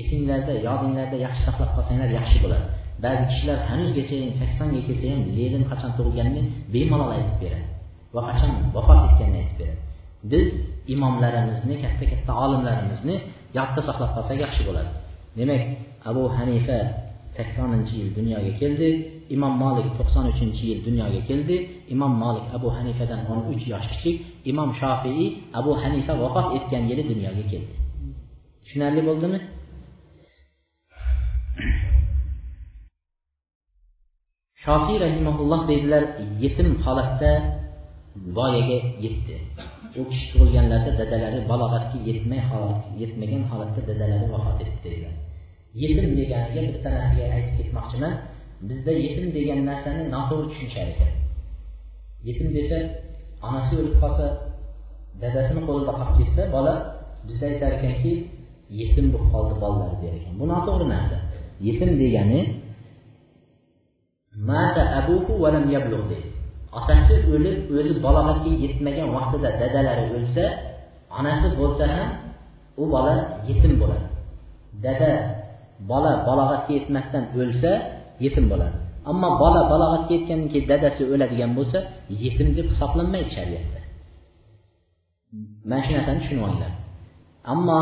Esinglarda 0.00 0.52
yodinglarda 0.68 1.16
yaxshi 1.26 1.42
saqlab 1.48 1.70
qolsanglar 1.76 2.08
yaxshi 2.18 2.38
bo'ladi. 2.44 2.66
Ba'zi 3.04 3.24
kishilar 3.30 3.58
hanuzgacha 3.70 4.16
saksonga 4.40 4.80
kelsa 4.88 5.06
ham 5.12 5.20
lenin 5.38 5.62
qachon 5.70 5.90
tug'ilganini 5.98 6.42
bemalol 6.74 7.10
aytib 7.16 7.36
beradi 7.42 7.66
va 8.14 8.20
qachon 8.28 8.52
vafot 8.76 8.98
etganini 9.08 9.38
aytib 9.42 9.58
beradi 9.60 9.86
biz 10.32 10.46
imomlarimizni 10.94 11.74
katta 11.84 12.04
katta 12.12 12.32
olimlarimizni 12.44 13.16
yodda 13.58 13.80
saqlab 13.88 14.10
qolsak 14.16 14.38
yaxshi 14.44 14.62
bo'ladi. 14.68 14.90
Demak 15.38 15.62
abu 16.10 16.22
hanifa 16.36 16.78
saksoninchi 17.36 17.94
yil 18.00 18.08
dunyoga 18.18 18.52
keldi. 18.60 18.88
Imom 19.34 19.54
molik 19.62 19.88
to'qson 19.98 20.24
uchinchi 20.32 20.62
yil 20.70 20.80
dunyoga 20.88 21.20
keldi. 21.28 21.56
Imom 21.94 22.12
molik 22.22 22.46
abu 22.56 22.68
hanifadan 22.76 23.20
o'n 23.30 23.40
uch 23.52 23.64
yosh 23.72 23.88
kichik 23.92 24.16
imom 24.50 24.70
shofiiy 24.80 25.28
abu 25.58 25.70
hanifa 25.82 26.12
vafot 26.22 26.46
etgan 26.56 26.82
yili 26.90 27.02
dunyoga 27.12 27.44
keldi. 27.52 27.74
Tushunarli 28.62 29.02
bo'ldimi? 29.08 29.38
Shofiy 34.64 34.96
rahimaulloh 35.04 35.60
deydilar 35.70 36.02
yetim 36.42 36.68
holatda 36.84 37.30
voyaga 38.36 38.78
yetdi. 39.04 39.36
U 40.00 40.02
kishi 40.10 40.26
tug'ilganlarida 40.32 40.92
dadalari 41.00 41.40
balog'atga 41.50 41.98
yetmay 42.08 42.40
holat 42.50 42.80
yetmagan 43.00 43.42
holatda 43.50 43.80
dadalari 43.88 44.26
vafot 44.34 44.58
etdi 44.64 44.78
dedilar. 44.84 45.14
Yetim 45.82 46.08
deganiga 46.18 46.60
bitta 46.74 46.88
narsaga 46.96 47.24
aytib 47.36 47.54
ketmoqchiman. 47.58 48.14
Bizda 48.68 48.92
yetim 49.04 49.26
degan 49.36 49.60
narsani 49.70 50.02
noto'g'ri 50.14 50.46
tushunishar 50.50 50.86
ekan. 50.92 51.10
Yetim 52.28 52.48
desa 52.56 52.78
onasi 53.46 53.72
o'lib 53.80 53.96
qolsa 54.02 54.26
dadasini 55.22 55.62
qo'lida 55.68 55.92
qolib 55.98 56.12
ketsa 56.18 56.42
bola 56.56 56.74
bizda 57.26 57.44
aytar 57.52 57.70
ekanki 57.78 58.12
yetim 58.80 59.06
bo'lib 59.12 59.28
qoldi 59.34 59.54
bolalar 59.62 59.92
der 60.02 60.12
ekan. 60.18 60.32
Bu 60.40 60.44
noto'g'ri 60.52 60.86
narsa. 60.94 61.16
Yetim 61.66 61.90
degani 62.02 62.40
mata 64.48 64.82
abuhu 65.00 65.32
otasi 66.78 67.14
o'lib 67.34 67.58
o'zi 67.78 67.92
balog'atga 68.06 68.52
yetmagan 68.64 69.08
vaqtida 69.16 69.50
dadalari 69.60 70.04
o'lsa 70.16 70.44
onasi 71.18 71.48
bo'lsa 71.60 71.84
ham 71.94 72.08
u 72.82 72.84
bola 72.94 73.14
yetim 73.48 73.72
bo'ladi. 73.80 74.06
Dada 74.84 75.10
bola 75.90 76.12
balog'atga 76.28 76.72
yetmasdan 76.78 77.24
o'lsa 77.40 77.70
yetim 78.24 78.44
bo'ladi. 78.52 78.76
Ammo 79.10 79.28
bola 79.42 79.60
balog'atga 79.72 80.12
yetgandan 80.16 80.48
keyin 80.52 80.66
dadasi 80.72 81.02
o'ladigan 81.14 81.52
bo'lsa 81.58 81.78
yetim 82.24 82.48
deb 82.56 82.66
hisoblanmaydi 82.72 83.30
shariatda. 83.36 83.80
Mana 85.68 85.82
shu 85.84 85.90
narsani 85.96 86.18
tushunib 86.22 86.44
olinglar 86.48 86.72
ammo 87.52 87.80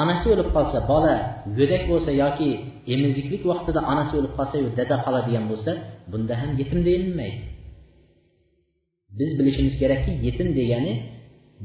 onasi 0.00 0.26
o'lib 0.34 0.48
qolsa 0.56 0.78
bola 0.92 1.14
go'dak 1.58 1.82
bo'lsa 1.90 2.10
yoki 2.22 2.48
emiziklik 2.94 3.42
vaqtida 3.50 3.80
onasi 3.92 4.12
o'lib 4.18 4.32
qolsa 4.38 4.56
yo 4.64 4.68
dada 4.78 4.96
qoladigan 5.04 5.44
bo'lsa 5.50 5.72
bunda 6.10 6.34
ham 6.40 6.50
yetim 6.60 6.80
deyilmaydi. 6.88 7.40
Biz 9.18 9.30
bilishimiz 9.38 9.74
kerakki 9.80 10.12
yetim 10.26 10.48
degani 10.58 10.92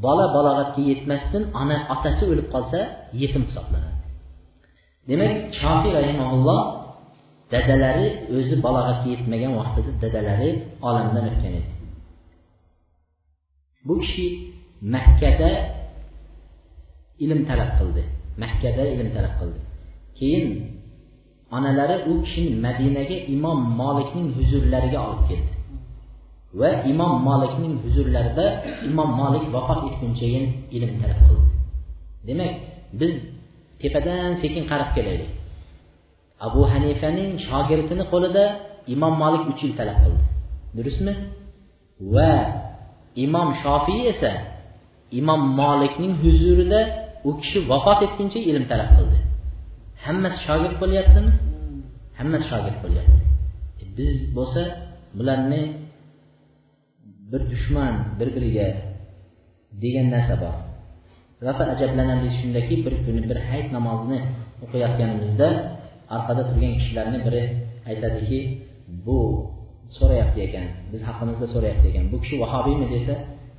bola 0.05 0.25
balog'atga 0.35 0.81
yetmasdan 0.91 1.43
ona 1.61 1.77
otasi 1.93 2.23
o'lib 2.31 2.47
qolsa 2.53 2.79
yetim 3.21 3.43
hisoblanadi. 3.47 3.97
Demak 5.09 5.33
shofiy 5.61 5.91
rahimaulloh 5.99 6.61
dadalari 7.53 8.07
o'zi 8.35 8.55
balog'atga 8.65 9.07
yetmagan 9.13 9.53
vaqtida 9.59 9.91
dadalari 10.03 10.49
olamdan 10.87 11.23
o'tgan 11.31 11.53
edi. 11.59 11.71
Bu 13.87 13.95
kishi 14.03 14.25
makkada 14.95 15.49
ilm 17.23 17.39
talab 17.49 17.71
qildi. 17.79 18.03
Makkada 18.43 18.83
ilm 18.93 19.09
talab 19.15 19.33
qildi. 19.39 19.59
Keyin 20.17 20.45
onalari 21.57 21.95
u 22.11 22.13
kishini 22.23 22.51
madinaga 22.65 23.17
imom 23.35 23.59
molikning 23.81 24.27
huzurlariga 24.37 24.99
olib 25.07 25.23
keldi. 25.29 25.51
Va 26.59 26.69
imom 26.91 27.13
molikning 27.27 27.75
huzurlarida 27.83 28.45
imom 28.89 29.09
molik 29.21 29.45
vafot 29.55 29.79
etgunchayin 29.89 30.45
ilm 30.75 30.91
talab 31.01 31.19
qildi. 31.27 31.47
Demak 32.27 32.53
biz 32.99 33.13
tepadan 33.81 34.31
sekin 34.41 34.63
qarab 34.71 34.89
kelaylik. 34.95 35.31
Abu 36.47 36.61
hanifaning 36.71 37.31
shogirdini 37.47 38.03
qo'lida 38.11 38.43
imom 38.93 39.13
molik 39.23 39.43
uch 39.51 39.61
yil 39.65 39.73
talab 39.79 39.97
qildi. 40.03 40.23
Durustmi? 40.77 41.13
Va 42.13 42.33
imom 43.25 43.49
shofiy 43.63 44.01
esa 44.13 44.31
imom 45.19 45.41
molikning 45.61 46.13
huzurida 46.23 46.81
u 47.27 47.31
kishi 47.41 47.59
vafot 47.71 47.99
etguncha 48.07 48.39
ilm 48.49 48.65
talab 48.71 48.89
qildi. 48.97 49.17
Hammasi 50.05 50.39
shogird 50.47 50.75
bo'lyaptimi? 50.81 51.31
Hammasi 52.19 52.45
shogird 52.51 52.77
bo'lyapti. 52.83 53.19
E, 53.81 53.83
biz 53.97 54.15
bo'lsa 54.37 54.61
bularni 55.17 55.61
bir 57.31 57.41
dushman 57.51 57.93
bir 58.19 58.29
biriga 58.35 58.67
degan 59.81 60.07
narsa 60.13 60.35
bor. 60.43 60.55
Rosa 61.45 61.63
ajablanamiz 61.73 62.33
shundaki 62.39 62.75
bir 62.85 62.93
kuni 63.03 63.21
bir 63.29 63.37
hayit 63.47 63.67
namozini 63.77 64.19
o'qiyotganimizda 64.63 65.47
orqada 66.15 66.41
turgan 66.49 66.73
kishilarni 66.79 67.19
biri 67.25 67.41
aytadiki 67.89 68.39
bu 69.05 69.19
so'rayapti 69.97 70.39
ekan 70.47 70.65
biz 70.91 71.01
haqimizda 71.09 71.47
so'rayapti 71.53 71.85
ekan 71.91 72.05
bu 72.11 72.17
kishi 72.23 72.35
vahobiymi? 72.43 72.85
desa 72.93 73.13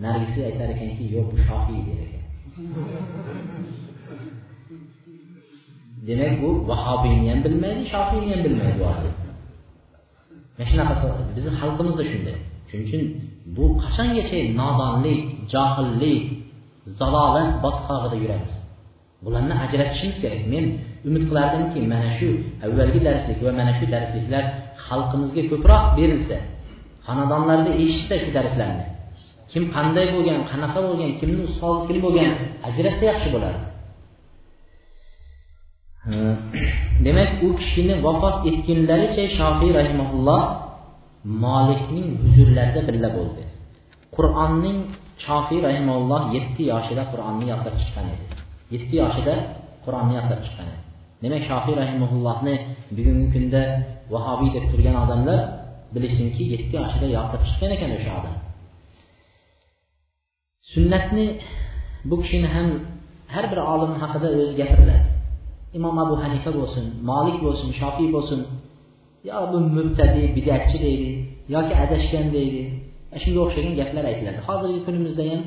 narigisi 0.05 0.40
aytar 0.48 0.68
ekanki 0.74 1.05
yo'q 1.14 1.26
bu 1.32 1.36
shofiy 1.48 1.80
der 1.88 1.98
ekan. 2.07 2.24
Demak 6.07 6.34
bu 6.42 6.50
vahobiyni 6.70 7.26
ham 7.30 7.40
bilmaydi 7.46 7.82
shofiyni 7.92 8.28
ham 8.32 8.40
bilmaydi 8.46 8.76
bu 8.80 8.84
odam 8.92 9.14
mana 10.57 10.64
shunaqa 10.70 11.09
bizni 11.36 11.53
xalqimizda 11.61 12.05
shunday. 12.11 12.36
Shuning 12.68 12.86
uchun 12.88 13.03
bu 13.57 13.64
qachongacha 13.82 14.38
nodonlik 14.61 15.20
johillik 15.53 16.22
zalolat 16.98 17.50
botqog'ida 17.64 18.16
yuramiz? 18.22 18.55
Bularni 19.24 19.55
ajratishimiz 19.64 20.16
kerak. 20.22 20.42
Men 20.53 20.64
umid 21.09 21.22
qilardimki 21.28 21.78
mana 21.92 22.11
shu 22.18 22.28
avvalgi 22.66 23.00
darslik 23.07 23.38
va 23.46 23.50
mana 23.61 23.72
shu 23.78 23.84
darsliklar 23.94 24.44
xalqimizga 24.86 25.42
ko'proq 25.50 25.82
berilsa 25.98 26.38
xonadonlarda 27.07 27.70
eshitsa 27.82 28.14
shu 28.22 28.30
darslarni. 28.36 28.84
Kim 29.53 29.64
qanday 29.74 30.07
bo'lgan 30.14 30.38
qanaqa 30.50 30.80
bo'lgan 30.86 31.11
kimni 31.20 31.40
ustozi 31.48 31.80
kim 31.88 31.98
bo'lgan 32.05 32.30
ajratsa 32.68 33.05
yaxshi 33.11 33.28
bo'lardi. 33.34 33.64
Demak 37.05 37.30
u 37.46 37.48
kishini 37.61 37.94
vafot 38.07 38.36
etgunlaricha 38.50 39.24
shofiy 39.38 39.70
rahimaulloh 39.78 40.42
molikning 41.44 42.09
huzurlarida 42.22 42.80
birga 42.88 43.11
bo'ldi. 43.16 43.42
Qur'onning 44.16 44.78
shofiy 45.24 45.61
rahimaulloh 45.68 46.22
yetti 46.36 46.62
yoshida 46.72 47.03
qur'onni 47.12 47.44
yodlab 47.53 47.74
chiqqan 47.80 48.07
edi. 48.14 48.24
Yetti 48.74 48.94
yoshida 49.03 49.34
qur'onni 49.84 50.12
yodlab 50.18 50.40
chiqqan 50.46 50.68
edi. 50.74 50.91
Demak 51.23 51.43
shofiy 51.51 51.75
rahimaullohni 51.83 52.55
bugungi 52.97 53.29
kunda 53.35 53.62
vahobiy 54.12 54.51
deb 54.57 54.64
turgan 54.70 54.97
odamlar 55.05 55.41
bilishsinki 55.95 56.43
yetti 56.53 56.75
yoshida 56.81 57.07
yotib 57.16 57.41
chiqqan 57.47 57.70
ekan 57.77 57.91
o'sha 57.97 58.11
odam. 58.20 58.35
Sunnatni 60.73 61.27
bu 62.11 62.16
kishini 62.23 62.49
ham 62.55 62.68
har 63.35 63.45
bir 63.53 63.59
olim 63.73 63.93
haqida 64.03 64.29
o'zi 64.39 64.55
gapiriladi 64.61 65.07
imom 65.79 65.97
abu 66.05 66.14
hanifa 66.23 66.51
bo'lsin 66.59 66.85
molik 67.11 67.37
bo'lsin 67.45 67.68
shofiy 67.81 68.09
bo'lsin 68.16 68.41
yo 69.29 69.41
bu 69.53 69.59
mubtadi 69.77 70.23
bidatchi 70.37 70.77
deydi 70.87 71.11
yoki 71.55 71.75
adashgan 71.85 72.27
deydi 72.37 72.62
shunga 73.23 73.41
o'xshagan 73.45 73.75
gaplar 73.81 74.05
aytiladi. 74.11 74.39
Hozirgi 74.49 74.81
kunimizda 74.87 75.25
ham 75.31 75.43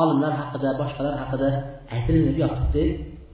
olimlar 0.00 0.32
haqida 0.40 0.68
boshqalar 0.80 1.14
haqida 1.22 1.48
aytilinib 1.94 2.36
yotibdi. 2.44 2.82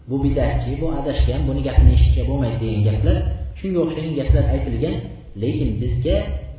Bu 0.08 0.16
bidatchi 0.24 0.70
bu 0.80 0.86
adashgan 0.98 1.40
buni 1.48 1.60
gapini 1.68 1.90
eshitishga 1.96 2.22
bo'lmaydi 2.30 2.56
degan 2.62 2.82
gaplar 2.88 3.16
shunga 3.60 3.78
o'xshagan 3.84 4.14
gaplar 4.20 4.44
aytilgan 4.54 4.96
lekin 5.42 5.70
bizga 5.82 6.16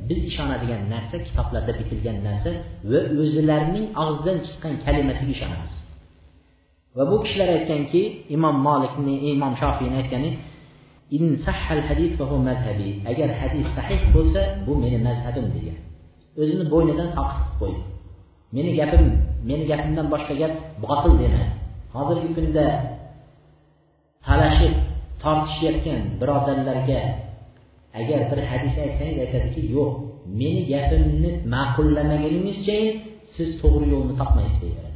biz 0.08 0.18
ishonadigan 0.30 0.82
narsa 0.92 1.16
kitoblarda 1.26 1.72
bitilgan 1.80 2.16
narsa 2.28 2.50
va 2.90 3.00
o'zilarining 3.22 3.86
og'zidan 4.02 4.38
chiqqan 4.46 4.74
kalimasiga 4.84 5.32
ishonamiz. 5.36 5.72
Va 6.96 7.04
bu 7.10 7.16
kishilar 7.24 7.48
aytganki 7.56 8.02
imom 8.36 8.56
molikni 8.66 9.14
imom 9.30 9.54
shofiyni 9.62 9.96
aytgani 10.02 10.30
agar 13.10 13.28
hadis 13.40 13.66
sahih 13.76 14.00
bo'lsa 14.14 14.40
bu 14.66 14.72
meni 14.82 14.98
mazhabim 15.06 15.46
degan. 15.54 15.78
O'zini 16.40 16.64
bo'ynidan 16.72 17.08
soqit 17.16 17.38
qilib 17.40 17.56
qo'ydi. 17.60 17.80
Meni 18.56 18.70
gapim 18.80 19.04
meni 19.48 19.64
gapimdan 19.70 20.06
boshqa 20.12 20.34
gap 20.42 20.52
botil 20.84 21.14
demadi 21.22 21.50
hozirgi 21.94 22.28
kunda 22.36 22.64
talashib 24.26 24.74
tortishayotgan 25.22 26.00
birodarlarga 26.20 27.00
agar 28.00 28.20
bir 28.30 28.40
hadis 28.50 28.74
aytsangiz 28.84 29.18
aytadiki 29.24 29.60
yo'q 29.76 29.90
meni 30.40 30.62
gapimni 30.72 31.30
ma'qullamaguningizcha 31.54 32.78
siz 33.34 33.48
to'g'ri 33.60 33.86
yo'lni 33.94 34.14
topmaysiz 34.20 34.58
deyveradi 34.64 34.92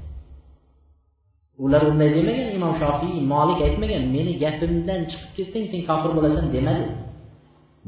ular 1.65 1.83
unday 1.91 2.11
demagan 2.17 2.49
imom 2.57 2.73
shofiy 2.83 3.15
molik 3.33 3.59
aytmagan 3.67 4.05
meni 4.17 4.33
gapimdan 4.45 5.01
chiqib 5.11 5.31
ketsang 5.37 5.65
sen 5.73 5.81
kofir 5.89 6.11
bo'lasan 6.17 6.47
demadi. 6.57 6.87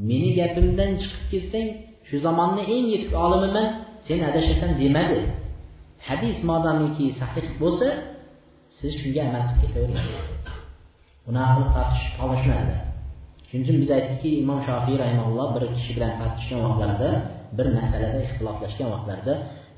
Meni 0.09 0.29
gapimdan 0.39 0.91
chiqib 1.01 1.23
ketsang 1.31 1.67
shu 2.07 2.15
zamonni 2.25 2.63
eng 2.75 2.85
yetuk 2.93 3.13
olimiman 3.25 3.67
sen 4.07 4.19
adashasan 4.29 4.71
demadi. 4.81 5.19
Hadis 6.07 6.37
modomiki 6.49 7.05
sahih 7.19 7.47
bo'lsa 7.61 7.87
siz 8.77 8.91
shunga 9.01 9.21
amal 9.27 9.43
qilib 9.47 9.59
ketavering 9.63 9.97
unaqa 11.29 11.51
qilib 11.55 11.71
tortish 11.77 12.03
shuning 13.49 13.63
uchun 13.63 13.77
biz 13.81 13.89
aytdikki 13.97 14.29
imom 14.43 14.59
shofiy 14.67 14.95
rahimalloh 15.03 15.47
bir 15.55 15.63
kishi 15.75 15.91
bilan 15.97 16.11
tortishgan 16.19 16.59
vaqtlarida 16.65 17.09
bir 17.57 17.67
masalada 17.77 18.17
ixtiloflashgan 18.25 18.89
vaqtlarida 18.93 19.33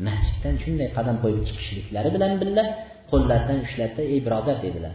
masjiddan 0.08 0.56
shunday 0.64 0.88
qadam 0.98 1.16
qo'yib 1.24 1.44
chiqishliklari 1.50 2.10
bilan 2.16 2.32
birga 2.42 2.64
qo'llaridan 3.12 3.58
ushlabda 3.66 4.02
ey 4.14 4.20
birodar 4.26 4.58
dedilar. 4.66 4.94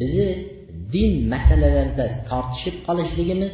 Bizni 0.00 0.28
din 0.94 1.12
masalalarida 1.32 2.04
tortishib 2.30 2.76
qolishligimiz 2.86 3.52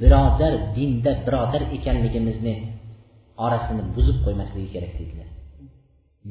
birodar 0.00 0.52
dinda 0.76 1.12
birodar 1.26 1.62
ekanligimizni 1.76 2.54
orasini 3.44 3.82
buzib 3.96 4.18
qo'ymasligi 4.24 4.68
kerak 4.74 4.92
dedilar. 5.00 5.28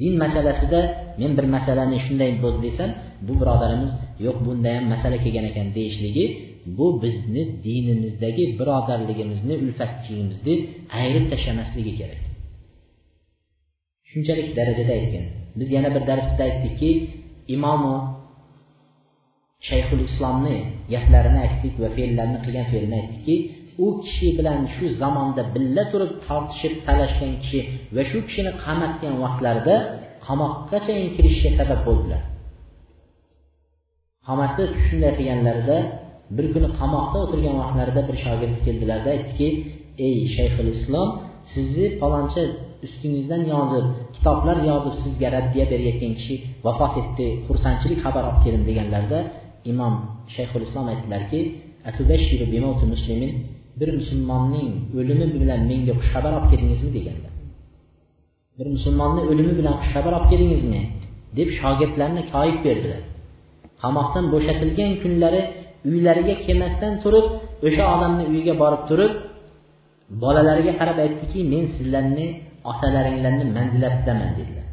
Din 0.00 0.14
masalasida 0.22 0.80
men 1.20 1.30
bir 1.38 1.46
masalani 1.56 1.98
shunday 2.06 2.30
bo'l 2.44 2.56
desam 2.66 2.90
bu 3.26 3.32
birodarimiz 3.40 3.92
yo'q 4.24 4.38
bunda 4.46 4.70
ham 4.76 4.84
masala 4.92 5.16
kelgan 5.24 5.46
ekan 5.50 5.68
deyishligi 5.76 6.24
bu 6.78 6.86
bizni 7.02 7.42
dinimizdagi 7.66 8.44
birodarligimizni 8.58 9.54
ulfatligimizni 9.64 10.54
ayirib 10.98 11.26
tashlamasligi 11.32 11.92
kerak. 12.00 12.20
Shunchalik 14.10 14.48
darajada 14.58 14.92
aytgan 14.98 15.24
biz 15.58 15.68
yana 15.76 15.88
bir 15.94 16.02
darsda 16.10 16.42
aytdikki 16.48 16.90
imomu 17.54 17.96
shayxul 19.68 20.00
islomni 20.08 20.56
gaplarini 20.92 21.38
aytdik 21.46 21.74
va 21.82 21.88
fe'llarini 21.96 22.38
qilgan 22.44 22.66
fe'lini 22.72 22.96
aytdikki 23.00 23.36
u 23.84 23.86
kishi 24.04 24.28
bilan 24.38 24.60
shu 24.74 24.84
zamonda 25.02 25.42
billa 25.54 25.84
turib 25.92 26.12
tortishib 26.26 26.74
talashgan 26.86 27.32
kishi 27.42 27.60
va 27.96 28.02
shu 28.10 28.18
kishini 28.28 28.52
qamatgan 28.64 29.14
vaqtlarida 29.24 29.76
qamoqqacha 30.26 30.94
kirishga 31.16 31.50
sabab 31.58 31.80
bo'ldilar. 31.88 32.22
Qamoqda 34.28 34.62
shunday 34.86 35.12
qilganlarida 35.18 35.76
bir 36.36 36.46
kuni 36.54 36.68
qamoqda 36.80 37.16
o'tirgan 37.24 37.54
vaqtlarida 37.62 38.00
bir 38.08 38.16
shogird 38.24 38.56
keldilarda 38.66 39.08
aytdiki 39.16 39.48
ey 40.06 40.16
shayxul 40.36 40.68
islom 40.76 41.08
sizni 41.52 41.86
faloncha 42.00 42.42
ustingizdan 42.86 43.42
yozib 43.54 43.86
kitoblar 44.16 44.56
yozib 44.70 44.94
sizga 45.02 45.28
raddiya 45.36 45.64
berayotgan 45.72 46.12
kishi 46.18 46.34
vafot 46.66 46.94
etdi 47.02 47.26
xursandchilik 47.46 47.98
xabar 48.04 48.22
olib 48.28 48.40
keldim 48.44 48.64
deganlarida 48.70 49.18
imom 49.72 49.94
shayxul 50.36 50.62
islom 50.68 50.86
aytdilarki 50.92 51.40
bir 53.80 53.88
musulmonning 53.98 54.70
o'limi 54.98 55.26
bilan 55.42 55.60
menga 55.70 55.92
xushxabar 56.00 56.32
olib 56.38 56.48
keldingizmi 56.52 56.90
deganlar 56.98 57.32
bir 58.58 58.66
musulmonni 58.74 59.22
o'limi 59.30 59.52
bilan 59.58 59.74
xushxabar 59.82 60.12
olib 60.18 60.28
keldingizmi 60.32 60.82
deb 61.38 61.48
shogirdlarni 61.60 62.22
koyib 62.34 62.58
berdilar. 62.66 63.02
Qamoqdan 63.82 64.24
bo'shatilgan 64.34 64.90
kunlari 65.02 65.42
uylariga 65.90 66.34
kelmasdan 66.46 66.92
turib 67.04 67.26
o'sha 67.66 67.84
odamni 67.94 68.24
uyiga 68.32 68.54
borib 68.62 68.82
turib 68.90 69.12
bolalariga 70.22 70.72
qarab 70.80 70.98
aytdiki 71.04 71.40
men 71.52 71.64
sizlarni 71.76 72.26
otalaringlarni 72.70 73.44
manzilatdaman 73.56 74.30
dedilar. 74.38 74.66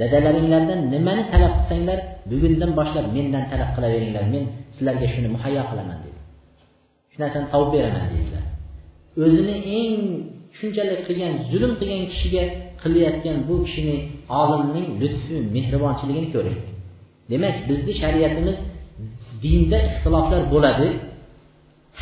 Dadalaringlardan 0.00 0.80
nimani 0.94 1.22
talab 1.32 1.52
qilsanglar 1.58 1.98
bugundan 2.30 2.70
boshlab 2.78 3.06
mendan 3.16 3.44
talab 3.52 3.70
qilaveringlar. 3.76 4.24
Men 4.34 4.44
sizlarga 4.76 5.06
shuni 5.14 5.28
muhayyo 5.34 5.62
qilaman 5.70 5.98
dedi. 6.04 6.18
Shu 7.12 7.16
narsani 7.22 7.46
topib 7.52 7.70
beraman 7.74 8.04
dedilar. 8.14 8.44
O'zini 9.24 9.54
eng 9.78 9.94
shunchalik 10.58 11.00
qilgan 11.08 11.32
zulm 11.50 11.72
qilgan 11.80 12.02
kishiga 12.12 12.44
qilayotgan 12.82 13.36
bu 13.48 13.54
kishini 13.66 13.96
olimning 14.40 14.86
lutfi 15.00 15.36
mehribonchiligini 15.54 16.28
ko'ring 16.34 16.58
demak 17.30 17.56
bizni 17.68 17.92
shariatimiz 18.02 18.56
dinda 19.42 19.78
ixtiloflar 19.88 20.42
bo'ladi. 20.54 20.88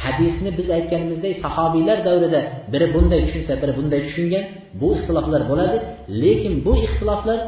Hadisni 0.03 0.51
biz 0.59 0.69
aytganimizdek 0.77 1.35
sahobiylar 1.45 1.99
davrida 2.09 2.41
biri 2.73 2.87
bunday 2.95 3.21
tushunsa 3.27 3.53
biri 3.63 3.73
bunday 3.79 4.01
tushungan 4.07 4.45
bu 4.81 4.89
ixtiloflar 4.97 5.43
bo'ladi. 5.51 5.77
Lekin 6.23 6.55
bu 6.67 6.73
ixtiloflar 6.87 7.39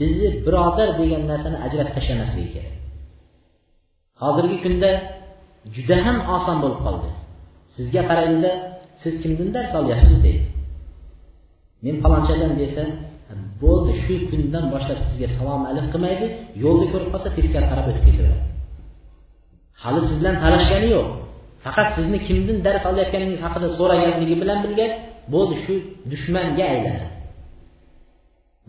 bizni 0.00 0.30
birodar 0.46 0.88
degan 1.00 1.22
narsani 1.30 1.58
ajratib 1.66 1.94
tashlamasligi 1.96 2.48
kerak. 2.54 2.74
Hozirgi 4.22 4.58
kunda 4.64 4.90
juda 5.74 5.96
ham 6.06 6.18
oson 6.36 6.56
bo'lib 6.62 6.80
qoldi. 6.86 7.08
Sizga 7.76 8.02
qaraganda 8.10 8.50
siz 9.02 9.14
kimdan 9.22 9.48
dars 9.54 9.72
olyapsiz 9.80 10.18
deydi. 10.26 10.46
Men 11.84 11.96
falonchadan 12.02 12.52
desa 12.60 12.82
bo'ldi 13.62 13.92
shu 14.04 14.14
kundan 14.30 14.64
boshlab 14.74 14.98
sizga 15.06 15.28
salom 15.38 15.62
alik 15.70 15.86
qilmaydi 15.92 16.26
yo'lda 16.64 16.86
ko'rib 16.92 17.08
qolsa 17.14 17.28
teskari 17.36 17.66
qarab 17.70 17.86
o'tib 17.90 18.04
ketaveradi. 18.08 18.42
Hali 19.82 19.98
siz 20.08 20.16
bilan 20.20 20.36
tanishgani 20.42 20.88
yo'q. 20.96 21.06
Faqat 21.64 21.88
sizni 21.96 22.18
kimdan 22.28 22.58
dars 22.66 22.84
olayotganingiz 22.90 23.40
haqida 23.46 23.68
so'raganligi 23.78 24.36
bilan 24.42 24.58
birga 24.64 24.86
bo'ldi 25.32 25.54
shu 25.64 25.74
dushmanga 26.10 26.64
aylanadi. 26.74 27.06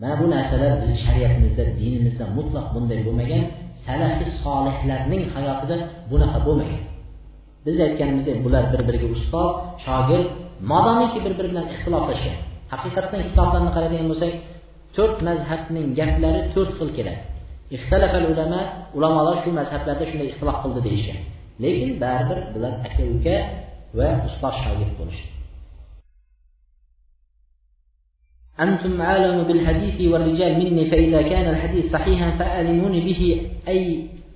Mana 0.00 0.14
bu 0.20 0.26
narsalar 0.34 0.72
bizni 0.80 0.96
shariatimizda 1.04 1.64
dinimizda 1.80 2.24
mutlaq 2.38 2.66
bunday 2.74 3.00
bo'lmagan 3.06 3.42
salafi 3.86 4.24
solihlarning 4.44 5.24
hayotida 5.34 5.76
bunaqa 6.10 6.38
bo'lmagan. 6.46 6.82
Biz 7.66 7.76
aytganimizdek 7.86 8.36
bular 8.44 8.64
bir 8.72 8.80
biriga 8.88 9.08
ustoz 9.16 9.50
shogird 9.84 10.28
modomiki 10.70 11.18
bir 11.24 11.32
biri 11.38 11.48
bilan 11.52 11.66
ixtiloflashgan 11.74 12.36
haqiqatdan 12.72 13.20
kitoblarni 13.28 13.70
qaraydigan 13.76 14.08
bo'lsak 14.12 14.32
to'rt 14.96 15.18
mazhabning 15.28 15.88
gaplari 15.98 16.40
to'rt 16.54 16.72
xil 16.78 16.90
keladi 16.96 17.22
ixtalafal 17.76 18.26
ulama 18.32 18.60
ulamolar 18.96 19.36
shu 19.42 19.50
mazhablarda 19.60 20.04
shunday 20.10 20.28
ixtilof 20.32 20.56
qildi 20.64 20.80
deyishgan 20.88 21.20
lekin 21.62 21.90
baribir 22.02 22.38
bular 22.54 22.72
aka 22.86 23.02
uka 23.16 23.36
va 23.98 24.08
ustoz 24.28 24.54
shogird 24.64 24.94
bo'lishdi 25.00 25.38
أنتم 28.66 29.00
أعلم 29.00 29.38
بالحديث 29.48 29.98
والرجال 30.12 30.52
مني 30.58 30.90
فإذا 30.90 31.22
كان 31.22 31.46
الحديث 31.54 31.84
صحيحا 31.92 32.28
فأعلموني 32.38 33.00
به 33.08 33.22
أي 33.68 33.82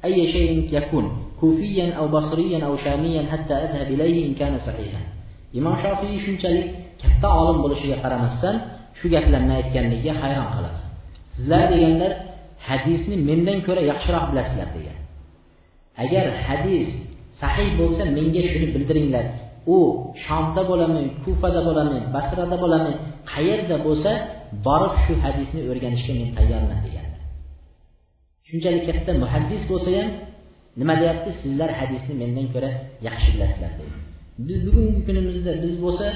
أي 0.04 0.32
شيء 0.32 0.50
يكون 0.78 1.06
كوفيا 1.40 1.86
أو 1.98 2.08
بصريا 2.08 2.58
أو 2.66 2.76
شاميا 2.84 3.22
حتى 3.32 3.54
أذهب 3.54 3.88
إليه 3.94 4.16
إن 4.28 4.34
كان 4.34 4.54
صحيحا 4.66 5.02
imom 5.52 5.76
shofiy 5.84 6.16
shunchalik 6.24 6.96
katta 7.02 7.28
olim 7.28 7.60
bo'lishiga 7.64 8.00
qaramasdan 8.04 8.56
shu 9.02 9.08
gaplarni 9.14 9.52
aytganligiga 9.60 10.12
hayron 10.22 10.48
qolasiz. 10.54 10.84
Sizlar 11.36 11.62
deganlar 11.72 12.12
hadisni 12.68 13.16
mendan 13.28 13.58
ko'ra 13.66 13.82
yaxshiroq 13.90 14.24
bilasizlar 14.30 14.68
degan. 14.76 14.98
Agar 16.04 16.26
hadis 16.46 16.88
sahih 17.42 17.68
bo'lsa 17.80 18.02
menga 18.16 18.42
shuni 18.50 18.68
bildiringlar. 18.74 19.24
U 19.74 19.78
shomda 20.24 20.62
bo'ladimi 20.70 21.04
kufada 21.24 21.60
bo'ladimi 21.68 22.00
basrada 22.14 22.56
bo'ladimi 22.62 22.94
qayerda 23.32 23.76
bo'lsa 23.86 24.10
borib 24.66 24.94
shu 25.04 25.12
hadisni 25.24 25.60
o'rganishga 25.70 26.12
men 26.20 26.28
tayyorman 26.38 26.78
deganlar. 26.86 27.20
Shunchalik 28.48 28.84
katta 28.88 29.12
muhaddis 29.22 29.62
bo'lsa 29.70 29.90
ham 29.98 30.08
nima 30.80 30.94
deyapti? 31.02 31.30
Sizlar 31.42 31.70
hadisni 31.80 32.14
mendan 32.22 32.46
ko'ra 32.54 32.70
yaxshi 33.08 33.28
bilasizlar 33.34 33.72
deydi 33.80 34.02
biz 34.38 34.66
bugungi 34.66 35.00
kunimizda 35.06 35.52
biz 35.62 35.74
bo'lsa 35.84 36.06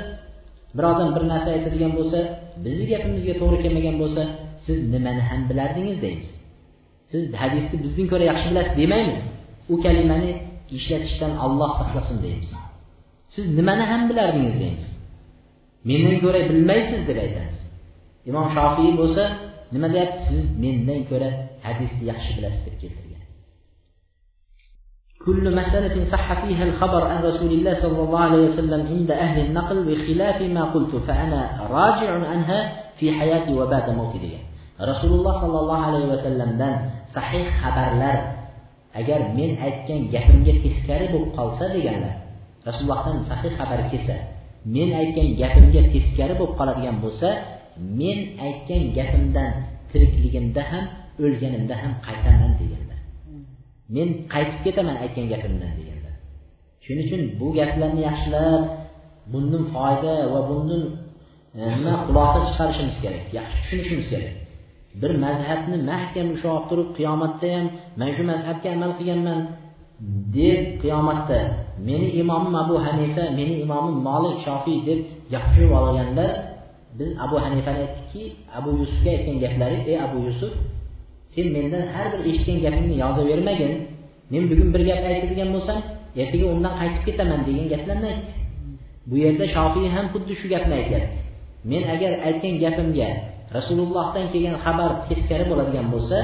bir 0.77 0.85
odam 0.93 1.09
bir 1.17 1.25
narsa 1.33 1.49
aytadigan 1.57 1.93
bo'lsa 1.99 2.19
bizni 2.65 2.85
gapimizga 2.93 3.35
to'g'ri 3.41 3.59
kelmagan 3.65 3.97
bo'lsa 4.03 4.23
siz 4.67 4.79
nimani 4.95 5.23
ham 5.29 5.41
bilardingiz 5.51 5.99
deymiz. 6.05 6.31
Siz 7.11 7.23
hadisni 7.43 7.77
bizdan 7.85 8.07
ko'ra 8.13 8.25
yaxshi 8.31 8.47
bilasiz 8.51 8.75
demaymiz. 8.83 9.23
U 9.73 9.75
kalimani 9.85 10.31
ishlatishdan 10.77 11.33
olloh 11.45 11.71
saqlasin 11.81 12.19
deymiz. 12.25 12.51
Siz 13.35 13.45
nimani 13.59 13.85
ham 13.91 14.03
bilardingiz 14.11 14.57
deymiz. 14.63 14.87
Mendan 15.89 16.17
ko'ra 16.25 16.41
bilmaysiz 16.51 17.03
deb 17.09 17.19
aytamiz 17.25 17.57
imom 18.29 18.47
shofiy 18.57 18.91
bo'lsa 19.01 19.25
nima 19.75 19.89
deyapti? 19.95 20.21
Siz 20.29 20.45
mendan 20.63 21.01
ko'ra 21.11 21.29
hadisni 21.67 22.05
yaxshi 22.13 22.31
bilasiz 22.39 22.63
deb 22.67 22.77
keltirgan. 22.83 23.16
كل 25.26 25.56
مسألة 25.56 26.12
صح 26.12 26.46
فيها 26.46 26.64
الخبر 26.64 27.08
عن 27.08 27.24
رسول 27.24 27.52
الله 27.52 27.82
صلى 27.82 28.02
الله 28.04 28.20
عليه 28.20 28.50
وسلم 28.50 28.88
عند 28.88 29.12
أهل 29.12 29.46
النقل 29.46 29.78
بخلاف 29.86 30.42
ما 30.42 30.64
قلت 30.74 30.96
فأنا 30.96 31.68
راجع 31.70 32.10
عنها 32.28 32.60
في 32.98 33.12
حياتي 33.12 33.54
وبعد 33.54 33.90
موتي 33.90 34.18
degan 34.18 34.52
rasululloh 34.82 35.34
sollallohu 35.46 35.86
alayhi 35.90 36.10
vasallamdan 36.10 36.74
sahih 37.14 37.46
xabarlar 37.62 38.18
agar 38.98 39.20
men 39.38 39.62
aytgan 39.62 40.10
gapimga 40.14 40.54
teskari 40.66 41.06
bo'lib 41.14 41.32
qolsa 41.38 41.66
deganlar 41.76 42.16
rasulullohdan 42.66 43.18
sahih 43.30 43.52
xabar 43.60 43.80
kelsa 43.94 44.18
men 44.66 44.90
aytgan 45.02 45.28
gapimga 45.42 45.82
teskari 45.94 46.34
bo'lib 46.40 46.54
qoladigan 46.60 46.98
bo'lsa 47.04 47.30
men 47.78 48.18
aytgan 48.46 48.84
gapimdan 48.98 49.52
tirikligimda 49.92 50.62
ham 50.72 50.86
o'lganimda 51.24 51.76
ham 51.82 51.94
qaytaman 52.06 52.52
deganlar 52.62 52.85
men 53.95 54.09
qaytib 54.33 54.61
ketaman 54.67 54.97
aytgan 55.05 55.27
gapimdan 55.33 55.73
deganlar 55.79 56.15
shuning 56.85 57.05
uchun 57.07 57.23
bu 57.41 57.47
gaplarni 57.59 58.01
yaxshilab 58.09 58.63
bundan 59.33 59.65
foyda 59.75 60.15
va 60.33 60.41
bundan 60.51 60.83
e, 61.59 61.61
nima 61.77 61.95
xulosa 62.05 62.39
chiqarishimiz 62.49 62.97
kerak. 63.03 63.25
Yaxshi 63.39 63.59
tushunishimiz 63.63 64.07
kerak. 64.13 64.35
Bir 65.01 65.13
mazhabni 65.25 65.77
mahkam 65.91 66.27
ushlab 66.35 66.65
turib 66.71 66.89
qiyomatda 66.99 67.49
ham 67.55 67.67
man 68.01 68.09
shu 68.17 68.23
mazhabga 68.33 68.69
amal 68.77 68.93
qilganman 68.99 69.41
deb 70.37 70.61
qiyomatda 70.83 71.39
meni 71.89 72.07
imomim 72.21 72.55
abu 72.63 72.75
hanifa 72.87 73.25
meni 73.39 73.55
imomim 73.65 73.97
molik 74.09 74.37
shofiy 74.47 74.79
deb 74.89 75.01
gapirib 75.33 75.73
olganlar 75.79 76.31
biz 76.99 77.11
abu 77.25 77.37
hanifani 77.45 77.79
aytdikki 77.85 78.23
abu 78.59 78.71
yusufga 78.81 79.11
aytgan 79.17 79.37
gaplari 79.45 79.79
ey 79.91 79.97
abu 80.07 80.19
yusuf 80.27 80.53
sen 81.37 81.47
mendan 81.57 81.85
har 81.95 82.07
bir 82.13 82.21
eshitgan 82.31 82.59
gapingni 82.65 82.97
yozavermagin. 83.05 83.73
Men 84.33 84.43
bugun 84.51 84.69
bir 84.75 84.83
gap 84.89 85.01
aytadigan 85.11 85.49
bo'lsam 85.55 85.79
ertaga 86.23 86.47
undan 86.55 86.73
qaytib 86.81 87.03
ketaman 87.09 87.41
degan 87.47 87.67
gaplarni 87.73 88.07
aytdi 88.13 88.33
bu 89.11 89.15
yerda 89.25 89.47
shofiy 89.55 89.87
ham 89.95 90.07
xuddi 90.13 90.35
shu 90.41 90.47
gapni 90.53 90.75
aytyapti. 90.81 91.19
Men 91.71 91.83
agar 91.95 92.13
aytgan 92.29 92.55
gapimga 92.65 93.09
rasulullohdan 93.57 94.27
kelgan 94.33 94.57
xabar 94.65 94.91
teskari 95.09 95.45
bo'ladigan 95.51 95.87
bo'lsa 95.95 96.19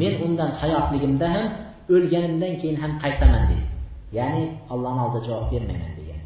men 0.00 0.12
undan 0.26 0.50
hayotligimda 0.60 1.26
ham 1.34 1.46
o'lganimdan 1.94 2.52
keyin 2.60 2.76
ham 2.82 2.92
qaytaman 3.02 3.42
dedi. 3.50 3.64
Ya'ni 4.18 4.44
allohni 4.72 5.00
oldida 5.06 5.20
javob 5.28 5.46
bermayman 5.52 5.92
degan. 5.98 6.20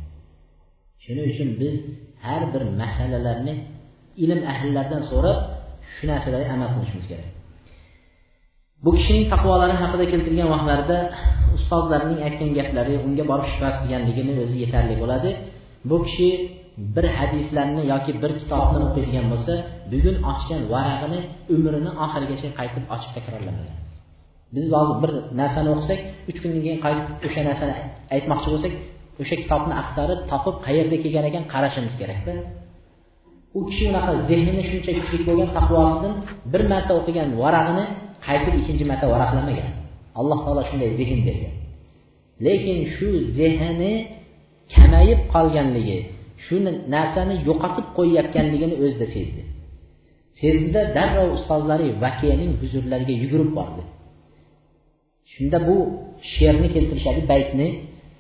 Shuning 1.03 1.26
uchun 1.32 1.49
biz 1.61 1.74
har 2.26 2.43
bir 2.53 2.62
masalalarni 2.80 3.55
ilm 4.24 4.41
ahllaridan 4.53 5.03
so'rab 5.11 5.39
shu 5.95 6.05
narsalarga 6.11 6.51
amal 6.57 6.68
qilishimiz 6.74 7.07
kerak. 7.11 7.38
Bu 8.85 8.91
kishining 8.97 9.24
taqvolari 9.33 9.74
haqida 9.83 10.05
keltirgan 10.12 10.49
vaqtlarida 10.55 10.99
ustozlarning 11.57 12.20
aytgan 12.26 12.51
gaplari 12.59 12.95
unga 13.07 13.24
borib 13.31 13.47
shubha 13.53 13.70
qilganligini 13.79 14.33
o'zi 14.45 14.57
yetarli 14.64 14.95
bo'ladi. 15.03 15.31
Bu 15.91 15.97
kishi 16.07 16.29
bir 16.95 17.07
hadislarni 17.18 17.83
yoki 17.93 18.12
bir 18.22 18.31
kitobni 18.41 18.79
o'qiydigan 18.87 19.26
bo'lsa 19.33 19.55
bugun 19.93 20.16
ochgan 20.33 20.61
varag'ini 20.72 21.18
umrini 21.55 21.91
oxirigacha 22.05 22.49
qaytib 22.59 22.85
ochib 22.95 23.11
takrorlamagan 23.16 23.76
biz 24.55 24.64
hozir 24.76 24.97
bir 25.03 25.11
narsani 25.41 25.68
o'qisak 25.74 26.01
uch 26.31 26.39
kundan 26.43 26.61
keyin 26.64 26.81
qaytib 26.85 27.07
o'sha 27.26 27.41
narsani 27.49 27.74
aytmoqchi 28.14 28.49
bo'lsak 28.55 28.72
o'sha 29.22 29.37
kitobni 29.43 29.74
axtarib 29.83 30.20
topib 30.31 30.57
qayerda 30.66 30.97
kelgan 31.05 31.24
ekan 31.31 31.45
qarashimiz 31.53 31.95
kerakda. 32.01 32.33
U 33.59 33.61
kishi 33.68 33.85
unaqa 33.91 34.12
zehni 34.31 34.62
shuncha 34.70 34.93
kuchli 35.01 35.24
bo'lgan 35.29 35.51
taqvosidan 35.59 36.12
bir 36.53 36.62
marta 36.72 36.93
o'qigan 37.01 37.29
varag'ini 37.43 37.85
qaytib 38.26 38.53
ikkinchi 38.59 38.86
marta 38.91 39.05
varaqlamagan 39.13 39.71
alloh 40.19 40.39
taolo 40.45 40.61
shunday 40.69 40.89
zehn 40.99 41.19
bergan 41.28 41.55
lekin 42.45 42.80
shu 42.95 43.07
zehni 43.39 43.91
kamayib 44.74 45.19
qolganligi 45.34 45.97
shu 46.45 46.55
narsani 46.95 47.36
yo'qotib 47.47 47.86
qo'yayotganligini 47.97 48.76
o'zida 48.84 49.07
sezdi 49.15 49.41
sezdida 50.39 50.82
darrov 50.97 51.28
ustozlari 51.38 51.88
vakiyaning 52.03 52.51
huzurlariga 52.61 53.13
yugurib 53.24 53.51
bordi 53.57 53.84
shunda 55.34 55.57
bu 55.67 55.76
she'rni 56.34 56.67
keltirishadi 56.76 57.21
baytni 57.32 57.67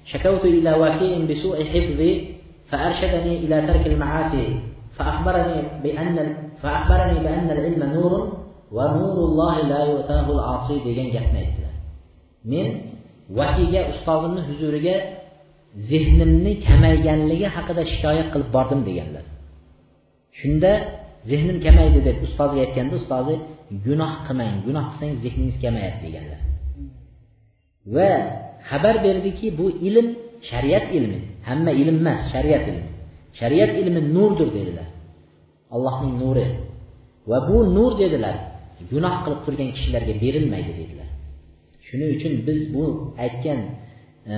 شكوت 0.05 0.45
إلى 0.45 0.71
وكيع 0.73 1.17
بسوء 1.29 1.65
حفظي 1.65 2.25
فأرشدني 2.69 3.37
إلى 3.37 3.61
ترك 3.67 3.87
المعاصي 3.87 4.59
فأخبرني 4.97 5.61
بأن 5.83 6.35
فأخبرني 6.61 7.19
بأن 7.19 7.51
العلم 7.51 7.93
نور 7.93 8.36
va 8.76 8.84
nurullohi 8.98 9.60
la 9.72 9.80
yutahul 9.92 10.40
asi 10.54 10.74
degan 10.86 11.08
gapni 11.16 11.38
aytdilar. 11.42 11.74
Men 12.50 12.66
vahiyga 13.38 13.80
ustozimni 13.92 14.42
huzuriga 14.48 14.94
zehnimni 15.90 16.52
kamayganligi 16.66 17.46
haqida 17.56 17.82
shikoyat 17.92 18.28
qilib 18.32 18.48
bordim 18.56 18.80
deganlar. 18.88 19.24
Shunda 20.38 20.72
zehnim 21.30 21.58
kamaydi 21.66 21.98
deb 22.08 22.16
ustozga 22.26 22.60
aytganda 22.66 22.94
ustozi 23.00 23.34
gunoh 23.86 24.12
qilmang 24.26 24.56
gunoh 24.66 24.84
qilsang 24.90 25.12
zehningiz 25.24 25.56
kamayadi 25.64 25.98
deganlar. 26.06 26.40
Va 27.94 28.10
xabar 28.68 28.96
berdiki 29.06 29.46
bu 29.58 29.66
ilm 29.88 30.06
shariat 30.50 30.86
ilmi 30.96 31.18
hamma 31.48 31.72
ilm 31.82 31.96
emas 32.02 32.20
shariat 32.32 32.64
ilmi. 32.70 32.88
Shariat 33.40 33.72
ilmi 33.80 34.00
nurdir 34.14 34.48
dedilar. 34.56 34.88
Allohning 35.74 36.14
nuri. 36.22 36.46
Va 37.30 37.38
bu 37.48 37.56
nur 37.76 37.92
dedilar. 38.02 38.36
Gunoh 38.92 39.14
qilib 39.24 39.40
turgan 39.46 39.68
kishilarga 39.76 40.14
berilmaydi 40.24 40.72
dedilar. 40.80 41.08
Shuning 41.86 42.10
uchun 42.16 42.32
biz 42.46 42.60
bu 42.74 42.84
aytgan 43.24 43.60
e, 44.32 44.34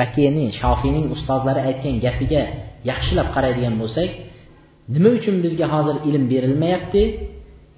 vakiyni 0.00 0.44
shofiyning 0.60 1.06
ustozlari 1.14 1.60
aytgan 1.68 1.94
gapiga 2.06 2.42
yaxshilab 2.90 3.28
qaraydigan 3.34 3.74
bo'lsak 3.82 4.10
nima 4.94 5.10
uchun 5.18 5.36
bizga 5.44 5.66
hozir 5.74 5.96
ilm 6.08 6.24
berilmayapti? 6.32 7.02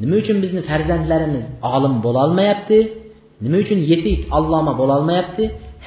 Nima 0.02 0.14
uchun 0.22 0.36
bizni 0.44 0.62
farzandlarimiz 0.70 1.44
olim 1.74 1.94
bo'lolmayapti? 2.06 2.78
Nima 3.44 3.56
uchun 3.64 3.78
yetuk 3.90 4.20
alloma 4.36 4.72
bo'lolmayapti? 4.80 5.44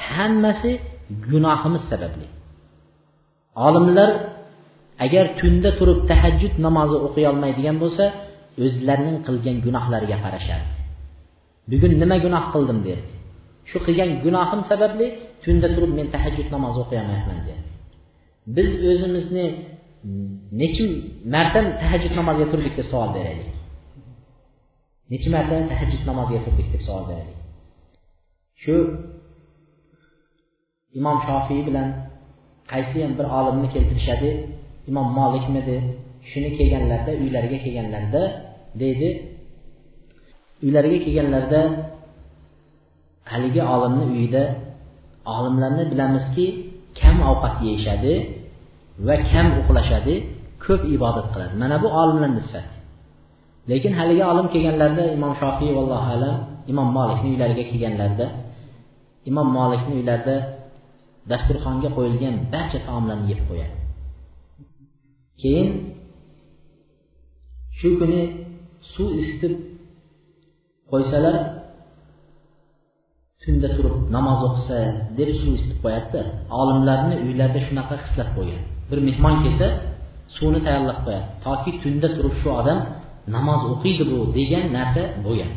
Hammasi 0.07 0.71
gunohimiz 1.29 1.83
sababli. 1.91 2.25
Olimlar 3.67 4.09
agar 5.05 5.25
tunda 5.39 5.69
turib 5.79 5.99
tahajjud 6.11 6.53
namozi 6.65 6.97
o'qiy 7.05 7.25
olmaydigan 7.31 7.77
bo'lsa 7.83 8.05
o'zlarining 8.65 9.17
qilgan 9.27 9.57
gunohlariga 9.65 10.17
qarashardi 10.25 10.73
bugun 11.71 11.91
nima 12.01 12.17
gunoh 12.25 12.43
qildim 12.53 12.79
derdi 12.87 13.11
shu 13.69 13.77
qilgan 13.85 14.09
gunohim 14.25 14.61
sababli 14.71 15.07
tunda 15.43 15.67
turib 15.75 15.91
men 15.99 16.07
tahajjud 16.15 16.47
namozi 16.55 16.77
o'qiyolmayapman 16.83 17.39
derdi 17.47 17.69
biz 18.55 18.69
o'zimizni 18.91 19.45
necha 20.59 20.85
marta 21.33 21.59
tahajjud 21.81 22.13
namoziga 22.19 22.47
turdik 22.51 22.73
deb 22.79 22.87
savol 22.91 23.09
beraylik? 23.17 23.51
Necha 25.11 25.29
marta 25.35 25.55
tahajjud 25.71 26.03
namoziga 26.09 26.39
turdik 26.45 26.67
deb 26.73 26.81
savol 26.87 27.03
beraylik? 27.09 27.37
Shu 28.63 28.75
imom 30.99 31.17
shofiy 31.27 31.61
bilan 31.67 31.87
qaysi 32.71 32.97
ham 33.03 33.13
bir 33.19 33.27
olimni 33.39 33.67
keltirishadi? 33.73 34.29
Imom 34.89 35.07
molikmidi? 35.19 35.77
Shuni 36.31 36.49
kelganlarida 36.57 37.11
uylariga 37.23 37.57
kelganlarida 37.65 38.23
deydi. 38.81 39.09
Uylariga 40.65 40.97
kelganlarida 41.05 41.61
haligi 43.31 43.61
olimni 43.73 44.05
uyida 44.15 44.43
olimlarni 45.35 45.83
bilamizki 45.91 46.45
kam 46.99 47.17
ovqat 47.31 47.55
yeyishadi 47.65 48.13
va 49.07 49.15
kam 49.31 49.47
uxlashadi 49.59 50.15
ko'p 50.63 50.81
ibodat 50.95 51.27
qiladi. 51.33 51.53
Mana 51.61 51.75
bu 51.83 51.87
olimlar 52.01 52.31
nisbati 52.39 52.75
lekin 53.71 53.93
haligi 53.99 54.23
olim 54.31 54.47
kelganlarida 54.53 55.03
imom 55.15 55.33
shofiy 55.41 55.71
vallohu 55.77 56.07
alam 56.15 56.35
imom 56.71 56.87
molikni 56.97 57.27
uylariga 57.33 57.63
kelganlarida 57.71 58.27
imom 59.29 59.47
molikni 59.57 59.91
uylarida 59.99 60.35
dasturxonga 61.31 61.89
qo'yilgan 61.97 62.35
barcha 62.53 62.79
taomlarni 62.87 63.25
yeb 63.31 63.41
qo'yadi. 63.49 63.75
Keyin 65.41 65.69
shu 67.79 67.89
kuni 67.99 68.21
suv 68.93 69.09
isitib 69.21 69.53
qo'ysalar 70.91 71.35
tunda 73.41 73.67
turib 73.75 73.95
namoz 74.15 74.39
o'qisa 74.47 74.77
deb 75.17 75.29
suv 75.39 75.51
isitib 75.57 75.79
qo'yadida 75.83 76.21
olimlarni 76.61 77.15
uylarida 77.25 77.59
shunaqa 77.67 77.95
hislab 78.03 78.29
qo'ygan. 78.37 78.61
Bir 78.89 78.99
mehmon 79.07 79.35
kelsa 79.43 79.67
suvni 80.35 80.59
tayyorlab 80.65 80.99
qo'yadi. 81.05 81.25
Toki 81.45 81.71
tunda 81.83 82.07
turib 82.15 82.35
shu 82.41 82.49
odam 82.61 82.79
namoz 83.35 83.61
o'qiydi 83.73 84.03
bu 84.11 84.17
degan 84.37 84.65
narsa 84.77 85.03
bo'lgan. 85.25 85.51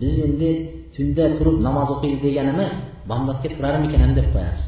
Biz 0.00 0.14
endi 0.26 0.50
tunda 0.94 1.24
turib 1.38 1.56
namoz 1.66 1.88
o'qiydi 1.94 2.18
deganimiz 2.26 2.70
bomdodga 3.10 3.48
turarmikan 3.56 4.10
deb 4.18 4.28
qo'yamiz 4.34 4.62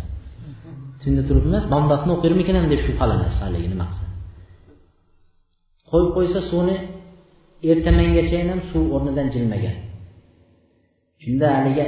tunda 1.02 1.22
turib 1.28 1.44
emas 1.50 1.64
bomdodni 1.74 2.11
o'qirmikan 2.16 2.57
deb 2.72 2.80
shubhalanasiz 2.86 3.38
haligi 3.44 3.68
nima 3.72 3.86
qilsa. 3.90 4.03
Qo'yib 5.95 6.11
qo'ysa 6.16 6.40
suvni 6.51 6.76
ertamangacha 7.70 8.38
ham 8.51 8.61
suv 8.70 8.84
o'rnidan 8.97 9.28
jilmagan. 9.34 9.76
Shunda 11.22 11.47
haligi 11.57 11.84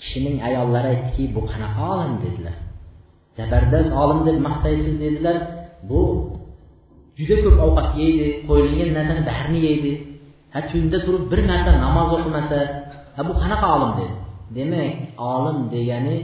kishining 0.00 0.36
ayollari 0.48 0.88
aytdiki 0.94 1.24
bu 1.34 1.40
qanaqa 1.50 1.82
olim? 1.94 2.12
dedilar. 2.24 2.56
Zabardast 3.38 3.90
olim 4.02 4.20
deb 4.26 4.36
maqtaysiz? 4.46 4.94
dedilar. 5.04 5.36
Bu 5.88 6.00
juda 7.18 7.36
ko'p 7.44 7.58
ovqat 7.66 7.88
yeydi 8.00 8.26
qo'yilgan 8.48 8.90
narsani 8.96 9.22
barini 9.30 9.60
yeydi. 9.68 9.92
Ha 10.54 10.58
tunda 10.70 10.98
turib 11.06 11.24
bir 11.32 11.40
marta 11.50 11.70
namoz 11.86 12.08
o'qimasa 12.16 12.58
ha 13.16 13.20
bu 13.28 13.32
qanaqa 13.42 13.66
olim? 13.76 13.92
dedi. 13.98 14.14
Demak 14.56 14.94
olim 15.32 15.58
degani 15.74 16.16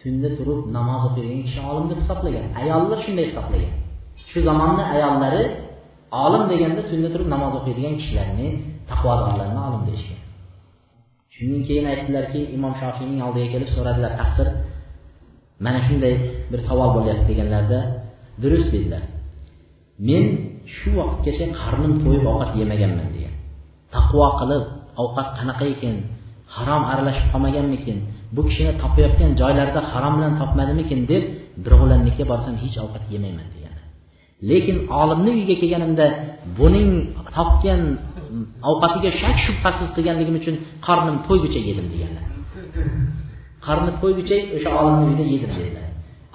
tunda 0.00 0.28
turib 0.38 0.60
namoz 0.76 1.02
o'qiydigan 1.08 1.42
kishi 1.46 1.60
olim 1.70 1.84
deb 1.90 1.98
hisoblagan. 2.02 2.46
Ayollar 2.60 2.98
shunday 3.04 3.26
hisoblagan. 3.30 3.72
Shu 4.30 4.38
zamonni 4.48 4.84
ayollari 4.94 5.44
olim 6.24 6.42
deganda 6.52 6.82
tunda 6.90 7.08
turib 7.14 7.28
namoz 7.34 7.52
o'qiydigan 7.58 7.94
kishilarni 8.00 8.48
taqvodorlarni 8.90 9.60
olim 9.68 9.82
deyishgan 9.88 10.20
shundan 11.34 11.62
keyin 11.68 11.86
aytdilarki 11.92 12.40
imom 12.56 12.74
shofiyning 12.80 13.20
oldiga 13.26 13.48
kelib 13.54 13.70
so'radilar 13.76 14.12
taqsir 14.20 14.48
mana 15.64 15.80
shunday 15.86 16.14
bir 16.52 16.60
savol 16.68 16.90
bo'lyapti 16.96 17.24
deganlarida 17.30 17.80
durust 18.42 18.68
dedilar. 18.74 19.02
Men 20.08 20.24
shu 20.76 20.88
vaqtgacha 21.00 21.46
qarnim 21.60 21.92
to'yib 22.02 22.24
ovqat 22.32 22.50
yemaganman 22.60 23.08
degan. 23.16 23.34
Taqvo 23.94 24.26
qilib 24.40 24.64
ovqat 25.02 25.28
qanaqa 25.38 25.64
ekan? 25.74 25.96
Harom 26.56 26.82
aralashib 26.92 27.26
qolmaganmikin? 27.32 27.96
Bu 28.36 28.40
kishini 28.48 28.72
topayotgan 28.82 29.30
joylarida 29.40 29.80
harom 29.92 30.14
bilan 30.18 30.32
topmadimikin? 30.40 31.00
deb 31.12 31.22
birovlarnikiga 31.64 32.24
borsam 32.32 32.54
hech 32.62 32.76
ovqat 32.84 33.04
yemayman 33.14 33.48
lekin 34.50 34.76
olimni 35.00 35.30
uyiga 35.36 35.54
kelganimda 35.62 36.06
buning 36.58 36.90
topgan 37.36 37.82
ovqatiga 38.70 39.10
shak 39.20 39.36
shubhasiz 39.46 39.88
qilganligim 39.96 40.36
uchun 40.40 40.56
qornim 40.86 41.16
to'yguncha 41.26 41.60
yedim 41.68 41.86
deganlar. 41.92 42.24
Qorni 43.66 43.92
to'yguncha 44.02 44.36
o'sha 44.56 44.70
olimni 44.80 45.04
uyida 45.10 45.24
yedim 45.34 45.50
dedilar. 45.58 45.86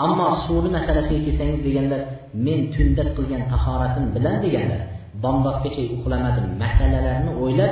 Ammo 0.06 0.28
suvni 0.46 0.70
masalasiga 0.78 1.20
kelsangiz 1.28 1.60
deganlar 1.68 2.02
men 2.46 2.60
tunda 2.74 3.04
qilgan 3.18 3.44
tahoratim 3.52 4.06
bilan 4.16 4.36
deganlar 4.46 4.82
bomdodgacha 5.24 5.84
uxlamadim 5.96 6.46
masalalarni 6.64 7.32
o'ylab 7.44 7.72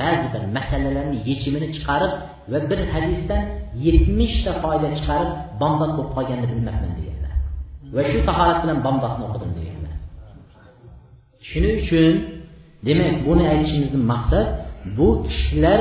ba'zi 0.00 0.26
bir 0.34 0.42
masalalarni 0.56 1.16
yechimini 1.28 1.68
chiqarib 1.76 2.12
va 2.52 2.58
bir 2.70 2.80
hadisdan 2.92 3.42
yetmishta 3.86 4.52
foyda 4.62 4.88
chiqarib 4.98 5.30
bomdod 5.60 5.90
bo'lib 5.96 6.10
qolganini 6.16 6.48
bilmabman 6.52 6.92
deganlar. 6.98 7.32
Va 7.96 8.02
shu 8.10 8.18
tahorat 8.28 8.58
bilan 8.62 8.78
bomdodni 8.86 9.24
o'qidim. 9.28 9.50
Shuning 11.48 11.74
uchun 11.82 12.14
demak 12.86 13.14
buni 13.26 13.44
aytishimizdan 13.52 14.04
maqsad 14.12 14.46
bu 14.96 15.08
kishilar 15.26 15.80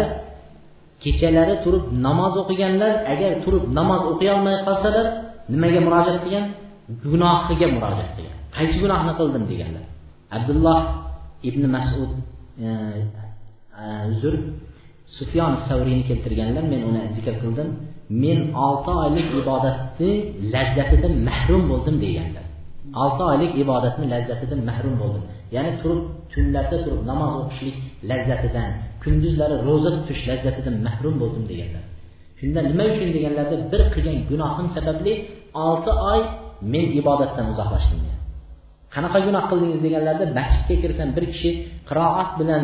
kechalari 1.03 1.55
turib 1.63 1.85
namoz 2.07 2.33
o'qiganlar 2.41 2.93
agar 3.13 3.31
turib 3.43 3.63
namoz 3.79 4.01
o'qiy 4.11 4.29
olmay 4.35 4.57
qolsalar 4.67 5.05
nimaga 5.53 5.79
murojaat 5.87 6.17
qilgan? 6.23 6.45
Gunohiga 7.11 7.67
murojaat 7.75 8.11
qilgan. 8.17 8.37
Qaysi 8.55 8.75
gunohni 8.83 9.13
qildim 9.19 9.43
deganlar. 9.51 9.85
Abdulloh 10.37 10.79
ibn 11.49 11.63
masud 11.75 12.11
e, 12.65 12.67
e 13.83 13.85
uzr 14.13 14.33
sufyon 15.17 15.53
savriyni 15.67 16.03
keltirganlar 16.09 16.63
men 16.73 16.81
uni 16.89 17.01
zikr 17.15 17.35
qildim. 17.43 17.69
Men 18.23 18.39
olti 18.65 18.91
oylik 19.03 19.27
ibodatni 19.41 20.11
lazzatidan 20.53 21.13
mahrum 21.27 21.61
bo'ldim 21.71 21.95
deganlar. 22.05 22.42
Olti 23.01 23.23
oylik 23.31 23.51
ibodatni 23.63 24.05
lazzatidan 24.13 24.61
mahrum 24.69 24.95
bo'ldim. 25.01 25.23
Ya'ni 25.55 25.71
turib 25.81 26.01
tunlarda 26.33 26.77
turib 26.85 27.01
namoz 27.11 27.33
o'qishlik 27.41 27.75
lazzatidan 28.09 28.69
kunduzlari 29.03 29.55
ro'za 29.67 29.89
tutish 29.95 30.21
lazzatidan 30.29 30.75
mahrum 30.87 31.15
bo'ldim 31.21 31.43
deganlar. 31.51 31.83
Shunda 32.39 32.59
nima 32.69 32.83
uchun 32.93 33.09
deganlarda 33.15 33.55
bir 33.71 33.81
qilgan 33.93 34.17
gunohim 34.31 34.67
sababli 34.75 35.13
olti 35.67 35.91
oy 36.11 36.19
men 36.73 36.85
ibodatdan 36.99 37.45
uzoqlashdim 37.53 37.99
qanaqa 38.95 39.19
gunoh 39.27 39.43
qildingiz 39.49 39.79
deganlarda 39.85 40.25
masjidga 40.39 40.75
kirsam 40.83 41.09
bir 41.17 41.25
kishi 41.33 41.49
qiroat 41.89 42.29
bilan 42.39 42.63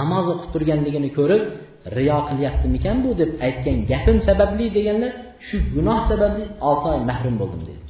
namoz 0.00 0.26
o'qib 0.32 0.48
turganligini 0.54 1.10
ko'rib 1.18 1.42
riyo 1.96 2.18
qilyaptimikan 2.28 2.96
bu 3.04 3.10
deb 3.20 3.30
aytgan 3.46 3.76
gapim 3.90 4.18
sababli 4.28 4.66
deganlar 4.76 5.12
shu 5.46 5.56
gunoh 5.74 5.98
sababli 6.10 6.44
olti 6.68 6.86
oy 6.92 6.98
mahrum 7.10 7.34
bo'ldim 7.40 7.62
dedi. 7.68 7.82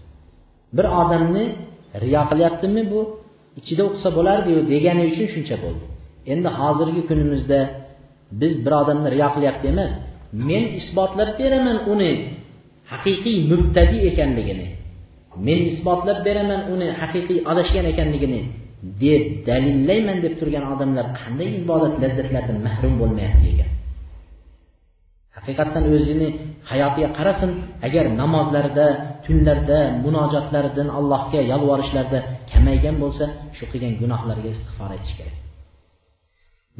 Bir 0.76 0.86
odamni 1.00 1.44
riyo 2.04 2.22
qilyaptimi 2.30 2.82
bu? 2.92 3.00
Ichida 3.60 3.82
o'qisa 3.88 4.08
bo'lardiyu 4.18 4.60
degani 4.72 5.02
uchun 5.10 5.26
shuncha 5.34 5.56
bo'ldi. 5.64 5.84
Endi 6.32 6.48
hozirgi 6.58 7.02
kunimizda 7.08 7.60
biz 8.40 8.52
bir 8.64 8.72
odamni 8.82 9.08
riyo 9.14 9.28
qilyapti 9.34 9.66
emas 9.72 9.92
men 10.48 10.64
isbotlab 10.80 11.30
beraman 11.40 11.78
uni 11.92 12.10
haqiqiy 12.92 13.36
mubtadi 13.50 13.98
ekanligini 14.10 14.66
men 15.46 15.58
isbotlab 15.70 16.18
beraman 16.26 16.60
uni 16.74 16.88
haqiqiy 17.00 17.38
adashgan 17.50 17.86
ekanligini 17.92 18.40
deb 19.02 19.22
dalillayman 19.48 20.18
deb 20.24 20.34
turgan 20.40 20.64
odamlar 20.72 21.06
qanday 21.20 21.48
ibodat 21.62 21.94
lazzatlaridan 22.02 22.58
mahrum 22.66 22.94
bo'lmayapti 23.00 23.46
ekan? 23.54 23.70
Haqiqatdan 25.48 25.84
o'zini 25.94 26.28
hayotiga 26.70 27.08
qarasin 27.18 27.50
agar 27.86 28.04
namozlarda 28.20 28.86
tunlarda 29.26 29.78
munojotlaridan 30.04 30.88
allohga 30.98 31.40
yolvorishlarda 31.52 32.18
kamaygan 32.50 32.96
bo'lsa 33.02 33.24
shu 33.56 33.64
qilgan 33.72 33.92
gunohlariga 34.02 34.50
istig'for 34.54 34.88
aytish 34.94 35.14
kerak. 35.18 35.36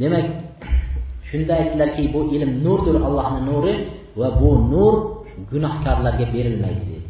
Demak 0.01 0.27
shunda 1.29 1.53
aytdilarki 1.61 2.03
bu 2.15 2.21
ilm 2.37 2.51
nurdir 2.65 2.97
allohni 3.09 3.41
nuri 3.51 3.75
va 4.21 4.29
bu 4.41 4.51
nur 4.73 4.95
gunohkorlarga 5.51 6.27
berilmaydi 6.35 6.85
dedi 6.91 7.09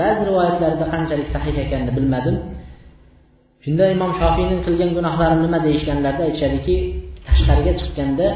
ba'zi 0.00 0.20
rivoyatlarda 0.28 0.84
qanchalik 0.94 1.28
sahih 1.34 1.54
ekanini 1.64 1.92
bilmadim. 1.98 2.36
Shunda 3.64 3.84
imom 3.94 4.12
shofiyning 4.20 4.60
qilgan 4.66 4.90
gunohlari 4.96 5.36
nima 5.44 5.58
deyishganlarida 5.66 6.22
aytishadiki 6.28 6.74
tashqariga 7.26 7.72
chiqqanda 7.80 8.26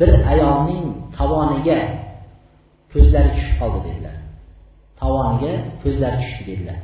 bir 0.00 0.10
ayolning 0.32 0.84
tovoniga 1.18 1.78
ko'zlari 2.92 3.30
tushib 3.36 3.54
qoldi 3.60 3.80
dedilar. 3.86 4.16
Tovoniga 5.00 5.52
ko'zlari 5.82 6.16
tushdi 6.22 6.42
dedilar. 6.50 6.78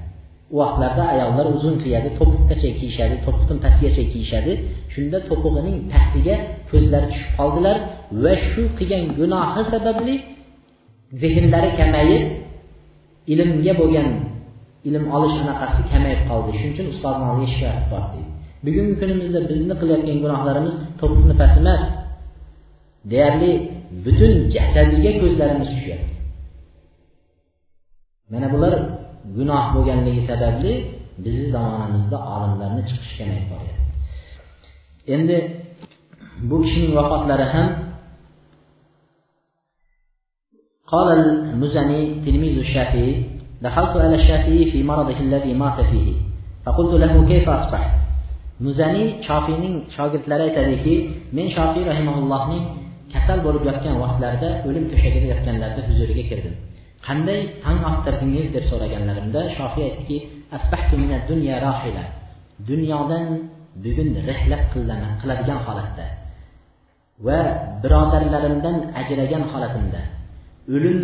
U 0.54 0.56
vaqtlarda 0.62 1.04
ayollar 1.14 1.46
uzun 1.56 1.74
kiyadi 1.82 2.08
to'piqqacha 2.18 2.70
kiyishadi 2.78 3.14
to'piqdan 3.24 3.58
pastgacha 3.64 4.04
kiyishadi. 4.12 4.52
Shunda 4.94 5.18
to'pig'ining 5.28 5.76
tagiga 5.94 6.36
ko'zlari 6.70 7.06
tushib 7.12 7.30
qoldilar 7.38 7.76
va 8.24 8.32
shu 8.48 8.62
qilgan 8.78 9.02
gunohi 9.18 9.62
sababli 9.72 10.14
zehnlari 11.22 11.70
kamayib 11.80 12.24
ilmga 13.32 13.72
bo'lgan 13.80 14.08
ilm 14.88 15.04
olish 15.16 15.36
anaqasi 15.44 15.80
kamayib 15.92 16.22
qoldi. 16.30 16.50
Shuning 16.58 16.72
uchun 16.74 16.86
ustozni 16.94 17.24
oldiga 17.30 17.48
shikoyat 17.52 17.84
bor 17.92 18.04
deydi 18.12 18.30
bugungi 18.66 18.94
kunimizda 19.00 19.40
bizni 19.50 19.74
qilayotgan 19.80 20.18
gunohlarimiz 20.24 20.74
to'piqni 21.00 21.34
past 21.40 21.56
emas 21.62 21.82
deyarli 23.11 23.51
butun 24.05 24.33
jasadiga 24.55 25.11
ko'zlarimiz 25.21 25.69
tushyapti 25.73 26.15
mana 28.31 28.47
bular 28.53 28.73
gunoh 29.37 29.63
bo'lganligi 29.75 30.21
sababli 30.29 30.73
bizni 31.23 31.47
zamonamizda 31.55 32.17
olimlarni 32.35 32.81
chiqishi 32.89 33.13
kamayib 33.19 33.45
boryapti 33.51 33.83
endi 35.15 35.37
bu 36.49 36.55
kishining 36.63 36.93
vafotlari 36.99 37.47
ham 37.55 37.69
قال 40.93 41.07
المزني 41.19 42.01
تلميذ 42.25 42.55
الشافعي 42.65 43.11
دخلت 43.65 43.93
على 44.03 44.15
الشافعي 44.21 44.61
في 44.71 44.79
مرضه 44.83 45.19
الذي 45.27 45.53
مات 45.53 45.77
فيه 45.89 46.07
فقلت 46.65 46.93
له 47.03 47.13
كيف 47.31 47.45
أصبحت 47.49 47.93
muzaniy 48.65 49.07
shofiyning 49.27 49.75
shogirdlari 49.95 50.43
aytadiki 50.49 50.93
men 51.35 51.47
shofiy 51.55 51.83
rahimaullohning 51.91 52.63
kasal 53.14 53.38
bo'lib 53.46 53.62
yotgan 53.68 53.96
vaqtlarida 54.04 54.48
o'lim 54.68 54.84
to'shagida 54.92 55.26
yotganlarida 55.32 55.82
huzuriga 55.88 56.24
kirdim. 56.30 56.54
Qanday 57.06 57.40
tong 57.64 57.80
ottirdingiz 57.90 58.46
deb 58.56 58.64
so'raganlarimda 58.70 59.40
shofiy 59.56 59.84
aytdiki 59.88 60.16
dunyodan 62.68 63.24
bugun 63.84 64.08
rihlat 64.28 64.62
qiladigan 64.72 65.60
holatda 65.66 66.06
va 67.26 67.40
birodarlarimdan 67.82 68.76
ajragan 69.00 69.42
holatimda 69.52 70.00
o'lim 70.74 71.00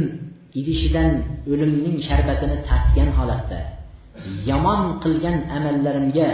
idishidan 0.61 1.11
o'limning 1.53 1.97
sharbatini 2.09 2.57
tatgan 2.69 3.11
holatda 3.19 3.61
yomon 4.51 4.81
qilgan 5.03 5.37
amallarimga 5.57 6.31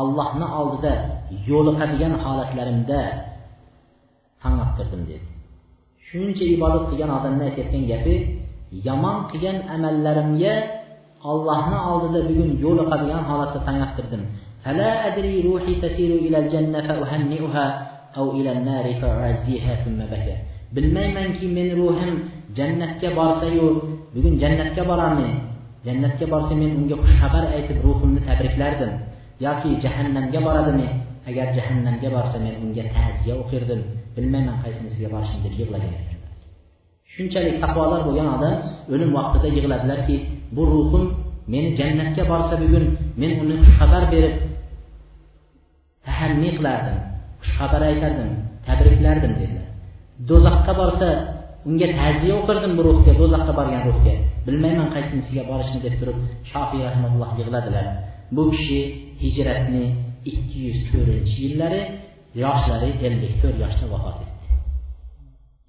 ollohni 0.00 0.46
oldida 0.60 0.92
yo'liqadigan 1.50 2.14
holatlarimda 2.24 3.00
tong 4.41 4.57
ottirdim 4.65 5.01
dedi 5.09 5.27
shuncha 6.07 6.45
ibodat 6.55 6.83
qilgan 6.89 7.11
odamni 7.17 7.43
aytayotgan 7.49 7.83
gapi 7.91 8.15
yomon 8.87 9.17
qilgan 9.31 9.57
amallarimga 9.75 10.53
ollohni 11.31 11.77
oldida 11.91 12.19
bugun 12.29 12.49
yo'liqadigan 12.65 13.21
holatda 13.29 13.59
tong 13.67 13.79
ottirdim 13.87 14.23
فلا 14.65 14.91
أدري 15.07 15.35
روحي 15.45 15.73
تسير 15.85 16.11
إلى 16.25 16.37
الجنة 16.43 16.81
فأهنئها 16.87 17.65
أو 18.17 18.25
إلى 18.37 18.51
النار 18.57 18.85
فأعزيها 19.01 19.73
ثم 19.85 19.99
بكى 20.11 20.35
bilmaymanki 20.75 21.45
men 21.47 21.69
ruhim 21.77 22.15
jannatga 22.57 23.09
borsayu 23.15 23.67
bugun 24.13 24.33
jannatga 24.41 24.83
borami 24.89 25.29
jannatga 25.85 26.25
borsa 26.33 26.53
men 26.61 26.71
unga 26.79 26.95
xushxabar 27.03 27.43
aytib 27.55 27.77
ruhimni 27.85 28.19
tabriklardim 28.27 28.91
yoki 29.45 29.69
jahannamga 29.83 30.39
boradimi 30.47 30.87
agar 31.29 31.47
jahannamga 31.57 32.09
borsa 32.15 32.37
men 32.45 32.55
unga 32.63 32.83
ta'ziya 32.95 33.33
o'qirdim 33.41 33.81
Bilmayman 34.16 34.56
qaysinisiga 34.64 35.08
borishim 35.14 35.40
deb 35.46 35.54
yig'lagan. 35.60 35.94
Shunchalik 37.12 37.56
taqvodor 37.64 38.00
bo'lgan 38.08 38.28
odam 38.36 38.54
o'lim 38.92 39.10
vaqtida 39.18 39.48
yig'ladilarki 39.56 40.16
bu 40.56 40.62
ruhim 40.72 41.04
meni 41.52 41.68
jannatga 41.78 42.22
borsa 42.32 42.54
bugun 42.62 42.84
men 43.20 43.32
uni 43.42 43.54
xushxabar 43.64 44.02
berib 44.12 44.34
tahanni 46.06 46.50
qilardim 46.56 46.98
xushxabar 47.42 47.82
aytardim 47.90 48.30
tabriklardim 48.66 49.32
dedilar. 49.40 49.68
Do'zaxga 50.28 50.72
borsa 50.80 51.08
unga 51.68 51.88
ta'ziya 51.98 52.34
o'qirdim 52.40 52.72
bu 52.78 52.82
ruhga 52.88 53.12
do'zaxga 53.20 53.52
borgan 53.58 53.82
ruhga. 53.88 54.14
Bilmayman 54.46 54.88
qaysinisiga 54.94 55.42
borishni 55.50 55.78
deb 55.86 55.94
turib 56.00 56.18
shofiy 56.50 56.80
rahmaulloh 56.88 57.30
yig'ladilar. 57.40 57.86
Bu 58.36 58.42
kishi 58.52 58.80
hijratni 59.22 59.84
ikki 60.30 60.58
yuz 60.66 60.78
to'rtinchi 60.88 61.36
yillari 61.44 61.80
yoshlari 62.34 62.90
ellik 63.06 63.32
to'rt 63.42 63.56
yoshda 63.64 63.86
vafot 63.94 64.18
etdi. 64.26 64.46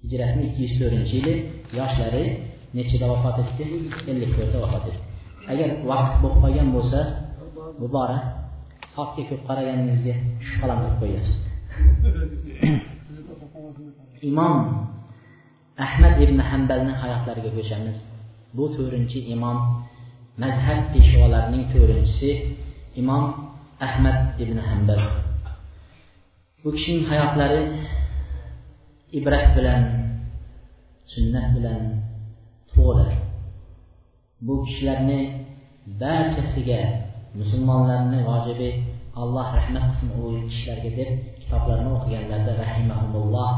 Hijratni 0.02 0.42
ikki 0.48 0.60
yuz 0.64 0.74
to'rtinchi 0.80 1.14
yili 1.18 1.34
yoshlari 1.78 2.24
nechida 2.76 3.06
vafot 3.12 3.36
etdi? 3.42 3.64
ellik 4.10 4.30
to'rtda 4.36 4.58
vafot 4.64 4.84
etdi. 4.90 5.02
Agar 5.52 5.68
vaqt 5.90 6.14
bo'lib 6.22 6.38
qolgan 6.44 6.68
bo'lsa 6.76 7.00
muborak 7.82 8.22
soatga 8.94 9.22
ko'p 9.30 9.42
qaraganingizga 9.48 10.14
shubhalantirib 10.48 10.96
qo'yasiz. 11.02 11.36
Imom 14.30 14.54
ahmad 15.86 16.14
ibn 16.24 16.38
hambalni 16.50 16.92
hayotlariga 17.02 17.50
ko'chamiz. 17.56 17.96
Bu 18.56 18.64
to'rtinchi 18.76 19.18
imom 19.34 19.58
mazhab 20.42 20.80
peshvolarining 20.92 21.64
to'rtinchisi 21.72 22.30
imom 23.00 23.24
ahmad 23.86 24.18
ibn 24.42 24.56
hambal 24.68 25.00
Bu 26.64 26.70
kişinin 26.70 27.08
həyatları 27.10 27.62
ibrət 29.18 29.48
bilən, 29.56 29.86
sünnət 31.10 31.48
bilən 31.56 31.88
toğlar. 32.70 33.16
Bu 34.46 34.60
kişilərini 34.68 35.18
bərkəsigə 36.02 36.78
müsəlmanlarını 37.40 38.22
vacibi 38.28 38.70
Allah 39.24 39.50
rəhmət 39.56 39.88
qılsın 39.88 40.14
o 40.20 40.30
kişilərə 40.52 40.94
deyib 41.00 41.42
kitablarını 41.42 41.96
oxuyanlarda 41.96 42.54
rəhiməhumullah 42.62 43.50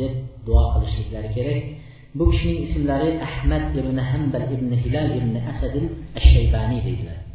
deyib 0.00 0.18
dua 0.50 0.66
qilishlikləri 0.74 1.34
kerak. 1.38 1.72
Bu 2.18 2.30
kişinin 2.32 2.62
isimləri 2.66 3.16
Əhməd 3.30 3.82
ibn 3.84 4.06
Həmbər 4.10 4.50
ibn 4.56 4.78
Hilal 4.82 5.14
ibn 5.22 5.38
Əsəd 5.54 5.78
əş-Şeybani 5.84 6.82
deyillər. 6.90 7.26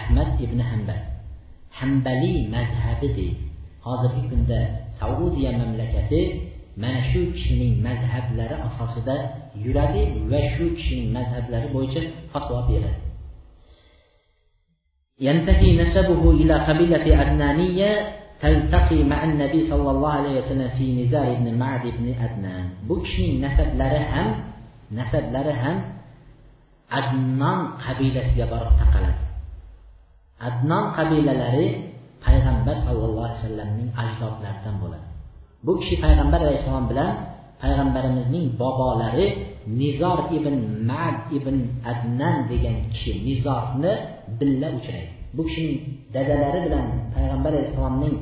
Əhməd 0.00 0.46
ibn 0.48 0.70
Həmbər. 0.74 1.02
Həmbəli 1.82 2.48
məzhəbi 2.50 3.18
deyil. 3.18 3.45
hozirgi 3.85 4.29
kunda 4.29 4.59
saudiya 4.99 5.51
mamlakati 5.59 6.21
mana 6.77 7.01
shu 7.11 7.21
kishining 7.33 7.81
mazhablari 7.85 8.55
asosida 8.67 9.15
yuradi 9.63 10.03
va 10.31 10.41
shu 10.55 10.65
kishining 10.77 11.09
mazhablari 11.17 11.67
bo'yicha 11.75 12.01
fatvo 12.33 12.59
beradi 12.69 13.11
ينتهي 15.21 15.77
نسبه 15.77 16.31
إلى 16.31 16.55
قبيلة 16.65 17.05
أدنانية 17.21 17.91
تلتقي 18.41 19.03
مع 19.03 19.23
النبي 19.23 19.69
صلى 19.69 19.89
الله 19.91 20.11
عليه 20.11 20.35
وسلم 20.41 20.69
في 20.77 21.05
نزار 21.05 21.33
بن 21.33 21.47
معد 21.61 21.85
بن 21.97 22.05
أدنان 22.25 22.65
بكشني 22.89 23.37
نسب 23.45 23.69
لرهم 23.77 24.27
نسب 24.91 25.23
لرهم 25.33 25.77
أدنان 26.91 27.67
قبيلة 27.85 28.25
يبرق 28.37 28.71
تقلد 28.81 29.17
أدنان 30.41 30.85
قبيلة 30.97 31.33
لري 31.33 31.67
payg'ambar 32.24 32.76
sallallohu 32.86 33.26
alayhi 33.26 33.38
vasallamning 33.40 33.90
ajdodlaridan 34.02 34.76
bo'ladi. 34.82 35.08
Bu 35.66 35.72
kishi 35.80 35.96
payg'ambar 36.04 36.40
alayhissalom 36.46 36.86
bilan 36.92 37.10
payg'ambarimizning 37.62 38.46
bobolari 38.60 39.26
nizor 39.80 40.18
ibn 40.38 40.54
mad 40.90 41.16
ibn 41.38 41.56
adnan 41.92 42.36
degan 42.50 42.76
kishi 42.92 43.12
nizorni 43.28 43.92
billa 44.38 44.68
uchraydi. 44.78 45.10
Bu 45.36 45.42
kishining 45.48 45.78
dadalari 46.14 46.60
bilan 46.66 46.84
payg'ambar 47.14 47.50
alayhissalomning 47.56 48.14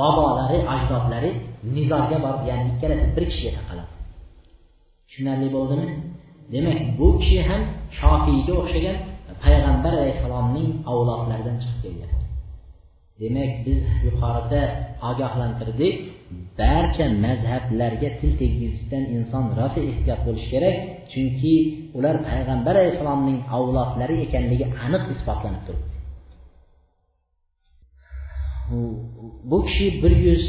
bobolari 0.00 0.58
ajdodlari 0.74 1.30
nizorga 1.76 2.16
borib 2.24 2.42
ya'ni 2.50 2.64
ikkalasi 2.72 3.06
bir 3.16 3.24
kishiga 3.30 3.52
taqaladi. 3.58 3.92
Tushunarli 5.08 5.48
bo'ldimi? 5.56 5.86
Demak 6.52 6.78
bu 6.98 7.08
kishi 7.20 7.38
ham 7.48 7.62
shofiyga 7.98 8.52
o'xshagan 8.60 8.96
payg'ambar 9.44 9.92
alayhissalomning 10.00 10.68
avlodlaridan 10.90 11.56
chiqib 11.62 11.80
kelgan. 11.84 12.25
Demak 13.20 13.52
biz 13.66 13.80
yuqorida 14.06 14.62
ogohlantirdik. 15.10 15.94
Barcha 16.60 17.06
mazhablarga 17.24 18.10
til 18.20 18.32
tegizishdan 18.40 19.04
inson 19.16 19.44
rosa 19.58 19.80
ehtiyot 19.90 20.20
bo'lishi 20.26 20.48
kerak 20.54 20.76
chunki 21.12 21.54
ular 21.96 22.16
payg'ambar 22.28 22.74
alayhissalomning 22.80 23.38
avlodlari 23.56 24.14
ekanligi 24.26 24.66
aniq 24.84 25.02
isbotlanib 25.14 25.62
turibdi. 25.66 25.96
Bu 29.50 29.58
kishi 29.66 29.86
bir 30.02 30.12
yuz 30.26 30.44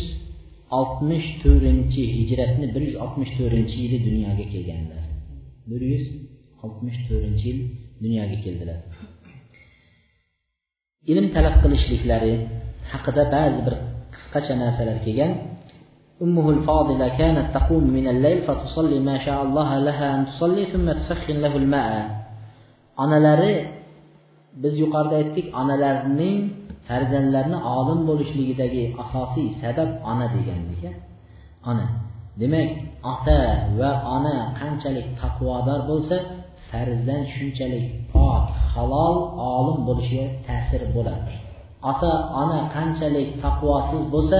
oltmish 0.79 1.27
to'rtinchi 1.43 2.03
hijratni 2.17 2.67
bir 2.75 2.81
yuz 2.87 2.95
oltmish 3.03 3.31
to'rtinchi 3.39 3.75
yili 3.83 3.97
dunyoga 4.07 4.45
kelganlar. 4.53 5.03
bir 5.71 5.81
yuz 5.91 6.05
oltmish 6.63 6.99
to'rtinchi 7.07 7.45
yil 7.49 7.59
dunyoga 8.03 8.37
keldilar. 8.45 8.79
Ilm 11.11 11.27
talab 11.35 11.55
qilishliklari 11.63 12.33
haqida 12.92 13.22
ba'zi 13.34 13.60
bir 13.66 13.74
qisqacha 14.14 14.54
narsalar 14.62 14.98
kelgan 15.06 15.32
أمه 16.26 16.50
الفاضلة 16.50 17.08
كانت 17.20 17.46
تقوم 17.58 17.84
من 17.98 18.06
الليل 18.14 18.38
فتصلي 18.46 18.98
ما 19.10 19.16
شاء 19.26 19.42
الله 19.42 19.78
لها 19.78 20.06
أن 20.14 20.20
تصلي 20.30 20.64
ثم 20.72 20.86
تسخن 21.00 21.36
له 21.44 21.54
الماء 21.62 22.22
onalari 23.02 23.54
biz 24.62 24.74
yuqorida 24.82 25.16
aytdik 25.22 25.46
onalarning 25.60 26.38
farzandlarni 26.88 27.58
olim 27.78 28.00
bo'lishligidagi 28.08 28.84
asosiy 29.02 29.48
sabab 29.62 29.90
ona 30.10 30.26
degandik 30.34 30.82
ona 31.70 31.86
demak 32.40 32.70
ota 33.12 33.38
va 33.78 33.90
ona 34.16 34.36
qanchalik 34.60 35.06
taqvodor 35.20 35.80
bo'lsa 35.90 36.16
farzand 36.70 37.26
shunchalik 37.34 37.86
pok 38.12 38.44
halol 38.74 39.16
olim 39.56 39.78
bo'lishiga 39.88 40.26
ta'sir 40.46 40.82
bo'ladi 40.96 41.32
Ota 41.91 42.11
ona 42.41 42.59
qanchalik 42.75 43.29
taqvosiz 43.43 44.03
bo'lsa 44.13 44.39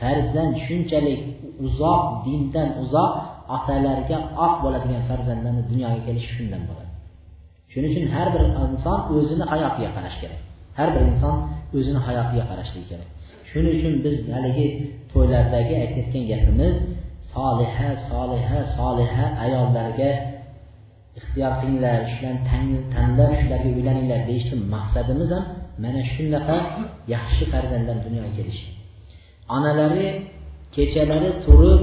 farzand 0.00 0.54
shunchalik 0.66 1.20
uzoq 1.66 2.02
dindan 2.26 2.68
uzoq 2.82 3.12
otalarga 3.56 4.18
oq 4.44 4.54
bo'ladigan 4.64 5.02
farzandlarni 5.10 5.62
dunyoga 5.70 6.00
kelishi 6.06 6.30
shundan 6.36 6.62
bo'ladi. 6.68 6.92
Shuning 7.72 7.90
uchun 7.94 8.06
har 8.14 8.28
bir 8.34 8.42
inson 8.64 8.98
o'zini 9.16 9.44
hayotiga 9.52 9.90
qarash 9.96 10.16
kerak. 10.22 10.40
Har 10.78 10.88
bir 10.94 11.02
inson 11.10 11.34
o'zini 11.76 12.00
hayotiga 12.06 12.44
qarashligi 12.50 12.86
kerak. 12.92 13.08
Shuning 13.50 13.72
uchun 13.78 13.94
biz 14.04 14.16
haligi 14.34 14.66
to'ylardagi 15.12 15.74
aytayotgan 15.82 16.24
gapimiz 16.32 16.74
soliha 17.34 17.88
soliha 18.10 18.58
soliha 18.78 19.24
ayollarga 19.44 20.10
ixtiyor 21.18 21.52
qilinglar 21.60 21.96
shularni 22.14 22.78
tanlab 22.94 23.30
shularga 23.40 23.68
uylaninglar 23.78 24.20
deyishni 24.30 24.56
maqsadimiz 24.74 25.30
ham 25.34 25.44
mana 25.82 26.02
shunaqa 26.12 26.58
yaxshi 27.14 27.44
farzandlar 27.52 27.96
dunyoga 28.06 28.32
kelishi. 28.38 28.66
Onalari 29.56 30.06
kechalari 30.74 31.30
turib 31.44 31.82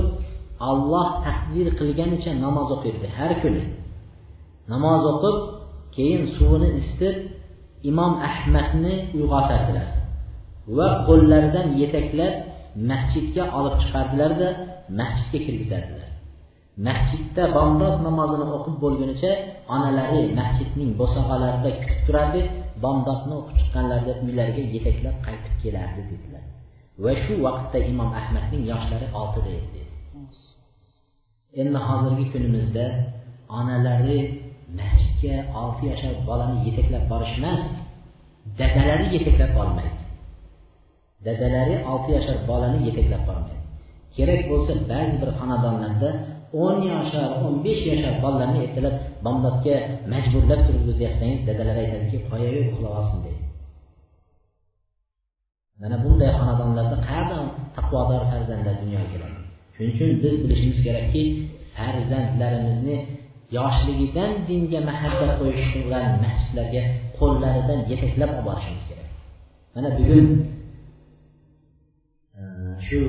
olloh 0.69 1.09
taqdir 1.25 1.67
qilganicha 1.79 2.31
namoz 2.45 2.67
o'qirdi 2.75 3.07
har 3.17 3.31
kuni. 3.41 3.63
Namoz 4.73 5.01
o'qib 5.11 5.37
keyin 5.95 6.23
suvini 6.37 6.69
isitib 6.79 7.15
imom 7.89 8.13
ahmadni 8.29 8.93
uyg'otardilar 9.17 9.87
va 10.77 10.87
qo'llaridan 11.07 11.67
yetaklab 11.81 12.33
masjidga 12.91 13.43
olib 13.57 13.75
chiqardilarda 13.81 14.47
masjidga 14.99 15.39
kirgizardilar 15.45 16.09
masjidda 16.87 17.43
bomdod 17.57 17.95
namozini 18.07 18.45
o'qib 18.55 18.75
bo'lgunicha 18.83 19.31
onalari 19.75 20.21
masjidning 20.39 20.91
bo'sag'alarida 21.01 21.69
kutib 21.79 21.99
turardi 22.07 22.41
bomdodni 22.85 23.33
o'qib 23.39 23.55
chiqqanlarida 23.59 24.13
uylariga 24.25 24.63
yetaklab 24.75 25.17
qaytib 25.27 25.53
kelardi 25.63 26.01
dedilar. 26.11 26.43
Va 27.03 27.13
shu 27.23 27.33
vaqtda 27.45 27.79
imom 27.91 28.11
ahmadning 28.21 28.63
yoshlari 28.71 29.07
oltida 29.21 29.51
edi. 29.61 29.81
Endi 31.61 31.79
hozirgi 31.87 32.25
kunimizda 32.33 32.85
onalari 33.59 34.19
masjidga 34.79 35.35
olti 35.61 35.83
yashar 35.91 36.13
bolani 36.29 36.57
yetaklab 36.67 37.03
borish 37.11 37.33
emas 37.39 37.61
dadalari 38.59 39.05
yetaklab 39.15 39.51
olmaydi. 39.63 40.01
Dadalari 41.25 41.75
olti 41.91 42.09
yashar 42.17 42.37
bolani 42.49 42.79
yetaklab 42.87 43.23
bormaydi. 43.29 43.61
Kerak 44.15 44.41
bo'lsa 44.51 44.73
ba'zi 44.91 45.15
bir 45.21 45.29
xonadonlarda 45.39 46.09
o'n 46.63 46.77
yashar 46.91 47.27
o'n 47.43 47.55
besh 47.65 47.83
yashar 47.91 48.13
bolalarni 48.23 48.59
ertalab 48.65 48.95
bomdodga 49.25 49.75
majburlab 50.13 50.61
turg'izyapsangiz 50.67 51.41
dadalar 51.49 51.77
aytadiki 51.83 52.17
qo'yaver 52.29 52.63
uxlab 52.71 52.93
olsin 52.99 53.19
deydi 53.25 53.43
mana 55.81 55.95
bunday 56.03 56.31
xonadonlarda 56.39 56.97
qayerdan 57.07 57.45
taqvodor 57.75 58.21
farzandlar 58.31 58.75
dunyoga 58.83 59.07
keladi? 59.13 59.39
Shuning 59.75 59.93
uchun 59.95 60.09
biz 60.23 60.33
bilishimiz 60.43 60.79
kerakki 60.85 61.23
farzandlarimizni 61.75 62.97
yoshligidan 63.57 64.31
dinga 64.47 64.79
mahabbat 64.89 65.31
qo'yish 65.39 65.71
bilan 65.85 66.07
masjidlarga 66.23 66.83
qo'llaridan 67.19 67.79
yetaklab 67.91 68.31
olib 68.33 68.45
borishimiz 68.49 68.83
kerak. 68.89 69.09
Mana 69.75 69.89
bugun 69.97 70.25
e, 72.39 72.41
shu 72.87 72.99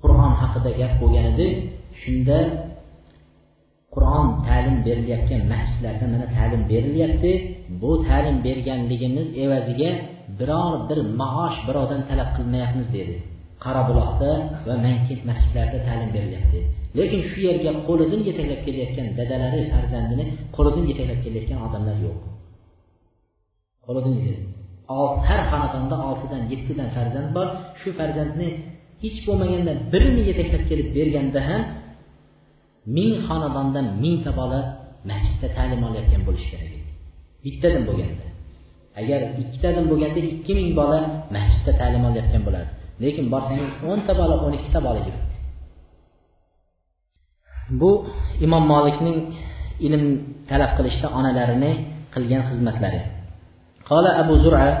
qur'on 0.00 0.32
haqida 0.40 0.70
gap 0.80 0.92
bo'lgan 1.00 1.26
edi. 1.32 1.46
Shunda 2.02 2.38
qur'on 3.94 4.26
ta'lim 4.48 4.76
berilayotgan 4.86 5.42
masjidlarda 5.52 6.06
mana 6.12 6.26
ta'lim 6.36 6.62
berilyapti. 6.72 7.32
Bu 7.82 7.90
ta'lim 8.08 8.36
berganligimiz 8.46 9.26
evaziga 9.44 9.90
biror 10.38 10.72
bir 10.88 10.98
maosh 11.20 11.58
birovdan 11.68 12.00
talab 12.08 12.30
qilmayapmiz 12.36 12.88
dedi. 12.96 13.14
Qorabuloqda 13.64 14.30
va 14.68 14.74
mankent 14.86 15.22
masjidlarida 15.30 15.78
ta'lim 15.88 16.10
berilyapti. 16.16 16.58
Lekin 16.98 17.20
shu 17.30 17.38
yerga 17.48 17.70
qo'lidan 17.88 18.20
yetaklab 18.28 18.60
kelayotgan 18.66 19.06
dadalari 19.18 19.60
farzandini 19.72 20.24
qo'lidan 20.56 20.84
yetaklab 20.90 21.18
kelayotgan 21.24 21.58
odamlar 21.66 21.96
yo'q. 22.06 22.16
Qo'lidan 23.86 24.14
har 25.28 25.40
xonadonda 25.50 25.96
oltidan 26.08 26.42
yettidan 26.52 26.88
farzand 26.96 27.28
bor. 27.36 27.46
Shu 27.80 27.88
farzandni 27.98 28.48
hech 29.02 29.18
bo'lmaganda 29.26 29.72
birini 29.92 30.22
yetaklab 30.30 30.62
kelib 30.70 30.88
berganda 30.96 31.40
ham 31.48 31.62
ming 32.95 33.13
xonadondan 33.27 33.87
mingta 34.03 34.31
bola 34.39 34.59
masjidda 35.09 35.47
ta'lim 35.57 35.81
olayotgan 35.87 36.21
bo'lishi 36.27 36.47
kerak 36.51 36.71
edi 36.77 36.91
bittadan 37.43 37.83
bo'lganda 37.89 38.25
agar 39.01 39.19
ikkitadan 39.41 39.85
bo'lganda 39.91 40.19
ikki 40.35 40.53
ming 40.59 40.69
bola 40.79 40.99
masjidda 41.35 41.71
ta'lim 41.81 42.03
olayotgan 42.09 42.41
bo'lardi 42.47 42.71
lekin 43.03 43.25
borsangiz 43.33 43.71
o'nta 43.91 44.13
bola 44.21 44.35
o'n 44.45 44.53
ikkita 44.59 44.79
bola 44.87 44.99
yuribdi 45.07 45.35
bu 47.81 47.91
imom 48.45 48.63
molikning 48.73 49.17
ilm 49.87 50.03
talab 50.49 50.71
qilishda 50.77 51.07
onalarini 51.19 51.71
qilgan 52.13 52.41
xizmatlari 52.49 53.01
قال 53.91 54.05
أبو 54.07 54.33
زرعة 54.43 54.71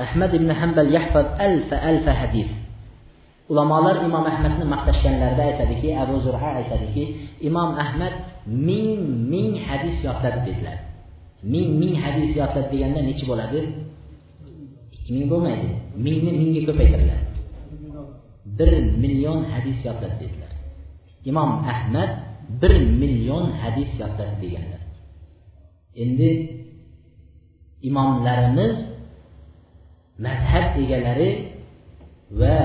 أحمد 0.00 0.30
بن 0.42 0.50
حنبل 0.58 0.86
يحفظ 0.96 1.26
ألف 1.46 1.74
ألف 1.74 2.06
حديث 2.08 2.48
Ulamalar 3.51 3.99
İmam 4.05 4.27
Əhmədin 4.29 4.69
Məhdəşkənlərdə 4.71 5.45
aytadi 5.49 5.79
ki, 5.81 5.89
Əbu 5.99 6.19
Zürhə 6.23 6.51
aytadi 6.61 6.87
ki, 6.95 7.03
İmam 7.49 7.75
Əhməd 7.83 8.13
1000 8.47 9.01
1000 9.31 9.57
hədis 9.67 9.97
yadladı 10.05 10.45
dedilər. 10.47 10.77
1000 11.43 11.73
1000 11.81 11.97
hədis 12.05 12.37
yadladı 12.39 12.71
deyəndə 12.71 13.03
neçə 13.09 13.27
boladı? 13.27 13.63
2000 15.03 15.33
olmaydı. 15.37 15.67
1000-ni 16.05 16.31
1000-ə 16.39 16.61
köpəydirlər. 16.69 17.21
1 18.63 18.79
milyon 19.03 19.43
hədis 19.51 19.83
yadladı 19.89 20.15
dedilər. 20.21 20.53
İmam 21.27 21.67
Əhməd 21.73 22.15
1 22.63 22.79
milyon 23.01 23.51
hədis 23.59 23.99
yadladı 23.99 24.39
deyənlər. 24.39 24.87
İndi 26.03 26.31
imamlarımız 27.91 28.79
məzhəb 30.23 30.79
egələri 30.85 31.29
və 32.39 32.57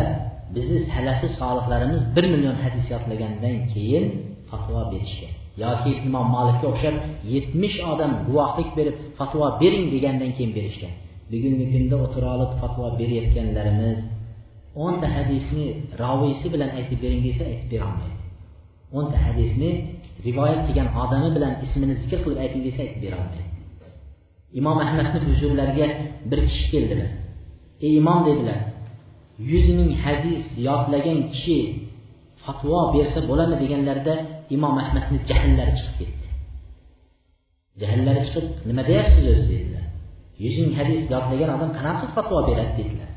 bizni 0.55 0.79
salafi 0.93 1.29
solihlarimiz 1.41 2.03
bir 2.17 2.25
million 2.33 2.57
hadis 2.65 2.85
yodlagandan 2.95 3.57
keyin 3.73 4.05
fatvo 4.51 4.81
berishgan. 4.93 5.33
Yoki 5.65 5.91
imom 6.09 6.27
molikka 6.37 6.67
o'xshab 6.73 6.97
yetmish 7.35 7.77
odam 7.93 8.13
guvohlik 8.27 8.69
berib 8.79 8.97
fatvo 9.19 9.47
bering 9.63 9.85
degandan 9.95 10.31
keyin 10.37 10.53
berishgan. 10.59 10.93
Bugungi 11.31 11.67
kunda 11.73 11.97
o'tira 12.05 12.29
olib 12.37 12.53
fatvo 12.61 12.85
berayotganlarimiz 13.01 13.99
o'nta 14.85 15.07
hadisni 15.17 15.67
roviysi 16.03 16.47
bilan 16.55 16.71
aytib 16.79 16.99
bering 17.05 17.23
desa 17.29 17.43
aytib 17.51 17.69
berolmaydi. 17.73 18.23
O'nta 18.99 19.17
hadisni 19.27 19.71
rivoyat 20.27 20.61
qilgan 20.67 20.89
odami 21.03 21.29
bilan 21.37 21.53
ismini 21.65 21.95
zikr 22.03 22.19
qilib 22.25 22.39
ayting 22.45 22.63
desa 22.67 22.81
aytib 22.85 23.01
berolmaydi. 23.05 23.43
Imom 24.61 24.79
ahmadni 24.85 25.19
huzurlariga 25.29 25.87
bir 26.31 26.41
kishi 26.49 26.65
keldilar. 26.73 27.11
Ey 27.85 27.93
imom 28.01 28.19
dedilar. 28.29 28.59
Yuz 29.39 29.67
ming 29.79 29.91
hadis 30.05 30.43
yodlagan 30.67 31.19
kishi 31.33 31.59
fatvo 32.45 32.81
bersa 32.95 33.21
bo'ladimi 33.31 33.57
deganlarida 33.63 34.15
imom 34.55 34.75
ahmadni 34.83 35.19
jahllari 35.31 35.73
chiqib 35.79 35.95
ketdi. 35.99 36.27
Jahllari 37.81 38.21
chiqib 38.27 38.47
nima 38.69 38.83
deyapsiz 38.89 39.25
o'zi 39.33 39.45
dedilar. 39.53 39.85
Yuz 40.45 40.57
ming 40.63 40.73
hadis 40.79 41.01
yodlagan 41.15 41.51
odam 41.57 41.71
qanaqa 41.79 42.07
fatvo 42.17 42.39
beradi 42.49 42.73
dedilar. 42.79 43.11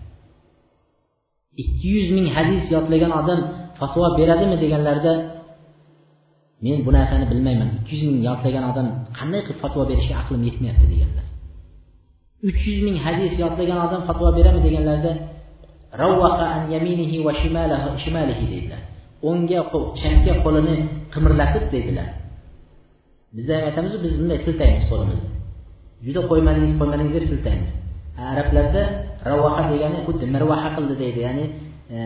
Ikki 1.61 1.87
yuz 1.95 2.07
ming 2.17 2.27
hadis 2.35 2.63
yodlagan 2.75 3.11
odam 3.19 3.39
fatvo 3.79 4.05
beradimi 4.19 4.55
deganlarida 4.63 5.13
men 6.65 6.77
bu 6.85 6.89
narsani 6.97 7.25
bilmayman. 7.31 7.69
Ikki 7.79 7.93
yuz 7.95 8.03
ming 8.09 8.19
yodlagan 8.29 8.63
odam 8.71 8.87
qanday 9.17 9.41
qilib 9.45 9.59
fatvo 9.63 9.81
berishga 9.89 10.15
aqlim 10.21 10.41
yetmayapti 10.47 10.85
deganlar. 10.93 11.25
Uch 12.47 12.61
yuz 12.69 12.79
ming 12.87 12.97
hadis 13.05 13.33
yodlagan 13.43 13.79
odam 13.85 14.01
fatvo 14.07 14.27
beradimi 14.37 14.63
deganlarida 14.67 15.11
ravvaqa 16.01 16.45
an 16.55 16.61
yaminihi 16.73 17.17
va 17.25 17.33
shimalihi 18.03 18.45
dedilar 18.53 18.81
o'ngga 19.29 19.59
chapga 20.01 20.33
qo'lini 20.45 20.75
qimirlatib 21.13 21.65
dedilar 21.75 22.09
biz 23.35 23.47
ham 23.49 23.63
aytamizu 23.69 23.97
biz 24.03 24.13
bunday 24.19 24.39
siltaymiz 24.45 24.83
qo'limizni. 24.91 25.29
Juda 26.05 26.21
qo'ymadingiz 26.31 26.75
qo'ymadingiz 26.79 27.13
deb 27.17 27.25
siltaymiz. 27.33 27.71
Arablarda 28.31 28.81
ravvaqa 29.29 29.63
degani 29.71 29.99
xuddi 30.07 30.25
mirvaha 30.35 30.69
qildi 30.75 30.95
deydi. 31.01 31.19
Ya'ni 31.27 31.45
e, 31.95 31.97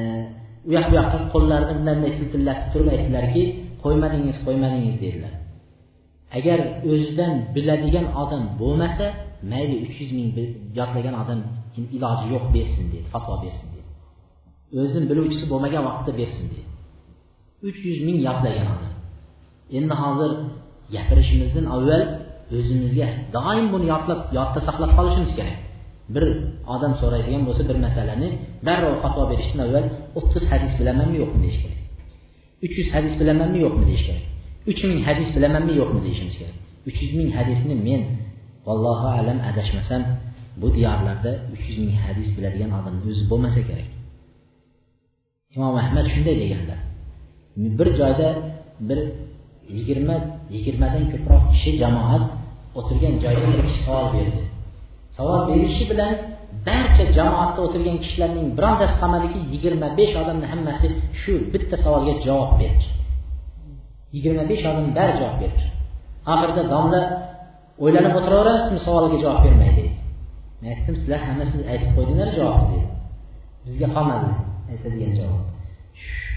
u 0.68 0.70
yoq 0.76 0.86
bu 0.92 0.96
yoqqa 1.00 1.18
qo'llarini 1.34 1.74
bunday 1.78 1.94
bunday 1.98 2.14
siltillatib 2.20 2.68
turib 2.74 2.88
aytdilarki 2.96 3.44
qo'ymadingiz 3.84 4.38
qo'ymadingiz 4.46 4.96
dedilar 5.06 5.34
agar 6.38 6.60
o'zidan 6.92 7.34
biladigan 7.56 8.06
odam 8.24 8.44
bo'lmasa 8.62 9.06
mayli 9.52 9.76
uch 9.86 9.96
yuz 10.02 10.12
ming 10.18 10.30
yodlagan 10.80 11.16
odam 11.22 11.40
iloji 11.98 12.26
yo'q 12.34 12.46
bersin 12.56 12.86
dedi 12.94 13.08
fatvo 13.14 13.36
bersin. 13.44 13.75
O'zini 14.80 15.06
biluvchisi 15.12 15.46
bo'lmagan 15.52 15.82
vaqtda 15.90 16.12
bersin 16.20 16.46
dedi 16.52 16.66
uch 17.68 17.80
yuz 17.88 18.00
ming 18.08 18.18
yodlagan 18.28 18.68
odam. 18.76 18.94
Endi 19.78 19.96
hozir 20.04 20.32
gapirishimizdan 20.96 21.66
avval 21.76 22.04
o'zimizga 22.58 23.08
doim 23.36 23.66
buni 23.74 23.86
yodlab 23.94 24.20
yodda 24.38 24.60
saqlab 24.68 24.92
qolishimiz 24.98 25.32
kerak. 25.38 25.58
Bir 26.16 26.26
odam 26.76 26.94
so'raydigan 27.02 27.44
bo'lsa 27.48 27.64
bir 27.70 27.78
masalani 27.86 28.30
darrov 28.68 28.96
fatvo 29.04 29.24
berishdan 29.32 29.60
avval 29.66 29.86
o'ttiz 30.20 30.44
hadis 30.52 30.74
bilamanmi 30.80 31.18
yo'qmi 31.24 31.40
deyish 31.46 31.60
kerak. 31.64 31.80
Uch 32.66 32.74
yuz 32.80 32.90
hadis 32.96 33.14
bilamanmi 33.22 33.60
yo'qmi 33.66 33.84
deyish 33.90 34.06
kerak. 34.08 34.26
Uch 34.72 34.82
ming 34.90 35.00
hadis 35.08 35.30
bilamanmi 35.36 35.74
yo'qmi 35.82 36.00
deyishimiz 36.06 36.36
kerak. 36.40 36.58
Uch 36.90 36.98
yuz 37.04 37.14
ming 37.20 37.30
hadisni 37.38 37.76
men 37.88 38.02
vallohu 38.68 39.08
alam 39.20 39.40
adashmasam 39.50 40.02
bu 40.62 40.68
diyorlarda 40.76 41.32
uch 41.54 41.64
yuz 41.68 41.78
ming 41.84 41.94
hadis 42.06 42.28
biladigan 42.36 42.72
odam 42.80 42.96
o'zi 43.10 43.24
bo'lmasa 43.32 43.62
kerak. 43.70 43.88
Imom 45.56 45.76
ahmad 45.84 46.06
shunday 46.14 46.36
deganlar 46.44 46.80
bir 47.78 47.90
joyda 48.00 48.28
bir 48.88 49.00
yigirma 49.78 50.16
yigirmadan 50.56 51.04
ko'proq 51.14 51.44
kishi 51.54 51.72
jamoat 51.82 52.24
o'tirgan 52.80 53.16
joyda 53.24 53.46
bir 53.54 53.62
kishi 53.68 53.82
savol 53.88 54.08
berdi. 54.16 54.42
Savol 55.18 55.42
berishi 55.50 55.84
bilan 55.92 56.12
barcha 56.68 57.04
jamoatda 57.18 57.60
o'tirgan 57.66 57.98
kishilarning 58.04 58.48
birontasi 58.58 58.96
qolmadiki 59.02 59.40
yigirma 59.54 59.88
besh 60.00 60.14
odamni 60.22 60.48
hammasi 60.54 60.88
shu 61.22 61.34
bitta 61.54 61.76
savolga 61.84 62.14
javob 62.28 62.52
berdi. 62.62 62.86
Yigirma 64.16 64.44
besh 64.52 64.64
odam 64.72 64.88
bari 64.98 65.14
javob 65.20 65.38
berdi. 65.44 65.64
Oxirida 66.34 66.64
domla 66.74 67.02
o'ylanib 67.84 68.14
o'tiraverasizmi 68.20 68.80
savolga 68.88 69.18
javob 69.24 69.40
bermay? 69.46 69.72
deydi 69.78 69.98
men 70.62 70.70
aytdim 70.74 70.96
sizlar 71.00 71.20
hammasini 71.28 71.64
aytib 71.72 71.90
qo'ydinglar 71.98 72.30
javobni 72.38 72.68
dedi. 72.74 72.88
Bizga 73.66 73.88
qolmadi 73.96 74.30
aytadigan 74.72 75.12
javob. 75.20 75.42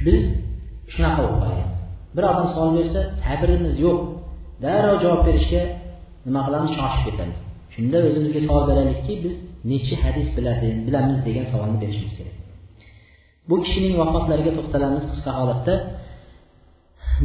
Biz 0.07 0.21
shunaqa 0.95 1.21
bo'lib 1.25 1.39
qolgan. 1.43 1.71
Bir 2.17 2.25
odam 2.31 2.47
savol 2.55 2.71
bersa 2.79 3.01
sabrimiz 3.25 3.75
yo'q. 3.85 3.99
Darrov 4.65 4.97
javob 5.05 5.23
berishga 5.29 5.63
nima 6.27 6.41
qilamiz? 6.47 6.71
Shoshib 6.79 7.03
ketamiz. 7.09 7.39
Shunda 7.75 7.99
o'zimizga 8.09 8.41
savol 8.49 8.65
beraylikki 8.71 9.15
biz 9.25 9.35
nechi 9.71 9.95
hadis 10.05 10.29
biladi 10.37 10.69
bilamiz 10.87 11.19
degan 11.27 11.47
savolni 11.53 11.79
berishimiz 11.83 12.13
kerak. 12.19 12.37
Bu 13.49 13.57
kishining 13.65 13.95
vafotlariga 14.01 14.53
to'xtalamiz 14.59 15.05
qisqa 15.13 15.31
holatda. 15.39 15.75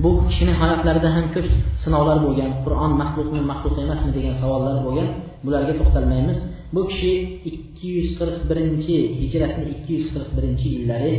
Bu 0.03 0.09
kishini 0.27 0.53
hayotlarida 0.61 1.09
ham 1.15 1.25
ko'p 1.35 1.47
sinovlar 1.83 2.17
bo'lgan 2.25 2.51
qur'on 2.63 2.91
maxluqmi 3.01 3.41
maxluq 3.51 3.75
emasmi 3.85 4.11
degan 4.17 4.35
savollar 4.41 4.75
bo'lgan. 4.85 5.09
Bularga 5.45 5.73
to'xtalmaymiz. 5.79 6.37
Bu 6.73 6.81
kishi 6.89 7.13
ikki 7.49 7.87
yuz 7.97 8.09
qirq 8.19 8.37
birinchi 8.49 8.95
hijratni 9.19 9.65
ikki 9.73 9.91
yuz 9.97 10.07
qirq 10.13 10.29
birinchi 10.37 10.67
yillari 10.75 11.13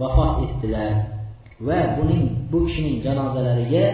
vafot 0.00 0.32
etdilar 0.46 0.92
va 1.66 1.78
buning 1.96 2.24
bu 2.50 2.58
kishining 2.66 2.96
janozalariga 3.06 3.84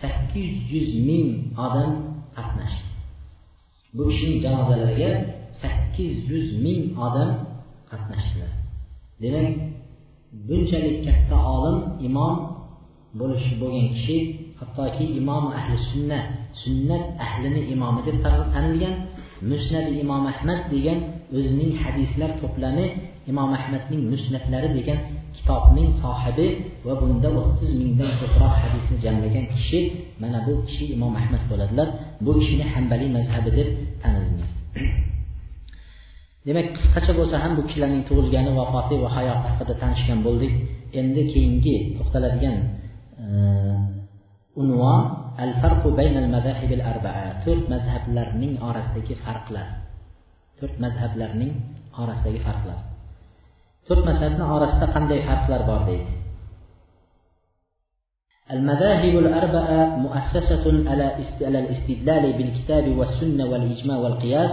sakkiz 0.00 0.52
yuz 0.72 0.88
ming 1.08 1.28
odam 1.66 1.90
qatnashdi. 2.36 2.86
Bu 3.96 4.02
kishining 4.10 4.38
janozalariga 4.44 5.10
sakkiz 5.62 6.14
yuz 6.30 6.46
ming 6.64 6.80
odam 7.06 7.30
qatnashdilar. 7.90 8.52
Demak 9.22 9.48
bunchalik 10.48 10.96
katta 11.06 11.36
olim 11.56 11.78
imom 12.08 12.34
bo'lishi 13.18 13.52
bo'lgan 13.60 13.86
kishi 13.94 14.16
hattoki 14.60 15.04
imom 15.20 15.44
ahli 15.58 15.76
sunna 15.90 16.18
sunnat 16.62 17.04
ahlini 17.26 17.60
imomi 17.74 18.00
deb 18.08 18.16
tanilgan 18.54 18.94
musnadi 19.50 19.90
imom 20.02 20.24
ahmad 20.32 20.60
degan 20.74 20.98
o'zining 21.36 21.72
hadislar 21.82 22.30
to'plami 22.40 22.86
imom 23.30 23.50
ahmadning 23.58 24.02
musnatlari 24.12 24.68
degan 24.78 24.98
kitobning 25.36 25.88
sohibi 26.02 26.46
va 26.86 26.94
bunda 27.00 27.28
o'ttiz 27.40 27.70
mingdan 27.80 28.10
ko'proq 28.20 28.54
hadisni 28.62 28.96
jamlagan 29.04 29.46
kishi 29.54 29.80
mana 30.22 30.38
bu 30.46 30.52
kishi 30.66 30.84
imom 30.94 31.14
ahmad 31.20 31.42
bo'ladilar. 31.50 31.88
Bu 32.24 32.30
kishini 32.38 32.64
hambaliy 32.72 33.10
mazhabi 33.16 33.50
deb 33.58 33.68
tanilgan. 34.02 34.48
Demak 36.46 36.66
qisqacha 36.76 37.12
bo'lsa 37.18 37.36
ham 37.42 37.52
bu 37.58 37.62
kishilarning 37.68 38.02
tug'ilgani 38.08 38.50
vafoti 38.58 38.94
va 39.02 39.08
hayoti 39.16 39.46
haqida 39.50 39.74
tanishgan 39.82 40.18
bo'ldik. 40.26 40.52
Endi 41.00 41.22
keyingi 41.32 41.76
to'xtaladigan 41.96 42.56
e, 43.24 43.26
unvon 44.62 44.98
الفرق 45.40 45.86
بين 45.86 46.16
المذاهب 46.16 46.72
الأربعة. 46.72 47.44
ترت 47.44 47.70
مذهب 47.70 48.02
لرنين 48.08 48.62
أرسيك 48.62 49.18
فرق 49.26 49.52
لا. 49.52 49.64
ترت 50.60 50.80
مذهب 50.80 51.16
لرنين 51.16 51.54
أرسيك 51.98 52.42
فرق 52.42 52.62
لا. 52.66 52.76
ترت 53.88 54.06
مذهب 54.06 54.40
أرسيك 54.40 54.90
قندي 54.94 55.22
فرق 55.22 55.50
لا 55.50 55.66
بارديك 55.66 56.06
المذاهب 58.50 59.18
الأربعة 59.18 59.96
مؤسسة 59.96 60.90
على 60.90 61.58
الاستدلال 61.58 62.32
بالكتاب 62.32 62.88
والسنة 62.98 63.44
والإجماع 63.44 63.96
والقياس 63.96 64.50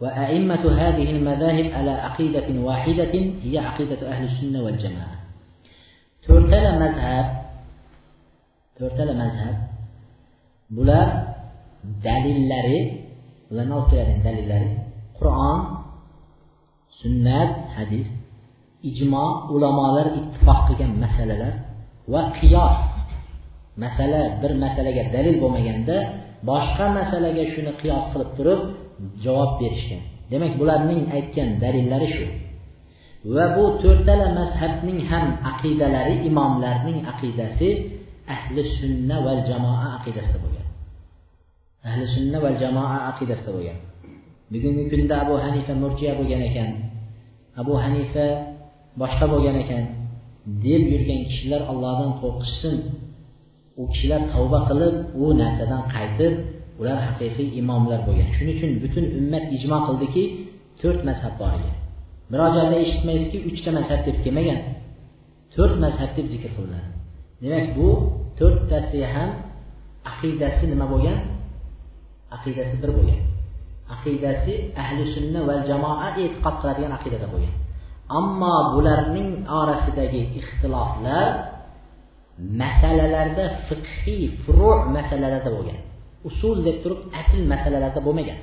وأئمة 0.00 0.64
هذه 0.82 1.10
المذاهب 1.10 1.72
على 1.72 1.90
عقيدة 1.90 2.60
واحدة 2.60 3.14
هي 3.42 3.58
عقيدة 3.58 4.10
أهل 4.10 4.24
السنة 4.24 4.62
والجماعة. 4.62 5.18
ترتل 6.22 6.78
مذهب 6.80 7.42
ترتل 8.76 9.16
مذهب 9.16 9.67
bular 10.76 11.08
dalillari 12.06 12.80
ularni 13.50 13.72
olib 13.78 13.88
keladigan 13.90 14.22
dalillari 14.28 14.70
qur'on 15.18 15.58
sunnat 17.00 17.50
hadis 17.76 18.06
ijmo 18.90 19.26
ulamolar 19.54 20.06
ittifoq 20.20 20.60
qilgan 20.68 20.92
masalalar 21.04 21.54
va 22.12 22.22
qiyos 22.38 22.78
masala 23.82 24.20
bir 24.42 24.52
masalaga 24.64 25.02
dalil 25.16 25.36
bo'lmaganda 25.42 25.96
boshqa 26.50 26.86
masalaga 26.98 27.44
shuni 27.52 27.72
qiyos 27.80 28.04
qilib 28.12 28.30
turib 28.38 28.60
javob 29.24 29.50
berishgan. 29.60 30.02
Demak 30.30 30.52
bularning 30.60 31.02
aytgan 31.16 31.48
dalillari 31.62 32.08
shu. 32.16 32.26
Va 33.34 33.44
bu 33.56 33.64
to'rttala 33.82 34.26
mazhabning 34.38 35.00
ham 35.10 35.26
aqidalari 35.50 36.14
imomlarning 36.28 36.98
aqidasi 37.12 37.68
ahli 38.34 38.60
sunna 38.78 39.16
va 39.26 39.32
jamoa 39.48 39.86
aqidasida 39.98 40.38
bo'lgan. 40.44 40.66
Ahli 41.88 42.04
sunna 42.14 42.38
va 42.44 42.50
jamoa 42.62 42.96
aqidasida 43.10 43.50
bo'lgan. 43.56 43.78
Bugungi 44.52 44.84
kunda 44.92 45.14
abu 45.24 45.34
hanifa 45.44 45.72
murjiya 45.82 46.12
bo'lgan 46.18 46.42
ekan 46.48 46.68
abu 47.60 47.72
hanifa 47.84 48.26
boshqa 49.00 49.26
bo'lgan 49.32 49.56
ekan 49.64 49.84
deb 50.64 50.82
yurgan 50.92 51.20
kishilar 51.28 51.62
allohdan 51.70 52.10
qo'rqishsin 52.20 52.76
u 53.80 53.82
kishilar 53.92 54.20
tavba 54.32 54.58
qilib 54.68 54.94
u 55.22 55.24
narsadan 55.40 55.82
qaytib 55.94 56.34
ular 56.80 56.98
haqiqiy 57.06 57.48
imomlar 57.60 58.00
bo'lgan. 58.06 58.28
Shuning 58.36 58.54
uchun 58.58 58.70
butun 58.82 59.04
ummat 59.18 59.44
ijmo 59.56 59.78
qildiki 59.86 60.24
to'rt 60.80 61.00
mazhab 61.08 61.34
bor 61.40 61.52
ekan 61.58 61.76
biror 62.30 62.50
joyda 62.56 62.76
eshitmaysizki 62.84 63.38
uchta 63.50 63.70
mazhab 63.78 64.00
deb 64.06 64.16
kelmagan. 64.24 64.60
To'rt 65.54 65.74
mazhab 65.84 66.10
deb 66.16 66.26
zikr 66.34 66.50
qilinadi. 66.56 66.97
Demak 67.42 67.66
bu 67.76 67.88
to'rttasi 68.38 69.00
ham 69.14 69.30
aqidasi 70.10 70.64
nima 70.72 70.86
bo'lgan? 70.92 71.18
Aqidasi 72.36 72.74
bir 72.82 72.90
bo'lgan. 72.96 73.22
Aqidasi 73.94 74.52
ahli 74.82 75.02
sunna 75.14 75.40
va 75.48 75.54
jamoa 75.70 76.08
e'tiqod 76.22 76.54
qiladigan 76.60 76.92
aqidada 76.98 77.26
bo'lgan. 77.32 77.54
Ammo 78.18 78.54
bularning 78.74 79.30
orasidagi 79.60 80.22
ixtiloflar 80.40 81.26
masalalarda 82.62 83.44
fiqhiy 83.68 84.22
furu 84.42 84.72
masalalarda 84.96 85.50
bo'lgan. 85.56 85.78
Usul 86.28 86.56
deb 86.66 86.76
turib 86.82 87.00
asl 87.20 87.40
masalalarda 87.52 88.00
bo'lmagan. 88.06 88.40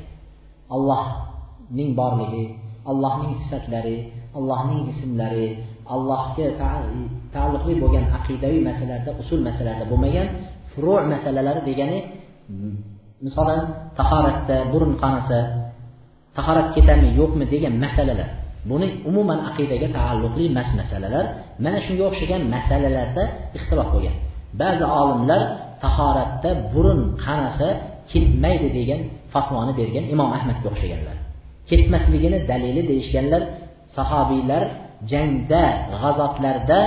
Allohning 0.75 1.89
borligi 1.99 2.45
allohning 2.85 3.33
sifatlari 3.43 3.97
allohning 4.37 4.81
ismlari 4.93 5.47
allohga 5.93 6.47
taalluqli 7.35 7.73
bo'lgan 7.83 8.05
aqidaviy 8.17 8.61
masalalarda 8.69 9.11
usul 9.21 9.39
masalalarda 9.47 9.85
bo'lmagan 9.91 10.27
furu 10.71 10.93
masalalari 11.13 11.61
degani 11.69 11.97
misolan 13.25 13.61
tahoratda 13.99 14.57
burun 14.71 14.93
qonasa 15.01 15.39
tahorat 16.37 16.67
ketadimi 16.75 17.09
yo'qmi 17.19 17.45
degan 17.53 17.73
masalalar. 17.85 18.29
Buni 18.69 18.87
umuman 19.09 19.39
aqidaga 19.49 19.87
taalluqli 19.97 20.43
emas 20.51 20.69
masalalar 20.79 21.25
mana 21.63 21.79
shunga 21.85 22.03
o'xshagan 22.09 22.41
masalalarda 22.55 23.23
ixtilof 23.57 23.87
bo'lgan. 23.95 24.15
Ba'zi 24.61 24.85
olimlar 25.01 25.41
tahoratda 25.83 26.49
burun 26.73 27.01
qanasa 27.25 27.67
ketmaydi 28.11 28.67
degan 28.77 28.99
fatvoni 29.33 29.73
bergan 29.79 30.05
imom 30.13 30.29
ahmadga 30.37 30.67
o'xshaganlar. 30.71 31.15
Ketmasligini 31.69 32.37
dalili 32.51 32.81
deyishganlar 32.91 33.41
sahobiylar 33.97 34.63
jangda 35.11 35.63
g'azotlarda 36.01 36.79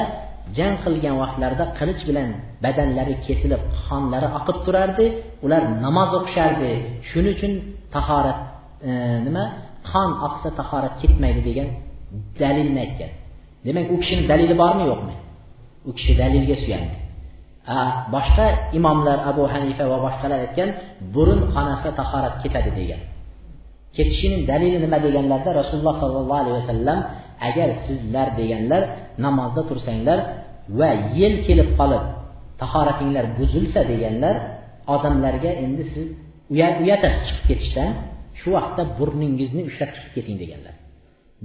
jang 0.56 0.74
qilgan 0.84 1.14
vaqtlarida 1.22 1.64
qilich 1.78 2.02
bilan 2.08 2.28
badanlari 2.64 3.14
kesilib 3.26 3.62
qonlari 3.86 4.28
oqib 4.38 4.58
turardi 4.66 5.06
ular 5.44 5.62
namoz 5.84 6.10
o'qishardi. 6.18 6.70
Shuning 7.10 7.34
uchun 7.36 7.52
tahorat 7.94 8.38
e, 8.88 8.90
nima? 9.26 9.44
Qon 9.90 10.10
oqsa 10.28 10.48
tahorat 10.60 10.94
ketmaydi 11.02 11.40
degan 11.48 11.68
dalilni 12.40 12.80
aytgan. 12.84 13.10
Demak 13.66 13.86
u 13.94 13.96
kishini 14.02 14.22
dalili 14.32 14.54
bormi 14.62 14.84
yo'qmi? 14.90 15.14
U 15.88 15.90
kishi 15.96 16.12
dalilga 16.22 16.56
suyandi. 16.62 16.96
Boshqa 18.14 18.46
imomlar 18.78 19.18
abu 19.30 19.42
hanifa 19.52 19.84
va 19.92 19.98
boshqalar 20.06 20.38
aytgan 20.46 20.70
burun 21.14 21.40
qonasa 21.54 21.88
tahorat 22.00 22.34
ketadi 22.42 22.70
degan. 22.80 23.00
Ketishining 23.96 24.42
dalili 24.50 24.78
nima 24.84 24.98
deganlarda 25.06 25.50
rasululloh 25.60 25.96
sollallohu 26.02 26.40
alayhi 26.42 26.56
vasallam 26.60 26.98
agar 27.48 27.68
sizlar 27.86 28.28
deganlar 28.40 28.82
namozda 29.24 29.62
tursanglar 29.70 30.18
va 30.78 30.90
yel 31.18 31.34
kelib 31.46 31.68
qolib 31.78 32.04
tahoratinglar 32.60 33.24
buzilsa 33.38 33.80
deganlar 33.92 34.36
odamlarga 34.94 35.50
endi 35.64 35.84
siz 35.92 36.06
uyatasiz 36.82 37.22
chiqib 37.28 37.44
ketishdan 37.50 37.90
shu 38.40 38.48
vaqtda 38.56 38.82
burningizni 38.98 39.62
ushlab 39.70 39.90
chiqib 39.94 40.12
keting 40.16 40.36
deganlar. 40.42 40.74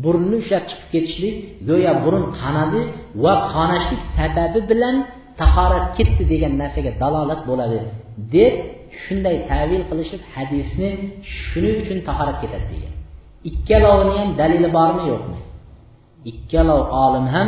Burunni 0.03 0.35
ushlab 0.43 0.63
chiqib 0.69 0.89
ketishlik 0.93 1.35
go'yo 1.69 1.91
burun 2.05 2.25
qanadi 2.41 2.81
va 3.23 3.33
qonashlik 3.53 4.01
sababi 4.17 4.59
bilan 4.71 4.95
tahorat 5.41 5.85
ketdi 5.97 6.23
degan 6.33 6.53
narsaga 6.61 6.91
dalolat 7.01 7.41
bo'ladi 7.49 7.79
deb 8.35 8.53
shunday 9.03 9.35
tavil 9.51 9.83
qilishib 9.89 10.21
hadisni 10.35 10.89
shuning 11.47 11.75
uchun 11.83 11.99
tahorat 12.07 12.37
ketadi 12.43 12.65
degan. 12.73 12.93
Ikkalovini 13.49 14.13
ham 14.19 14.29
dalili 14.39 14.69
bormi 14.77 15.03
yo'qmi? 15.11 15.39
Ikkalov 16.31 16.81
olim 17.05 17.25
ham 17.35 17.47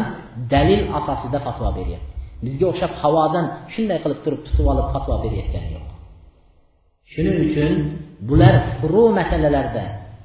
dalil 0.53 0.81
asosida 0.97 1.39
fatvo 1.45 1.69
beryapti. 1.77 2.11
Bizga 2.45 2.65
o'xshab 2.71 2.91
havodan 3.01 3.45
shunday 3.73 3.97
qilib 4.03 4.19
turib 4.25 4.41
tutib 4.47 4.65
olib 4.73 4.87
fatvo 4.93 5.15
berayotgani 5.23 5.69
yo'q. 5.75 5.85
Shuning 7.13 7.37
uchun 7.47 7.73
bular 8.29 8.55
furu 8.79 9.03
masalalarda 9.19 9.83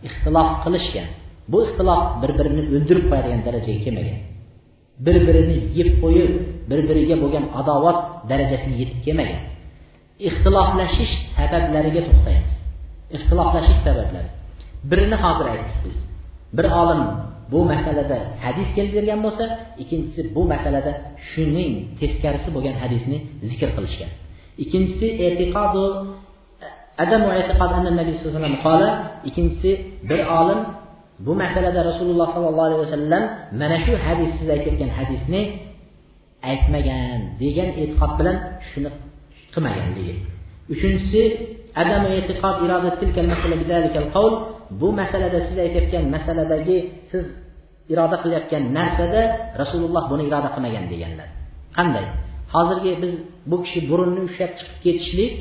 ixtilof 0.08 0.48
qilishgan. 0.64 1.08
Bu 1.52 1.58
ixtilof 1.66 2.02
bir 2.22 2.30
birini 2.38 2.62
o'ldirib 2.76 3.04
qo'yadigan 3.10 3.40
darajaga 3.46 3.80
kelmagan. 3.86 4.20
Bir 5.06 5.16
birini 5.26 5.56
yeb 5.78 5.90
qo'yib 6.02 6.32
bir 6.70 6.80
biriga 6.88 7.16
bo'lgan 7.22 7.44
adovat 7.60 7.98
darajasiga 8.30 8.76
yetib 8.82 9.00
kelmagan. 9.06 9.42
Ixtiloflashish 10.28 11.14
sabablariga 11.36 12.00
to'xtaymiz. 12.08 12.52
Ixtiloflashish 13.16 13.80
sabablari. 13.86 14.30
Birini 14.90 15.16
hozir 15.24 15.46
aytdik 15.52 15.78
biz. 15.84 15.98
Bir 16.56 16.66
olim 16.80 17.02
bu 17.52 17.60
masalada 17.72 18.18
hadis 18.44 18.68
keltirgan 18.76 19.20
bo'lsa 19.26 19.44
ikkinchisi 19.82 20.20
bu 20.36 20.42
masalada 20.52 20.92
shuning 21.30 21.72
teskarisi 22.00 22.48
bo'lgan 22.54 22.76
hadisni 22.82 23.18
zikr 23.50 23.70
qilishgan. 23.76 24.10
Ikkinchisi 24.62 25.06
e'tiqodu 25.26 25.84
adamu 27.04 27.28
e'tiqod 27.40 27.70
anna 27.78 27.90
nabiy 28.00 28.14
sallallohu 28.14 28.36
alayhi 28.36 28.44
vasallam 28.44 28.56
qola 28.66 28.88
ikkinchisi 29.28 29.70
bir 30.10 30.20
olim 30.40 30.60
bu 31.26 31.32
masalada 31.42 31.80
rasululloh 31.90 32.28
sollallohu 32.34 32.66
alayhi 32.68 32.82
vasallam 32.86 33.22
mana 33.60 33.76
shu 33.84 33.92
hadis 34.06 34.30
siz 34.38 34.48
aytayotgan 34.54 34.90
hadisni 34.98 35.42
aytmagan 36.50 37.20
degan 37.42 37.68
e'tiqod 37.82 38.12
bilan 38.18 38.36
shuni 38.70 38.90
qilmaganligi 39.54 40.14
uchinchisi 40.72 41.22
adamu 41.82 42.08
e'tiqod 42.18 42.56
irodat 42.64 42.94
tilkal 43.00 43.26
masala 43.32 43.54
bidalikal 43.62 44.06
qawl 44.16 44.32
bu 44.80 44.88
masalada 45.00 45.38
siz 45.46 45.56
aytayotgan 45.64 46.04
masaladagi 46.16 46.78
siz 47.10 47.24
iroda 47.92 48.16
qilayotgan 48.22 48.64
narsada 48.78 49.22
rasululloh 49.62 50.04
buni 50.12 50.22
iroda 50.30 50.48
qilmagan 50.54 50.84
deganlar. 50.92 51.28
Qanday? 51.76 52.06
Hozirgi 52.54 52.92
biz 53.02 53.14
bu 53.50 53.56
kishi 53.64 53.80
burunni 53.90 54.20
ushlab 54.28 54.52
chiqib 54.58 54.78
ketishlik 54.84 55.32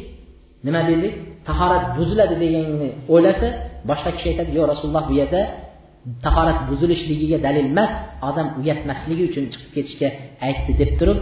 nima 0.65 0.81
dedik 0.89 1.13
tahorat 1.47 1.83
buziladi 1.97 2.35
deganni 2.43 2.89
o'ylasa 3.13 3.47
boshqa 3.89 4.09
kishi 4.15 4.27
aytadi 4.31 4.51
yo'q 4.57 4.65
rasululloh 4.73 5.03
bu 5.09 5.13
yerda 5.21 5.41
tahorat 6.25 6.59
buzilishligiga 6.69 7.37
dalil 7.45 7.65
emas 7.73 7.91
odam 8.29 8.47
uyatmasligi 8.61 9.23
uchun 9.29 9.45
chiqib 9.53 9.71
ketishga 9.75 10.09
aytdi 10.47 10.71
deb 10.81 10.91
turib 10.99 11.19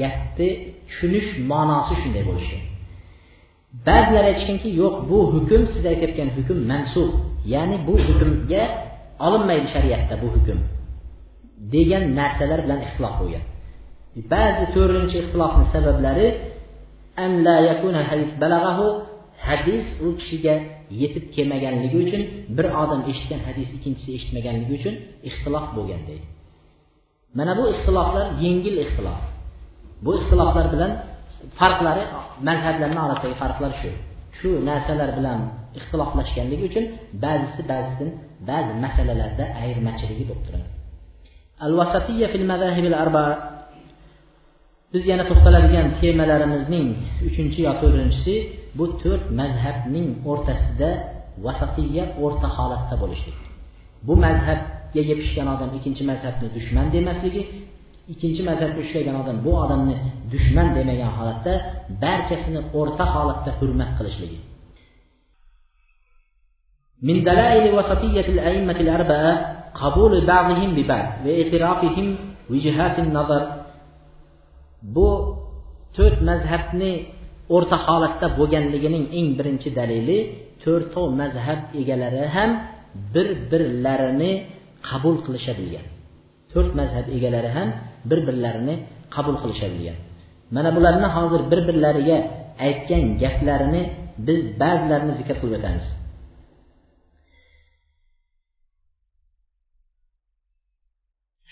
gapni 0.00 0.48
tushunish 0.88 1.28
ma'nosi 1.50 1.94
shunday 2.02 2.24
bo'lishi. 2.28 2.56
Ba'zilar 3.86 4.24
aytishganki 4.30 4.68
yo'q 4.80 4.94
bu 5.10 5.18
hukm 5.34 5.62
siz 5.72 5.84
aytayotgan 5.92 6.28
hukm 6.36 6.58
mansub. 6.70 7.10
Ya'ni 7.54 7.76
bu 7.88 7.94
hukmga 8.06 8.62
olinmaydi 9.26 9.66
shariatda 9.74 10.14
bu 10.22 10.28
hukm 10.34 10.58
degan 11.74 12.04
narsalar 12.18 12.58
bilan 12.64 12.80
ixtilof 12.86 13.14
bo'lgan. 13.20 13.44
Ba'zi 14.32 14.64
to'rtinchi 14.74 15.16
ixtilofni 15.22 15.64
sabablari 15.74 16.26
hadis 19.46 19.86
u 20.06 20.08
kishiga 20.18 20.54
yetib 21.00 21.24
kelmaganligi 21.34 21.96
uchun 22.04 22.22
bir 22.56 22.66
odam 22.82 23.00
eshitgan 23.10 23.40
hadis 23.48 23.68
ikkinchisi 23.76 24.10
eshitmaganligi 24.16 24.72
uchun 24.78 24.94
ixtilof 25.28 25.66
bo'lgan 25.76 26.02
deydi. 26.08 26.26
Mana 27.38 27.52
bu 27.58 27.64
ixtiloflar 27.74 28.26
yengil 28.44 28.76
ixtilof. 28.84 29.20
Bu 30.04 30.10
ixtiloflar 30.18 30.66
bilan 30.74 30.92
farqlari 31.60 32.04
mazhablarni 32.48 33.00
orasidagi 33.06 33.36
farqlar 33.42 33.72
shu. 33.80 33.90
Shu 34.38 34.50
narsalar 34.70 35.10
bilan 35.18 35.40
ixtiloflashganligi 35.78 36.64
uchun 36.70 36.84
ba'zisi 37.24 37.60
ba'zisidan 37.70 38.10
ba'zi 38.50 38.72
masalalarda 38.84 39.44
ayirmachiligi 39.62 40.24
bo'lib 40.28 40.44
turadi. 40.46 40.68
Al 41.66 41.72
vasatiyya 41.80 42.26
fil 42.32 42.46
madahibil 42.52 42.96
arbaa 43.04 43.30
biz 44.92 45.02
yana 45.10 45.24
to'xtaladigan 45.30 45.86
temalarimizning 46.00 46.88
uchinchi 47.28 47.58
yo 47.66 47.72
to'rtinchisi 47.82 48.34
bu 48.78 48.84
to'rt 49.02 49.24
mazhabning 49.40 50.08
o'rtasida 50.30 50.90
vasatiyya 51.46 52.04
o'rta 52.24 52.48
holatda 52.56 52.94
bo'lishlik. 53.02 53.38
Bu 54.06 54.14
mazhabga 54.26 55.02
yepishgan 55.10 55.46
odam 55.54 55.70
ikkinchi 55.78 56.02
mazhabni 56.10 56.48
dushman 56.56 56.86
demasligi 56.94 57.42
ikkinchi 58.11 58.41
mazhabga 58.49 58.79
ushlagan 58.85 59.15
odam 59.21 59.37
bu 59.45 59.51
odamni 59.63 59.95
dushman 60.33 60.67
demagan 60.77 61.11
holatda 61.17 61.53
barchasini 62.03 62.59
o'rta 62.79 63.05
holatda 63.15 63.51
hurmat 63.59 63.91
qilishligi 63.99 64.39
من 67.07 67.17
دلائل 67.29 67.65
وسطية 67.77 68.27
الأئمة 68.35 68.77
الأربعة 68.85 69.31
قبول 69.81 70.13
بعضهم 70.33 70.69
ببعض 70.77 71.07
واعترافهم 71.25 72.07
وجهات 72.51 72.95
النظر 73.05 73.43
bu 74.95 75.09
to'rt 75.95 76.19
mazhabni 76.29 76.91
o'rta 77.55 77.77
holatda 77.85 78.27
bo'lganligining 78.39 79.05
eng 79.19 79.27
birinchi 79.37 79.69
dalili 79.79 80.17
to'rtov 80.63 81.07
mazhab 81.21 81.59
egalari 81.81 82.23
ham 82.35 82.51
bir 83.13 83.27
birlarini 83.51 84.31
qabul 84.87 85.15
qilisha 85.25 85.53
bilgan 85.59 85.85
to'rt 86.51 86.71
mazhab 86.79 87.05
egalari 87.17 87.49
ham 87.57 87.69
bir 88.10 88.18
birlarini 88.28 88.74
qabul 89.14 89.36
qilisha 89.42 89.68
bilgan 89.74 89.98
mana 90.54 90.70
bularni 90.76 91.08
hozir 91.16 91.40
bir 91.50 91.60
birlariga 91.68 92.18
aytgan 92.66 93.04
gaplarini 93.22 93.82
biz 94.26 94.40
ba'zilarini 94.60 95.12
zikr 95.20 95.36
qilib 95.40 95.54
o'tamiz. 95.58 95.86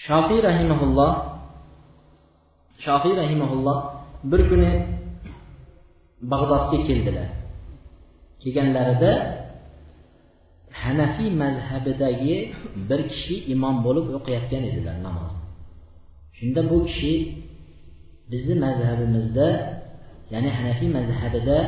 Shofiy 0.07 0.41
rahimaulloh 0.49 1.13
shofiy 2.85 3.15
rahimaulloh 3.23 3.79
bir 4.31 4.41
kuni 4.51 4.73
bag'dodga 6.33 6.79
keldilar. 6.89 7.29
Kelganlarida 8.43 9.13
hanafiy 10.83 11.31
mazhabidagi 11.43 12.37
bir 12.89 13.01
kishi 13.13 13.35
imom 13.55 13.77
bo'lib 13.87 14.07
o'qiyotgan 14.19 14.63
edilar 14.71 14.97
namoz. 15.07 15.36
Shunda 16.39 16.61
bu 16.71 16.77
kishi 16.89 17.13
bizni 18.31 18.55
mazhabimizda 18.65 19.49
ya'ni 20.33 20.49
hanafiy 20.57 20.89
mazhabida 20.99 21.59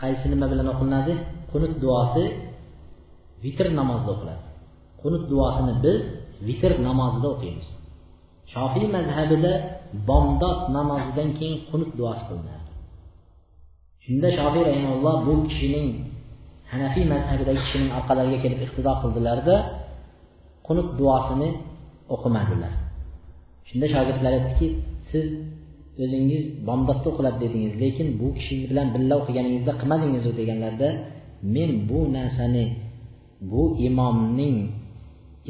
qaysi 0.00 0.26
nima 0.32 0.46
bilan 0.52 0.66
o'qilinadi 0.72 1.12
qunut 1.50 1.74
duosi 1.82 2.24
vitr 3.44 3.66
namozida 3.80 4.10
o'qiladi. 4.14 4.44
Qunut 5.02 5.24
duosini 5.32 5.74
biz 5.84 6.00
vitr 6.48 6.72
namozida 6.88 7.28
o'qiymiz. 7.34 7.68
Shofiy 8.52 8.86
mazhabida 8.96 9.52
bomdod 10.08 10.58
namozidan 10.76 11.28
keyin 11.38 11.56
qunut 11.70 11.90
duosi 11.98 12.22
qilinadi. 12.28 12.68
Shunda 14.04 14.28
shofiy 14.38 14.62
rahimulloh 14.68 15.16
bu 15.26 15.32
kishining 15.50 15.88
hanafiy 16.72 17.04
mazhabidagi 17.12 17.60
kishining 17.64 17.90
orqalariga 17.98 18.38
kelib 18.44 18.60
iqtido 18.66 18.92
qildilarda 19.02 19.56
qunut 20.66 20.88
duosini 21.00 21.48
o'qimadilar 22.14 22.72
shunda 23.70 23.86
shogirdlar 23.94 24.32
aytdiki 24.38 24.66
siz 25.10 25.26
o'zingiz 26.02 26.42
bomdodda 26.68 27.06
o'qiladi 27.10 27.38
dedingiz 27.44 27.74
lekin 27.82 28.06
bu 28.20 28.28
kishi 28.38 28.54
bilan 28.70 28.86
birga 28.94 29.14
o'qiganingizda 29.22 29.72
qilmadingizu 29.80 30.30
deganlarda 30.40 30.88
men 31.54 31.70
bu 31.88 31.98
narsani 32.16 32.64
bu 33.50 33.62
imomning 33.88 34.56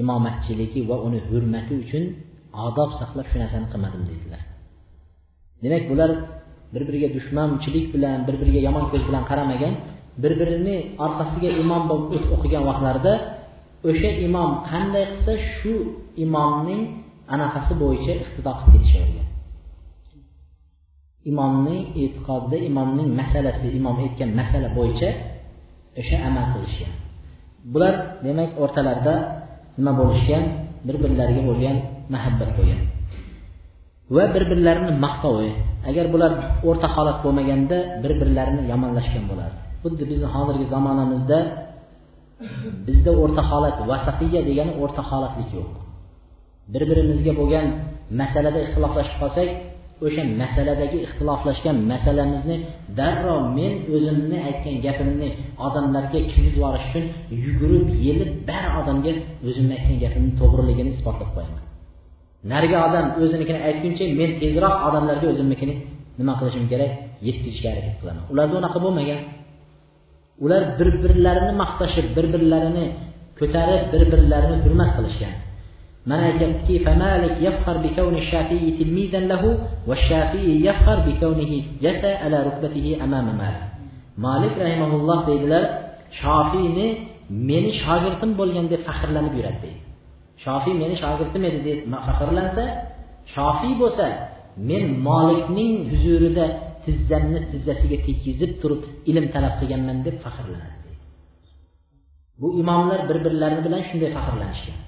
imomatchiligi 0.02 0.80
va 0.90 0.96
uni 1.06 1.20
hurmati 1.28 1.72
uchun 1.82 2.04
odob 2.66 2.90
saqlab 3.00 3.26
shu 3.30 3.36
narsani 3.42 3.66
qilmadim 3.72 4.02
dedilar. 4.10 4.40
Demak 5.62 5.84
bular 5.90 6.10
bir 6.72 6.82
biriga 6.88 7.08
dushmanchilik 7.16 7.86
bilan 7.94 8.18
bir 8.26 8.34
biriga 8.40 8.60
yomon 8.68 8.84
ko'z 8.92 9.02
bilan 9.08 9.24
qaramagan 9.30 9.74
bir 10.22 10.32
birini 10.40 10.76
orqasiga 11.04 11.50
imom 11.62 11.82
bo'lib 11.90 12.24
o'qigan 12.34 12.62
vaqtlarida 12.68 13.12
o'sha 13.88 14.10
imom 14.26 14.50
qanday 14.70 15.04
qilsa 15.12 15.32
shu 15.56 15.74
imomning 16.24 16.82
anaqasi 17.34 17.72
bo'yicha 17.82 18.12
iqtido 18.22 18.50
qilib 18.58 18.72
ketishavergan 18.74 19.28
imomning 21.28 21.82
e'tiqodida 22.02 22.56
imomning 22.68 23.08
masalasi 23.20 23.66
imom 23.78 23.96
aytgan 24.04 24.30
masala 24.40 24.68
bo'yicha 24.78 25.10
o'sha 26.00 26.16
amal 26.28 26.46
qilishgan. 26.52 26.92
Bular 27.72 27.94
demak 28.24 28.50
o'rtalarida 28.62 29.14
nima 29.78 29.92
bo'lishgan? 30.00 30.44
Bir 30.86 30.96
birlariga 31.02 31.42
bo'lgan 31.50 31.76
muhabbat 32.14 32.50
bo'lgan. 32.58 32.80
Va 34.14 34.24
bir 34.34 34.44
birlarini 34.50 34.92
maqtovi. 35.04 35.50
Agar 35.88 36.06
bular 36.14 36.32
o'rta 36.68 36.88
holat 36.94 37.18
bo'lmaganda 37.24 37.78
bir 38.02 38.12
birlarini 38.20 38.62
yomonlashgan 38.72 39.24
bo'lardi. 39.30 39.60
Xuddi 39.82 40.02
bizni 40.10 40.28
hozirgi 40.34 40.66
zamonamizda 40.74 41.38
bizda 42.86 43.10
o'rta 43.22 43.42
holat 43.50 43.76
vasatiya 43.90 44.40
degani 44.48 44.72
o'rta 44.82 45.02
holatlik 45.10 45.50
yo'q. 45.58 45.70
Bir 46.72 46.82
birimizga 46.90 47.32
bo'lgan 47.40 47.66
masalada 48.20 48.58
ixtiloflashib 48.66 49.16
qolsak 49.22 49.48
o'sha 50.06 50.22
masaladagi 50.42 50.98
ixtiloflashgan 51.06 51.76
masalamizni 51.92 52.56
darrov 52.98 53.40
men 53.58 53.72
o'zimni 53.94 54.38
aytgan 54.48 54.76
gapimni 54.86 55.28
odamlarga 55.66 56.18
kirgizib 56.30 56.54
yuborish 56.58 56.86
uchun 56.90 57.04
yugurib 57.44 57.88
yelib 58.06 58.30
bari 58.50 58.68
odamga 58.80 59.12
o'zimni 59.48 59.72
aytgan 59.78 59.96
gapimni 60.04 60.32
to'g'riligini 60.40 60.90
isbotlab 60.96 61.30
qo'yaman. 61.36 61.62
Narigi 62.52 62.76
odam 62.86 63.06
o'zinikini 63.22 63.60
aytguncha 63.68 64.04
men 64.20 64.30
tezroq 64.42 64.74
odamlarga 64.88 65.26
o'zimnikini 65.32 65.74
nima 66.20 66.32
qilishim 66.40 66.64
kerak? 66.72 66.92
Yetkazishga 67.26 67.68
harakat 67.72 67.94
qilaman. 68.00 68.24
Ularda 68.32 68.54
unaqa 68.60 68.78
bo'lmagan. 68.84 69.20
Ular 70.44 70.62
bir 70.78 70.88
birlarini 71.04 71.52
maqtashib 71.62 72.06
bir 72.16 72.26
birlarini 72.34 72.84
ko'tarib 73.38 73.82
bir 73.92 74.02
birlarini 74.12 74.56
hurmat 74.64 74.90
qilishgan. 74.98 75.34
Mana 76.08 76.22
aytyaptiki 76.30 76.76
famalik 76.86 77.34
yafxar 77.46 77.76
bikawni 77.84 78.20
shafiy 78.32 78.66
tilmizan 78.78 79.24
lahu 79.32 79.48
va 79.88 79.96
shafiy 80.08 80.48
yafxar 80.68 80.98
bikawnihi 81.08 81.58
jasa 81.84 82.10
ala 82.24 82.38
rukbatihi 82.48 82.92
amama 83.04 83.32
malik 83.42 83.64
malik 84.26 84.54
rahimahulloh 84.64 85.18
deydilar 85.28 85.64
shofiyni 86.20 86.86
meni 87.48 87.70
shogirdim 87.84 88.30
bo'lgan 88.40 88.66
deb 88.72 88.80
faxrlanib 88.88 89.34
yuradi 89.38 89.58
deydi 89.64 89.80
shofiy 90.44 90.74
meni 90.82 90.94
shogirdim 91.02 91.42
edi 91.50 91.60
deb 91.68 91.78
faxrlansa 92.08 92.64
shofiy 93.34 93.72
bo'lsa 93.82 94.06
men 94.70 94.84
molikning 95.08 95.72
huzurida 95.90 96.46
tizzamni 96.84 97.40
tizzasiga 97.52 97.98
tekkizib 98.06 98.52
turib 98.60 98.82
ilm 99.10 99.26
talab 99.34 99.54
qilganman 99.60 99.98
deb 100.06 100.16
faxrlanadi 100.24 100.76
bu 102.40 102.48
imomlar 102.62 103.00
bir 103.08 103.18
birlarini 103.24 103.62
bilan 103.66 103.82
shunday 103.88 104.10
faxrlanishgan 104.16 104.78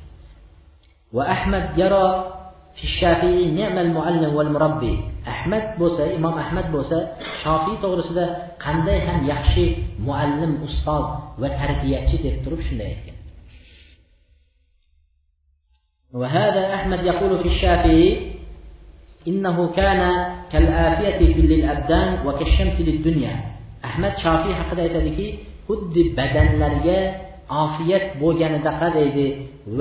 وأحمد 1.12 1.64
يرى 1.76 2.32
في 2.76 2.84
الشافعي 2.84 3.50
نعم 3.50 3.78
المعلم 3.78 4.34
والمربي. 4.34 5.00
أحمد 5.28 5.62
بوسى 5.78 6.16
إمام 6.16 6.38
أحمد 6.38 6.72
بوسى 6.72 7.08
شافي 7.44 7.76
تغرس 7.82 8.12
ده 8.12 8.36
قنده 8.64 8.96
هم 9.10 9.28
يحشي 9.28 9.66
معلم 10.06 10.64
أستاذ 10.64 11.04
وتربيتي 11.38 12.16
ده 12.16 12.44
تروب 12.44 12.60
وهذا 16.12 16.74
أحمد 16.74 17.04
يقول 17.04 17.42
في 17.42 17.48
الشافعي 17.48 18.32
إنه 19.28 19.72
كان 19.72 20.00
كالآفية 20.52 21.18
للأبدان 21.18 22.26
وكالشمس 22.26 22.80
للدنيا. 22.80 23.36
أحمد 23.84 24.12
شافي 24.22 24.54
حق 24.54 24.74
ذلك 24.74 25.38
هد 25.70 25.94
بدن 26.16 26.48
لرجال 26.60 27.14
آفية 27.50 28.12
بوجان 28.20 28.62
دقا 28.62 28.88
ديدي 28.88 29.36
و 29.68 29.80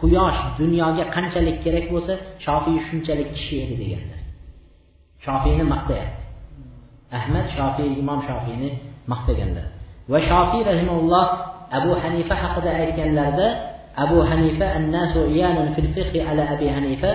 quyosh 0.00 0.40
dunyoga 0.60 1.04
qanchalik 1.14 1.56
kerak 1.64 1.86
bo'lsa 1.92 2.14
shofiy 2.44 2.78
shunchalik 2.88 3.28
kishi 3.36 3.54
edi 3.64 3.74
deganlar. 3.82 4.20
Shofiyni 5.24 5.64
maqtayapti. 5.74 6.22
Ahmad 7.18 7.46
shofiy 7.56 7.90
imom 8.02 8.20
shofiyni 8.28 8.70
maqtaganlar. 9.12 9.66
Va 10.12 10.18
shofiy 10.30 10.60
rahimaulloh 10.70 11.26
abu 11.78 11.90
hanifa 12.02 12.34
haqida 12.42 12.70
aytganlarida 12.82 13.48
abu 14.04 14.18
hanifa 14.30 14.66
annasu 14.78 15.20
fil 15.74 15.90
fiqhi 15.96 16.18
ala 16.28 16.42
abi 16.54 16.68
hanifa 16.76 17.10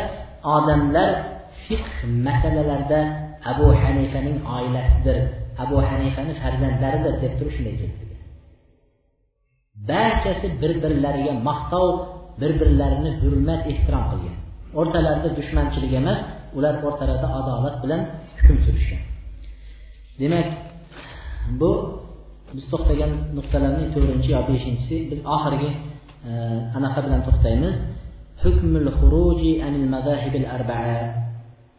odamlar 0.55 1.09
fiqh 1.65 1.91
masalalarida 2.27 2.99
abu 3.51 3.67
hanifaning 3.81 4.37
oilasidir 4.55 5.17
abu 5.63 5.77
hanifani 5.89 6.33
farzandlaridir 6.41 7.13
deb 7.23 7.33
turib 7.39 7.53
shunday 7.55 7.75
keltirgan. 7.81 8.21
Barchasi 9.89 10.47
bir 10.61 10.71
birlariga 10.83 11.33
maqtov 11.49 11.87
bir 12.41 12.51
birlarini 12.61 13.11
hurmat 13.21 13.61
ehtirom 13.71 14.05
qilgan. 14.11 14.37
O'rtalarida 14.79 15.29
dushmanchilik 15.39 15.93
emas 16.01 16.19
ular 16.57 16.75
o'rtalarida 16.87 17.27
adolat 17.39 17.75
bilan 17.83 18.01
hukm 18.37 18.57
surishgan. 18.65 19.01
Demak 20.21 20.47
bu 21.59 21.71
biz 22.55 22.65
to'xtagan 22.71 23.11
nuqtalarning 23.37 23.89
to'rtinchi 23.95 24.29
yo 24.35 24.41
beshinchisi 24.49 24.95
biz 25.11 25.19
oxirgi 25.35 25.69
e, 26.29 26.31
anaqa 26.77 26.99
bilan 27.05 27.21
to'xtaymiz. 27.27 27.75
Hukmul 28.43 28.89
xuruji 28.99 29.51
anil 29.67 29.87
mazahibil 29.95 30.47
arbaa. 30.57 30.97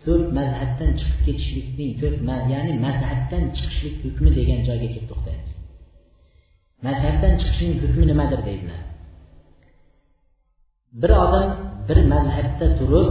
To'rt 0.05 0.29
mazhabdan 0.39 0.91
chiqib 0.99 1.21
ketishlikning 1.27 1.91
to'rt 2.01 2.19
ya'ni 2.53 2.73
mazhabdan 2.87 3.45
chiqishlik 3.57 3.95
hukmi 4.05 4.31
degan 4.39 4.61
joyga 4.69 4.89
kelib 4.95 5.07
to'xtaymiz. 5.13 5.51
Mazhabdan 6.87 7.33
chiqishning 7.41 7.73
hukmi 7.83 8.05
nimadir 8.11 8.41
deydilar. 8.49 8.81
Bir 11.03 11.11
odam 11.25 11.47
bir 11.89 11.99
mazhabda 12.13 12.67
turib 12.79 13.11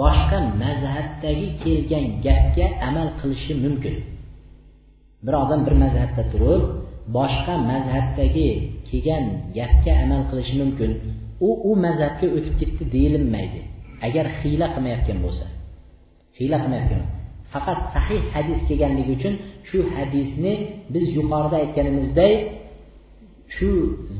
boshqa 0.00 0.38
mazhabdagi 0.62 1.46
kelgan 1.62 2.06
gapga 2.26 2.66
amal 2.88 3.08
qilishi 3.20 3.52
mumkin. 3.64 3.94
Bir 5.26 5.34
odam 5.42 5.60
bir 5.66 5.74
mazhabda 5.84 6.22
turib 6.32 6.62
boshqa 7.16 7.54
mazhabdagi 7.70 8.48
kelgan 8.88 9.24
gapga 9.56 9.92
amal 10.04 10.22
qilishi 10.30 10.54
mumkin. 10.62 10.90
U 11.48 11.50
u 11.68 11.70
mazhabga 11.84 12.26
o'tib 12.36 12.54
ketdi 12.60 12.82
deyilmaydi. 12.94 13.60
Agar 14.06 14.26
hiyla 14.40 14.66
qilmayotgan 14.74 15.18
bo'lsa 15.24 15.46
hiyla 16.38 16.56
qilmayotgan 16.62 17.02
faqat 17.52 17.80
sahih 17.94 18.22
hadis 18.34 18.58
kelganligi 18.68 19.12
uchun 19.18 19.34
shu 19.68 19.78
hadisni 19.94 20.52
biz 20.94 21.06
yuqorida 21.18 21.56
aytganimizdek 21.62 22.34
shu 23.54 23.70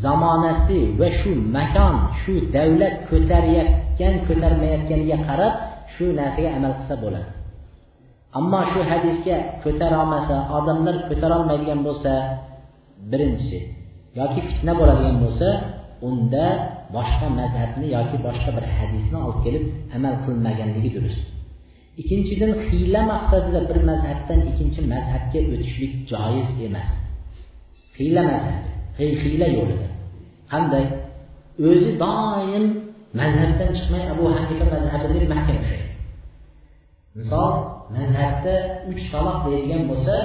zamonasi 0.05 0.79
va 1.01 1.09
shu 1.21 1.31
makon 1.57 1.95
shu 2.23 2.35
davlat 2.57 2.95
ko'tarayotgan 3.11 4.15
ko'tarmayotganiga 4.27 5.17
qarab 5.29 5.55
shu 5.95 6.05
narsaga 6.19 6.51
amal 6.59 6.73
qilsa 6.79 6.95
bo'ladi. 7.05 7.31
Ammo 8.39 8.61
shu 8.73 8.81
hadisga 8.91 9.37
ko'tarolmasa 9.65 10.37
odamlar 10.59 10.97
ko'tarolmaydigan 11.09 11.81
bo'lsa 11.87 12.13
birinchisi 13.11 13.59
yoki 14.21 14.41
fitna 14.49 14.73
bo'ladigan 14.81 15.17
bo'lsa 15.25 15.49
unda 16.09 16.47
boshqa 16.97 17.27
mazhabni 17.41 17.87
yoki 17.97 18.17
boshqa 18.27 18.51
bir 18.57 18.65
hadisni 18.77 19.19
olib 19.27 19.39
kelib 19.45 19.65
amal 19.97 20.15
qilmaganligi 20.25 20.91
durust. 20.97 21.25
Ikkinchidan 22.01 22.53
hiyla 22.69 23.01
maqsadida 23.13 23.61
bir 23.71 23.79
mazhabdan 23.91 24.41
ikkinchi 24.51 24.81
mazhabga 24.93 25.41
o'tishlik 25.53 25.93
joiz 26.11 26.49
emas. 26.67 26.89
Hiyla 27.99 28.23
mazhabi. 28.31 28.74
Hiyla 28.99 29.47
yo'lida 29.57 29.89
qanday? 30.53 30.85
O'zi 31.69 31.91
doim 32.05 32.65
mazhabdan 33.21 33.71
chiqmay 33.77 34.05
abu 34.15 34.25
hanifa 34.35 34.65
mazhabi 34.75 35.07
deb 35.15 35.25
mahkam 35.35 35.57
ushlaydi 35.63 35.85
misol 37.19 37.53
mazhabda 37.97 38.55
uch 38.91 39.03
taloq 39.13 39.37
deydigan 39.47 39.83
bo'lsa 39.91 40.17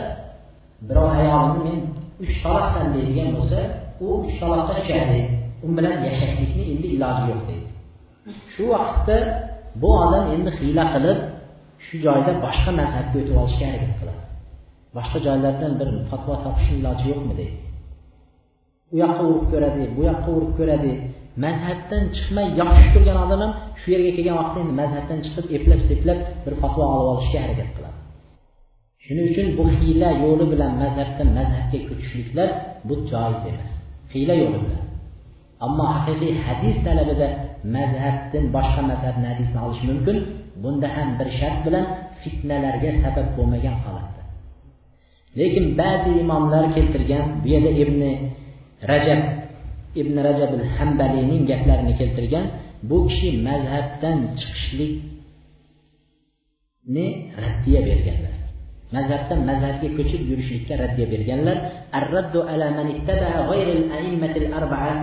birov 0.88 1.10
ayolini 1.20 1.62
men 1.68 1.80
uch 2.24 2.36
taloqsan 2.44 2.86
deydigan 2.96 3.30
bo'lsa 3.38 3.60
u 4.04 4.08
uch 4.24 4.34
taloqqa 4.42 4.74
tushadi 4.80 5.20
u 5.66 5.68
bilan 5.78 5.96
yashashlikni 6.08 6.64
endi 6.74 6.88
iloji 6.96 7.24
yo'q 7.32 7.42
deydi. 7.50 7.70
Shu 8.54 8.64
vaqtda 8.74 9.18
bu 9.82 9.90
odam 10.04 10.26
endi 10.36 10.52
hiyla 10.60 10.84
qilib 10.94 11.20
shu 11.86 11.96
joyda 12.06 12.32
boshqa 12.46 12.72
mazhabga 12.80 13.16
o'tib 13.22 13.36
olishga 13.42 13.66
harakat 13.70 13.94
qiladi. 14.00 14.24
Boshqa 14.98 15.18
joylardan 15.28 15.74
bir 15.80 15.90
fatvo 16.10 16.34
topishni 16.46 16.76
iloji 16.82 17.06
yo'qmi 17.12 17.34
deydi. 17.42 17.58
U 18.94 18.96
yoqqa 19.04 19.24
urib 19.30 19.46
ko'radi 19.54 19.84
bu 19.96 20.02
yoqqa 20.10 20.30
urib 20.38 20.54
ko'radi. 20.60 20.92
Mazhabdan 21.46 22.04
chiqmay 22.16 22.48
yaxshi 22.62 22.88
turgan 22.94 23.18
odam 23.26 23.40
ham 23.44 23.52
shu 23.82 23.88
yerga 23.94 24.12
kelgan 24.18 24.36
vaqtda 24.42 24.60
endi 24.64 24.74
mazhabdan 24.82 25.20
chiqib 25.26 25.46
eplab 25.58 25.82
seplab 25.90 26.20
bir 26.46 26.54
fatvo 26.62 26.84
olib 26.96 27.08
olishga 27.14 27.40
harakat 27.46 27.70
qiladi. 27.76 27.98
Shuning 29.06 29.26
uchun 29.32 29.48
bu 29.58 29.64
hiyla 29.80 30.10
yo'li 30.24 30.46
bilan 30.54 30.72
mazhabdan 30.84 31.30
mazhabga 31.40 31.80
ko'chishliklar 31.90 32.50
bu 32.88 32.94
joiz 33.12 33.42
emas. 33.50 33.72
Hiyla 34.14 34.34
yo'li 34.44 34.60
bilan. 34.66 34.84
Ammo 35.66 35.86
haqiqiy 35.94 36.32
hadis 36.46 36.76
talabida 36.86 37.28
mazhabdan 37.76 38.46
boshqa 38.56 38.82
mazhabni 38.92 39.26
hadisni 39.32 39.60
olish 39.66 39.82
mumkin 39.90 40.18
bunda 40.64 40.88
ham 40.96 41.10
bir 41.20 41.28
shart 41.40 41.60
bilan 41.66 41.86
fitnalarga 42.22 42.90
sabab 43.04 43.28
bo'lmagan 43.38 43.76
holatda. 43.84 44.22
Lekin 45.40 45.66
ba'zi 45.82 46.12
imomlar 46.24 46.64
keltirgan 46.76 47.24
bu 47.42 47.48
yerda 47.54 47.72
ibn 47.84 48.02
rajab 48.84 49.22
ibn 49.96 50.16
rajab 50.16 50.52
al 50.56 50.66
hambaliyning 50.78 51.44
gaplarini 51.50 51.94
keltirgan 52.00 52.46
bu 52.84 53.08
kishi 53.10 53.30
mazhabdan 53.44 54.18
chiqishlikni 54.40 55.06
raddiya 57.36 57.82
berganlar. 57.88 58.34
Mazhabdan 58.96 59.40
mazhabga 59.50 59.88
ko'chib 59.98 60.22
yurishlikka 60.30 60.74
raddiya 60.84 61.08
berganlar. 61.14 61.58
Arraddu 62.00 62.40
ala 62.52 62.68
man 62.78 62.88
ittaba'a 62.96 63.40
ghayril 63.52 63.84
a'immatil 63.96 64.48
arba'a. 64.60 64.94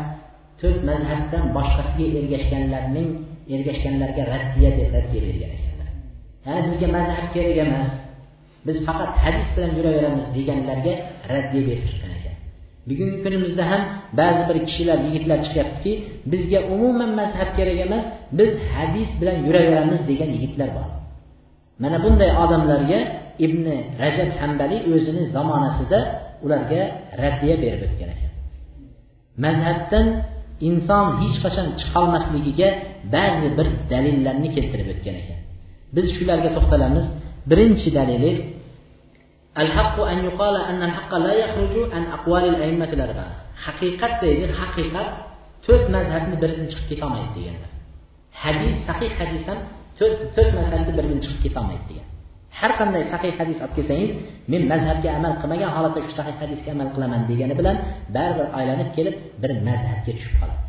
To'rt 0.60 0.80
mazhabdan 0.90 1.44
boshqasiga 1.56 2.16
ergashganlarning 2.22 3.08
ergashganlarga 3.54 4.22
raddiya 4.32 4.70
deb 4.78 4.88
raddiya 4.96 5.20
bergan 5.28 5.50
ekanlar. 5.56 5.88
Ya'ni 6.46 6.66
bizga 6.72 6.88
mazhab 6.96 7.26
kerak 7.34 7.58
emas. 7.64 7.90
Biz 8.66 8.76
faqat 8.88 9.10
hadis 9.22 9.46
bilan 9.54 9.72
yuraveramiz 9.78 10.26
deganlarga 10.36 10.94
raddiya 11.32 11.62
berib 11.68 11.84
chiqqan 11.88 12.15
bugungi 12.88 13.18
kunimizda 13.24 13.64
ham 13.70 13.82
ba'zi 14.18 14.42
bir 14.48 14.56
kishilar 14.68 14.98
yigitlar 15.06 15.38
chiqyaptiki 15.46 15.92
bizga 16.32 16.60
umuman 16.74 17.10
mazhab 17.20 17.48
kerak 17.58 17.78
emas 17.86 18.04
biz 18.38 18.50
hadis 18.72 19.10
bilan 19.20 19.36
yuraveramiz 19.46 20.00
degan 20.10 20.30
yigitlar 20.36 20.68
bor. 20.76 20.88
Mana 21.82 21.98
bunday 22.04 22.30
odamlarga 22.44 22.98
ibn 23.46 23.64
rajab 24.02 24.30
hambaliy 24.40 24.80
o'zini 24.94 25.22
zamonasida 25.36 25.98
ularga 26.44 26.80
raddiya 27.22 27.56
berib 27.62 27.82
o'tgan 27.86 28.08
ekan. 28.14 28.30
Mazhabdan 29.44 30.06
inson 30.68 31.06
hech 31.22 31.36
qachon 31.44 31.66
chiqolmasligiga 31.80 32.68
ba'zi 33.14 33.48
bir 33.58 33.68
dalillarni 33.92 34.48
keltirib 34.56 34.88
o'tgan 34.94 35.16
ekan. 35.22 35.38
Biz 35.96 36.06
shularga 36.16 36.50
to'xtalamiz. 36.56 37.06
Birinchi 37.50 37.88
dalili 37.98 38.30
الحق 39.55 39.97
أن 39.99 40.17
يقال 40.25 40.55
أن 40.71 40.83
الحق 40.83 41.11
لا 41.15 41.33
يخرج 41.33 41.93
عن 41.93 42.03
أقوال 42.17 42.43
الأئمة 42.55 42.91
الأربعة 42.97 43.51
haqiqat 43.65 44.13
deydi 44.23 44.45
haqiqat 44.59 45.09
to'rt 45.65 45.85
mazhabni 45.95 46.35
biridan 46.41 46.67
chiqib 46.71 46.87
ketolmaydi 46.91 47.31
deganlar 47.37 47.71
hadis 48.43 48.73
sahih 48.87 49.11
hadis 49.19 49.43
ham 49.49 49.59
to'rt 49.99 50.19
to'rt 50.35 50.51
mazhabni 50.59 50.91
biridan 50.97 51.19
chiqib 51.23 51.39
ketolmaydi 51.45 51.85
degan 51.89 52.07
har 52.59 52.71
qanday 52.79 53.03
sahih 53.13 53.31
hadis 53.39 53.57
olib 53.63 53.73
kelsangiz 53.77 54.11
men 54.51 54.61
mazhabga 54.71 55.09
amal 55.19 55.33
qilmagan 55.41 55.69
holatda 55.75 55.99
shu 56.05 56.13
sahih 56.19 56.35
hadisga 56.41 56.69
amal 56.75 56.89
qilaman 56.95 57.21
degani 57.29 57.55
bilan 57.59 57.77
baribir 58.15 58.47
aylanib 58.59 58.89
kelib 58.97 59.15
bir 59.41 59.51
mazhabga 59.67 60.11
tushib 60.17 60.35
qoladi 60.41 60.63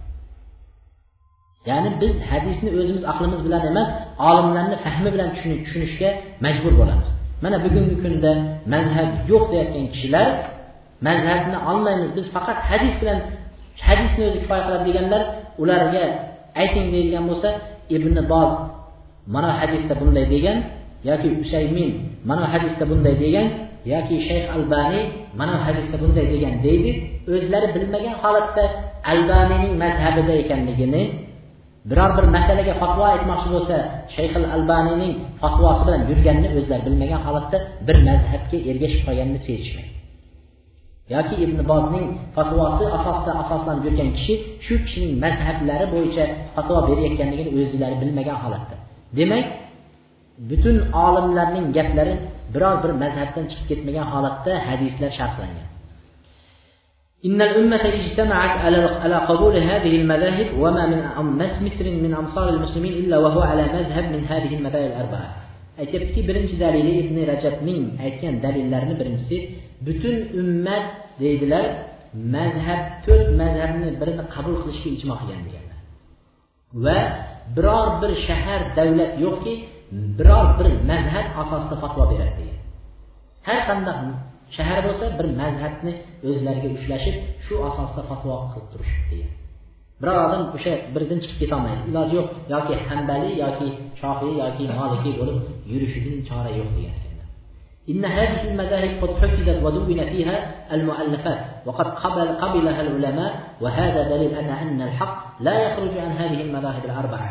ya'ni 1.70 1.90
biz 2.02 2.14
hadisni 2.30 2.70
o'zimiz 2.78 3.04
aqlimiz 3.12 3.40
bilan 3.46 3.62
emas 3.70 3.88
olimlarni 4.30 4.76
fahmi 4.84 5.08
bilan 5.14 5.28
tushunishga 5.36 6.08
majbur 6.44 6.72
bo'lamiz 6.80 7.08
Mana 7.43 7.57
bugungi 7.63 7.95
kunda 8.03 8.31
mazhab 8.73 9.09
yo'q 9.31 9.43
deyotgan 9.51 9.85
kishilar 9.93 10.27
mazhabni 11.07 11.57
olmaymiz 11.69 12.09
biz 12.17 12.25
faqat 12.35 12.59
hadis 12.69 12.93
bilan 13.01 13.19
hadisni 13.87 14.21
o'zi 14.27 14.39
kifoya 14.43 14.63
qiladi 14.65 14.83
deganlar 14.89 15.21
ularga 15.61 16.03
ayting 16.61 16.87
deydigan 16.93 17.23
bo'lsa 17.29 17.49
ibn 17.95 18.15
boz 18.31 18.51
mana 19.33 19.49
hadisda 19.59 19.93
bunday 20.01 20.25
degan 20.33 20.57
yoki 21.09 21.29
ushaymin 21.43 21.89
mana 22.29 22.43
hadisda 22.53 22.83
bunday 22.91 23.15
degan 23.23 23.47
yoki 23.93 24.15
shayx 24.27 24.45
albaniy 24.55 25.03
mana 25.39 25.55
hadisda 25.65 25.95
bunday 26.01 26.25
degan 26.33 26.55
deydi. 26.65 26.91
O'zlari 27.33 27.67
bilmagan 27.75 28.15
holatda 28.23 28.63
albaniyning 29.11 29.73
mazhabida 29.83 30.33
ekanligini 30.43 31.01
biror 31.89 32.11
bir 32.17 32.25
masalaga 32.35 32.73
fatvo 32.81 33.03
aytmoqchi 33.13 33.49
bo'lsa 33.55 33.77
shayxil 34.15 34.45
albaniyning 34.55 35.13
fatvosi 35.41 35.81
bilan 35.87 36.01
yurganini 36.09 36.49
o'zlari 36.59 36.83
bilmagan 36.87 37.21
holatda 37.27 37.57
bir 37.87 37.97
mazhabga 38.07 38.57
ergashib 38.71 39.01
qolganini 39.07 39.39
sezishmaydi. 39.47 39.91
Yoki 41.15 41.35
ibn 41.45 41.57
bozning 41.71 42.05
fatvosi 42.35 42.85
asosida 42.97 43.31
asoslanib 43.43 43.83
yurgan 43.87 44.09
kishi 44.17 44.33
shu 44.65 44.73
kishining 44.85 45.13
mazhablari 45.25 45.85
bo'yicha 45.93 46.23
fatvo 46.55 46.77
berayotganligini 46.89 47.51
o'zlari 47.61 47.95
bilmagan 48.01 48.37
holatda. 48.43 48.75
Demak 49.17 49.45
butun 50.49 50.77
olimlarning 51.05 51.65
gaplari 51.77 52.13
biror 52.53 52.75
bir 52.83 52.91
mazhabdan 53.03 53.45
chiqib 53.51 53.65
ketmagan 53.69 54.07
holatda 54.13 54.51
hadislar 54.67 55.11
sharhlangan 55.19 55.67
إن 57.28 57.42
الأمة 57.42 57.84
اجتمعت 57.98 58.54
على 59.04 59.16
قبول 59.30 59.54
هذه 59.56 59.92
المذاهب 60.00 60.48
وما 60.58 60.86
من 60.86 61.00
مصر 61.66 61.86
من 62.04 62.14
أمصار 62.14 62.48
المسلمين 62.48 62.92
إلا 62.92 63.16
وهو 63.18 63.40
على 63.40 63.62
مذهب 63.62 64.04
من 64.14 64.22
هذه 64.26 64.52
المذاهب 64.58 64.90
الأربعة 64.90 65.28
aytyaptiki 65.78 66.28
birinchi 66.28 66.56
dalili 66.60 66.92
ibn 67.02 67.16
rajabning 67.30 67.82
aytgan 68.04 68.34
dalillarini 68.44 68.94
birinchisi 69.00 69.36
butun 69.86 70.16
ummat 70.40 70.84
deydilar 71.20 71.64
mazhab 72.34 72.82
to'rt 73.06 73.28
mazhabni 73.42 73.88
birini 74.00 74.24
qabul 74.34 74.54
qilishga 74.62 74.90
ijmo 74.96 75.14
qilgan 75.20 75.40
deganlar 75.46 75.78
va 76.84 76.98
biror 77.56 77.88
bir 78.02 78.12
shahar 78.26 78.60
davlat 78.78 79.12
yo'qki 79.24 79.54
biror 80.18 80.46
bir 80.58 80.68
mazhab 80.90 81.26
asosida 81.42 81.76
fatvo 81.82 82.02
beradi 82.12 82.34
degan 82.40 82.58
har 83.48 83.60
qanday 83.68 84.00
shahar 84.56 84.78
bo'lsa 84.86 85.06
bir 85.18 85.26
mazhabni 85.40 85.92
o'zlariga 86.28 86.68
ushlashib 86.78 87.16
shu 87.46 87.54
asosda 87.68 88.02
fatvo 88.10 88.34
qilib 88.52 88.66
turishibdi 88.72 89.14
degan 89.20 89.32
biror 90.00 90.18
odam 90.26 90.42
o'sha 90.56 90.72
biridan 90.94 91.18
chiqib 91.22 91.38
ketolmaydi 91.42 91.82
iloji 91.90 92.14
yo'q 92.18 92.28
yoki 92.54 92.74
hambaliy 92.88 93.34
yoki 93.44 93.68
shofiy 94.00 94.32
yoki 94.42 94.64
molikiy 94.80 95.14
bo'lib 95.20 95.38
yurishidan 95.72 96.16
chora 96.28 96.50
yo'q 96.60 96.70
degan 96.76 96.94
ekanlar 96.98 97.10
إن 97.92 98.04
هذه 98.18 98.42
المذاهب 98.50 98.92
قد 99.02 99.10
حفظت 99.20 99.58
ودون 99.64 100.00
فيها 100.12 100.36
المؤلفات 100.76 101.40
وقد 101.66 101.88
قبل 102.02 102.28
قبلها 102.42 102.80
العلماء 102.86 103.32
وهذا 103.62 104.00
دليل 104.12 104.32
أن 104.34 104.50
أن 104.64 104.78
الحق 104.88 105.16
لا 105.46 105.54
يخرج 105.66 105.94
عن 106.04 106.12
هذه 106.20 106.40
المذاهب 106.46 106.84
الأربعة 106.84 107.30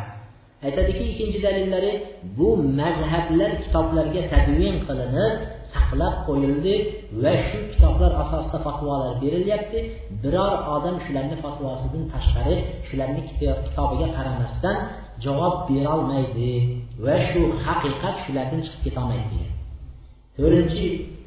aytadiki 0.66 1.04
ikkinchi 1.12 1.40
dalillari 1.46 1.92
bu 2.38 2.50
mazhablar 2.80 3.52
kitoblarga 3.64 4.22
tadvin 4.34 4.76
qilinib 4.88 5.34
saqlab 5.74 6.16
qo'yildi 6.28 6.76
va 7.24 7.34
shu 7.48 7.60
kitoblar 7.72 8.12
asosida 8.24 8.60
fatvolar 8.66 9.12
berilyapti 9.24 9.80
biror 10.24 10.54
odam 10.76 10.96
shularni 11.06 11.36
fatvosidan 11.44 12.04
tashqari 12.14 12.56
shularni 12.88 13.22
kitobiga 13.30 14.08
qaramasdan 14.18 14.76
javob 15.26 15.56
berolmaydi 15.70 16.52
va 17.06 17.16
shu 17.30 17.42
haqiqat 17.66 18.16
shulardan 18.26 18.60
chiqib 18.66 18.82
ketolmaydi 18.86 19.28
degan 19.34 19.54
to'rtinchi 20.38 20.84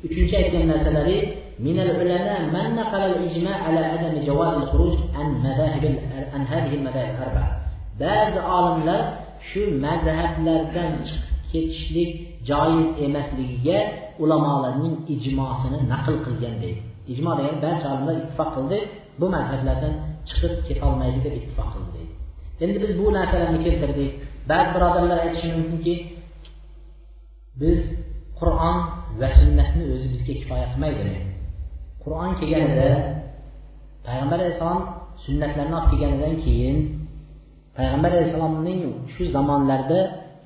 uchinchi 0.06 0.34
aytgan 0.40 0.64
narsalari 0.72 1.18
من 1.68 1.78
العلماء 1.86 2.40
من 2.55 2.66
نقل 2.80 3.02
الإجماع 3.12 3.56
على 3.66 3.78
عدم 3.92 4.14
جواز 4.26 4.55
الخروج 4.62 4.94
عن 5.14 5.26
مذاهب 5.46 5.84
عن 6.34 6.42
هذه 6.52 6.72
المذاهب 6.74 7.14
الأربعة 7.18 7.51
بعض 8.01 8.34
عالمlar 8.51 9.02
shu 9.51 9.62
mazhablardan 9.84 10.92
chiqib 11.09 11.34
ketishlik 11.52 12.10
joiz 12.49 12.87
emasligiga 13.05 13.77
ulamolarning 14.23 14.95
ijmosini 15.15 15.79
naql 15.93 16.15
qilgan 16.25 16.55
deydi 16.63 16.81
ijmo 17.13 17.31
degani 17.37 17.59
barcha 17.65 17.87
olimlar 17.93 18.15
ittifoq 18.21 18.49
qildi 18.55 18.77
bu 19.19 19.25
mazhablardan 19.35 19.93
chiqib 20.29 20.53
ketolmaydi 20.67 21.19
deb 21.25 21.33
ittifoq 21.39 21.69
qildi 21.73 21.89
deydi. 21.95 22.13
Endi 22.63 22.77
biz 22.83 22.91
bu 22.99 23.05
narsalarni 23.17 23.59
keltirdik. 23.65 24.11
Ba'zi 24.49 24.69
birodarlar 24.75 25.17
aytishi 25.25 25.47
mumkinki 25.57 25.95
biz 27.61 27.79
qur'on 28.39 28.77
va 29.19 29.27
sunnatni 29.39 29.83
o'zi 29.93 30.07
bizga 30.13 30.33
kifoya 30.39 30.67
qilmaydi. 30.71 31.03
Qur'on 32.03 32.31
kelganida 32.39 32.89
payg'ambar 34.05 34.37
alayhissalom 34.41 34.83
sunnatlarni 35.25 35.75
olib 35.79 35.89
kelganidan 35.91 36.35
keyin 36.45 36.77
payg'ambar 37.77 38.09
alayhissalomning 38.15 38.81
shu 39.13 39.23
zamonlarda 39.35 39.99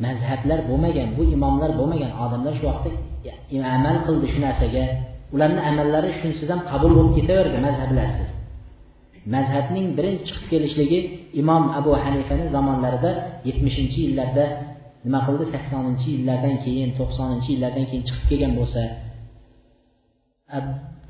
mazhablar 0.06 0.60
bo'lmagan 0.70 1.10
bu 1.18 1.24
imomlar 1.36 1.72
bo'lmagan 1.80 2.12
odamlar 2.24 2.54
shu 2.60 2.66
vaqtda 2.70 2.90
amal 3.78 3.98
qildi 4.08 4.28
shu 4.34 4.40
narsaga. 4.48 4.86
Ularni 5.36 5.62
amallari 5.70 6.10
shunisiz 6.20 6.48
ham 6.54 6.62
qabul 6.72 6.92
bo'lib 6.98 7.14
ketaverdi 7.18 7.58
mazhablarsiz 7.68 8.30
mazhabning 9.36 9.88
birinchi 9.98 10.24
chiqib 10.28 10.46
kelishligi 10.52 11.00
imom 11.42 11.64
abu 11.80 11.92
hanifani 12.04 12.46
zamonlarida 12.56 13.12
yetmishinchi 13.48 14.00
yillarda 14.06 14.46
nima 15.06 15.20
qildi? 15.28 15.46
saksoninchi 15.54 16.08
yillardan 16.16 16.56
keyin 16.66 16.90
to'qsoninchi 17.00 17.50
yillardan 17.54 17.86
keyin 17.90 18.04
chiqib 18.08 18.26
kelgan 18.30 18.54
bo'lsa 18.60 18.82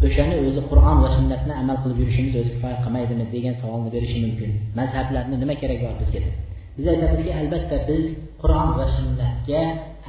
o'shani 0.07 0.35
o'zi 0.47 0.61
qur'on 0.71 0.97
va 1.03 1.09
sunnatni 1.17 1.53
amal 1.61 1.77
qilib 1.83 1.97
yurishimiz 2.01 2.33
o'zi 2.41 2.51
kifoya 2.55 2.77
qilmaydimi 2.83 3.25
degan 3.35 3.55
savolni 3.61 3.89
berishi 3.95 4.17
mumkin. 4.25 4.49
Mazhablarni 4.79 5.35
nima 5.43 5.55
keragi 5.61 5.83
bor 5.87 5.95
bizga? 6.01 6.19
deb 6.25 6.52
biz 6.77 6.85
aytamizki 6.93 7.31
albatta 7.39 7.77
biz 7.89 8.03
qur'on 8.41 8.69
va 8.77 8.85
sunnatga 8.97 9.61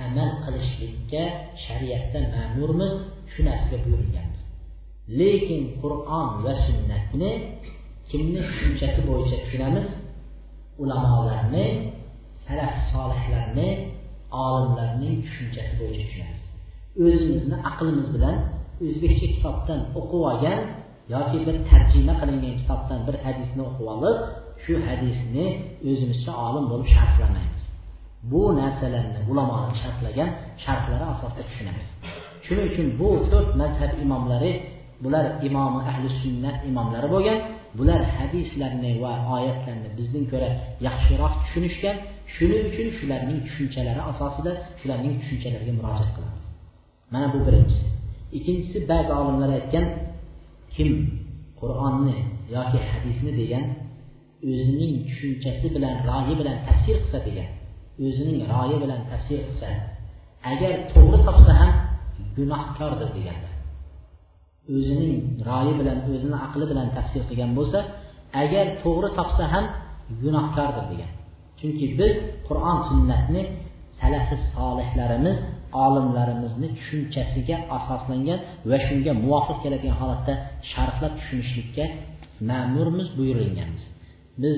amal 0.04 0.30
qilishlikka 0.44 1.22
shariatda 1.64 2.20
ma'murmiz 2.34 2.94
shu 3.32 3.40
narsaga 3.48 3.78
buyurilganmiz. 3.84 4.40
Lekin 5.20 5.62
qur'on 5.82 6.28
va 6.44 6.52
sunnatni 6.66 7.30
kimni 8.10 8.40
tushunchasi 8.48 9.00
bo'yicha 9.08 9.36
tushunamiz? 9.44 9.86
Ulamolarni 10.82 11.66
salaf 12.44 12.74
solihlarni 12.92 13.68
olimlarning 14.44 15.14
tushunchasi 15.26 15.72
bo'yicha 15.80 16.04
tushunamiz. 16.08 16.42
O'zimizni 17.04 17.56
aqlimiz 17.70 18.06
bilan 18.14 18.36
o'zbekcha 18.86 19.26
kitobdan 19.34 19.80
o'qib 19.98 20.22
olgan 20.30 20.60
yoki 21.14 21.38
bir 21.46 21.56
tarjima 21.70 22.14
qilingan 22.20 22.54
kitobdan 22.60 23.00
bir 23.06 23.16
hadisni 23.24 23.62
o'qib 23.68 23.86
olib 23.94 24.18
shu 24.64 24.74
hadisni 24.86 25.46
o'zimizcha 25.90 26.32
olim 26.46 26.64
bo'lib 26.70 26.88
sharhlamaymiz 26.96 27.64
bu 28.32 28.42
narsalarni 28.60 29.20
ulamolar 29.30 29.72
sharhlagan 29.82 30.30
sharhlari 30.64 31.04
asosida 31.14 31.42
tushunamiz. 31.48 31.86
Shuning 32.46 32.66
uchun 32.72 32.86
bu 33.00 33.08
to'rt 33.32 33.50
mazhab 33.62 33.92
imomlari 34.04 34.52
bular 35.04 35.26
imomi 35.48 35.80
ahli 35.90 36.08
sunnat 36.22 36.56
imomlari 36.70 37.08
bo'lgan 37.14 37.38
bular 37.78 38.00
hadislarni 38.16 38.92
va 39.04 39.12
oyatlarni 39.36 39.88
bizdan 39.98 40.24
ko'ra 40.32 40.50
yaxshiroq 40.86 41.32
tushunishgan 41.42 41.96
shuning 42.34 42.62
uchun 42.70 42.88
shularning 42.98 43.38
tushunchalari 43.46 44.02
asosida 44.10 44.52
shularning 44.80 45.14
tushunchalariga 45.20 45.72
murojaat 45.78 46.10
qilamiz. 46.16 46.44
Mana 47.12 47.26
bu 47.34 47.38
birinchisi. 47.46 47.86
Ikkinchisi 48.36 48.78
ba'zi 48.90 49.12
olimlar 49.20 49.50
aytgan 49.58 49.86
kim 50.74 50.90
qur'onni 51.60 52.16
yoki 52.56 52.78
hadisni 52.90 53.32
degan 53.40 53.64
o'zining 54.50 54.94
tushunchasi 55.08 55.66
bilan 55.76 55.94
royi 56.08 56.34
bilan 56.40 56.56
tafsir 56.66 56.96
qilsa 57.02 57.18
degan. 57.28 57.48
O'zining 58.06 58.38
royi 58.52 58.76
bilan 58.82 59.00
tafsir 59.10 59.38
qilsa 59.46 59.68
agar 60.52 60.72
to'g'ri 60.92 61.18
topsa 61.26 61.52
ham 61.60 61.70
gunohkordir 62.36 63.10
deganlar 63.18 63.54
o'zining 64.72 65.14
royi 65.48 65.72
bilan 65.80 65.98
o'zini 66.12 66.36
aqli 66.46 66.64
bilan 66.70 66.88
tafsir 66.96 67.22
qilgan 67.28 67.50
bo'lsa 67.58 67.78
agar 68.42 68.66
to'g'ri 68.82 69.10
topsa 69.18 69.44
ham 69.54 69.64
gunohkordir 70.22 70.84
degan. 70.92 71.10
Chunki 71.60 71.86
biz 71.98 72.12
qur'on 72.48 72.78
sunnatni 72.88 73.42
salafi 74.00 74.36
solihlarimiz 74.54 75.36
olimlarimizni 75.84 76.68
tushunchasiga 76.78 77.56
asoslangan 77.78 78.38
va 78.70 78.76
shunga 78.86 79.12
muvofiq 79.22 79.58
keladigan 79.64 79.96
holatda 80.02 80.32
sharhlab 80.72 81.12
tushunishlikka 81.20 81.84
ma'murmiz 82.50 83.08
buyurilganmiz. 83.18 83.84
Biz 84.42 84.56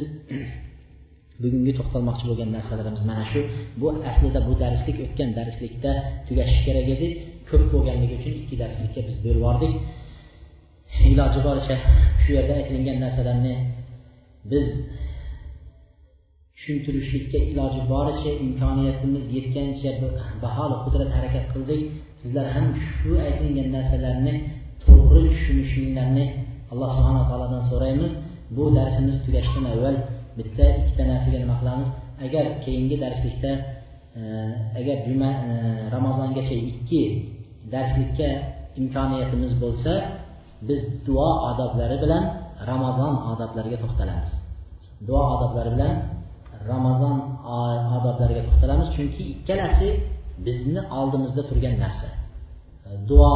bugungi 1.43 1.73
to'xtalmoqchi 1.79 2.25
bo'lgan 2.31 2.51
narsalarimiz 2.57 3.03
mana 3.11 3.25
shu. 3.33 3.41
Bu 3.81 3.89
aslida 4.11 4.41
bu 4.49 4.53
darslik 4.63 4.97
o'tgan 5.05 5.31
darslikda 5.39 5.91
tugashi 6.27 6.59
kerak 6.67 6.89
edi. 6.95 7.07
Ko'p 7.49 7.65
bo'lganligi 7.75 8.15
uchun 8.19 8.33
ikki 8.43 8.55
darslikka 8.63 9.01
biz 9.09 9.17
bo'lib 9.25 9.39
yubordik 9.41 9.75
iloji 11.05 11.41
boricha 11.47 11.77
shu 12.23 12.31
yerda 12.37 12.53
aytilingan 12.61 12.99
narsalarni 13.05 13.55
biz 14.51 14.67
tushuntirishlikka 16.57 17.39
iloji 17.53 17.81
boricha 17.93 18.31
imkoniyatimiz 18.47 19.25
yetgancha 19.37 19.91
baholi 20.43 20.77
qudrat 20.85 21.11
harakat 21.17 21.45
qildik. 21.53 21.83
Sizlar 22.21 22.47
ham 22.55 22.67
shu 22.91 23.11
aytilgan 23.27 23.69
narsalarni 23.77 24.35
to'g'ri 24.85 25.23
tushunishinglarni 25.33 26.25
alloh 26.73 26.91
subhanaa 26.97 27.25
taolodan 27.31 27.63
so'raymiz. 27.71 28.13
Bu 28.51 28.65
darsimiz 28.77 29.17
tugashidan 29.27 29.65
avval 29.73 29.97
bitta 30.39 30.65
ikkita 30.81 31.03
narsaga 31.11 31.39
nima 31.45 31.57
qilamiz? 31.61 31.89
Agar 32.27 32.45
keyingi 32.65 32.97
darslikda 33.05 33.51
e, 34.19 34.23
agar 34.81 34.97
juma 35.07 35.31
e, 35.49 35.51
ramazongacha 35.95 36.57
ikki 36.71 37.03
darslikka 37.75 38.29
imkoniyatimiz 38.81 39.53
bo'lsa 39.63 39.93
biz 40.69 40.81
duo 41.07 41.29
odoblari 41.51 41.97
bilan 42.05 42.25
ramazon 42.71 43.15
odoblariga 43.33 43.79
to'xtalamiz. 43.85 44.31
Duo 45.09 45.23
odoblari 45.35 45.71
bilan 45.77 45.95
ramazon 46.71 47.17
odoblariga 47.97 48.43
to'xtalamiz. 48.49 48.87
Chunki 48.97 49.23
ikkalasi 49.35 49.89
bizni 50.47 50.81
oldimizda 50.99 51.43
turgan 51.49 51.75
narsa. 51.85 52.09
Duo 53.09 53.33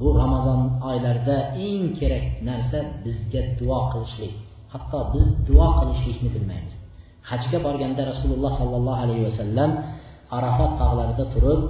bu 0.00 0.08
ramazon 0.20 0.60
oylarida 0.88 1.36
eng 1.68 1.84
kerak 1.98 2.24
narsa 2.48 2.78
bizga 3.04 3.42
duo 3.58 3.80
qilishlik. 3.92 4.34
Hatto 4.72 4.98
biz 5.12 5.26
duo 5.48 5.68
qilishlikni 5.78 6.28
bilmaymiz. 6.34 6.74
Hajga 7.30 7.58
borganda 7.66 8.02
rasululloh 8.10 8.52
sollallohu 8.60 9.00
alayhi 9.04 9.24
vasallam 9.28 9.70
arafat 10.38 10.70
tog'larida 10.80 11.24
turib 11.34 11.60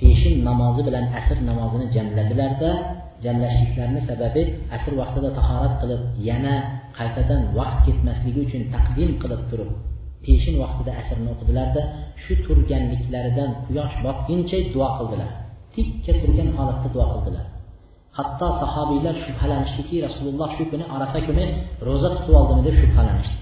peshin 0.00 0.34
namozi 0.48 0.82
bilan 0.88 1.04
asr 1.18 1.38
namozini 1.50 1.86
jamladilarda 1.96 2.70
jamlashliklarini 3.24 4.02
sababi 4.10 4.42
asr 4.76 4.92
vaqtida 5.00 5.30
tahorat 5.38 5.74
qilib 5.80 6.02
yana 6.28 6.54
qaytadan 6.98 7.40
vaqt 7.58 7.78
ketmasligi 7.86 8.40
uchun 8.46 8.62
taqdim 8.74 9.10
qilib 9.22 9.42
turib 9.50 9.70
peshin 10.24 10.54
vaqtida 10.62 10.92
asrni 11.00 11.28
o'qidilarda 11.34 11.82
shu 12.22 12.32
turganliklaridan 12.46 13.50
quyosh 13.66 13.94
botguncha 14.04 14.58
duo 14.74 14.88
qildilar. 14.98 15.30
Tikka 15.88 16.12
turgan 16.20 16.48
holatda 16.58 16.88
duo 16.94 17.06
qildilar. 17.12 17.46
Hatto 18.18 18.48
sahobiylar 18.62 19.14
shubhalanishdiki 19.24 19.96
rasululloh 20.06 20.48
shu 20.56 20.64
kuni 20.70 20.84
arafa 20.96 21.18
kuni 21.28 21.44
ro'za 21.86 22.08
tutib 22.16 22.34
oldimi 22.40 22.62
deb 22.66 22.74
shubhalanishdi. 22.82 23.38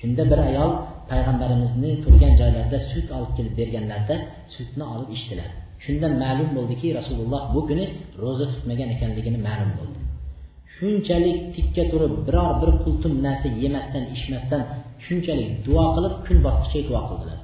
Shunda 0.00 0.22
bir 0.30 0.40
ayol 0.48 0.70
payg'ambarimizni 1.10 1.90
turgan 2.04 2.32
joylarida 2.40 2.78
sut 2.90 3.08
olib 3.16 3.32
kelib 3.36 3.54
berganlarida 3.60 4.16
sutni 4.54 4.84
olib 4.94 5.10
ichdilar. 5.16 5.50
Shundan 5.84 6.12
ma'lum 6.22 6.50
bo'ldiki 6.56 6.88
rasululloh 6.98 7.42
bu 7.54 7.60
kuni 7.68 7.84
ro'za 8.22 8.46
tutmagan 8.52 8.88
ekanligini 8.94 9.38
ma'lum 9.48 9.70
bo'ldi. 9.78 9.98
Shunchalik 10.76 11.38
tikka 11.54 11.84
turib 11.92 12.14
biror 12.26 12.50
bir 12.60 12.70
qultum 12.84 13.12
narsa 13.26 13.48
yemasdan 13.62 14.04
ichmasdan 14.16 14.62
shunchalik 15.04 15.50
duo 15.66 15.84
qilib 15.94 16.14
kun 16.26 16.38
botqicha 16.46 16.80
duo 16.88 17.00
qildilar. 17.08 17.40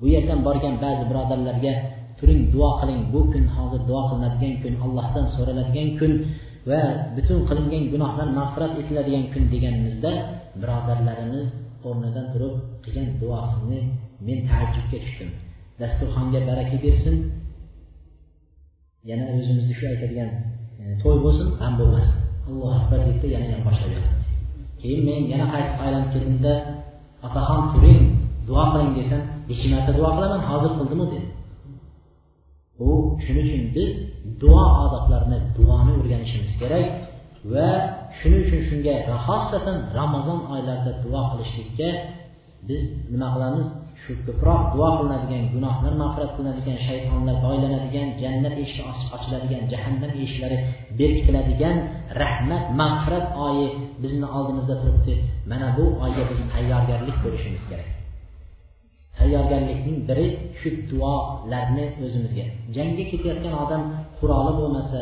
Bu 0.00 0.06
yerdan 0.14 0.40
borgan 0.46 0.74
ba'zi 0.84 1.02
birodarlarga 1.10 1.72
turing 2.18 2.42
duo 2.54 2.70
qiling. 2.80 3.00
Bu 3.12 3.20
kun 3.32 3.44
hozir 3.56 3.80
duo 3.88 4.00
qilinadigan 4.08 4.54
kun 4.62 4.74
allohdan 4.84 5.26
so'raladigan 5.34 5.88
kun 5.98 6.12
va 6.70 6.80
butun 7.16 7.38
qilingan 7.48 7.84
gunohlar 7.92 8.28
mag'firat 8.38 8.72
etiladigan 8.80 9.24
kun 9.32 9.42
deganimizda 9.52 10.12
birodarlarimiz 10.60 11.46
o'rnidan 11.88 12.26
turib 12.32 12.54
qilgan 12.84 13.08
duosini 13.20 13.80
men 14.26 14.38
taajjubga 14.48 14.98
tushdim. 15.04 15.30
Dasturxonga 15.80 16.40
baraka 16.48 16.76
bersin. 16.84 17.16
Yana 19.10 19.24
o'zimizni 19.34 19.74
shu 19.78 19.84
aytadigan 19.92 20.30
e, 20.80 20.82
to'y 21.02 21.16
bo'lsin 21.24 21.46
g'am 21.58 21.72
bo'lmasin. 21.80 22.16
Allohu 22.48 22.74
akbar 22.80 22.98
deydida 23.06 23.26
yana 23.34 23.46
yana 23.52 23.64
boshlab 23.68 24.16
keyin 24.80 25.00
men 25.08 25.20
yana 25.32 25.46
qaytib 25.54 25.78
aylanib 25.84 26.08
keldimda 26.14 26.52
otaxon 27.26 27.62
turing 27.72 28.02
duo 28.48 28.64
qiling 28.72 28.92
desam 28.98 29.22
necha 29.48 29.66
marta 29.72 29.90
duo 29.98 30.08
qilaman 30.16 30.42
hozir 30.50 30.70
qildimu 30.78 31.04
dedi. 31.12 31.26
U 32.80 32.90
shuning 33.24 33.46
uchun 33.48 33.64
biz 33.76 33.90
duo 34.40 34.64
odoblarini 34.84 35.38
duoni 35.56 35.92
o'rganishimiz 36.00 36.52
kerak 36.60 36.86
va 37.52 37.68
shuning 38.18 38.40
uchun 38.46 38.60
shunga 38.68 38.94
xosatan 39.26 39.76
ramazon 39.98 40.38
oylarida 40.54 40.92
duo 41.04 41.20
qilishlikka 41.30 41.88
biz 42.68 42.82
nima 43.12 43.28
qilamiz? 43.34 43.66
Shu 44.02 44.12
ko'proq 44.26 44.62
duo 44.74 44.88
qilinadigan 44.98 45.44
gunohlar 45.54 45.92
mag'firat 46.02 46.30
qilinadigan 46.36 46.78
shaytonlar 46.86 47.36
boylanadigan 47.46 48.08
jannat 48.22 48.54
eshigi 48.64 48.82
ochiladigan 49.16 49.62
jahannam 49.72 50.12
eshiklari 50.24 50.56
berkitiladigan 50.98 51.76
rahmat 52.20 52.64
mag'firat 52.80 53.26
oyi 53.46 53.66
bizni 54.02 54.26
oldimizda 54.36 54.74
turibdi. 54.80 55.14
Mana 55.50 55.68
bu 55.76 55.84
oyga 56.04 56.22
biz 56.30 56.40
tayyorgarlik 56.52 57.16
ko'rishimiz 57.24 57.64
kerak. 57.70 57.95
Tayyorgarlikning 59.18 59.98
biri 60.08 60.26
shu 60.60 60.68
duolarni 60.90 61.84
o'zimizga. 62.04 62.44
Jangga 62.76 63.04
ketayotgan 63.12 63.54
odam 63.64 63.82
quroli 64.18 64.52
bo'lmasa 64.60 65.00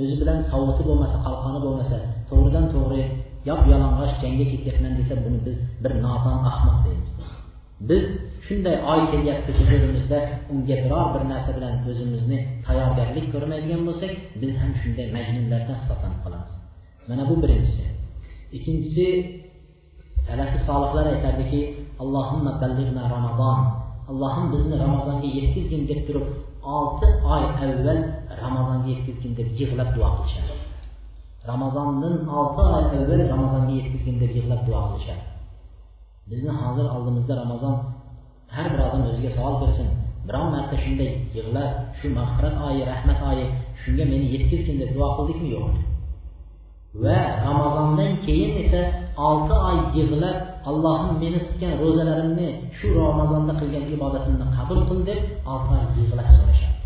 o'zi 0.00 0.14
bilan 0.20 0.38
sovuti 0.50 0.82
bo'lmasa 0.88 1.16
qalqoni 1.26 1.60
bo'lmasa 1.66 1.96
to'g'ridan 2.28 2.66
to'g'ri 2.74 3.02
yop 3.48 3.62
yalang'och 3.72 4.12
jangga 4.22 4.46
ketyapman 4.52 4.92
desa 4.98 5.14
buni 5.24 5.38
biz 5.46 5.56
bir 5.82 5.92
nodon 6.04 6.38
ahmoq 6.50 6.78
deymiz. 6.86 7.10
Biz 7.88 8.04
shunday 8.46 8.76
oy 8.92 9.00
kelyapti 9.12 9.50
huzurimizda 9.58 10.18
unga 10.52 10.76
biror 10.84 11.06
bir 11.14 11.22
narsa 11.32 11.50
bilan 11.56 11.74
o'zimizni 11.90 12.38
tayyorgarlik 12.66 13.26
ko'rmaydigan 13.34 13.82
bo'lsak 13.88 14.12
biz 14.42 14.52
ham 14.60 14.70
shunday 14.80 15.06
majnunlardan 15.16 15.76
hisoblanib 15.82 16.20
qolamiz. 16.24 16.52
Mana 17.08 17.22
bu 17.30 17.34
birinchisi. 17.42 17.84
Ikkinchisi 18.56 19.06
Sələfi 20.26 20.62
salihlər 20.68 21.08
etərdi 21.16 21.44
ki, 21.50 21.60
Allahımla 22.02 22.52
bəlliğnə 22.62 23.04
Ramazan. 23.14 23.60
Allahım 24.10 24.52
bizni 24.52 24.78
Ramazan'a 24.78 25.28
yetkiz 25.38 25.68
gündür 25.72 26.00
durub 26.08 26.26
6 26.62 27.10
ay 27.34 27.44
əvvəl 27.66 28.00
Ramazan'a 28.42 28.86
yetkiz 28.90 29.16
gündür 29.22 29.46
yığılıb 29.60 29.90
dua 29.96 30.10
qılışar. 30.16 30.48
Ramazanın 31.48 32.28
6 32.28 32.66
ay 32.76 32.84
əvvəl 32.98 33.22
Ramazan'a 33.30 33.70
yetkiz 33.78 34.04
gündür 34.08 34.34
yığılıb 34.38 34.66
dua 34.66 34.82
qılışar. 34.88 35.20
Bizni 36.30 36.50
hazır 36.50 36.86
aldığımızda 36.94 37.36
Ramazan 37.42 37.76
hər 38.56 38.72
bir 38.72 38.80
adam 38.88 39.08
özünə 39.10 39.34
sual 39.36 39.60
versin. 39.62 39.88
Biron 40.26 40.48
marta 40.54 40.76
shunday 40.82 41.10
yig'lab 41.36 41.70
shu 41.98 42.08
mag'firat 42.18 42.56
oyi 42.68 42.86
rahmat 42.92 43.20
oyi 43.30 43.44
shunga 43.82 44.04
meni 44.12 44.26
yetkizsin 44.34 44.80
deb 44.80 44.90
duo 44.96 45.08
qildikmi 45.16 45.48
yo'q 45.56 45.66
va 47.02 47.18
ramazondan 47.46 48.12
keyin 48.26 48.52
esa 48.64 48.80
olti 49.28 49.54
oy 49.68 49.78
yig'lab 49.96 50.38
allohim 50.70 51.14
meni 51.22 51.38
tutgan 51.46 51.72
ro'zalarimni 51.82 52.48
shu 52.78 52.86
ramazonda 53.00 53.52
qilgan 53.60 53.84
ibodatimni 53.94 54.46
qabul 54.56 54.80
qil 54.88 55.00
deb 55.08 55.20
olti 55.52 55.70
oy 55.76 55.84
yig'lab 55.98 56.28
so'rashadi. 56.36 56.78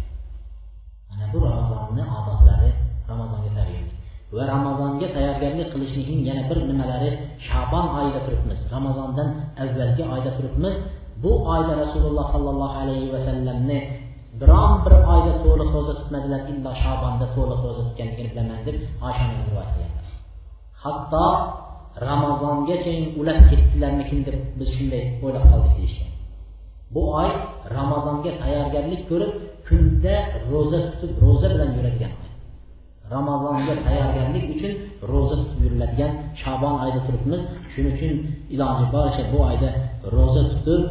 Mana 1.11 1.25
bu 1.33 1.39
ramazonni 1.49 2.03
odoblari 2.19 2.71
ramazonga 3.11 3.51
tayyorgarlik 3.57 3.97
va 4.37 4.43
ramazonga 4.55 5.07
tayyorgarlik 5.17 5.69
qilishlikning 5.75 6.21
yana 6.29 6.43
bir 6.51 6.59
nimalari 6.71 7.11
shabon 7.49 7.87
oyida 7.99 8.21
turibmiz 8.27 8.61
ramazondan 8.75 9.29
avvalgi 9.63 10.03
oyda 10.15 10.31
turibmiz. 10.39 10.75
Bu 11.23 11.33
oyda 11.55 11.73
rasululloh 11.83 12.27
sollallohu 12.35 12.77
alayhi 12.83 13.09
vasallamni 13.17 13.79
biron 14.41 14.73
bir 14.85 14.95
oyda 15.15 15.33
to'liq 15.45 15.69
ro'za 15.77 15.95
tutmadilar 16.01 16.41
illo 16.53 16.73
shabonda 16.83 17.27
to'liq 17.37 17.61
ro'za 17.67 17.83
tutganligini 17.87 18.29
bilaman 18.33 18.61
deb 18.67 18.77
oysha 19.07 19.25
rivoyat 19.49 19.71
qilganlar 19.75 20.07
hatto 20.85 21.27
ramazongacha 21.99 22.93
ulab 23.21 23.39
ketdilarmikin 23.51 24.21
deb 24.27 24.37
biz 24.59 24.69
shunday 24.77 25.03
o'ylab 25.25 25.45
qoldik 25.53 25.75
deyishgan. 25.79 26.11
Bu 26.95 27.03
oy 27.21 27.31
ramazonga 27.77 28.31
tayyorgarlik 28.43 29.03
ko'rib 29.11 29.33
kunda 29.67 30.15
ro'za 30.51 30.79
tutib 30.91 31.11
ro'za 31.25 31.47
bilan 31.53 31.71
yuradigan 31.77 32.13
oy. 32.21 32.29
Ramazonga 33.15 33.75
tayyorgarlik 33.87 34.45
uchun 34.55 34.73
ro'za 35.11 35.37
tutib 35.43 35.61
yuriladigan 35.65 36.13
shabon 36.43 36.75
oyida 36.83 37.01
turibmiz. 37.07 37.41
Shuning 37.73 37.95
uchun 37.97 38.13
iloji 38.55 38.85
boricha 38.95 39.23
bu 39.33 39.39
oyda 39.51 39.69
ro'za 40.15 40.43
tutib 40.53 40.83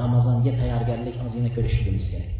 ramazonga 0.00 0.52
tayyorgarlik 0.60 1.14
ozgina 1.24 1.50
ko'rishligimiz 1.56 2.04
kerak. 2.12 2.30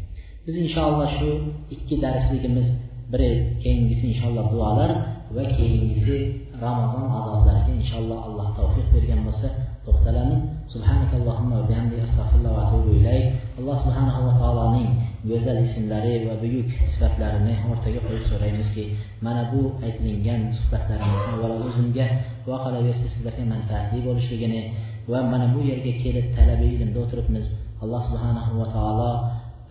Biz 0.45 0.55
inshaalloh 0.65 1.09
shu 1.17 1.29
ikki 1.75 1.95
darsligimiz 2.03 2.67
biri 3.11 3.31
keyingisi 3.63 4.03
inshaalloh 4.11 4.45
duolar 4.53 4.91
va 5.35 5.43
keyingisi 5.57 6.17
ramazon 6.61 7.05
odoblariga 7.19 7.71
inshaalloh 7.79 8.19
alloh 8.27 8.47
tavfiq 8.57 8.87
bergan 8.93 9.21
bo'lsa 9.27 9.47
to'xtalamiz. 9.85 10.39
Subhanakallohumma 10.73 11.55
va 11.59 11.65
bihamdika 11.69 12.01
astag'firullah 12.07 12.51
va 12.57 12.61
atubu 12.67 12.89
ilayk. 12.99 13.25
Alloh 13.59 13.77
subhanahu 13.83 14.19
va 14.27 14.33
taoloning 14.41 14.89
go'zal 15.29 15.59
ismlari 15.67 16.13
va 16.27 16.33
buyuk 16.43 16.67
sifatlarini 16.91 17.53
o'rtaga 17.71 17.99
qo'yib 18.07 18.25
so'raymizki 18.31 18.83
mana 19.25 19.43
bu 19.51 19.61
aytilingan 19.85 20.41
suhbatlarimizni 20.57 21.29
avvalo 21.33 21.55
o'zimga 21.69 22.05
va 22.49 22.57
qolaversa 22.65 23.05
sizlarga 23.13 23.43
manfaatli 23.53 23.99
bo'lishligini 24.07 24.61
va 25.11 25.19
mana 25.31 25.47
bu 25.53 25.59
yerga 25.71 25.93
kelib 26.03 26.25
talaba 26.37 26.65
ilmda 26.73 26.99
o'tiribmiz. 27.05 27.45
Alloh 27.83 28.01
subhanahu 28.09 28.51
va 28.59 28.67
taolo 28.75 29.11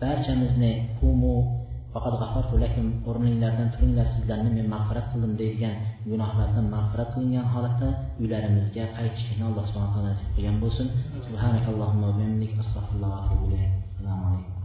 barchamizni 0.01 0.71
qumu 0.99 1.58
faqat 1.93 2.13
g'afartu 2.21 2.55
lakum 2.63 2.87
o'rninglardan 3.09 3.69
turinglar 3.73 4.07
sizlarni 4.15 4.49
men 4.57 4.67
mag'firat 4.73 5.05
qildim 5.11 5.33
deydigan 5.41 5.75
gunohlardan 6.11 6.65
mag'firat 6.75 7.09
qilingan 7.15 7.47
holatda 7.53 7.89
uylarimizga 8.21 8.85
qaytishlikni 8.97 9.43
alloh 9.49 9.65
subhana 9.69 9.89
taolo 9.93 10.07
nasib 10.11 10.29
qilgan 10.35 10.57
bo'lsin. 10.63 10.87
Subhanakallohumma 11.25 12.05
va 12.09 12.17
bihamdik. 12.19 12.51
Astag'firulloh 12.63 13.09
va 13.13 13.19
atubu 13.21 13.43
ilayk 13.49 13.69
assalomu 13.89 14.25
alaykum. 14.29 14.58